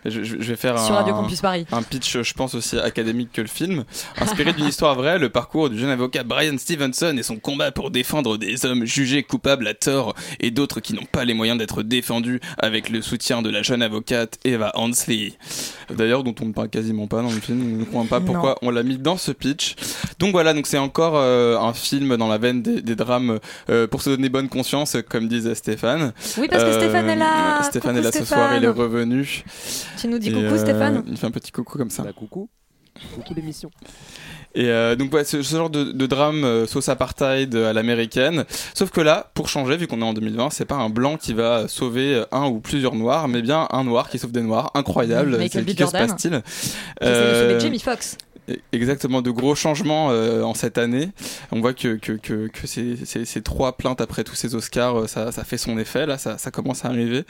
Je, 0.05 0.35
vais 0.35 0.55
faire 0.55 0.79
Sur 0.79 0.95
un, 0.95 0.97
Radio 0.97 1.13
Campus 1.13 1.41
Paris. 1.41 1.65
un 1.71 1.83
pitch, 1.83 2.21
je 2.21 2.33
pense 2.33 2.55
aussi 2.55 2.77
académique 2.77 3.31
que 3.31 3.41
le 3.41 3.47
film. 3.47 3.83
Inspiré 4.19 4.53
d'une 4.53 4.67
histoire 4.67 4.95
vraie, 4.95 5.19
le 5.19 5.29
parcours 5.29 5.69
du 5.69 5.77
jeune 5.77 5.89
avocat 5.89 6.23
Brian 6.23 6.57
Stevenson 6.57 7.15
et 7.17 7.23
son 7.23 7.37
combat 7.37 7.71
pour 7.71 7.91
défendre 7.91 8.37
des 8.37 8.65
hommes 8.65 8.85
jugés 8.85 9.23
coupables 9.23 9.67
à 9.67 9.73
tort 9.73 10.15
et 10.39 10.51
d'autres 10.51 10.79
qui 10.79 10.93
n'ont 10.93 11.05
pas 11.05 11.25
les 11.25 11.33
moyens 11.33 11.57
d'être 11.57 11.83
défendus 11.83 12.39
avec 12.57 12.89
le 12.89 13.01
soutien 13.01 13.41
de 13.41 13.49
la 13.49 13.61
jeune 13.61 13.81
avocate 13.81 14.39
Eva 14.43 14.71
Hansley. 14.75 15.33
D'ailleurs, 15.89 16.23
dont 16.23 16.35
on 16.41 16.45
ne 16.45 16.53
parle 16.53 16.69
quasiment 16.69 17.07
pas 17.07 17.21
dans 17.21 17.31
le 17.31 17.39
film. 17.39 17.61
On 17.61 17.77
ne 17.79 17.83
comprend 17.83 18.05
pas 18.05 18.21
pourquoi 18.21 18.57
on 18.61 18.71
l'a 18.71 18.83
mis 18.83 18.97
dans 18.97 19.17
ce 19.17 19.31
pitch. 19.31 19.75
Donc 20.19 20.31
voilà, 20.31 20.53
donc 20.53 20.67
c'est 20.67 20.77
encore 20.77 21.13
euh, 21.15 21.59
un 21.59 21.73
film 21.73 22.17
dans 22.17 22.27
la 22.27 22.37
veine 22.37 22.61
des, 22.61 22.81
des 22.81 22.95
drames 22.95 23.39
euh, 23.69 23.87
pour 23.87 24.01
se 24.01 24.09
donner 24.09 24.29
bonne 24.29 24.49
conscience, 24.49 24.97
comme 25.09 25.27
disait 25.27 25.55
Stéphane. 25.55 26.13
Oui, 26.37 26.47
parce 26.49 26.63
que 26.63 26.73
Stéphane 26.73 27.09
est 27.09 27.15
là. 27.15 27.61
Stéphane 27.63 27.95
Coucou, 27.95 28.07
est 28.07 28.11
là 28.11 28.11
ce 28.11 28.25
soir, 28.25 28.55
il 28.55 28.63
est 28.63 28.67
revenu. 28.67 29.43
Tu 29.99 30.07
nous 30.07 30.19
dis 30.19 30.29
Et, 30.29 30.33
coucou, 30.33 30.45
euh, 30.45 30.57
Stéphane 30.57 31.03
Il 31.07 31.17
fait 31.17 31.27
un 31.27 31.31
petit 31.31 31.51
coucou 31.51 31.77
comme 31.77 31.89
ça. 31.89 32.03
coucou. 32.13 32.49
Coucou 33.15 33.33
l'émission. 33.33 33.71
Et 34.53 34.65
euh, 34.67 34.97
donc 34.97 35.13
ouais, 35.13 35.23
ce, 35.23 35.41
ce 35.41 35.55
genre 35.55 35.69
de, 35.69 35.93
de 35.93 36.05
drame 36.05 36.43
euh, 36.43 36.67
sauce 36.67 36.89
apartheid 36.89 37.55
à 37.55 37.71
l'américaine. 37.71 38.43
Sauf 38.73 38.91
que 38.91 38.99
là, 38.99 39.31
pour 39.33 39.47
changer, 39.47 39.77
vu 39.77 39.87
qu'on 39.87 40.01
est 40.01 40.05
en 40.05 40.13
2020, 40.13 40.49
c'est 40.49 40.65
pas 40.65 40.75
un 40.75 40.89
blanc 40.89 41.15
qui 41.15 41.33
va 41.33 41.69
sauver 41.69 42.23
un 42.33 42.47
ou 42.47 42.59
plusieurs 42.59 42.95
noirs, 42.95 43.29
mais 43.29 43.41
bien 43.41 43.67
un 43.71 43.83
noir 43.85 44.09
qui 44.09 44.19
sauve 44.19 44.33
des 44.33 44.41
noirs. 44.41 44.71
Incroyable. 44.73 45.37
Michael 45.37 45.49
C'est- 45.49 45.61
B. 45.61 45.67
Que 45.67 45.71
se 45.73 45.91
Jordan. 45.91 46.07
passe-t-il 46.09 46.41
Euh, 47.01 47.59
Jamie 47.61 47.79
Foxx. 47.79 48.17
Exactement, 48.71 49.21
de 49.21 49.31
gros 49.31 49.55
changements 49.55 50.09
euh, 50.11 50.43
en 50.43 50.53
cette 50.53 50.77
année. 50.77 51.09
On 51.51 51.59
voit 51.59 51.73
que, 51.73 51.95
que, 51.95 52.13
que, 52.13 52.47
que 52.47 52.67
ces, 52.67 52.97
ces, 53.05 53.25
ces 53.25 53.41
trois 53.41 53.77
plaintes 53.77 54.01
après 54.01 54.23
tous 54.23 54.35
ces 54.35 54.55
Oscars, 54.55 55.01
euh, 55.01 55.07
ça, 55.07 55.31
ça 55.31 55.43
fait 55.43 55.57
son 55.57 55.77
effet, 55.77 56.05
là, 56.05 56.17
ça, 56.17 56.37
ça 56.37 56.51
commence 56.51 56.85
à 56.85 56.89
arriver. 56.89 57.23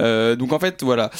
Euh, 0.00 0.36
donc 0.36 0.52
en 0.52 0.58
fait, 0.58 0.82
voilà. 0.82 1.10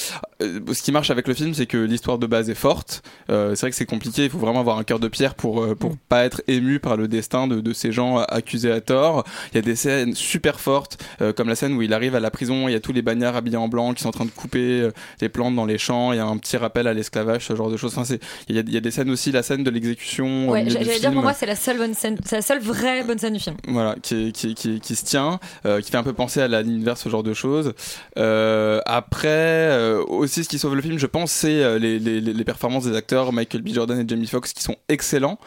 Ce 0.40 0.82
qui 0.82 0.92
marche 0.92 1.10
avec 1.10 1.28
le 1.28 1.34
film, 1.34 1.54
c'est 1.54 1.66
que 1.66 1.78
l'histoire 1.78 2.18
de 2.18 2.26
base 2.26 2.50
est 2.50 2.54
forte. 2.54 3.02
Euh, 3.30 3.54
c'est 3.54 3.62
vrai 3.62 3.70
que 3.70 3.76
c'est 3.76 3.86
compliqué, 3.86 4.24
il 4.24 4.30
faut 4.30 4.38
vraiment 4.38 4.60
avoir 4.60 4.78
un 4.78 4.84
cœur 4.84 4.98
de 4.98 5.08
pierre 5.08 5.34
pour, 5.34 5.76
pour 5.76 5.96
pas 6.08 6.24
être 6.24 6.42
ému 6.48 6.78
par 6.80 6.96
le 6.96 7.08
destin 7.08 7.46
de, 7.46 7.60
de 7.60 7.72
ces 7.72 7.92
gens 7.92 8.18
accusés 8.18 8.72
à 8.72 8.80
tort. 8.80 9.24
Il 9.52 9.56
y 9.56 9.58
a 9.58 9.62
des 9.62 9.76
scènes 9.76 10.14
super 10.14 10.60
fortes, 10.60 11.02
comme 11.36 11.48
la 11.48 11.54
scène 11.54 11.74
où 11.74 11.82
il 11.82 11.92
arrive 11.92 12.14
à 12.14 12.20
la 12.20 12.30
prison, 12.30 12.68
il 12.68 12.72
y 12.72 12.74
a 12.74 12.80
tous 12.80 12.92
les 12.92 13.02
bagnards 13.02 13.36
habillés 13.36 13.56
en 13.56 13.68
blanc 13.68 13.94
qui 13.94 14.02
sont 14.02 14.08
en 14.08 14.12
train 14.12 14.24
de 14.24 14.30
couper 14.30 14.88
des 15.20 15.28
plantes 15.28 15.54
dans 15.54 15.66
les 15.66 15.78
champs, 15.78 16.12
il 16.12 16.16
y 16.16 16.20
a 16.20 16.26
un 16.26 16.36
petit 16.38 16.56
rappel 16.56 16.86
à 16.86 16.94
l'esclavage, 16.94 17.46
ce 17.46 17.56
genre 17.56 17.70
de 17.70 17.76
choses. 17.76 17.96
Enfin, 17.96 18.16
il 18.48 18.56
y, 18.56 18.58
a, 18.58 18.62
il 18.62 18.72
y 18.72 18.76
a 18.76 18.80
des 18.80 18.90
scènes 18.90 19.10
aussi, 19.10 19.30
la 19.42 19.46
scène 19.46 19.64
de 19.64 19.70
l'exécution. 19.70 20.48
au 20.48 20.52
Ouais, 20.52 20.64
j'allais 20.68 20.84
dire 20.84 21.00
pour 21.00 21.10
film. 21.10 21.22
moi, 21.22 21.32
c'est 21.34 21.46
la 21.46 21.56
seule 21.56 21.78
bonne 21.78 21.94
scène, 21.94 22.16
c'est 22.24 22.36
la 22.36 22.42
seule 22.42 22.60
vraie 22.60 23.02
bonne 23.02 23.18
scène 23.18 23.34
du 23.34 23.40
film. 23.40 23.56
Voilà, 23.66 23.96
qui, 24.00 24.32
qui, 24.32 24.54
qui, 24.54 24.80
qui 24.80 24.94
se 24.94 25.04
tient, 25.04 25.40
euh, 25.66 25.80
qui 25.80 25.90
fait 25.90 25.96
un 25.96 26.02
peu 26.04 26.12
penser 26.12 26.40
à 26.40 26.48
l'univers, 26.62 26.96
ce 26.96 27.08
genre 27.08 27.22
de 27.24 27.34
choses. 27.34 27.74
Euh, 28.18 28.80
après, 28.86 29.28
euh, 29.28 30.04
aussi 30.06 30.44
ce 30.44 30.48
qui 30.48 30.58
sauve 30.58 30.76
le 30.76 30.82
film, 30.82 30.98
je 30.98 31.06
pense, 31.06 31.32
c'est 31.32 31.62
euh, 31.62 31.78
les, 31.78 31.98
les, 31.98 32.20
les 32.20 32.44
performances 32.44 32.84
des 32.84 32.96
acteurs 32.96 33.32
Michael 33.32 33.62
B. 33.62 33.68
Jordan 33.68 33.98
et 34.00 34.04
Jamie 34.08 34.26
Foxx 34.26 34.52
qui 34.52 34.62
sont 34.62 34.76
excellents. 34.88 35.38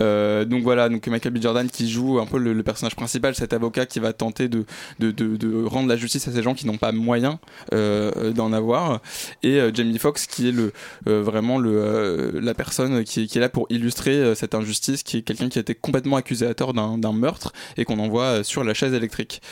Euh, 0.00 0.44
donc 0.44 0.62
voilà, 0.62 0.88
donc 0.88 1.06
Michael 1.06 1.32
B. 1.32 1.42
Jordan 1.42 1.68
qui 1.68 1.90
joue 1.90 2.18
un 2.18 2.26
peu 2.26 2.38
le, 2.38 2.54
le 2.54 2.62
personnage 2.62 2.96
principal, 2.96 3.34
cet 3.34 3.52
avocat 3.52 3.84
qui 3.86 4.00
va 4.00 4.12
tenter 4.12 4.48
de, 4.48 4.64
de, 5.00 5.10
de, 5.10 5.36
de 5.36 5.64
rendre 5.64 5.88
la 5.88 5.96
justice 5.96 6.26
à 6.28 6.32
ces 6.32 6.42
gens 6.42 6.54
qui 6.54 6.66
n'ont 6.66 6.78
pas 6.78 6.92
moyen 6.92 7.38
euh, 7.74 8.32
d'en 8.32 8.52
avoir, 8.52 9.00
et 9.42 9.60
euh, 9.60 9.70
Jamie 9.72 9.98
Foxx 9.98 10.26
qui 10.26 10.48
est 10.48 10.52
le 10.52 10.72
vraiment 11.04 11.58
le 11.58 12.38
la 12.40 12.54
personne 12.54 13.04
qui, 13.04 13.26
qui 13.26 13.38
est 13.38 13.40
là 13.40 13.48
pour 13.48 13.66
illustrer 13.70 14.34
cette 14.34 14.54
injustice, 14.54 15.02
qui 15.02 15.18
est 15.18 15.22
quelqu'un 15.22 15.48
qui 15.48 15.58
a 15.58 15.60
été 15.60 15.74
complètement 15.74 16.16
accusé 16.16 16.46
à 16.46 16.54
tort 16.54 16.72
d'un 16.74 17.12
meurtre 17.12 17.52
et 17.76 17.84
qu'on 17.84 17.98
envoie 17.98 18.42
sur 18.44 18.64
la 18.64 18.72
chaise 18.74 18.94
électrique. 18.94 19.42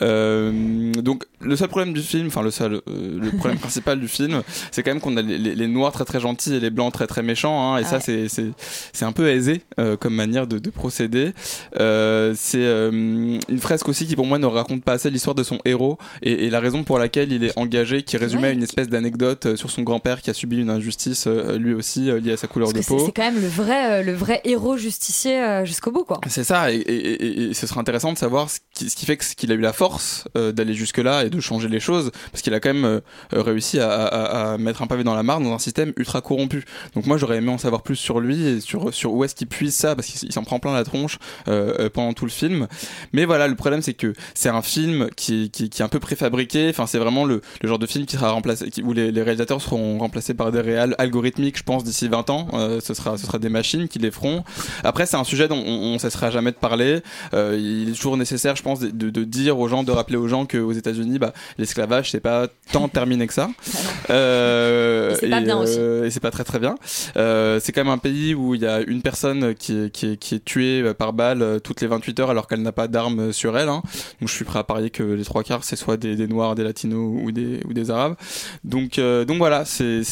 Donc 0.00 1.24
le 1.40 1.56
seul 1.56 1.68
problème 1.68 1.92
du 1.92 2.00
film, 2.02 2.26
enfin 2.28 2.42
le 2.42 2.50
seul, 2.50 2.80
le 2.86 3.30
problème 3.38 3.58
principal 3.58 4.00
du 4.00 4.08
film, 4.08 4.42
c'est 4.70 4.82
quand 4.82 4.90
même 4.90 5.00
qu'on 5.00 5.16
a 5.16 5.22
les, 5.22 5.38
les- 5.38 5.54
les 5.54 5.66
noirs 5.68 5.92
très 5.92 6.04
très 6.04 6.20
gentils 6.20 6.54
et 6.54 6.60
les 6.60 6.70
blancs 6.70 6.92
très 6.92 7.06
très 7.06 7.22
méchants, 7.22 7.74
hein, 7.74 7.78
et 7.78 7.84
ça 7.84 8.00
c'est 8.00 9.04
un 9.04 9.12
peu 9.12 9.28
aisé 9.28 9.62
euh, 9.82 9.96
comme 9.96 10.14
manière 10.14 10.46
de, 10.46 10.58
de 10.58 10.70
procéder. 10.70 11.32
Euh, 11.78 12.34
c'est 12.36 12.58
euh, 12.64 12.90
une 12.90 13.58
fresque 13.58 13.88
aussi 13.88 14.06
qui 14.06 14.16
pour 14.16 14.26
moi 14.26 14.38
ne 14.38 14.46
raconte 14.46 14.82
pas 14.84 14.92
assez 14.92 15.10
l'histoire 15.10 15.34
de 15.34 15.42
son 15.42 15.58
héros 15.64 15.98
et, 16.22 16.46
et 16.46 16.50
la 16.50 16.60
raison 16.60 16.84
pour 16.84 16.98
laquelle 16.98 17.32
il 17.32 17.44
est 17.44 17.52
engagé, 17.58 18.02
qui 18.02 18.16
résumait 18.16 18.42
Ouais. 18.42 18.52
une 18.54 18.62
espèce 18.62 18.88
d'anecdote 18.88 19.54
sur 19.56 19.70
son 19.70 19.82
grand-père 19.82 20.20
qui 20.22 20.30
a 20.30 20.34
subi 20.34 20.56
une 20.58 20.70
injustice 20.70 21.26
lui 21.58 21.74
aussi 21.74 22.10
liée 22.20 22.32
à 22.32 22.36
sa 22.36 22.46
couleur 22.48 22.72
de 22.72 22.80
peau. 22.80 22.98
c'est 23.04 23.12
quand 23.12 23.22
même 23.30 23.40
le 23.40 23.46
vrai, 23.46 24.02
le 24.02 24.12
vrai 24.12 24.40
héros 24.44 24.76
justicier 24.76 25.62
jusqu'au 25.64 25.90
bout, 25.92 26.04
quoi. 26.04 26.20
C'est 26.28 26.44
ça, 26.44 26.72
et, 26.72 26.76
et- 26.76 27.24
et- 27.24 27.50
et 27.50 27.54
ce 27.54 27.66
sera 27.66 27.80
intéressant 27.80 28.12
de 28.12 28.18
savoir 28.18 28.50
ce 28.50 28.58
qui, 28.74 28.90
ce 28.90 28.96
qui 28.96 29.06
fait 29.06 29.16
qu'il 29.16 29.52
a 29.52 29.54
eu 29.54 29.60
la 29.60 29.72
force 29.72 30.24
d'aller 30.34 30.74
jusque-là 30.74 31.24
et 31.24 31.30
de 31.30 31.40
changer 31.40 31.68
les 31.68 31.80
choses, 31.80 32.10
parce 32.32 32.42
qu'il 32.42 32.54
a 32.54 32.60
quand 32.60 32.72
même 32.74 33.00
réussi 33.32 33.78
à, 33.78 33.90
à- 33.90 34.52
à 34.54 34.58
mettre 34.58 34.82
un 34.82 34.86
pavé 34.86 35.04
dans 35.04 35.14
la 35.14 35.22
mare 35.22 35.40
dans 35.40 35.52
un 35.52 35.58
système 35.58 35.92
ultra 35.96 36.20
corrompu. 36.20 36.64
Donc 36.94 37.06
moi 37.06 37.16
j'aurais 37.16 37.36
aimé 37.36 37.50
en 37.50 37.58
savoir 37.58 37.82
plus 37.82 37.96
sur 37.96 38.18
lui 38.20 38.44
et 38.46 38.60
sur, 38.60 38.92
sur 38.92 39.12
où 39.14 39.24
est-ce 39.24 39.34
qu'il 39.34 39.46
puise 39.46 39.71
ça, 39.72 39.94
parce 39.96 40.06
qu'il 40.08 40.28
il 40.28 40.32
s'en 40.32 40.44
prend 40.44 40.58
plein 40.58 40.72
la 40.72 40.84
tronche 40.84 41.18
euh, 41.48 41.74
euh, 41.80 41.90
pendant 41.90 42.12
tout 42.12 42.24
le 42.24 42.30
film. 42.30 42.68
Mais 43.12 43.24
voilà, 43.24 43.48
le 43.48 43.54
problème 43.56 43.82
c'est 43.82 43.94
que 43.94 44.12
c'est 44.34 44.48
un 44.48 44.62
film 44.62 45.08
qui, 45.16 45.50
qui, 45.50 45.68
qui 45.70 45.82
est 45.82 45.84
un 45.84 45.88
peu 45.88 45.98
préfabriqué, 46.00 46.68
enfin 46.70 46.86
c'est 46.86 46.98
vraiment 46.98 47.24
le, 47.24 47.40
le 47.62 47.68
genre 47.68 47.78
de 47.78 47.86
film 47.86 48.06
qui 48.06 48.16
sera 48.16 48.30
remplacé, 48.30 48.70
qui- 48.70 48.82
où 48.82 48.92
les, 48.92 49.10
les 49.12 49.22
réalisateurs 49.22 49.60
seront 49.60 49.98
remplacés 49.98 50.34
par 50.34 50.52
des 50.52 50.60
réals 50.60 50.94
algorithmiques, 50.98 51.58
je 51.58 51.62
pense, 51.64 51.84
d'ici 51.84 52.08
20 52.08 52.30
ans. 52.30 52.48
Euh, 52.54 52.80
ce, 52.80 52.94
sera, 52.94 53.16
ce 53.18 53.26
sera 53.26 53.38
des 53.38 53.48
machines 53.48 53.88
qui 53.88 53.98
les 53.98 54.10
feront. 54.10 54.44
Après, 54.84 55.06
c'est 55.06 55.16
un 55.16 55.24
sujet 55.24 55.48
dont 55.48 55.62
on, 55.66 55.94
on 55.94 55.98
cessera 55.98 56.30
jamais 56.30 56.50
de 56.52 56.56
parler. 56.56 57.00
Euh, 57.34 57.56
il 57.60 57.90
est 57.90 57.92
toujours 57.94 58.16
nécessaire, 58.16 58.56
je 58.56 58.62
pense, 58.62 58.80
de, 58.80 58.88
de- 58.90 59.10
de 59.10 59.24
dire 59.24 59.58
aux 59.58 59.68
gens, 59.68 59.82
de 59.82 59.90
rappeler 59.92 60.16
aux 60.16 60.28
gens 60.28 60.46
qu'aux 60.46 60.72
États-Unis, 60.72 61.18
bah, 61.18 61.32
l'esclavage 61.58 62.10
c'est 62.10 62.20
pas 62.20 62.48
tant 62.72 62.88
terminé 62.88 63.26
que 63.26 63.34
ça. 63.34 63.48
Et 64.08 65.14
c'est 65.20 65.28
pas 65.28 65.40
bien 65.40 65.58
aussi. 65.58 65.78
et 65.78 66.10
c'est 66.10 66.20
pas 66.20 66.30
très 66.30 66.44
très 66.44 66.58
bien. 66.58 66.74
C'est 67.14 67.72
quand 67.72 67.84
même 67.84 67.92
un 67.92 67.98
pays 67.98 68.34
où 68.34 68.54
il 68.54 68.60
y 68.62 68.66
a 68.66 68.80
une 68.80 69.02
personne 69.02 69.54
qui 69.62 70.34
est, 70.34 70.44
tuée 70.44 70.82
euh, 70.82 70.94
par 70.94 71.12
balle 71.12 71.42
euh, 71.42 71.58
toutes 71.58 71.80
les 71.80 71.86
28 71.86 72.20
heures 72.20 72.30
alors 72.30 72.46
qu'elle 72.46 72.62
n'a 72.62 72.72
pas 72.72 72.88
d'armes 72.88 73.32
sur 73.32 73.56
elle. 73.56 73.68
hein. 73.68 73.82
Donc 74.20 74.28
je 74.28 74.34
suis 74.34 74.44
prêt 74.44 74.58
à 74.58 74.64
parier 74.64 74.90
que 74.90 75.02
les 75.02 75.24
trois 75.24 75.42
quarts 75.42 75.64
c'est 75.64 75.76
soit 75.76 75.96
des, 75.96 76.26
noirs, 76.26 76.54
des 76.54 76.64
latinos 76.64 77.20
ou 77.22 77.32
des, 77.32 77.60
ou 77.66 77.72
des 77.72 77.90
arabes. 77.90 78.16
Donc, 78.64 78.98
euh, 78.98 79.24
donc 79.24 79.38
voilà, 79.38 79.64
c'est 79.64 80.02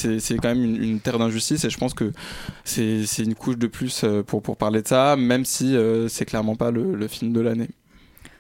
quand 0.43 0.49
même 0.49 0.65
une, 0.65 1.01
terre 1.01 1.19
d'injustice 1.19 1.65
et 1.65 1.71
je 1.71 1.79
pense 1.79 1.95
que 1.95 2.13
c'est 2.65 3.05
une 3.19 3.35
couche 3.35 3.57
de 3.57 3.67
plus 3.67 4.05
euh, 4.05 4.23
pour, 4.23 4.43
pour 4.43 4.57
parler 4.57 4.83
de 4.83 4.89
ça, 4.89 5.17
même 5.17 5.45
si 5.45 5.77
euh, 5.77 6.09
c'est 6.09 6.25
clairement 6.25 6.57
pas 6.57 6.71
le, 6.71 7.09
film 7.09 7.33
de 7.33 7.41
l'année. 7.41 7.69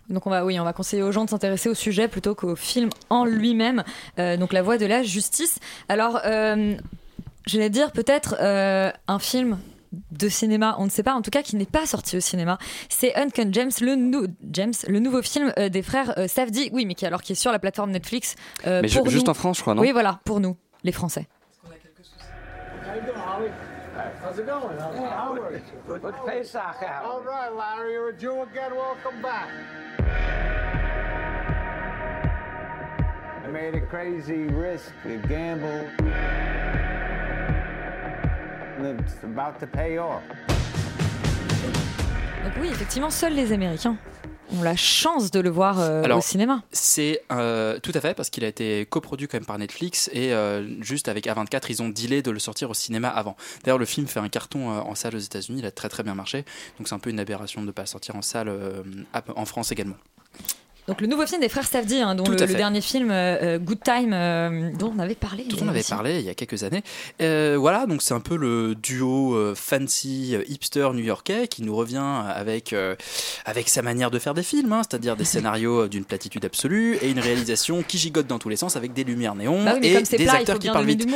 Donc 0.09 0.27
on 0.27 0.31
va, 0.31 0.45
oui, 0.45 0.59
on 0.59 0.65
va 0.65 0.73
conseiller 0.73 1.03
aux 1.03 1.13
gens 1.13 1.25
de 1.25 1.31
s'intéresser 1.31 1.69
au 1.69 1.75
sujet 1.75 2.09
plutôt 2.09 2.35
qu'au 2.35 2.57
film 2.57 2.91
en 3.09 3.25
lui-même. 3.25 3.85
Euh, 4.19 4.37
donc 4.37 4.53
la 4.53 4.63
voie 4.63 4.77
de 4.77 4.87
la 4.87 5.03
justice. 5.03 5.59
Alors, 5.89 6.21
euh, 6.25 6.75
j'allais 7.47 7.71
dire 7.71 7.93
peut-être 7.93 8.37
euh, 8.41 8.91
un 9.07 9.19
film 9.19 9.59
de 9.93 10.29
cinéma, 10.29 10.77
on 10.79 10.85
ne 10.85 10.91
sait 10.91 11.03
pas, 11.03 11.15
en 11.15 11.23
tout 11.23 11.31
cas 11.31 11.43
qui 11.43 11.57
n'est 11.57 11.65
pas 11.67 11.85
sorti 11.87 12.17
au 12.17 12.21
cinéma. 12.21 12.59
C'est 12.89 13.15
Uncut 13.17 13.49
James, 13.53 13.71
le, 13.81 13.97
nou- 13.97 14.27
James, 14.51 14.73
le 14.87 14.99
nouveau 15.01 15.21
film 15.23 15.53
euh, 15.59 15.69
des 15.69 15.83
frères 15.83 16.15
euh, 16.19 16.29
Safdie, 16.29 16.71
oui, 16.73 16.87
mais 16.87 16.95
qui 16.95 17.07
alors 17.07 17.23
qui 17.23 17.33
est 17.33 17.37
sur 17.37 17.51
la 17.53 17.59
platefamme 17.59 17.91
Netflix. 17.91 18.37
euh, 18.67 18.81
Mais 18.83 18.89
pour 18.89 19.09
juste 19.09 19.27
nous. 19.27 19.31
en 19.31 19.35
France, 19.35 19.57
je 19.59 19.63
crois, 19.63 19.75
non? 19.75 19.83
Oui, 19.83 19.91
voilà, 19.93 20.21
pour 20.25 20.39
nous, 20.41 20.57
les 20.85 20.93
Français. 20.93 21.27
How 21.65 22.95
you 22.95 23.01
doing, 23.03 23.17
Holly? 23.19 23.51
How's 24.25 24.39
it 24.39 24.47
going? 24.47 24.79
Howard. 24.79 25.61
Good 25.87 26.15
Pesach 26.25 26.83
out. 26.83 27.05
All 27.05 27.21
right, 27.23 27.51
Larry, 27.55 27.93
you're 27.93 28.09
a 28.11 28.17
Jew 28.19 28.43
again. 28.43 28.73
Welcome 28.75 29.21
back. 29.21 29.49
I 33.45 33.49
made 33.53 33.75
a 33.75 33.81
crazy 33.87 34.45
risk, 34.45 34.93
a 35.05 35.17
gamble. 35.29 35.87
And 38.81 38.99
it's 38.99 39.23
about 39.23 39.59
to 39.61 39.67
pay 39.67 39.99
off. 39.99 40.23
Donc 42.45 42.53
oui, 42.61 42.69
effectivement, 42.71 43.11
seuls 43.11 43.35
les 43.35 43.53
Américains 43.53 43.99
ont 44.59 44.63
la 44.63 44.75
chance 44.75 45.31
de 45.31 45.39
le 45.39 45.51
voir 45.51 45.79
euh, 45.79 46.03
Alors, 46.03 46.19
au 46.19 46.23
cinéma. 46.23 46.63
C'est 46.73 47.23
euh, 47.31 47.79
tout 47.79 47.93
à 47.95 48.01
fait 48.01 48.15
parce 48.15 48.31
qu'il 48.31 48.43
a 48.43 48.49
été 48.49 48.87
coproduit 48.87 49.29
quand 49.29 49.37
même 49.37 49.45
par 49.45 49.59
Netflix 49.59 50.09
et 50.15 50.33
euh, 50.33 50.83
juste 50.83 51.09
avec 51.09 51.27
A24 51.27 51.67
ils 51.69 51.83
ont 51.83 51.91
dealé 51.91 52.23
de 52.23 52.31
le 52.31 52.39
sortir 52.39 52.71
au 52.71 52.75
cinéma 52.75 53.09
avant. 53.09 53.37
D'ailleurs 53.65 53.79
le 53.79 53.85
film 53.85 54.07
fait 54.07 54.19
un 54.19 54.31
carton 54.31 54.71
euh, 54.71 54.81
en 54.81 54.95
salle 54.95 55.15
aux 55.15 55.21
États-Unis, 55.21 55.59
il 55.59 55.67
a 55.67 55.71
très 55.71 55.91
très 55.91 56.03
bien 56.03 56.15
marché, 56.15 56.47
donc 56.79 56.89
c'est 56.89 56.95
un 56.95 56.99
peu 56.99 57.11
une 57.11 57.21
aberration 57.21 57.61
de 57.61 57.67
ne 57.67 57.73
pas 57.73 57.83
le 57.83 57.87
sortir 57.87 58.17
en 58.17 58.23
salle 58.23 58.49
euh, 58.49 58.83
en 59.37 59.45
France 59.45 59.73
également. 59.73 59.97
Donc 60.91 61.01
le 61.03 61.07
nouveau 61.07 61.25
film 61.25 61.41
des 61.41 61.49
frères 61.49 61.69
Safdie, 61.69 62.01
hein, 62.01 62.17
dont 62.17 62.29
le, 62.29 62.35
dernier 62.35 62.81
film 62.81 63.13
euh, 63.13 63.39
euh, 63.43 63.59
Good 63.61 63.79
Time, 63.85 64.11
euh, 64.13 64.73
dont 64.77 64.93
on 64.97 64.99
avait 64.99 65.15
parlé. 65.15 65.45
Tout 65.45 65.57
on 65.63 65.69
avait 65.69 65.79
aussi. 65.79 65.91
parlé 65.91 66.19
il 66.19 66.25
y 66.25 66.29
a 66.29 66.35
quelques 66.35 66.65
années. 66.65 66.83
Euh, 67.23 67.55
voilà, 67.57 67.87
donc 67.87 68.03
c'est 68.03 68.13
un 68.13 68.19
peu 68.19 68.35
le 68.37 68.75
duo 68.75 69.55
fancy 69.55 70.35
hipster 70.49 70.89
new-yorkais 70.93 71.47
qui 71.47 71.63
nous 71.63 71.77
revient 71.77 72.03
avec 72.35 72.75
avec 73.45 73.69
sa 73.69 73.83
manière 73.83 74.11
de 74.11 74.19
faire 74.19 74.35
des 74.35 74.43
films, 74.43 74.73
hein, 74.73 74.83
c'est-à-dire 74.83 75.15
des 75.15 75.25
scénarios 75.33 75.87
d'une 75.87 76.05
platitude 76.05 76.45
absolue 76.45 76.97
et 77.01 77.09
une 77.09 77.21
réalisation 77.21 77.85
qui 77.87 77.97
gigote 77.97 78.27
dans 78.27 78.41
tous 78.41 78.49
les 78.49 78.57
sens 78.57 78.75
avec 78.75 78.93
des 78.93 79.05
lumières 79.05 79.37
néons 79.37 79.63
Bah 79.63 79.75
oui, 79.81 79.87
et 79.87 80.03
des 80.03 80.25
plat, 80.25 80.33
acteurs 80.33 80.59
qui 80.59 80.71
parlent 80.71 80.87
vite. 80.87 81.07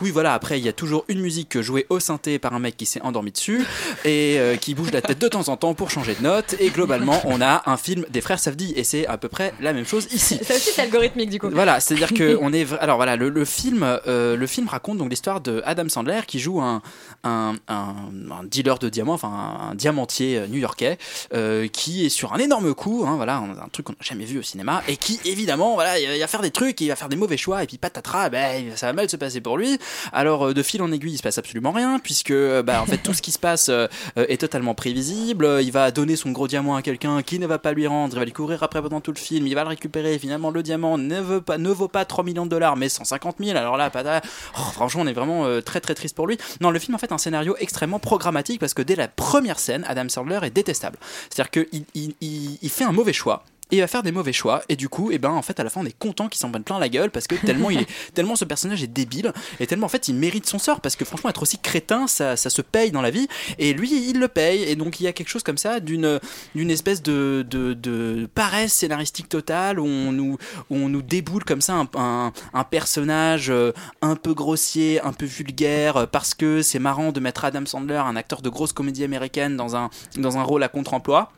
Oui, 0.00 0.10
voilà. 0.10 0.34
Après, 0.34 0.58
il 0.58 0.64
y 0.64 0.68
a 0.68 0.72
toujours 0.72 1.04
une 1.06 1.20
musique 1.20 1.60
jouée 1.60 1.86
au 1.88 2.00
synthé 2.00 2.40
par 2.40 2.52
un 2.52 2.58
mec 2.58 2.76
qui 2.76 2.86
s'est 2.86 3.02
endormi 3.02 3.30
dessus 3.30 3.64
et 4.04 4.40
qui 4.60 4.74
bouge 4.74 4.90
la 4.90 5.02
tête 5.02 5.20
de 5.20 5.28
temps 5.28 5.48
en 5.50 5.56
temps 5.56 5.74
pour 5.74 5.88
changer 5.88 6.16
de 6.16 6.22
note. 6.24 6.56
Et 6.58 6.70
globalement, 6.70 7.20
on 7.26 7.40
a 7.40 7.62
un 7.66 7.76
film 7.76 8.04
des 8.10 8.20
frères 8.20 8.40
Safdie 8.40 8.72
et 8.74 8.82
c'est 8.82 9.06
à 9.06 9.19
peu 9.20 9.28
près 9.28 9.52
la 9.60 9.72
même 9.72 9.86
chose 9.86 10.08
ici. 10.12 10.40
Ça 10.42 10.54
aussi, 10.54 10.70
c'est 10.74 10.82
algorithmique 10.82 11.30
du 11.30 11.38
coup. 11.38 11.48
Voilà, 11.50 11.78
c'est-à-dire 11.80 12.12
que 12.12 12.36
on 12.42 12.52
est 12.52 12.66
alors 12.80 12.96
voilà 12.96 13.16
le, 13.16 13.28
le 13.28 13.44
film 13.44 13.84
euh, 14.06 14.36
le 14.36 14.46
film 14.46 14.68
raconte 14.68 14.98
donc 14.98 15.10
l'histoire 15.10 15.40
de 15.40 15.62
Adam 15.64 15.88
Sandler 15.88 16.20
qui 16.26 16.38
joue 16.38 16.60
un 16.60 16.82
un, 17.24 17.54
un, 17.68 17.94
un 18.30 18.44
dealer 18.44 18.78
de 18.78 18.88
diamants, 18.88 19.12
enfin 19.14 19.68
un, 19.70 19.74
diamantier 19.74 20.38
euh, 20.38 20.46
new-yorkais 20.46 20.98
euh, 21.34 21.68
qui 21.68 22.06
est 22.06 22.08
sur 22.08 22.32
un 22.32 22.38
énorme 22.38 22.74
coup, 22.74 23.04
hein, 23.06 23.16
voilà 23.16 23.36
un, 23.36 23.68
truc 23.72 23.86
qu'on 23.86 23.92
n'a 23.92 23.98
jamais 24.00 24.24
vu 24.24 24.38
au 24.38 24.42
cinéma 24.42 24.82
et 24.88 24.96
qui 24.96 25.20
évidemment 25.24 25.74
voilà 25.74 25.98
il 25.98 26.20
va- 26.20 26.26
faire 26.26 26.40
des 26.42 26.50
trucs, 26.50 26.80
il 26.80 26.88
va 26.88 26.96
faire 26.96 27.08
des 27.08 27.16
mauvais 27.16 27.36
choix 27.36 27.62
et 27.62 27.66
puis 27.66 27.76
patatras, 27.78 28.30
ben 28.30 28.64
ça 28.76 28.86
va 28.86 28.92
mal 28.94 29.08
se 29.10 29.16
passer 29.16 29.40
pour 29.40 29.58
lui. 29.58 29.78
Alors 30.12 30.54
de 30.54 30.62
fil 30.62 30.80
en 30.82 30.90
aiguille 30.92 31.12
il 31.12 31.18
se 31.18 31.22
passe 31.22 31.38
absolument 31.38 31.72
rien 31.72 31.98
puisque 31.98 32.32
bah, 32.32 32.80
en 32.82 32.86
fait 32.86 32.98
tout 32.98 33.12
ce 33.14 33.22
qui 33.22 33.32
se 33.32 33.38
passe 33.38 33.68
euh, 33.68 33.86
est 34.16 34.40
totalement 34.40 34.74
prévisible. 34.74 35.58
Il 35.62 35.72
va 35.72 35.90
donner 35.90 36.16
son 36.16 36.30
gros 36.30 36.48
diamant 36.48 36.76
à 36.76 36.82
quelqu'un 36.82 37.22
qui 37.22 37.38
ne 37.38 37.46
va 37.46 37.58
pas 37.58 37.72
lui 37.72 37.86
rendre, 37.86 38.14
il 38.14 38.18
va 38.18 38.24
lui 38.24 38.32
courir 38.32 38.62
après 38.62 38.80
pendant 38.80 39.00
tout 39.00 39.09
le 39.10 39.16
film, 39.16 39.46
il 39.46 39.54
va 39.54 39.62
le 39.62 39.68
récupérer. 39.68 40.18
Finalement, 40.18 40.50
le 40.50 40.62
diamant 40.62 40.98
ne, 40.98 41.20
vaut 41.20 41.88
pas 41.88 42.04
3 42.04 42.24
millions 42.24 42.44
de 42.44 42.50
dollars, 42.50 42.76
mais 42.76 42.88
150 42.88 43.36
000. 43.40 43.56
Alors 43.56 43.76
là, 43.76 43.90
oh, 43.94 44.60
franchement, 44.72 45.02
on 45.02 45.06
est 45.06 45.12
vraiment 45.12 45.44
euh, 45.46 45.60
très 45.60 45.80
très 45.80 45.94
triste 45.94 46.16
pour 46.16 46.26
lui. 46.26 46.38
Non, 46.60 46.70
le 46.70 46.78
film 46.78 46.94
en 46.94 46.98
fait 46.98 47.12
un 47.12 47.18
scénario 47.18 47.56
extrêmement 47.58 47.98
programmatique 47.98 48.60
parce 48.60 48.74
que 48.74 48.82
dès 48.82 48.96
la 48.96 49.08
première 49.08 49.58
scène, 49.58 49.84
Adam 49.88 50.08
Sandler 50.08 50.40
est 50.42 50.50
détestable. 50.50 50.98
C'est-à-dire 51.30 51.50
qu'il 51.50 51.84
il, 51.94 52.14
il- 52.20 52.58
il 52.62 52.70
fait 52.70 52.84
un 52.84 52.92
mauvais 52.92 53.12
choix. 53.12 53.44
Et 53.70 53.76
il 53.76 53.80
va 53.80 53.86
faire 53.86 54.02
des 54.02 54.12
mauvais 54.12 54.32
choix. 54.32 54.62
Et 54.68 54.76
du 54.76 54.88
coup 54.88 55.10
et 55.10 55.18
ben 55.18 55.30
en 55.30 55.42
fait 55.42 55.58
à 55.60 55.64
la 55.64 55.70
fin 55.70 55.80
on 55.80 55.86
est 55.86 55.96
content 55.96 56.28
qu'il 56.28 56.38
s'en 56.38 56.50
prenne 56.50 56.64
plein 56.64 56.78
la 56.78 56.88
gueule 56.88 57.10
parce 57.10 57.26
que 57.26 57.34
tellement 57.34 57.70
il 57.70 57.80
est 57.80 57.88
tellement 58.14 58.36
ce 58.36 58.44
personnage 58.44 58.82
est 58.82 58.88
débile 58.88 59.32
et 59.58 59.66
tellement 59.66 59.86
en 59.86 59.90
fait 59.90 60.08
il 60.08 60.14
mérite 60.14 60.46
son 60.46 60.58
sort 60.58 60.80
parce 60.80 60.96
que 60.96 61.04
franchement 61.04 61.30
être 61.30 61.42
aussi 61.42 61.58
crétin 61.58 62.06
ça, 62.06 62.36
ça 62.36 62.50
se 62.50 62.62
paye 62.62 62.90
dans 62.90 63.02
la 63.02 63.10
vie. 63.10 63.28
Et 63.58 63.72
lui 63.72 64.10
il 64.10 64.18
le 64.18 64.28
paye. 64.28 64.62
Et 64.64 64.76
donc 64.76 65.00
il 65.00 65.04
y 65.04 65.06
a 65.06 65.12
quelque 65.12 65.28
chose 65.28 65.42
comme 65.42 65.58
ça 65.58 65.80
d'une 65.80 66.20
d'une 66.54 66.70
espèce 66.70 67.02
de, 67.02 67.46
de, 67.48 67.74
de 67.74 68.28
paresse 68.34 68.72
scénaristique 68.72 69.28
totale 69.28 69.78
où 69.80 69.86
on 69.86 70.12
nous 70.12 70.38
où 70.70 70.76
on 70.76 70.88
nous 70.88 71.02
déboule 71.02 71.44
comme 71.44 71.60
ça 71.60 71.74
un, 71.74 71.88
un, 71.96 72.32
un 72.52 72.64
personnage 72.64 73.50
euh, 73.50 73.72
un 74.02 74.16
peu 74.16 74.34
grossier 74.34 75.00
un 75.02 75.12
peu 75.12 75.26
vulgaire 75.26 76.08
parce 76.08 76.34
que 76.34 76.62
c'est 76.62 76.78
marrant 76.78 77.12
de 77.12 77.20
mettre 77.20 77.44
Adam 77.44 77.66
Sandler 77.66 77.94
un 77.94 78.16
acteur 78.16 78.42
de 78.42 78.48
grosse 78.48 78.72
comédie 78.72 79.04
américaine 79.04 79.56
dans 79.56 79.76
un 79.76 79.90
dans 80.16 80.38
un 80.38 80.42
rôle 80.42 80.62
à 80.62 80.68
contre-emploi 80.68 81.32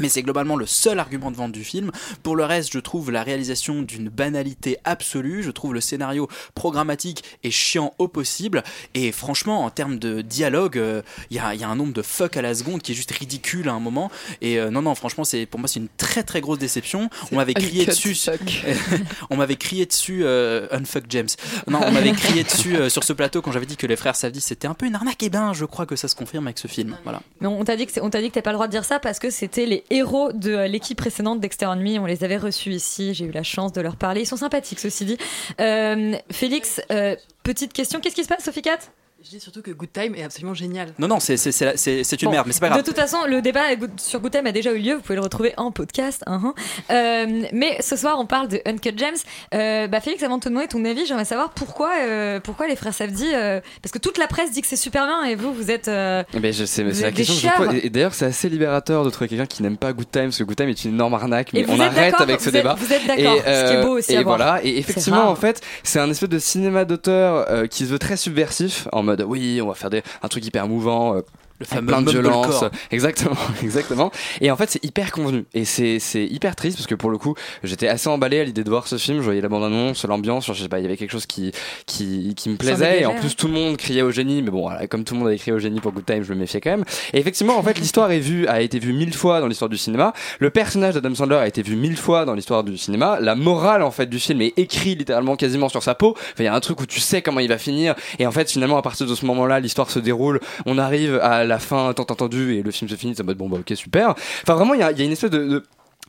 mais 0.00 0.08
c'est 0.08 0.22
globalement 0.22 0.56
le 0.56 0.66
seul 0.66 0.98
argument 0.98 1.30
de 1.30 1.36
vente 1.36 1.52
du 1.52 1.64
film. 1.64 1.90
Pour 2.22 2.36
le 2.36 2.44
reste, 2.44 2.72
je 2.72 2.78
trouve 2.78 3.10
la 3.10 3.22
réalisation 3.22 3.82
d'une 3.82 4.08
banalité 4.08 4.78
absolue. 4.84 5.42
Je 5.42 5.50
trouve 5.50 5.74
le 5.74 5.80
scénario 5.80 6.28
programmatique 6.54 7.24
et 7.44 7.50
chiant 7.50 7.94
au 7.98 8.08
possible. 8.08 8.62
Et 8.94 9.12
franchement, 9.12 9.64
en 9.64 9.70
termes 9.70 9.98
de 9.98 10.20
dialogue, 10.22 10.78
euh, 10.78 11.02
il 11.30 11.36
y, 11.36 11.40
a, 11.40 11.54
il 11.54 11.60
y 11.60 11.64
a 11.64 11.68
un 11.68 11.76
nombre 11.76 11.92
de 11.92 12.02
fuck 12.02 12.36
à 12.36 12.42
la 12.42 12.54
seconde 12.54 12.82
qui 12.82 12.92
est 12.92 12.94
juste 12.94 13.10
ridicule 13.10 13.68
à 13.68 13.72
un 13.72 13.80
moment. 13.80 14.10
Et 14.40 14.58
euh, 14.58 14.70
non, 14.70 14.82
non, 14.82 14.94
franchement, 14.94 15.24
c'est 15.24 15.46
pour 15.46 15.60
moi 15.60 15.68
c'est 15.68 15.80
une 15.80 15.88
très 15.96 16.22
très 16.22 16.40
grosse 16.40 16.58
déception. 16.58 17.10
On 17.32 17.36
m'avait 17.36 17.54
crié 17.54 17.82
uncut 17.82 17.90
dessus. 17.90 18.14
fuck. 18.14 18.64
on 19.30 19.36
m'avait 19.36 19.56
crié 19.56 19.86
dessus. 19.86 20.24
Euh, 20.24 20.66
unfuck 20.70 21.04
James. 21.08 21.28
Non, 21.66 21.80
on 21.86 21.92
m'avait 21.92 22.12
crié 22.12 22.44
dessus 22.44 22.76
euh, 22.76 22.88
sur 22.88 23.04
ce 23.04 23.12
plateau 23.12 23.42
quand 23.42 23.52
j'avais 23.52 23.66
dit 23.66 23.76
que 23.76 23.86
les 23.86 23.96
frères 23.96 24.16
Savdi 24.16 24.40
c'était 24.40 24.68
un 24.68 24.74
peu 24.74 24.86
une 24.86 24.94
arnaque. 24.94 25.22
Et 25.22 25.30
ben, 25.30 25.52
je 25.52 25.64
crois 25.64 25.86
que 25.86 25.96
ça 25.96 26.08
se 26.08 26.14
confirme 26.14 26.46
avec 26.46 26.58
ce 26.58 26.68
film. 26.68 26.96
Voilà. 27.04 27.22
Mais 27.40 27.46
on 27.46 27.64
t'a 27.64 27.76
dit 27.76 27.86
que 27.86 28.00
on 28.00 28.10
t'a 28.10 28.20
dit 28.20 28.28
que 28.28 28.34
t'as 28.34 28.42
pas 28.42 28.50
le 28.50 28.56
droit 28.56 28.66
de 28.66 28.72
dire 28.72 28.84
ça 28.84 28.98
parce 28.98 29.18
que 29.18 29.30
c'était 29.30 29.66
les 29.66 29.84
héros 29.90 30.32
de 30.32 30.66
l'équipe 30.66 30.96
précédente 30.96 31.40
d'Exter 31.40 31.68
Nuit. 31.76 31.98
On 31.98 32.06
les 32.06 32.24
avait 32.24 32.36
reçus 32.36 32.70
ici. 32.70 33.14
J'ai 33.14 33.26
eu 33.26 33.32
la 33.32 33.42
chance 33.42 33.72
de 33.72 33.80
leur 33.80 33.96
parler. 33.96 34.22
Ils 34.22 34.26
sont 34.26 34.36
sympathiques, 34.36 34.78
ceci 34.78 35.04
dit. 35.04 35.18
Euh, 35.60 36.16
Félix, 36.30 36.80
euh, 36.90 37.16
petite 37.42 37.72
question. 37.72 38.00
Qu'est-ce 38.00 38.14
qui 38.14 38.24
se 38.24 38.28
passe, 38.28 38.44
Sophie 38.44 38.62
Cat 38.62 38.78
Je 39.22 39.28
dis 39.36 39.40
surtout 39.40 39.60
que 39.60 39.70
Good 39.70 39.92
Time 39.92 40.14
est 40.14 40.22
absolument 40.22 40.54
génial. 40.54 40.94
Non, 40.98 41.06
non, 41.06 41.20
c'est 41.20 41.36
c'est- 41.36 41.52
c'est 41.52 41.66
la- 41.66 41.76
c'est- 41.76 42.04
c'est 42.04 42.22
une 42.22 42.28
Bon, 42.28 42.32
merde, 42.32 42.46
mais 42.46 42.54
c'est 42.54 42.60
pas 42.60 42.68
grave. 42.70 42.80
De 42.80 42.86
toute 42.86 42.96
façon, 42.96 43.18
le 43.28 43.42
débat 43.42 43.64
sur 43.98 44.18
Good 44.20 44.32
Time 44.32 44.46
a 44.46 44.52
déjà 44.52 44.72
eu 44.72 44.78
lieu. 44.78 44.94
Vous 44.94 45.02
pouvez 45.02 45.16
le 45.16 45.20
retrouver 45.20 45.52
en 45.58 45.70
podcast. 45.72 46.22
hein, 46.26 46.40
hein. 46.42 46.54
Euh, 46.90 47.42
mais 47.52 47.76
ce 47.82 47.96
soir, 47.96 48.16
on 48.18 48.24
parle 48.24 48.48
de 48.48 48.62
Uncut 48.64 48.96
Gems. 48.96 49.18
Euh, 49.52 49.88
bah, 49.88 50.00
Félix, 50.00 50.22
avant 50.22 50.38
de 50.38 50.42
te 50.44 50.48
demander 50.48 50.68
ton 50.68 50.82
avis, 50.86 51.04
j'aimerais 51.04 51.26
savoir 51.26 51.50
pourquoi, 51.50 51.90
euh, 52.00 52.40
pourquoi 52.40 52.66
les 52.66 52.76
frères 52.76 52.94
Safdie. 52.94 53.28
euh, 53.34 53.60
parce 53.82 53.92
que 53.92 53.98
toute 53.98 54.16
la 54.16 54.26
presse 54.26 54.52
dit 54.52 54.62
que 54.62 54.66
c'est 54.66 54.76
super 54.76 55.04
bien 55.06 55.24
et 55.24 55.34
vous, 55.34 55.52
vous 55.52 55.70
êtes. 55.70 55.88
euh, 55.88 56.22
Eh 56.32 56.40
ben, 56.40 56.50
je 56.50 56.64
sais, 56.64 56.82
mais 56.82 56.94
c'est 56.94 57.02
la 57.02 57.12
question 57.12 57.34
que 57.34 57.72
je. 57.72 57.86
Et, 57.86 57.90
d'ailleurs, 57.90 58.14
c'est 58.14 58.24
assez 58.24 58.48
libérateur 58.48 59.04
de 59.04 59.10
trouver 59.10 59.28
quelqu'un 59.28 59.44
qui 59.46 59.62
n'aime 59.62 59.76
pas 59.76 59.92
Good 59.92 60.10
Time, 60.10 60.24
parce 60.24 60.38
que 60.38 60.44
Good 60.44 60.56
Time 60.56 60.68
est 60.70 60.84
une 60.86 60.94
énorme 60.94 61.12
arnaque, 61.12 61.52
mais 61.52 61.66
on 61.68 61.78
arrête 61.78 62.18
avec 62.18 62.40
ce 62.40 62.44
vous 62.48 62.56
êtes- 62.56 62.62
débat. 62.62 62.74
vous 62.78 62.90
êtes 62.90 63.06
d'accord, 63.06 63.36
Et, 63.36 63.40
ce 63.40 63.70
qui 63.70 63.76
est 63.76 63.82
beau 63.82 63.98
aussi 63.98 64.12
et 64.14 64.16
à 64.16 64.22
voir. 64.22 64.38
voilà. 64.38 64.60
Et 64.64 64.78
effectivement, 64.78 65.28
en 65.28 65.36
fait, 65.36 65.60
c'est 65.82 65.98
un 66.00 66.10
espèce 66.10 66.30
de 66.30 66.38
cinéma 66.38 66.86
d'auteur 66.86 67.44
euh, 67.50 67.66
qui 67.66 67.84
se 67.84 67.90
veut 67.90 67.98
très 67.98 68.16
subversif, 68.16 68.88
en 68.92 69.09
oui, 69.26 69.60
on 69.62 69.68
va 69.68 69.74
faire 69.74 69.90
un 70.22 70.28
truc 70.28 70.44
hyper 70.46 70.68
mouvant. 70.68 71.20
Le 71.60 71.66
fameux 71.66 71.88
plein 71.88 72.00
de 72.00 72.10
violence, 72.10 72.64
exactement, 72.90 73.36
exactement. 73.62 74.10
Et 74.40 74.50
en 74.50 74.56
fait, 74.56 74.70
c'est 74.70 74.84
hyper 74.84 75.12
convenu 75.12 75.44
et 75.52 75.66
c'est 75.66 75.98
c'est 75.98 76.24
hyper 76.24 76.56
triste 76.56 76.78
parce 76.78 76.86
que 76.86 76.94
pour 76.94 77.10
le 77.10 77.18
coup, 77.18 77.34
j'étais 77.62 77.86
assez 77.86 78.08
emballé 78.08 78.40
à 78.40 78.44
l'idée 78.44 78.64
de 78.64 78.70
voir 78.70 78.88
ce 78.88 78.96
film. 78.96 79.18
Je 79.18 79.24
voyais 79.24 79.42
la 79.42 79.48
bande 79.48 79.64
annonce, 79.64 80.06
l'ambiance, 80.06 80.46
je 80.46 80.54
sais 80.54 80.68
pas, 80.70 80.78
il 80.78 80.82
y 80.82 80.86
avait 80.86 80.96
quelque 80.96 81.10
chose 81.10 81.26
qui 81.26 81.52
qui 81.84 82.34
qui 82.34 82.48
me 82.48 82.56
plaisait 82.56 83.02
et 83.02 83.06
en 83.06 83.14
plus 83.14 83.36
tout 83.36 83.46
le 83.46 83.52
monde 83.52 83.76
criait 83.76 84.00
au 84.00 84.10
génie. 84.10 84.40
Mais 84.42 84.50
bon, 84.50 84.62
voilà, 84.62 84.86
comme 84.86 85.04
tout 85.04 85.12
le 85.12 85.20
monde 85.20 85.28
avait 85.28 85.36
crié 85.36 85.52
au 85.52 85.58
génie 85.58 85.80
pour 85.80 85.92
Good 85.92 86.06
Time, 86.06 86.22
je 86.22 86.32
me 86.32 86.38
méfiais 86.38 86.62
quand 86.62 86.70
même. 86.70 86.84
Et 87.12 87.18
effectivement, 87.18 87.58
en 87.58 87.62
fait, 87.62 87.78
l'histoire 87.78 88.10
est 88.10 88.20
vue, 88.20 88.46
a 88.46 88.62
été 88.62 88.78
vue 88.78 88.94
mille 88.94 89.12
fois 89.12 89.40
dans 89.40 89.46
l'histoire 89.46 89.68
du 89.68 89.76
cinéma. 89.76 90.14
Le 90.38 90.48
personnage 90.48 90.94
d'Adam 90.94 91.14
Sandler 91.14 91.36
a 91.36 91.46
été 91.46 91.60
vu 91.60 91.76
mille 91.76 91.98
fois 91.98 92.24
dans 92.24 92.34
l'histoire 92.34 92.64
du 92.64 92.78
cinéma. 92.78 93.18
La 93.20 93.34
morale 93.34 93.82
en 93.82 93.90
fait 93.90 94.06
du 94.06 94.18
film 94.18 94.40
est 94.40 94.54
écrite 94.56 94.98
littéralement 94.98 95.36
quasiment 95.36 95.68
sur 95.68 95.82
sa 95.82 95.94
peau. 95.94 96.14
Enfin, 96.16 96.32
il 96.38 96.44
y 96.44 96.48
a 96.48 96.54
un 96.54 96.60
truc 96.60 96.80
où 96.80 96.86
tu 96.86 97.00
sais 97.00 97.20
comment 97.20 97.40
il 97.40 97.48
va 97.48 97.58
finir. 97.58 97.94
Et 98.18 98.26
en 98.26 98.32
fait, 98.32 98.50
finalement, 98.50 98.78
à 98.78 98.82
partir 98.82 99.06
de 99.06 99.14
ce 99.14 99.26
moment-là, 99.26 99.60
l'histoire 99.60 99.90
se 99.90 99.98
déroule. 99.98 100.40
On 100.64 100.78
arrive 100.78 101.18
à 101.22 101.44
la 101.50 101.58
fin 101.58 101.92
tant 101.92 102.06
entendue 102.08 102.56
et 102.56 102.62
le 102.62 102.70
film 102.70 102.88
se 102.88 102.94
finit. 102.94 103.14
Ça 103.14 103.22
mode 103.22 103.36
bon 103.36 103.48
bah 103.48 103.58
ok 103.60 103.76
super. 103.76 104.14
Enfin 104.42 104.54
vraiment, 104.54 104.74
il 104.74 104.80
y 104.80 104.82
a, 104.82 104.90
une 104.90 105.12
espèce 105.12 105.30
de, 105.30 105.62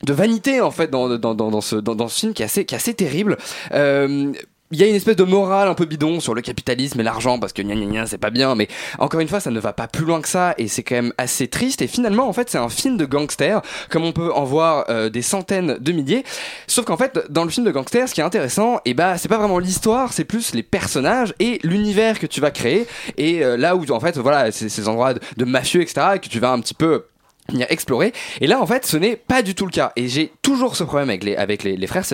vanité 0.08 0.60
en 0.60 0.70
fait 0.70 0.90
dans, 0.90 1.18
dans, 1.18 1.60
ce, 1.60 1.76
dans 1.76 2.08
ce 2.08 2.20
film 2.20 2.32
qui 2.32 2.42
est 2.42 2.46
assez, 2.46 2.64
qui 2.64 2.74
est 2.74 2.78
assez 2.78 2.94
terrible. 2.94 3.36
Euh, 3.72 4.32
il 4.72 4.78
y 4.78 4.84
a 4.84 4.86
une 4.86 4.94
espèce 4.94 5.16
de 5.16 5.24
morale 5.24 5.68
un 5.68 5.74
peu 5.74 5.84
bidon 5.84 6.18
sur 6.18 6.34
le 6.34 6.40
capitalisme 6.40 6.98
et 6.98 7.02
l'argent 7.02 7.38
parce 7.38 7.52
que 7.52 7.60
gna 7.60 7.74
gna 7.74 7.84
gna 7.84 8.06
c'est 8.06 8.16
pas 8.16 8.30
bien 8.30 8.54
mais 8.54 8.68
encore 8.98 9.20
une 9.20 9.28
fois 9.28 9.38
ça 9.38 9.50
ne 9.50 9.60
va 9.60 9.74
pas 9.74 9.86
plus 9.86 10.06
loin 10.06 10.22
que 10.22 10.28
ça 10.28 10.54
et 10.56 10.66
c'est 10.66 10.82
quand 10.82 10.94
même 10.94 11.12
assez 11.18 11.46
triste. 11.46 11.82
Et 11.82 11.86
finalement 11.86 12.26
en 12.26 12.32
fait 12.32 12.48
c'est 12.48 12.58
un 12.58 12.70
film 12.70 12.96
de 12.96 13.04
gangster 13.04 13.60
comme 13.90 14.04
on 14.04 14.12
peut 14.12 14.32
en 14.32 14.44
voir 14.44 14.86
euh, 14.88 15.10
des 15.10 15.20
centaines 15.20 15.76
de 15.78 15.92
milliers. 15.92 16.24
Sauf 16.66 16.86
qu'en 16.86 16.96
fait 16.96 17.20
dans 17.28 17.44
le 17.44 17.50
film 17.50 17.66
de 17.66 17.70
gangster 17.70 18.08
ce 18.08 18.14
qui 18.14 18.20
est 18.20 18.24
intéressant 18.24 18.80
et 18.86 18.94
bah 18.94 19.18
c'est 19.18 19.28
pas 19.28 19.36
vraiment 19.36 19.58
l'histoire 19.58 20.12
c'est 20.12 20.24
plus 20.24 20.54
les 20.54 20.62
personnages 20.62 21.34
et 21.38 21.60
l'univers 21.62 22.18
que 22.18 22.26
tu 22.26 22.40
vas 22.40 22.50
créer. 22.50 22.86
Et 23.18 23.44
euh, 23.44 23.58
là 23.58 23.76
où 23.76 23.84
en 23.90 24.00
fait 24.00 24.16
voilà 24.16 24.50
c'est 24.52 24.70
ces 24.70 24.88
endroits 24.88 25.12
de, 25.14 25.44
mafieux 25.44 25.82
etc 25.82 26.18
que 26.22 26.28
tu 26.28 26.40
vas 26.40 26.50
un 26.50 26.60
petit 26.60 26.74
peu 26.74 27.04
venir 27.50 27.66
explorer. 27.68 28.14
Et 28.40 28.46
là 28.46 28.58
en 28.58 28.66
fait 28.66 28.86
ce 28.86 28.96
n'est 28.96 29.16
pas 29.16 29.42
du 29.42 29.54
tout 29.54 29.66
le 29.66 29.72
cas. 29.72 29.92
Et 29.96 30.08
j'ai 30.08 30.32
toujours 30.40 30.76
ce 30.76 30.84
problème 30.84 31.10
avec 31.10 31.24
les, 31.24 31.36
avec 31.36 31.62
les, 31.62 31.76
les 31.76 31.86
frères 31.86 32.06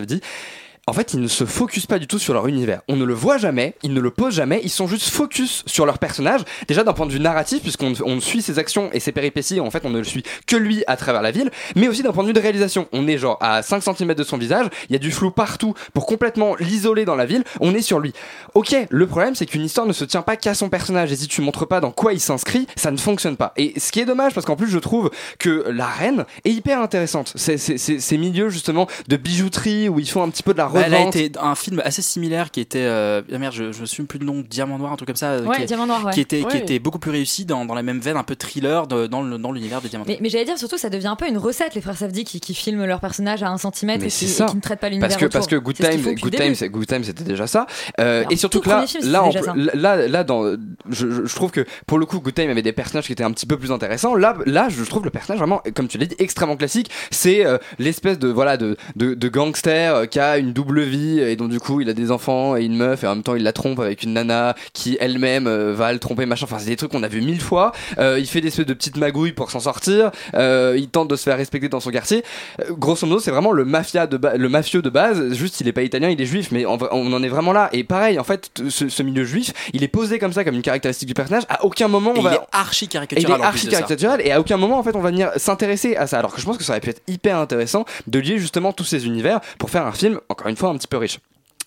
en 0.88 0.92
fait, 0.94 1.12
ils 1.12 1.20
ne 1.20 1.28
se 1.28 1.44
focusent 1.44 1.86
pas 1.86 1.98
du 1.98 2.06
tout 2.06 2.18
sur 2.18 2.32
leur 2.32 2.46
univers. 2.46 2.80
On 2.88 2.96
ne 2.96 3.04
le 3.04 3.12
voit 3.12 3.36
jamais, 3.36 3.74
ils 3.82 3.92
ne 3.92 4.00
le 4.00 4.10
posent 4.10 4.34
jamais, 4.34 4.60
ils 4.64 4.70
sont 4.70 4.86
juste 4.86 5.10
focus 5.10 5.62
sur 5.66 5.84
leur 5.84 5.98
personnage. 5.98 6.40
Déjà 6.66 6.82
d'un 6.82 6.94
point 6.94 7.04
de 7.04 7.12
vue 7.12 7.20
narratif, 7.20 7.60
puisqu'on 7.60 7.92
on 8.04 8.20
suit 8.20 8.40
ses 8.40 8.58
actions 8.58 8.88
et 8.94 9.00
ses 9.00 9.12
péripéties, 9.12 9.60
en 9.60 9.70
fait, 9.70 9.84
on 9.84 9.90
ne 9.90 9.98
le 9.98 10.04
suit 10.04 10.22
que 10.46 10.56
lui 10.56 10.84
à 10.86 10.96
travers 10.96 11.20
la 11.20 11.30
ville, 11.30 11.50
mais 11.76 11.88
aussi 11.88 12.02
d'un 12.02 12.12
point 12.12 12.22
de 12.22 12.28
vue 12.28 12.32
de 12.32 12.40
réalisation. 12.40 12.88
On 12.92 13.06
est 13.06 13.18
genre 13.18 13.36
à 13.42 13.60
5 13.60 13.82
cm 13.82 14.14
de 14.14 14.24
son 14.24 14.38
visage, 14.38 14.66
il 14.88 14.94
y 14.94 14.96
a 14.96 14.98
du 14.98 15.12
flou 15.12 15.30
partout 15.30 15.74
pour 15.92 16.06
complètement 16.06 16.56
l'isoler 16.58 17.04
dans 17.04 17.16
la 17.16 17.26
ville, 17.26 17.44
on 17.60 17.74
est 17.74 17.82
sur 17.82 17.98
lui. 17.98 18.14
Ok, 18.54 18.74
le 18.88 19.06
problème 19.06 19.34
c'est 19.34 19.44
qu'une 19.44 19.64
histoire 19.64 19.86
ne 19.86 19.92
se 19.92 20.06
tient 20.06 20.22
pas 20.22 20.36
qu'à 20.36 20.54
son 20.54 20.70
personnage, 20.70 21.12
et 21.12 21.16
si 21.16 21.28
tu 21.28 21.42
montres 21.42 21.68
pas 21.68 21.80
dans 21.80 21.90
quoi 21.90 22.14
il 22.14 22.20
s'inscrit, 22.20 22.66
ça 22.76 22.90
ne 22.90 22.96
fonctionne 22.96 23.36
pas. 23.36 23.52
Et 23.58 23.78
ce 23.78 23.92
qui 23.92 24.00
est 24.00 24.06
dommage, 24.06 24.32
parce 24.32 24.46
qu'en 24.46 24.56
plus 24.56 24.70
je 24.70 24.78
trouve 24.78 25.10
que 25.38 25.66
la 25.68 25.86
reine 25.86 26.24
est 26.46 26.50
hyper 26.50 26.80
intéressante. 26.80 27.34
Ces 27.36 28.16
milieux 28.18 28.48
justement 28.48 28.86
de 29.06 29.16
bijouterie 29.16 29.90
où 29.90 30.00
ils 30.00 30.08
font 30.08 30.22
un 30.22 30.30
petit 30.30 30.42
peu 30.42 30.54
de 30.54 30.58
la 30.58 30.66
Bah, 30.80 30.84
revente. 30.98 31.16
elle 31.16 31.22
a 31.22 31.24
été 31.26 31.38
un 31.40 31.54
film 31.54 31.82
assez 31.84 32.02
similaire 32.02 32.50
qui 32.50 32.60
était 32.60 32.78
euh, 32.82 33.22
ah 33.32 33.38
merde 33.38 33.54
je, 33.54 33.72
je 33.72 33.80
me 33.80 33.86
souviens 33.86 34.04
plus 34.06 34.18
le 34.18 34.24
nom 34.26 34.44
Diamant 34.48 34.78
Noir 34.78 34.92
un 34.92 34.96
truc 34.96 35.06
comme 35.08 35.16
ça 35.16 35.30
euh, 35.32 35.44
Ouais, 35.44 35.56
qui, 35.58 35.64
Diamant 35.66 35.86
Noir, 35.86 36.04
ouais. 36.06 36.12
qui 36.12 36.20
était 36.20 36.42
qui 36.44 36.56
était 36.56 36.78
beaucoup 36.78 36.98
plus 36.98 37.10
réussi 37.10 37.44
dans, 37.44 37.64
dans 37.64 37.74
la 37.74 37.82
même 37.82 38.00
veine 38.00 38.16
un 38.16 38.22
peu 38.24 38.36
thriller 38.36 38.86
de- 38.86 39.06
dans 39.06 39.22
le- 39.22 39.38
dans 39.38 39.52
l'univers 39.52 39.80
de 39.80 39.88
Diamant 39.88 40.04
Mais, 40.08 40.18
mais 40.20 40.28
j'allais 40.28 40.44
dire 40.44 40.58
surtout, 40.58 40.78
ça 40.78 40.90
devient 40.90 41.06
un 41.08 41.16
peu 41.16 41.28
une 41.28 41.38
recette, 41.38 41.74
les 41.74 41.80
frères 41.80 41.96
Safdie 41.96 42.24
qui, 42.24 42.40
qui 42.40 42.54
filment 42.54 42.84
leur 42.86 43.00
personnage 43.00 43.42
à 43.42 43.48
un 43.48 43.58
centimètre 43.58 44.04
et 44.04 44.08
qui, 44.08 44.26
ça. 44.28 44.44
et 44.44 44.48
qui 44.48 44.56
ne 44.56 44.60
traitent 44.60 44.80
pas 44.80 44.88
l'univers 44.88 45.08
parce 45.08 45.18
que 45.20 45.24
autour. 45.26 45.32
parce 45.40 45.46
que 45.46 45.56
Good 45.56 45.76
C'est 45.76 45.82
ce 45.84 45.88
qu'ils 45.90 45.96
Time 45.98 46.04
font 46.04 46.10
depuis 46.10 46.22
Good 46.22 46.72
Good 46.72 46.86
Time 46.86 47.04
c'était 47.04 47.24
déjà 47.24 47.46
ça 47.46 47.66
Euh, 48.00 48.20
Alors, 48.20 48.32
et 48.32 48.36
surtout 48.36 48.58
tout 48.58 48.64
que 48.64 48.70
là 48.70 48.86
film, 48.86 49.04
là, 49.10 49.96
là 49.96 50.08
là 50.08 50.24
dans 50.24 50.44
je, 50.90 51.06
je- 51.26 51.34
trouve 51.34 51.50
que 51.50 51.64
pour 51.86 51.98
le 51.98 52.06
coup 52.06 52.20
Good 52.20 52.34
Time 52.34 52.50
avait 52.50 52.62
des 52.62 52.72
personnages 52.72 53.06
qui 53.06 53.12
étaient 53.12 53.24
un 53.24 53.30
petit 53.32 53.46
peu 53.46 53.56
plus 53.58 53.72
intéressants 53.72 54.14
là 54.14 54.36
là 54.46 54.68
je 54.68 54.82
trouve 54.84 55.04
le 55.04 55.10
personnage 55.10 55.38
vraiment 55.38 55.62
comme 55.74 55.88
tu 55.88 55.98
l'as 55.98 56.06
dit 56.06 56.16
extrêmement 56.18 56.56
classique 56.56 56.90
c'est 57.10 57.44
euh, 57.46 57.58
l'espèce 57.78 58.18
de 58.18 58.28
voilà 58.28 58.56
de 58.56 58.76
de, 58.96 59.14
de 59.14 59.28
gangster 59.28 60.08
qui 60.08 60.18
a 60.20 60.38
une 60.38 60.52
double 60.52 60.67
vie 60.76 61.20
et 61.20 61.36
donc 61.36 61.50
du 61.50 61.60
coup 61.60 61.80
il 61.80 61.88
a 61.88 61.92
des 61.92 62.10
enfants 62.10 62.56
et 62.56 62.64
une 62.64 62.76
meuf 62.76 63.04
et 63.04 63.06
en 63.06 63.14
même 63.14 63.22
temps 63.22 63.34
il 63.34 63.42
la 63.42 63.52
trompe 63.52 63.80
avec 63.80 64.02
une 64.02 64.12
nana 64.12 64.54
qui 64.72 64.96
elle-même 65.00 65.46
euh, 65.46 65.74
va 65.74 65.92
le 65.92 65.98
tromper 65.98 66.26
machin. 66.26 66.44
Enfin 66.44 66.58
c'est 66.58 66.70
des 66.70 66.76
trucs 66.76 66.90
qu'on 66.90 67.02
a 67.02 67.08
vu 67.08 67.20
mille 67.20 67.40
fois. 67.40 67.72
Euh, 67.98 68.18
il 68.18 68.26
fait 68.26 68.40
des 68.40 68.48
espèces 68.48 68.66
de 68.66 68.74
petites 68.74 68.96
magouilles 68.96 69.32
pour 69.32 69.50
s'en 69.50 69.60
sortir. 69.60 70.10
Euh, 70.34 70.76
il 70.78 70.88
tente 70.88 71.08
de 71.08 71.16
se 71.16 71.22
faire 71.24 71.36
respecter 71.36 71.68
dans 71.68 71.80
son 71.80 71.90
quartier. 71.90 72.24
Euh, 72.60 72.72
grosso 72.72 73.06
modo 73.06 73.20
c'est 73.20 73.30
vraiment 73.30 73.52
le 73.52 73.64
mafia 73.64 74.06
de 74.06 74.18
le 74.36 74.48
mafieux 74.48 74.82
de 74.82 74.90
base. 74.90 75.32
Juste 75.34 75.60
il 75.60 75.68
est 75.68 75.72
pas 75.72 75.82
italien 75.82 76.08
il 76.08 76.20
est 76.20 76.26
juif 76.26 76.48
mais 76.52 76.64
vrai, 76.64 76.88
on 76.92 77.12
en 77.12 77.22
est 77.22 77.28
vraiment 77.28 77.52
là. 77.52 77.68
Et 77.72 77.84
pareil 77.84 78.18
en 78.18 78.24
fait 78.24 78.50
ce, 78.68 78.88
ce 78.88 79.02
milieu 79.02 79.24
juif 79.24 79.52
il 79.72 79.82
est 79.82 79.88
posé 79.88 80.18
comme 80.18 80.32
ça 80.32 80.44
comme 80.44 80.54
une 80.54 80.62
caractéristique 80.62 81.08
du 81.08 81.14
personnage. 81.14 81.44
À 81.48 81.64
aucun 81.64 81.88
moment 81.88 82.12
on 82.12 82.16
Et 82.16 82.18
il 82.18 82.24
va 82.24 82.34
est 82.34 82.40
archi 82.52 82.84
et 82.84 82.88
il 82.88 82.90
caricatural 82.90 83.40
est 83.40 83.44
archi 83.44 83.68
caricatural 83.68 84.20
et 84.24 84.32
à 84.32 84.40
aucun 84.40 84.56
moment 84.56 84.78
en 84.78 84.82
fait 84.82 84.94
on 84.96 85.00
va 85.00 85.10
venir 85.10 85.30
s'intéresser 85.36 85.96
à 85.96 86.06
ça. 86.06 86.18
Alors 86.18 86.34
que 86.34 86.40
je 86.40 86.46
pense 86.46 86.56
que 86.56 86.64
ça 86.64 86.72
aurait 86.72 86.80
pu 86.80 86.90
être 86.90 87.02
hyper 87.06 87.38
intéressant 87.38 87.84
de 88.06 88.18
lier 88.18 88.38
justement 88.38 88.72
tous 88.72 88.84
ces 88.84 89.06
univers 89.06 89.40
pour 89.58 89.70
faire 89.70 89.86
un 89.86 89.92
film 89.92 90.20
encore 90.28 90.47
une 90.48 90.56
fois 90.56 90.70
un 90.70 90.76
petit 90.76 90.88
peu 90.88 90.96
riche 90.96 91.20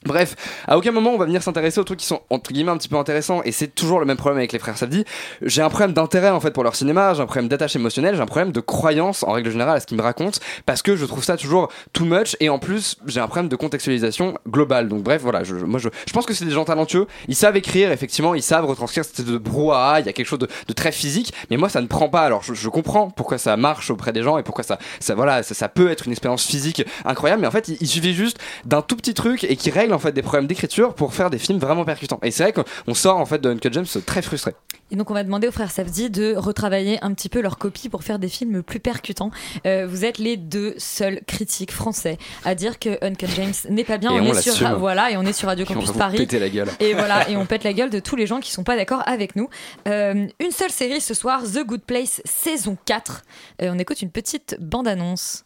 Bref, 0.03 0.35
à 0.67 0.79
aucun 0.79 0.91
moment 0.91 1.11
on 1.11 1.17
va 1.19 1.25
venir 1.25 1.43
s'intéresser 1.43 1.79
aux 1.79 1.83
trucs 1.83 1.99
qui 1.99 2.07
sont 2.07 2.21
entre 2.31 2.51
guillemets 2.51 2.71
un 2.71 2.77
petit 2.77 2.89
peu 2.89 2.95
intéressants 2.95 3.43
et 3.43 3.51
c'est 3.51 3.67
toujours 3.67 3.99
le 3.99 4.07
même 4.07 4.17
problème 4.17 4.39
avec 4.39 4.51
les 4.51 4.57
frères 4.57 4.75
Safdie. 4.75 5.05
J'ai 5.43 5.61
un 5.61 5.69
problème 5.69 5.93
d'intérêt 5.93 6.31
en 6.31 6.39
fait 6.39 6.49
pour 6.49 6.63
leur 6.63 6.75
cinéma, 6.75 7.13
j'ai 7.13 7.21
un 7.21 7.27
problème 7.27 7.47
d'attache 7.47 7.75
émotionnelle, 7.75 8.15
j'ai 8.15 8.21
un 8.21 8.25
problème 8.25 8.51
de 8.51 8.61
croyance 8.61 9.21
en 9.21 9.33
règle 9.33 9.51
générale 9.51 9.77
à 9.77 9.79
ce 9.79 9.85
qu'ils 9.85 9.97
me 9.97 10.01
racontent 10.01 10.39
parce 10.65 10.81
que 10.81 10.95
je 10.95 11.05
trouve 11.05 11.23
ça 11.23 11.37
toujours 11.37 11.71
too 11.93 12.05
much 12.05 12.35
et 12.39 12.49
en 12.49 12.57
plus 12.57 12.97
j'ai 13.05 13.19
un 13.19 13.27
problème 13.27 13.47
de 13.47 13.55
contextualisation 13.55 14.39
globale. 14.49 14.87
Donc 14.87 15.03
bref, 15.03 15.21
voilà, 15.21 15.43
je, 15.43 15.53
moi 15.53 15.79
je, 15.79 15.89
pense 16.11 16.25
que 16.25 16.33
c'est 16.33 16.45
des 16.45 16.51
gens 16.51 16.65
talentueux, 16.65 17.05
ils 17.27 17.35
savent 17.35 17.55
écrire 17.55 17.91
effectivement, 17.91 18.33
ils 18.33 18.41
savent 18.41 18.65
retranscrire 18.65 19.05
cette 19.05 19.21
de 19.21 19.37
brouhaha, 19.37 19.99
il 19.99 20.07
y 20.07 20.09
a 20.09 20.13
quelque 20.13 20.25
chose 20.25 20.39
de, 20.39 20.73
très 20.73 20.91
physique, 20.91 21.31
mais 21.51 21.57
moi 21.57 21.69
ça 21.69 21.79
ne 21.79 21.85
prend 21.85 22.09
pas. 22.09 22.21
Alors 22.21 22.41
je, 22.41 22.69
comprends 22.69 23.11
pourquoi 23.11 23.37
ça 23.37 23.55
marche 23.55 23.91
auprès 23.91 24.13
des 24.13 24.23
gens 24.23 24.39
et 24.39 24.43
pourquoi 24.43 24.63
ça, 24.63 24.79
voilà, 25.13 25.43
ça, 25.43 25.69
peut 25.69 25.91
être 25.91 26.07
une 26.07 26.11
expérience 26.11 26.43
physique 26.43 26.83
incroyable, 27.05 27.41
mais 27.41 27.47
en 27.47 27.51
fait 27.51 27.67
il 27.67 27.87
suffit 27.87 28.15
juste 28.15 28.39
d'un 28.65 28.81
tout 28.81 28.95
petit 28.95 29.13
truc 29.13 29.43
et 29.43 29.55
qui 29.55 29.69
règle 29.69 29.90
en 29.93 29.99
fait 29.99 30.11
des 30.11 30.21
problèmes 30.21 30.47
d'écriture 30.47 30.93
pour 30.93 31.13
faire 31.13 31.29
des 31.29 31.37
films 31.39 31.59
vraiment 31.59 31.85
percutants. 31.85 32.19
Et 32.23 32.31
c'est 32.31 32.43
vrai 32.43 32.53
qu'on 32.53 32.93
sort 32.93 33.17
en 33.17 33.25
fait 33.25 33.39
de 33.39 33.49
Uncut 33.49 33.69
James 33.71 33.85
très 34.05 34.21
frustré. 34.21 34.53
Et 34.91 34.95
donc 34.95 35.09
on 35.09 35.13
va 35.13 35.23
demander 35.23 35.47
aux 35.47 35.51
frères 35.51 35.71
Safdie 35.71 36.09
de 36.09 36.35
retravailler 36.35 36.99
un 37.01 37.13
petit 37.13 37.29
peu 37.29 37.41
leur 37.41 37.57
copie 37.57 37.87
pour 37.87 38.03
faire 38.03 38.19
des 38.19 38.27
films 38.27 38.61
plus 38.61 38.79
percutants. 38.79 39.31
Euh, 39.65 39.87
vous 39.89 40.03
êtes 40.03 40.17
les 40.17 40.35
deux 40.37 40.73
seuls 40.77 41.21
critiques 41.27 41.71
français 41.71 42.17
à 42.43 42.55
dire 42.55 42.77
que 42.79 42.97
Uncut 43.01 43.27
James 43.35 43.53
n'est 43.69 43.83
pas 43.85 43.97
bien. 43.97 44.11
Et 44.11 44.19
on 44.19 44.33
est 44.33 44.41
sur 44.41 44.79
voilà 44.79 45.11
et 45.11 45.17
on 45.17 45.23
est 45.23 45.33
sur 45.33 45.47
Radio 45.47 45.65
Et 45.65 45.69
on 45.71 45.73
Campus 45.75 45.91
vous 45.91 45.97
Paris. 45.97 46.17
péter 46.17 46.39
la 46.39 46.49
gueule. 46.49 46.69
Et 46.79 46.93
voilà 46.93 47.29
et 47.29 47.37
on 47.37 47.45
pète 47.45 47.63
la 47.63 47.73
gueule 47.73 47.89
de 47.89 47.99
tous 47.99 48.15
les 48.15 48.27
gens 48.27 48.39
qui 48.39 48.51
sont 48.51 48.63
pas 48.63 48.75
d'accord 48.75 49.03
avec 49.05 49.35
nous. 49.35 49.49
Euh, 49.87 50.27
une 50.39 50.51
seule 50.51 50.71
série 50.71 51.01
ce 51.01 51.13
soir, 51.13 51.43
The 51.43 51.65
Good 51.65 51.83
Place 51.83 52.21
saison 52.25 52.77
4. 52.85 53.21
Euh, 53.61 53.71
on 53.73 53.79
écoute 53.79 54.01
une 54.01 54.11
petite 54.11 54.57
bande 54.59 54.87
annonce. 54.87 55.45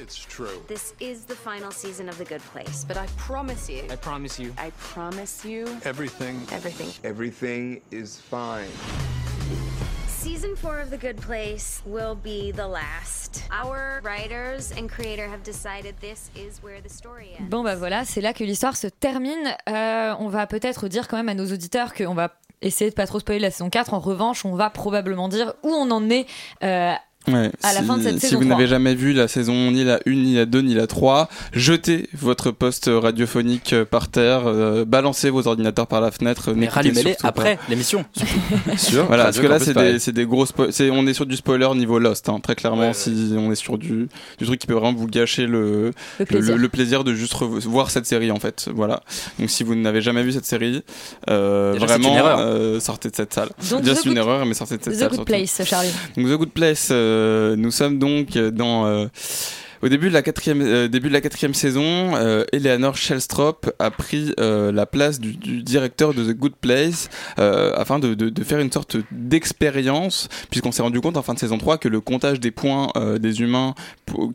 It's 0.00 0.16
true. 0.16 0.62
This 0.68 0.94
is 1.00 1.24
the 1.24 1.34
final 1.34 1.72
season 1.72 2.08
of 2.08 2.18
The 2.18 2.24
Good 2.24 2.42
Place, 2.52 2.84
but 2.86 2.96
I 2.96 3.06
promise 3.16 3.68
you. 3.68 3.82
I 3.90 3.96
promise 3.96 4.38
you. 4.38 4.54
I 4.56 4.70
promise 4.78 5.44
you. 5.44 5.66
Everything. 5.84 6.40
Everything. 6.52 6.88
Everything 7.02 7.80
is 7.90 8.16
fine. 8.16 8.70
Season 10.06 10.54
four 10.54 10.78
of 10.78 10.90
The 10.90 10.98
Good 10.98 11.16
Place 11.16 11.82
will 11.84 12.14
be 12.14 12.52
the 12.52 12.68
last. 12.68 13.42
Our 13.50 14.00
writers 14.04 14.70
and 14.70 14.88
creator 14.88 15.26
have 15.26 15.42
decided 15.42 15.96
this 16.00 16.30
is 16.36 16.62
where 16.62 16.80
the 16.80 16.88
story 16.88 17.30
ends. 17.36 17.50
Bon 17.50 17.64
bah 17.64 17.74
voilà, 17.74 18.04
c'est 18.04 18.20
là 18.20 18.32
que 18.32 18.44
l'histoire 18.44 18.76
se 18.76 18.86
termine. 18.86 19.56
Euh, 19.68 20.14
on 20.20 20.28
va 20.28 20.46
peut-être 20.46 20.86
dire 20.86 21.08
quand 21.08 21.16
même 21.16 21.28
à 21.28 21.34
nos 21.34 21.52
auditeurs 21.52 21.92
qu'on 21.92 22.14
va 22.14 22.36
essayer 22.62 22.90
de 22.90 22.94
pas 22.94 23.06
trop 23.06 23.18
spoiler 23.18 23.40
la 23.40 23.50
saison 23.50 23.68
4. 23.68 23.94
En 23.94 24.00
revanche, 24.00 24.44
on 24.44 24.54
va 24.54 24.70
probablement 24.70 25.28
dire 25.28 25.54
où 25.64 25.70
on 25.70 25.90
en 25.90 26.08
est 26.08 26.26
euh, 26.62 26.94
Ouais, 27.28 27.50
à 27.62 27.72
la 27.74 27.80
si, 27.80 27.86
fin 27.86 27.98
de 27.98 28.02
cette 28.02 28.14
si 28.14 28.20
saison 28.20 28.38
vous 28.38 28.44
3. 28.44 28.56
n'avez 28.56 28.66
jamais 28.68 28.94
vu 28.94 29.12
la 29.12 29.28
saison 29.28 29.70
ni 29.70 29.84
la 29.84 30.00
1, 30.06 30.10
ni 30.10 30.34
la 30.36 30.46
2, 30.46 30.60
ni 30.62 30.74
la 30.74 30.86
3, 30.86 31.28
jetez 31.52 32.08
votre 32.14 32.50
poste 32.50 32.90
radiophonique 32.92 33.72
euh, 33.72 33.84
par 33.84 34.08
terre, 34.08 34.42
euh, 34.46 34.84
balancez 34.84 35.30
vos 35.30 35.46
ordinateurs 35.46 35.86
par 35.86 36.00
la 36.00 36.10
fenêtre. 36.10 36.52
Mais 36.54 36.68
rallumez-les 36.68 37.16
après 37.22 37.58
l'émission. 37.68 38.04
Sûr. 38.76 39.06
Voilà, 39.06 39.24
parce 39.24 39.36
Radio 39.38 39.48
que 39.48 39.54
là, 39.74 39.98
c'est 39.98 40.12
des, 40.12 40.24
gros 40.26 40.46
c'est 40.70 40.90
On 40.90 41.06
est 41.06 41.14
sur 41.14 41.26
du 41.26 41.36
spoiler 41.36 41.68
niveau 41.74 41.98
Lost, 41.98 42.28
hein, 42.28 42.40
très 42.42 42.54
clairement. 42.54 42.92
Si 42.92 43.34
on 43.36 43.50
est 43.52 43.56
sur 43.56 43.78
du, 43.78 44.08
du 44.38 44.44
truc 44.46 44.58
qui 44.60 44.66
peut 44.66 44.74
vraiment 44.74 44.94
vous 44.94 45.06
gâcher 45.06 45.46
le, 45.46 45.92
Le 46.18 46.24
plaisir. 46.24 46.56
le 46.56 46.68
plaisir 46.68 47.04
de 47.04 47.14
juste 47.14 47.34
voir 47.42 47.90
cette 47.90 48.06
série, 48.06 48.30
en 48.30 48.38
fait. 48.38 48.68
Voilà. 48.74 49.02
Donc, 49.38 49.50
si 49.50 49.64
vous 49.64 49.74
n'avez 49.74 50.00
jamais 50.00 50.22
vu 50.22 50.32
cette 50.32 50.46
série, 50.46 50.82
euh, 51.30 51.74
Déjà, 51.74 51.86
c'est 51.88 51.96
une 51.96 52.02
vraiment, 52.02 52.36
euh, 52.38 52.80
sortez 52.80 53.10
de 53.10 53.16
cette 53.16 53.34
salle. 53.34 53.48
Donc, 53.70 53.82
Déjà, 53.82 53.94
The 53.94 53.98
c'est 53.98 54.04
une 54.04 54.10
Good- 54.10 54.18
erreur, 54.18 54.46
mais 54.46 54.54
sortez 54.54 54.76
de 54.78 54.84
cette 54.84 54.94
The 54.94 54.98
salle. 54.98 55.08
Good 55.08 55.16
surtout. 55.16 55.32
Place, 55.32 55.62
Charlie. 55.64 55.90
Donc 56.16 56.26
The 56.26 56.36
Good 56.38 56.50
Place, 56.52 56.88
euh, 56.90 57.17
nous 57.56 57.70
sommes 57.70 57.98
donc 57.98 58.36
dans 58.36 58.86
euh, 58.86 59.06
au 59.82 59.88
début 59.88 60.08
de 60.08 60.14
la 60.14 60.22
quatrième 60.22 60.60
euh, 60.62 60.88
début 60.88 61.08
de 61.08 61.12
la 61.12 61.20
quatrième 61.20 61.54
saison, 61.54 62.16
euh, 62.16 62.44
Eleanor 62.52 62.96
Shellstrop 62.96 63.70
a 63.78 63.90
pris 63.90 64.32
euh, 64.40 64.72
la 64.72 64.86
place 64.86 65.20
du, 65.20 65.34
directeur 65.62 66.14
de 66.14 66.24
The 66.24 66.36
Good 66.36 66.54
Place 66.60 67.08
afin 67.36 67.98
de, 67.98 68.14
de, 68.14 68.44
faire 68.44 68.58
une 68.58 68.72
sorte 68.72 68.96
d'expérience, 69.10 70.28
puisqu'on 70.50 70.72
s'est 70.72 70.82
rendu 70.82 71.00
compte 71.00 71.16
en 71.16 71.22
fin 71.22 71.34
de 71.34 71.38
saison 71.38 71.58
3 71.58 71.78
que 71.78 71.88
le 71.88 72.00
comptage 72.00 72.40
des 72.40 72.50
points 72.50 72.88
des 73.20 73.40
humains 73.40 73.74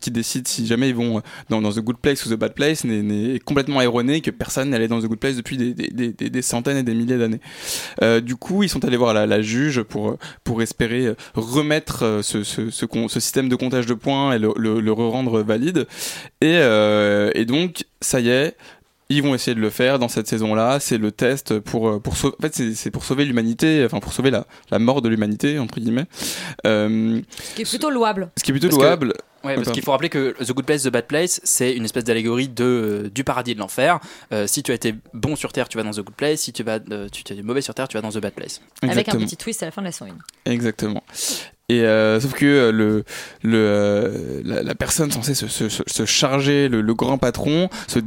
qui 0.02 0.12
décident 0.12 0.48
si 0.48 0.66
jamais 0.66 0.90
ils 0.90 0.96
vont 0.96 1.22
dans, 1.50 1.62
The 1.62 1.80
Good 1.80 1.98
Place 1.98 2.26
ou 2.26 2.30
The 2.30 2.38
Bad 2.38 2.54
Place 2.54 2.84
n'est- 2.84 3.40
complètement 3.40 3.82
erroné, 3.82 4.22
que 4.22 4.32
personne 4.32 4.70
n'allait 4.70 4.88
dans 4.88 5.00
The 5.00 5.06
Good 5.06 5.20
Place 5.20 5.36
depuis 5.36 5.58
des, 5.58 5.74
des, 5.74 6.12
des, 6.12 6.42
centaines 6.42 6.78
et 6.78 6.84
des 6.84 6.94
milliers 6.94 7.18
d'années. 7.18 8.22
Du 8.22 8.36
coup, 8.36 8.64
ils 8.64 8.70
sont 8.70 8.84
allés 8.86 8.98
voir 8.98 9.14
la, 9.14 9.42
juge 9.42 9.82
pour, 9.84 10.18
pour 10.44 10.62
espérer 10.62 11.14
remettre 11.36 12.22
ce, 12.24 12.44
ce, 12.44 12.70
ce 12.70 13.20
système 13.20 13.50
de 13.50 13.56
comptage 13.56 13.86
de 13.86 13.94
points 13.94 14.34
et 14.34 14.40
le, 14.40 14.54
le, 14.58 14.80
le 14.80 14.92
rendre 14.92 15.33
valide. 15.42 15.88
Et, 16.42 16.58
euh, 16.60 17.32
et 17.34 17.46
donc, 17.46 17.86
ça 18.02 18.20
y 18.20 18.30
est. 18.30 18.56
Ils 19.10 19.22
vont 19.22 19.36
essayer 19.36 19.54
de 19.54 19.60
le 19.60 19.70
faire 19.70 20.00
dans 20.00 20.08
cette 20.08 20.28
saison-là. 20.28 20.80
C'est 20.80 20.98
le 20.98 21.12
test 21.12 21.60
pour 21.60 21.90
euh, 21.90 22.00
pour 22.00 22.16
sauver. 22.18 22.36
En 22.40 22.42
fait, 22.42 22.56
c'est- 22.56 22.74
c'est 22.74 22.90
pour 22.90 23.04
sauver 23.04 23.26
l'humanité. 23.26 23.84
Enfin, 23.86 24.00
pour 24.00 24.14
sauver 24.14 24.32
la, 24.32 24.48
la 24.72 24.80
mort 24.80 25.02
de 25.02 25.10
l'humanité 25.10 25.60
entre 25.60 25.80
guillemets. 25.80 26.06
Euh, 26.66 27.22
Ce 27.50 27.56
qui 27.56 27.62
est 27.64 27.70
plutôt 27.70 27.90
louable. 27.92 28.30
ce 28.38 28.44
qui 28.44 28.52
est 28.52 28.54
plutôt 28.54 28.68
Parce 28.70 28.78
que- 28.78 28.84
louable. 28.84 29.14
Ouais, 29.44 29.56
parce 29.56 29.72
qu'il 29.72 29.84
faut 29.84 29.92
rappeler 29.92 30.08
que 30.08 30.34
The 30.42 30.54
Good 30.54 30.66
Place, 30.66 30.84
The 30.84 30.88
Bad 30.90 31.06
Place, 31.06 31.42
c'est 31.44 31.74
une 31.74 31.84
espèce 31.84 32.06
d'allégorie 32.06 32.48
de 32.48 32.64
euh, 32.64 33.10
du 33.14 33.26
paradis 33.26 33.52
et 33.52 33.56
de 33.56 33.60
l'enfer. 33.60 34.00
Euh, 34.32 34.48
si 34.48 34.64
tu 34.64 34.72
as 34.72 34.76
été 34.76 34.96
bon 35.14 35.36
sur 35.36 35.52
Terre, 35.52 35.68
tu 35.68 35.78
vas 35.78 35.84
dans 35.84 35.92
The 35.92 36.00
Good 36.00 36.16
Place. 36.16 36.40
Si 36.40 36.54
tu 36.54 36.64
vas, 36.64 36.80
euh, 36.92 37.10
tu 37.12 37.26
mauvais 37.44 37.60
sur 37.60 37.76
Terre, 37.76 37.90
tu 37.90 37.98
vas 37.98 38.02
dans 38.02 38.10
The 38.12 38.20
Bad 38.20 38.32
Place. 38.32 38.62
Avec 38.82 38.96
un 38.96 39.00
Exactement. 39.02 39.26
petit 39.26 39.36
twist 39.36 39.62
à 39.62 39.66
la 39.66 39.72
fin 39.74 39.82
de 39.82 39.88
la 39.88 39.92
saison 39.92 40.12
1. 40.46 40.50
Exactement. 40.52 41.04
Et 41.70 41.82
euh, 41.84 42.20
sauf 42.20 42.34
que 42.34 42.46
euh, 42.46 42.72
le, 42.74 43.06
le, 43.42 43.58
euh, 43.58 44.42
la, 44.44 44.76
personne 44.76 45.10
censée 45.12 45.34
se, 45.34 45.48
se, 45.48 45.70
se- 45.70 46.06
charger, 46.06 46.68
le, 46.68 46.82
le 46.82 46.94
grand 46.94 47.18
patron, 47.18 47.70
se, 47.88 48.00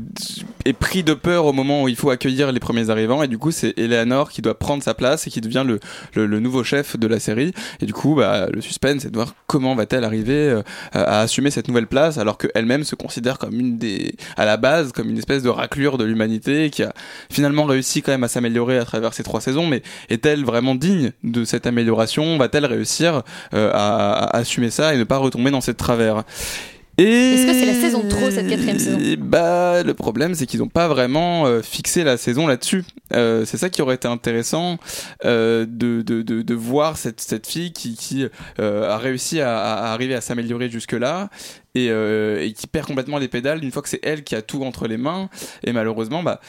est 0.67 0.75
pris 0.75 1.03
de 1.03 1.15
peur 1.15 1.47
au 1.47 1.55
moment 1.55 1.83
où 1.83 1.89
il 1.89 1.97
faut 1.97 2.11
accueillir 2.11 2.53
les 2.53 2.61
premiers 2.61 2.91
arrivants. 2.91 3.23
Et 3.23 3.29
du 3.29 3.39
coup, 3.39 3.53
c'est 3.53 3.73
Eleanor 3.79 4.31
qui 4.31 4.43
doit 4.43 4.59
prendre 4.59 4.83
sa 4.83 4.93
place 4.93 5.27
et 5.27 5.31
qui 5.31 5.41
devient 5.41 5.65
le, 5.67 5.81
le, 6.15 6.39
nouveau 6.39 6.65
chef 6.65 6.99
de 6.99 7.07
la 7.07 7.19
série. 7.19 7.55
Et 7.81 7.87
du 7.87 7.95
coup, 7.95 8.15
bah, 8.15 8.47
le 8.53 8.61
suspense, 8.61 9.03
c'est 9.03 9.11
de 9.11 9.17
voir 9.17 9.35
comment 9.47 9.75
va-t-elle 9.75 10.05
arriver 10.05 10.35
euh, 10.35 10.63
à 10.93 11.21
assumer 11.21 11.51
cette 11.51 11.69
nouvelle 11.69 11.87
place, 11.87 12.19
alors 12.19 12.37
qu'elle-même 12.37 12.85
se 12.85 12.95
considère 12.95 13.39
comme 13.39 13.59
une 13.59 13.79
des, 13.79 14.17
à 14.37 14.45
la 14.45 14.59
base, 14.59 14.93
comme 14.93 15.09
une 15.09 15.19
espèce 15.19 15.43
de 15.43 15.49
raclure 15.49 15.97
de 15.97 16.05
l'humanité 16.05 16.69
qui 16.69 16.83
a 16.83 16.93
finalement 17.31 17.65
réussi 17.65 18.03
quand 18.03 18.13
même 18.13 18.25
à 18.25 18.29
s'améliorer 18.29 18.79
à 18.79 18.85
travers 18.85 19.15
ces 19.15 19.23
trois 19.23 19.41
saisons. 19.41 19.67
Mais 19.67 19.83
est-elle 20.11 20.45
vraiment 20.45 20.75
digne 20.75 21.13
de 21.25 21.47
cette 21.47 21.67
amélioration? 21.67 22.37
Va-t-elle 22.37 22.67
réussir 22.67 23.23
euh, 23.55 23.71
à, 23.73 24.25
à 24.25 24.39
assumer 24.39 24.71
ça 24.71 24.95
et 24.95 24.99
ne 24.99 25.05
pas 25.05 25.19
retomber 25.19 25.51
dans 25.51 25.61
cette 25.61 25.77
travers 25.77 26.25
et 26.99 27.35
Est-ce 27.35 27.47
que 27.47 27.53
c'est 27.53 27.67
la 27.67 27.75
saison 27.75 28.05
de 28.05 28.09
trop, 28.09 28.31
cette 28.31 28.49
quatrième 28.49 28.79
saison? 28.79 28.99
Bah, 29.19 29.83
le 29.83 29.93
problème, 29.93 30.35
c'est 30.35 30.47
qu'ils 30.47 30.61
n'ont 30.61 30.69
pas 30.69 30.89
vraiment 30.89 31.45
euh, 31.45 31.61
fixé 31.61 32.05
la 32.05 32.17
saison 32.17 32.47
là-dessus. 32.47 32.85
Euh, 33.13 33.45
c'est 33.45 33.59
ça 33.59 33.69
qui 33.69 33.83
aurait 33.83 33.97
été 33.97 34.09
intéressant 34.09 34.79
euh, 35.27 35.67
de, 35.69 36.01
de, 36.01 36.23
de, 36.23 36.41
de 36.41 36.55
voir 36.55 36.97
cette, 36.97 37.21
cette 37.21 37.47
fille 37.47 37.75
qui, 37.75 37.97
qui 37.97 38.27
a 38.59 38.97
réussi 38.97 39.43
à, 39.43 39.59
à 39.59 39.93
arriver 39.93 40.15
à 40.15 40.23
s'améliorer 40.23 40.71
jusque-là 40.71 41.29
et, 41.75 41.89
euh, 41.91 42.43
et 42.43 42.55
qui 42.55 42.67
perd 42.67 42.87
complètement 42.87 43.19
les 43.19 43.29
pédales 43.29 43.63
une 43.63 43.73
fois 43.73 43.83
que 43.83 43.91
c'est 43.91 44.01
elle 44.03 44.25
qui 44.25 44.35
a 44.35 44.41
tout 44.41 44.63
entre 44.65 44.89
les 44.89 44.97
mains. 44.97 45.29
Et 45.65 45.73
malheureusement, 45.73 46.23
bah. 46.23 46.41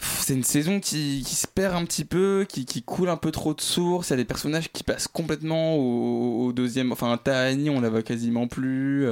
C'est 0.00 0.34
une 0.34 0.44
saison 0.44 0.80
qui, 0.80 1.22
qui 1.26 1.34
se 1.34 1.46
perd 1.46 1.74
un 1.74 1.84
petit 1.84 2.04
peu, 2.04 2.46
qui, 2.48 2.64
qui 2.64 2.82
coule 2.82 3.08
un 3.08 3.16
peu 3.16 3.30
trop 3.30 3.54
de 3.54 3.60
sources. 3.60 4.08
Il 4.08 4.12
y 4.12 4.14
a 4.14 4.16
des 4.16 4.24
personnages 4.24 4.70
qui 4.72 4.82
passent 4.82 5.08
complètement 5.08 5.76
au, 5.76 6.52
deuxième. 6.52 6.92
Enfin, 6.92 7.16
Tahani, 7.22 7.70
on 7.70 7.80
la 7.80 7.90
voit 7.90 8.02
quasiment 8.02 8.46
plus. 8.48 9.06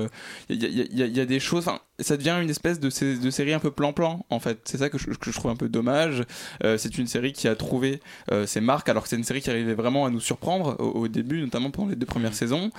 Il 0.49 0.63
y, 0.63 1.21
a, 1.21 1.27
des 1.27 1.41
choses. 1.41 1.69
Ça 2.01 2.17
devient 2.17 2.39
une 2.41 2.51
espèce 2.51 2.79
de, 2.81 2.91
sé- 2.91 3.17
de 3.19 3.31
série 3.31 3.53
un 3.53 3.59
peu 3.59 3.71
plan-plan, 3.71 4.25
en 4.31 4.39
fait. 4.41 4.61
C'est 4.65 4.79
ça 4.79 4.89
que 4.89 4.99
je, 4.99 5.07
que 5.11 5.31
je 5.33 5.37
trouve 5.39 5.51
un 5.51 5.57
peu 5.57 5.69
dommage. 5.69 6.23
Euh, 6.65 6.79
c'est 6.79 6.97
une 6.99 7.07
série 7.09 7.33
qui 7.33 7.49
a 7.49 7.57
trouvé 7.57 8.01
euh, 8.31 8.47
ses 8.47 8.61
marques, 8.61 8.89
alors 8.89 9.03
que 9.03 9.09
c'est 9.09 9.17
une 9.17 9.25
série 9.25 9.41
qui 9.41 9.51
arrivait 9.51 9.75
vraiment 9.75 10.07
à 10.07 10.11
nous 10.11 10.21
surprendre 10.21 10.77
au, 10.79 10.91
au 11.01 11.09
début, 11.09 11.41
notamment 11.41 11.71
pendant 11.71 11.89
les 11.89 11.97
deux 11.97 12.07
premières 12.07 12.35
saisons. 12.35 12.71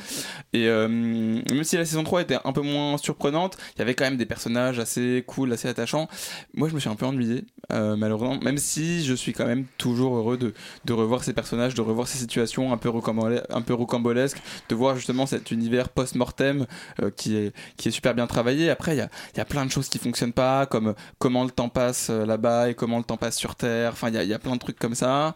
Et 0.54 0.68
euh, 0.68 0.88
même 0.88 1.64
si 1.64 1.78
la 1.78 1.86
saison 1.86 2.04
3 2.04 2.22
était 2.22 2.38
un 2.46 2.54
peu 2.54 2.62
moins 2.62 2.98
surprenante, 2.98 3.58
il 3.76 3.80
y 3.80 3.82
avait 3.82 3.94
quand 3.94 4.06
même 4.06 4.18
des 4.18 4.26
personnages 4.26 4.80
assez 4.80 5.24
cool, 5.28 5.52
assez 5.52 5.68
attachants. 5.68 6.08
Moi, 6.54 6.70
je 6.70 6.76
me 6.76 6.80
suis 6.80 6.90
un 6.90 6.96
peu 6.96 7.06
ennuyé, 7.06 7.46
malheureusement, 7.72 8.40
même 8.42 8.58
si 8.58 9.04
je 9.06 9.14
suis 9.14 9.34
quand 9.34 9.46
même 9.46 9.66
toujours 9.78 10.16
heureux 10.16 10.38
de, 10.38 10.54
de 10.86 10.94
revoir 10.94 11.24
ces 11.24 11.34
personnages, 11.34 11.74
de 11.76 11.82
revoir 11.82 12.08
ces 12.08 12.18
situations 12.18 12.72
un 12.74 12.78
peu, 12.78 12.90
un 13.50 13.62
peu 13.62 13.74
rocambolesques, 13.74 14.42
de 14.70 14.76
voir 14.76 14.96
justement 14.96 15.26
cet 15.26 15.52
univers 15.52 15.90
post-mortem 15.90 16.66
qui, 17.16 17.36
est, 17.36 17.54
qui 17.78 17.90
est 17.90 17.92
super 17.92 18.16
bien 18.16 18.28
travaillé. 18.28 18.70
Après, 18.70 18.96
il 18.96 18.98
y 19.00 19.02
a, 19.02 19.09
il 19.34 19.38
y 19.38 19.42
a 19.42 19.46
plein 19.46 19.66
de 19.66 19.72
choses 19.72 19.90
qui 19.90 19.98
fonctionnent 20.00 20.34
pas, 20.34 20.66
comme 20.66 20.94
comment 21.18 21.44
le 21.44 21.52
temps 21.52 21.70
passe 21.70 22.08
euh, 22.10 22.26
là-bas 22.26 22.70
et 22.70 22.74
comment 22.76 22.98
le 22.98 23.04
temps 23.04 23.18
passe 23.18 23.38
sur 23.38 23.56
Terre. 23.56 23.92
Enfin, 23.94 24.10
il 24.10 24.16
y 24.16 24.18
a, 24.18 24.24
il 24.24 24.30
y 24.30 24.34
a 24.34 24.40
plein 24.40 24.54
de 24.54 24.60
trucs 24.60 24.80
comme 24.80 24.96
ça. 24.96 25.36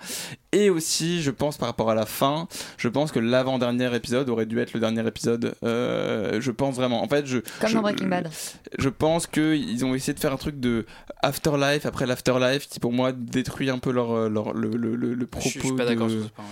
Et 0.52 0.70
aussi, 0.70 1.22
je 1.22 1.32
pense 1.32 1.58
par 1.58 1.68
rapport 1.70 1.90
à 1.90 1.96
la 1.96 2.06
fin, 2.06 2.48
je 2.78 2.88
pense 2.88 3.12
que 3.12 3.20
l'avant-dernier 3.20 3.96
épisode 3.96 4.30
aurait 4.30 4.46
dû 4.46 4.60
être 4.60 4.74
le 4.74 4.80
dernier 4.80 5.06
épisode. 5.08 5.56
Euh, 5.64 6.40
je 6.42 6.52
pense 6.52 6.76
vraiment. 6.76 7.04
En 7.04 7.08
fait, 7.08 7.26
je 7.26 7.40
Comme 7.60 7.70
je, 7.70 7.76
dans 7.76 7.82
Breaking 7.82 8.08
Bad. 8.08 8.30
je 8.78 8.90
pense 8.90 9.26
que 9.28 9.56
ils 9.56 9.84
ont 9.86 9.96
essayé 9.96 10.14
de 10.14 10.20
faire 10.20 10.34
un 10.34 10.38
truc 10.38 10.60
de 10.60 10.86
afterlife 11.22 11.86
après 11.86 12.06
l'afterlife 12.06 12.68
qui 12.68 12.80
pour 12.80 12.92
moi 12.92 13.12
détruit 13.14 13.70
un 13.70 13.80
peu 13.80 13.92
leur, 13.92 14.30
leur 14.30 14.54
le, 14.54 14.70
le, 14.70 14.96
le, 14.96 15.14
le 15.14 15.26
propos. 15.26 15.50
Je 15.50 15.60
suis 15.60 15.74
pas 15.76 15.86
d'accord 15.86 16.08
de- 16.08 16.12
sur 16.20 16.24
ce 16.26 16.30
point. 16.30 16.46
ouais. 16.46 16.52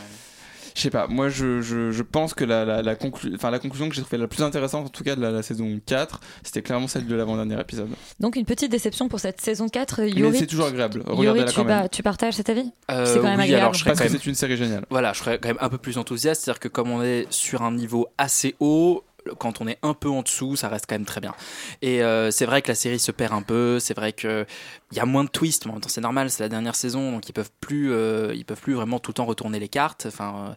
Je 0.76 0.82
sais 0.82 0.90
pas, 0.90 1.08
moi 1.08 1.30
je, 1.30 1.62
je, 1.62 1.92
je 1.92 2.04
pense 2.04 2.34
que 2.34 2.44
la, 2.46 2.66
la, 2.66 2.82
la, 2.82 2.96
conclu- 2.96 3.34
enfin, 3.36 3.50
la 3.52 3.60
conclusion 3.60 3.90
que 3.90 3.96
j'ai 3.96 4.02
trouvée 4.02 4.18
la 4.18 4.28
plus 4.28 4.44
intéressante 4.44 4.86
en 4.86 4.90
tout 4.90 5.04
cas 5.04 5.16
de 5.16 5.22
la, 5.22 5.32
la 5.32 5.42
saison 5.44 5.80
4, 5.86 6.20
c'était 6.44 6.62
clairement 6.62 6.88
celle 6.88 7.08
de 7.08 7.16
l'avant-dernier 7.16 7.60
épisode. 7.60 7.90
Donc 8.20 8.36
une 8.36 8.46
petite 8.46 8.72
déception 8.72 9.08
pour 9.08 9.20
cette 9.20 9.42
saison 9.42 9.68
4. 9.70 10.02
Mais 10.02 10.10
Yuri, 10.12 10.38
c'est 10.38 10.48
toujours 10.48 10.68
agréable, 10.68 11.04
Yuri, 11.18 11.46
tu, 11.46 11.56
quand 11.56 11.64
même. 11.66 11.82
bah, 11.84 11.90
tu 11.90 12.04
partages 12.04 12.36
cet 12.36 12.50
avis? 12.50 12.72
Euh, 12.90 13.06
C'est 13.06 13.18
quand 13.20 13.24
même 13.24 13.38
oui, 13.38 13.44
agréable. 13.46 13.62
alors 13.62 13.74
je 13.74 13.84
quand 13.84 13.94
que 13.94 14.00
même- 14.00 14.10
c'est 14.10 14.26
une 14.26 14.36
série 14.36 14.58
géniale. 14.58 14.86
Voilà, 14.90 15.14
je 15.14 15.20
serais 15.20 15.40
quand 15.40 15.50
même 15.50 15.58
un 15.60 15.70
peu 15.70 15.78
plus 15.78 15.98
enthousiaste, 15.98 16.44
c'est-à-dire 16.44 16.60
que 16.60 16.68
comme 16.68 16.92
on 16.92 17.04
est 17.04 17.26
sur 17.30 17.62
un 17.62 17.72
niveau 17.72 18.08
assez 18.18 18.56
haut, 18.60 19.04
quand 19.38 19.62
on 19.62 19.68
est 19.68 19.78
un 19.82 19.94
peu 19.94 20.10
en 20.10 20.22
dessous, 20.22 20.56
ça 20.56 20.68
reste 20.70 20.86
quand 20.88 20.96
même 20.96 21.06
très 21.06 21.22
bien. 21.22 21.34
Et 21.82 22.04
euh, 22.04 22.32
c'est 22.32 22.46
vrai 22.46 22.62
que 22.62 22.68
la 22.70 22.76
série 22.76 23.00
se 23.00 23.12
perd 23.12 23.34
un 23.34 23.42
peu, 23.42 23.80
c'est 23.80 23.94
vrai 23.96 24.14
que 24.14 24.46
il 24.92 24.98
y 24.98 25.00
a 25.00 25.06
moins 25.06 25.24
de 25.24 25.30
twists, 25.30 25.66
mais 25.66 25.72
en 25.72 25.76
même 25.76 25.82
temps 25.82 25.90
c'est 25.90 26.02
normal, 26.02 26.30
c'est 26.30 26.44
la 26.44 26.50
dernière 26.50 26.76
saison, 26.76 27.12
donc 27.14 27.30
ils 27.30 27.34
peuvent 27.34 27.52
plus, 27.62 27.92
euh, 27.94 28.34
ils 28.36 28.44
peuvent 28.46 28.60
plus 28.60 28.74
vraiment 28.74 29.00
tout 29.00 29.12
le 29.12 29.16
temps 29.16 29.26
retourner 29.26 29.60
les 29.60 29.70
cartes, 29.70 30.06
enfin 30.08 30.56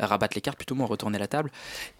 euh, 0.00 0.04
rabattre 0.06 0.34
les 0.34 0.40
cartes 0.40 0.56
plutôt, 0.56 0.74
moins 0.74 0.86
retourner 0.86 1.18
la 1.18 1.28
table. 1.28 1.50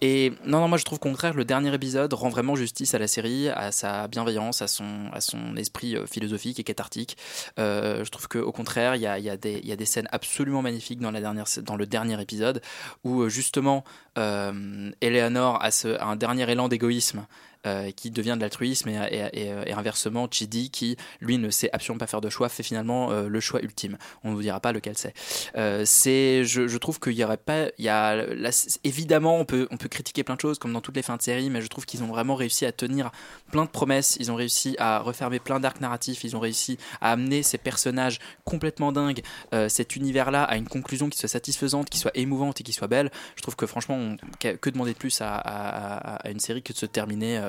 Et 0.01 0.33
non, 0.45 0.59
non, 0.59 0.67
moi 0.67 0.77
je 0.77 0.83
trouve 0.83 0.99
qu'au 0.99 1.09
contraire 1.09 1.33
le 1.33 1.45
dernier 1.45 1.73
épisode 1.73 2.13
rend 2.13 2.29
vraiment 2.29 2.55
justice 2.55 2.93
à 2.93 2.99
la 2.99 3.07
série, 3.07 3.49
à 3.49 3.71
sa 3.71 4.07
bienveillance, 4.07 4.61
à 4.61 4.67
son, 4.67 5.09
à 5.13 5.21
son 5.21 5.55
esprit 5.55 5.95
euh, 5.95 6.05
philosophique 6.05 6.59
et 6.59 6.63
cathartique. 6.63 7.17
Je 7.57 8.09
trouve 8.09 8.27
qu'au 8.27 8.51
contraire, 8.51 8.95
il 8.95 9.01
y 9.01 9.07
a, 9.07 9.17
y, 9.19 9.29
a 9.29 9.35
y 9.43 9.71
a 9.71 9.75
des 9.75 9.85
scènes 9.85 10.07
absolument 10.11 10.61
magnifiques 10.61 10.99
dans, 10.99 11.11
la 11.11 11.21
dernière, 11.21 11.45
dans 11.61 11.75
le 11.75 11.85
dernier 11.85 12.19
épisode 12.21 12.61
où 13.03 13.27
justement 13.29 13.83
Eleanor 14.15 15.61
a, 15.63 15.71
ce- 15.71 15.98
un 15.99 16.15
dernier 16.15 16.49
élan 16.49 16.67
d'égoïsme. 16.67 17.25
Euh, 17.67 17.91
qui 17.91 18.09
devient 18.09 18.35
de 18.37 18.39
l'altruisme 18.39 18.87
et, 18.87 19.29
et- 19.33 19.73
inversement 19.73 20.29
Chidi 20.31 20.69
qui 20.69 20.95
lui 21.19 21.37
ne 21.37 21.49
sait 21.49 21.69
absolument 21.73 21.99
pas 21.99 22.07
faire 22.07 22.21
de 22.21 22.29
choix 22.29 22.47
fait 22.47 22.63
finalement 22.63 23.11
euh, 23.11 23.27
le 23.27 23.39
choix 23.41 23.61
ultime. 23.61 23.97
On 24.23 24.29
ne 24.29 24.35
vous 24.35 24.41
dira 24.41 24.61
pas 24.61 24.71
lequel 24.71 24.97
c'est. 24.97 25.13
Euh, 25.57 25.83
je, 25.85 26.77
trouve 26.77 27.01
qu'il 27.01 27.11
y 27.13 27.23
aurait 27.25 27.35
pas 27.35 27.65
il 27.77 27.83
y 27.83 27.89
a 27.89 28.25
évidemment 28.85 29.37
on 29.37 29.43
peut 29.43 29.67
on 29.71 29.77
peut 29.77 29.89
critiquer 29.89 30.23
plein 30.23 30.35
de 30.35 30.39
choses 30.39 30.57
comme 30.57 30.71
dans 30.71 30.79
toutes 30.79 30.95
les 30.95 31.01
fins 31.01 31.17
de 31.17 31.21
série 31.21 31.49
mais 31.49 31.59
je 31.59 31.67
trouve 31.67 31.85
qu'ils 31.85 32.01
ont 32.01 32.07
vraiment 32.07 32.35
réussi 32.35 32.65
à 32.65 32.71
tenir 32.71 33.11
plein 33.51 33.65
de 33.65 33.69
promesses. 33.69 34.15
Ils 34.21 34.31
ont 34.31 34.35
réussi 34.35 34.77
à 34.79 34.99
refermer 34.99 35.39
plein 35.39 35.59
d'arcs 35.59 35.81
narratifs. 35.81 36.23
Ils 36.23 36.37
ont 36.37 36.39
réussi 36.39 36.77
à 37.01 37.11
amener 37.11 37.43
ces 37.43 37.57
personnages 37.57 38.19
complètement 38.45 38.93
dingues 38.93 39.21
euh, 39.53 39.67
cet 39.67 39.97
univers 39.97 40.31
là 40.31 40.43
à 40.43 40.55
une 40.55 40.67
conclusion 40.69 41.09
qui 41.09 41.17
soit 41.17 41.27
satisfaisante 41.27 41.89
qui 41.89 41.99
soit 41.99 42.15
émouvante 42.15 42.61
et 42.61 42.63
qui 42.63 42.71
soit 42.71 42.87
belle. 42.87 43.11
Je 43.35 43.41
trouve 43.41 43.57
que 43.57 43.65
franchement 43.65 44.15
que 44.39 44.69
demander 44.69 44.93
de 44.93 44.97
plus 44.97 45.19
à, 45.21 46.21
une 46.29 46.39
série 46.39 46.63
que 46.63 46.71
de 46.71 46.77
se 46.77 46.85
terminer 46.85 47.37
euh, 47.37 47.48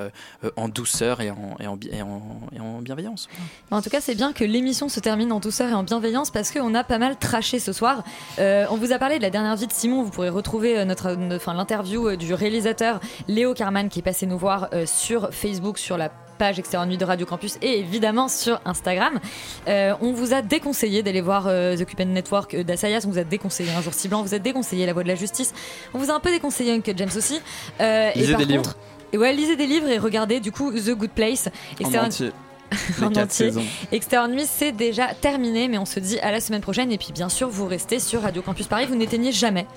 en 0.55 0.67
douceur 0.67 1.21
et 1.21 1.29
en, 1.31 1.55
et 1.59 1.67
en, 1.67 1.75
bi- 1.75 1.89
et 1.91 2.01
en- 2.01 2.21
et 2.55 2.59
en 2.59 2.79
bienveillance 2.81 3.27
En 3.71 3.81
tout 3.81 3.89
cas, 3.89 4.01
c'est 4.01 4.15
bien 4.15 4.33
que 4.33 4.43
l'émission 4.43 4.89
se 4.89 4.99
termine 4.99 5.31
en 5.31 5.39
douceur 5.39 5.69
et 5.69 5.73
en 5.73 5.83
bienveillance 5.83 6.31
parce 6.31 6.51
qu'on 6.51 6.73
a 6.75 6.83
pas 6.83 6.97
mal 6.97 7.17
traché 7.17 7.59
ce 7.59 7.73
soir. 7.73 8.03
Euh, 8.39 8.65
on 8.69 8.77
vous 8.77 8.91
a 8.91 8.99
parlé 8.99 9.17
de 9.17 9.23
la 9.23 9.29
dernière 9.29 9.55
vie 9.55 9.67
de 9.67 9.73
Simon. 9.73 10.03
Vous 10.03 10.09
pourrez 10.11 10.29
retrouver 10.29 10.77
euh, 10.79 10.85
notre, 10.85 11.11
notre- 11.15 11.35
enfin, 11.43 11.53
l'interview 11.53 12.07
euh, 12.09 12.17
du 12.17 12.33
réalisateur 12.33 12.99
Léo 13.27 13.53
Carman 13.53 13.89
qui 13.89 13.99
est 13.99 14.03
passé 14.03 14.25
nous 14.25 14.37
voir 14.37 14.69
euh, 14.73 14.85
sur 14.85 15.29
Facebook, 15.33 15.77
sur 15.77 15.97
la 15.97 16.09
page 16.37 16.57
Extérieur 16.57 16.87
Nuit 16.87 16.97
de 16.97 17.05
Radio 17.05 17.27
Campus 17.27 17.57
et 17.61 17.77
évidemment 17.77 18.27
sur 18.27 18.59
Instagram. 18.65 19.19
Euh, 19.67 19.93
on 20.01 20.11
vous 20.11 20.33
a 20.33 20.41
déconseillé 20.41 21.03
d'aller 21.03 21.21
voir 21.21 21.45
euh, 21.47 21.77
The 21.77 21.85
Cupid 21.85 22.07
Network 22.07 22.55
euh, 22.55 22.63
d'Assayas. 22.63 23.01
On 23.05 23.11
vous 23.11 23.19
a 23.19 23.23
déconseillé 23.23 23.69
Un 23.77 23.81
jour 23.83 23.93
si 23.93 24.07
blanc. 24.07 24.21
On 24.21 24.23
vous 24.23 24.33
a 24.33 24.39
déconseillé 24.39 24.87
La 24.87 24.93
Voix 24.93 25.03
de 25.03 25.07
la 25.07 25.13
Justice. 25.15 25.53
On 25.93 25.99
vous 25.99 26.09
a 26.09 26.15
un 26.15 26.19
peu 26.19 26.31
déconseillé 26.31 26.73
Uncut 26.73 26.93
James 26.97 27.11
aussi. 27.15 27.39
Euh, 27.79 28.09
et 28.15 28.27
par 28.31 28.43
des 28.43 28.55
contre, 28.57 28.75
et 29.13 29.17
ouais, 29.17 29.33
lisez 29.33 29.55
des 29.55 29.67
livres 29.67 29.87
et 29.89 29.97
regardez 29.97 30.39
du 30.39 30.51
coup 30.51 30.71
The 30.71 30.91
Good 30.91 31.11
Place. 31.11 31.47
En 31.47 31.79
Extérieur- 31.81 32.05
entier. 32.05 32.31
Les 32.99 33.03
en 33.03 33.07
entier. 33.09 33.25
saisons. 33.27 33.63
Extérieur 33.91 34.29
Nuit, 34.29 34.45
c'est 34.47 34.71
déjà 34.71 35.13
terminé, 35.13 35.67
mais 35.67 35.77
on 35.77 35.85
se 35.85 35.99
dit 35.99 36.19
à 36.19 36.31
la 36.31 36.39
semaine 36.39 36.61
prochaine. 36.61 36.89
Et 36.91 36.97
puis, 36.97 37.11
bien 37.13 37.27
sûr, 37.27 37.49
vous 37.49 37.65
restez 37.67 37.99
sur 37.99 38.21
Radio 38.21 38.41
Campus 38.41 38.67
Paris. 38.67 38.85
Vous 38.87 38.95
n'éteignez 38.95 39.33
jamais, 39.33 39.67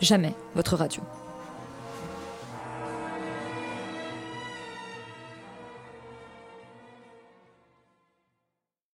jamais 0.00 0.32
votre 0.54 0.74
radio. 0.76 1.02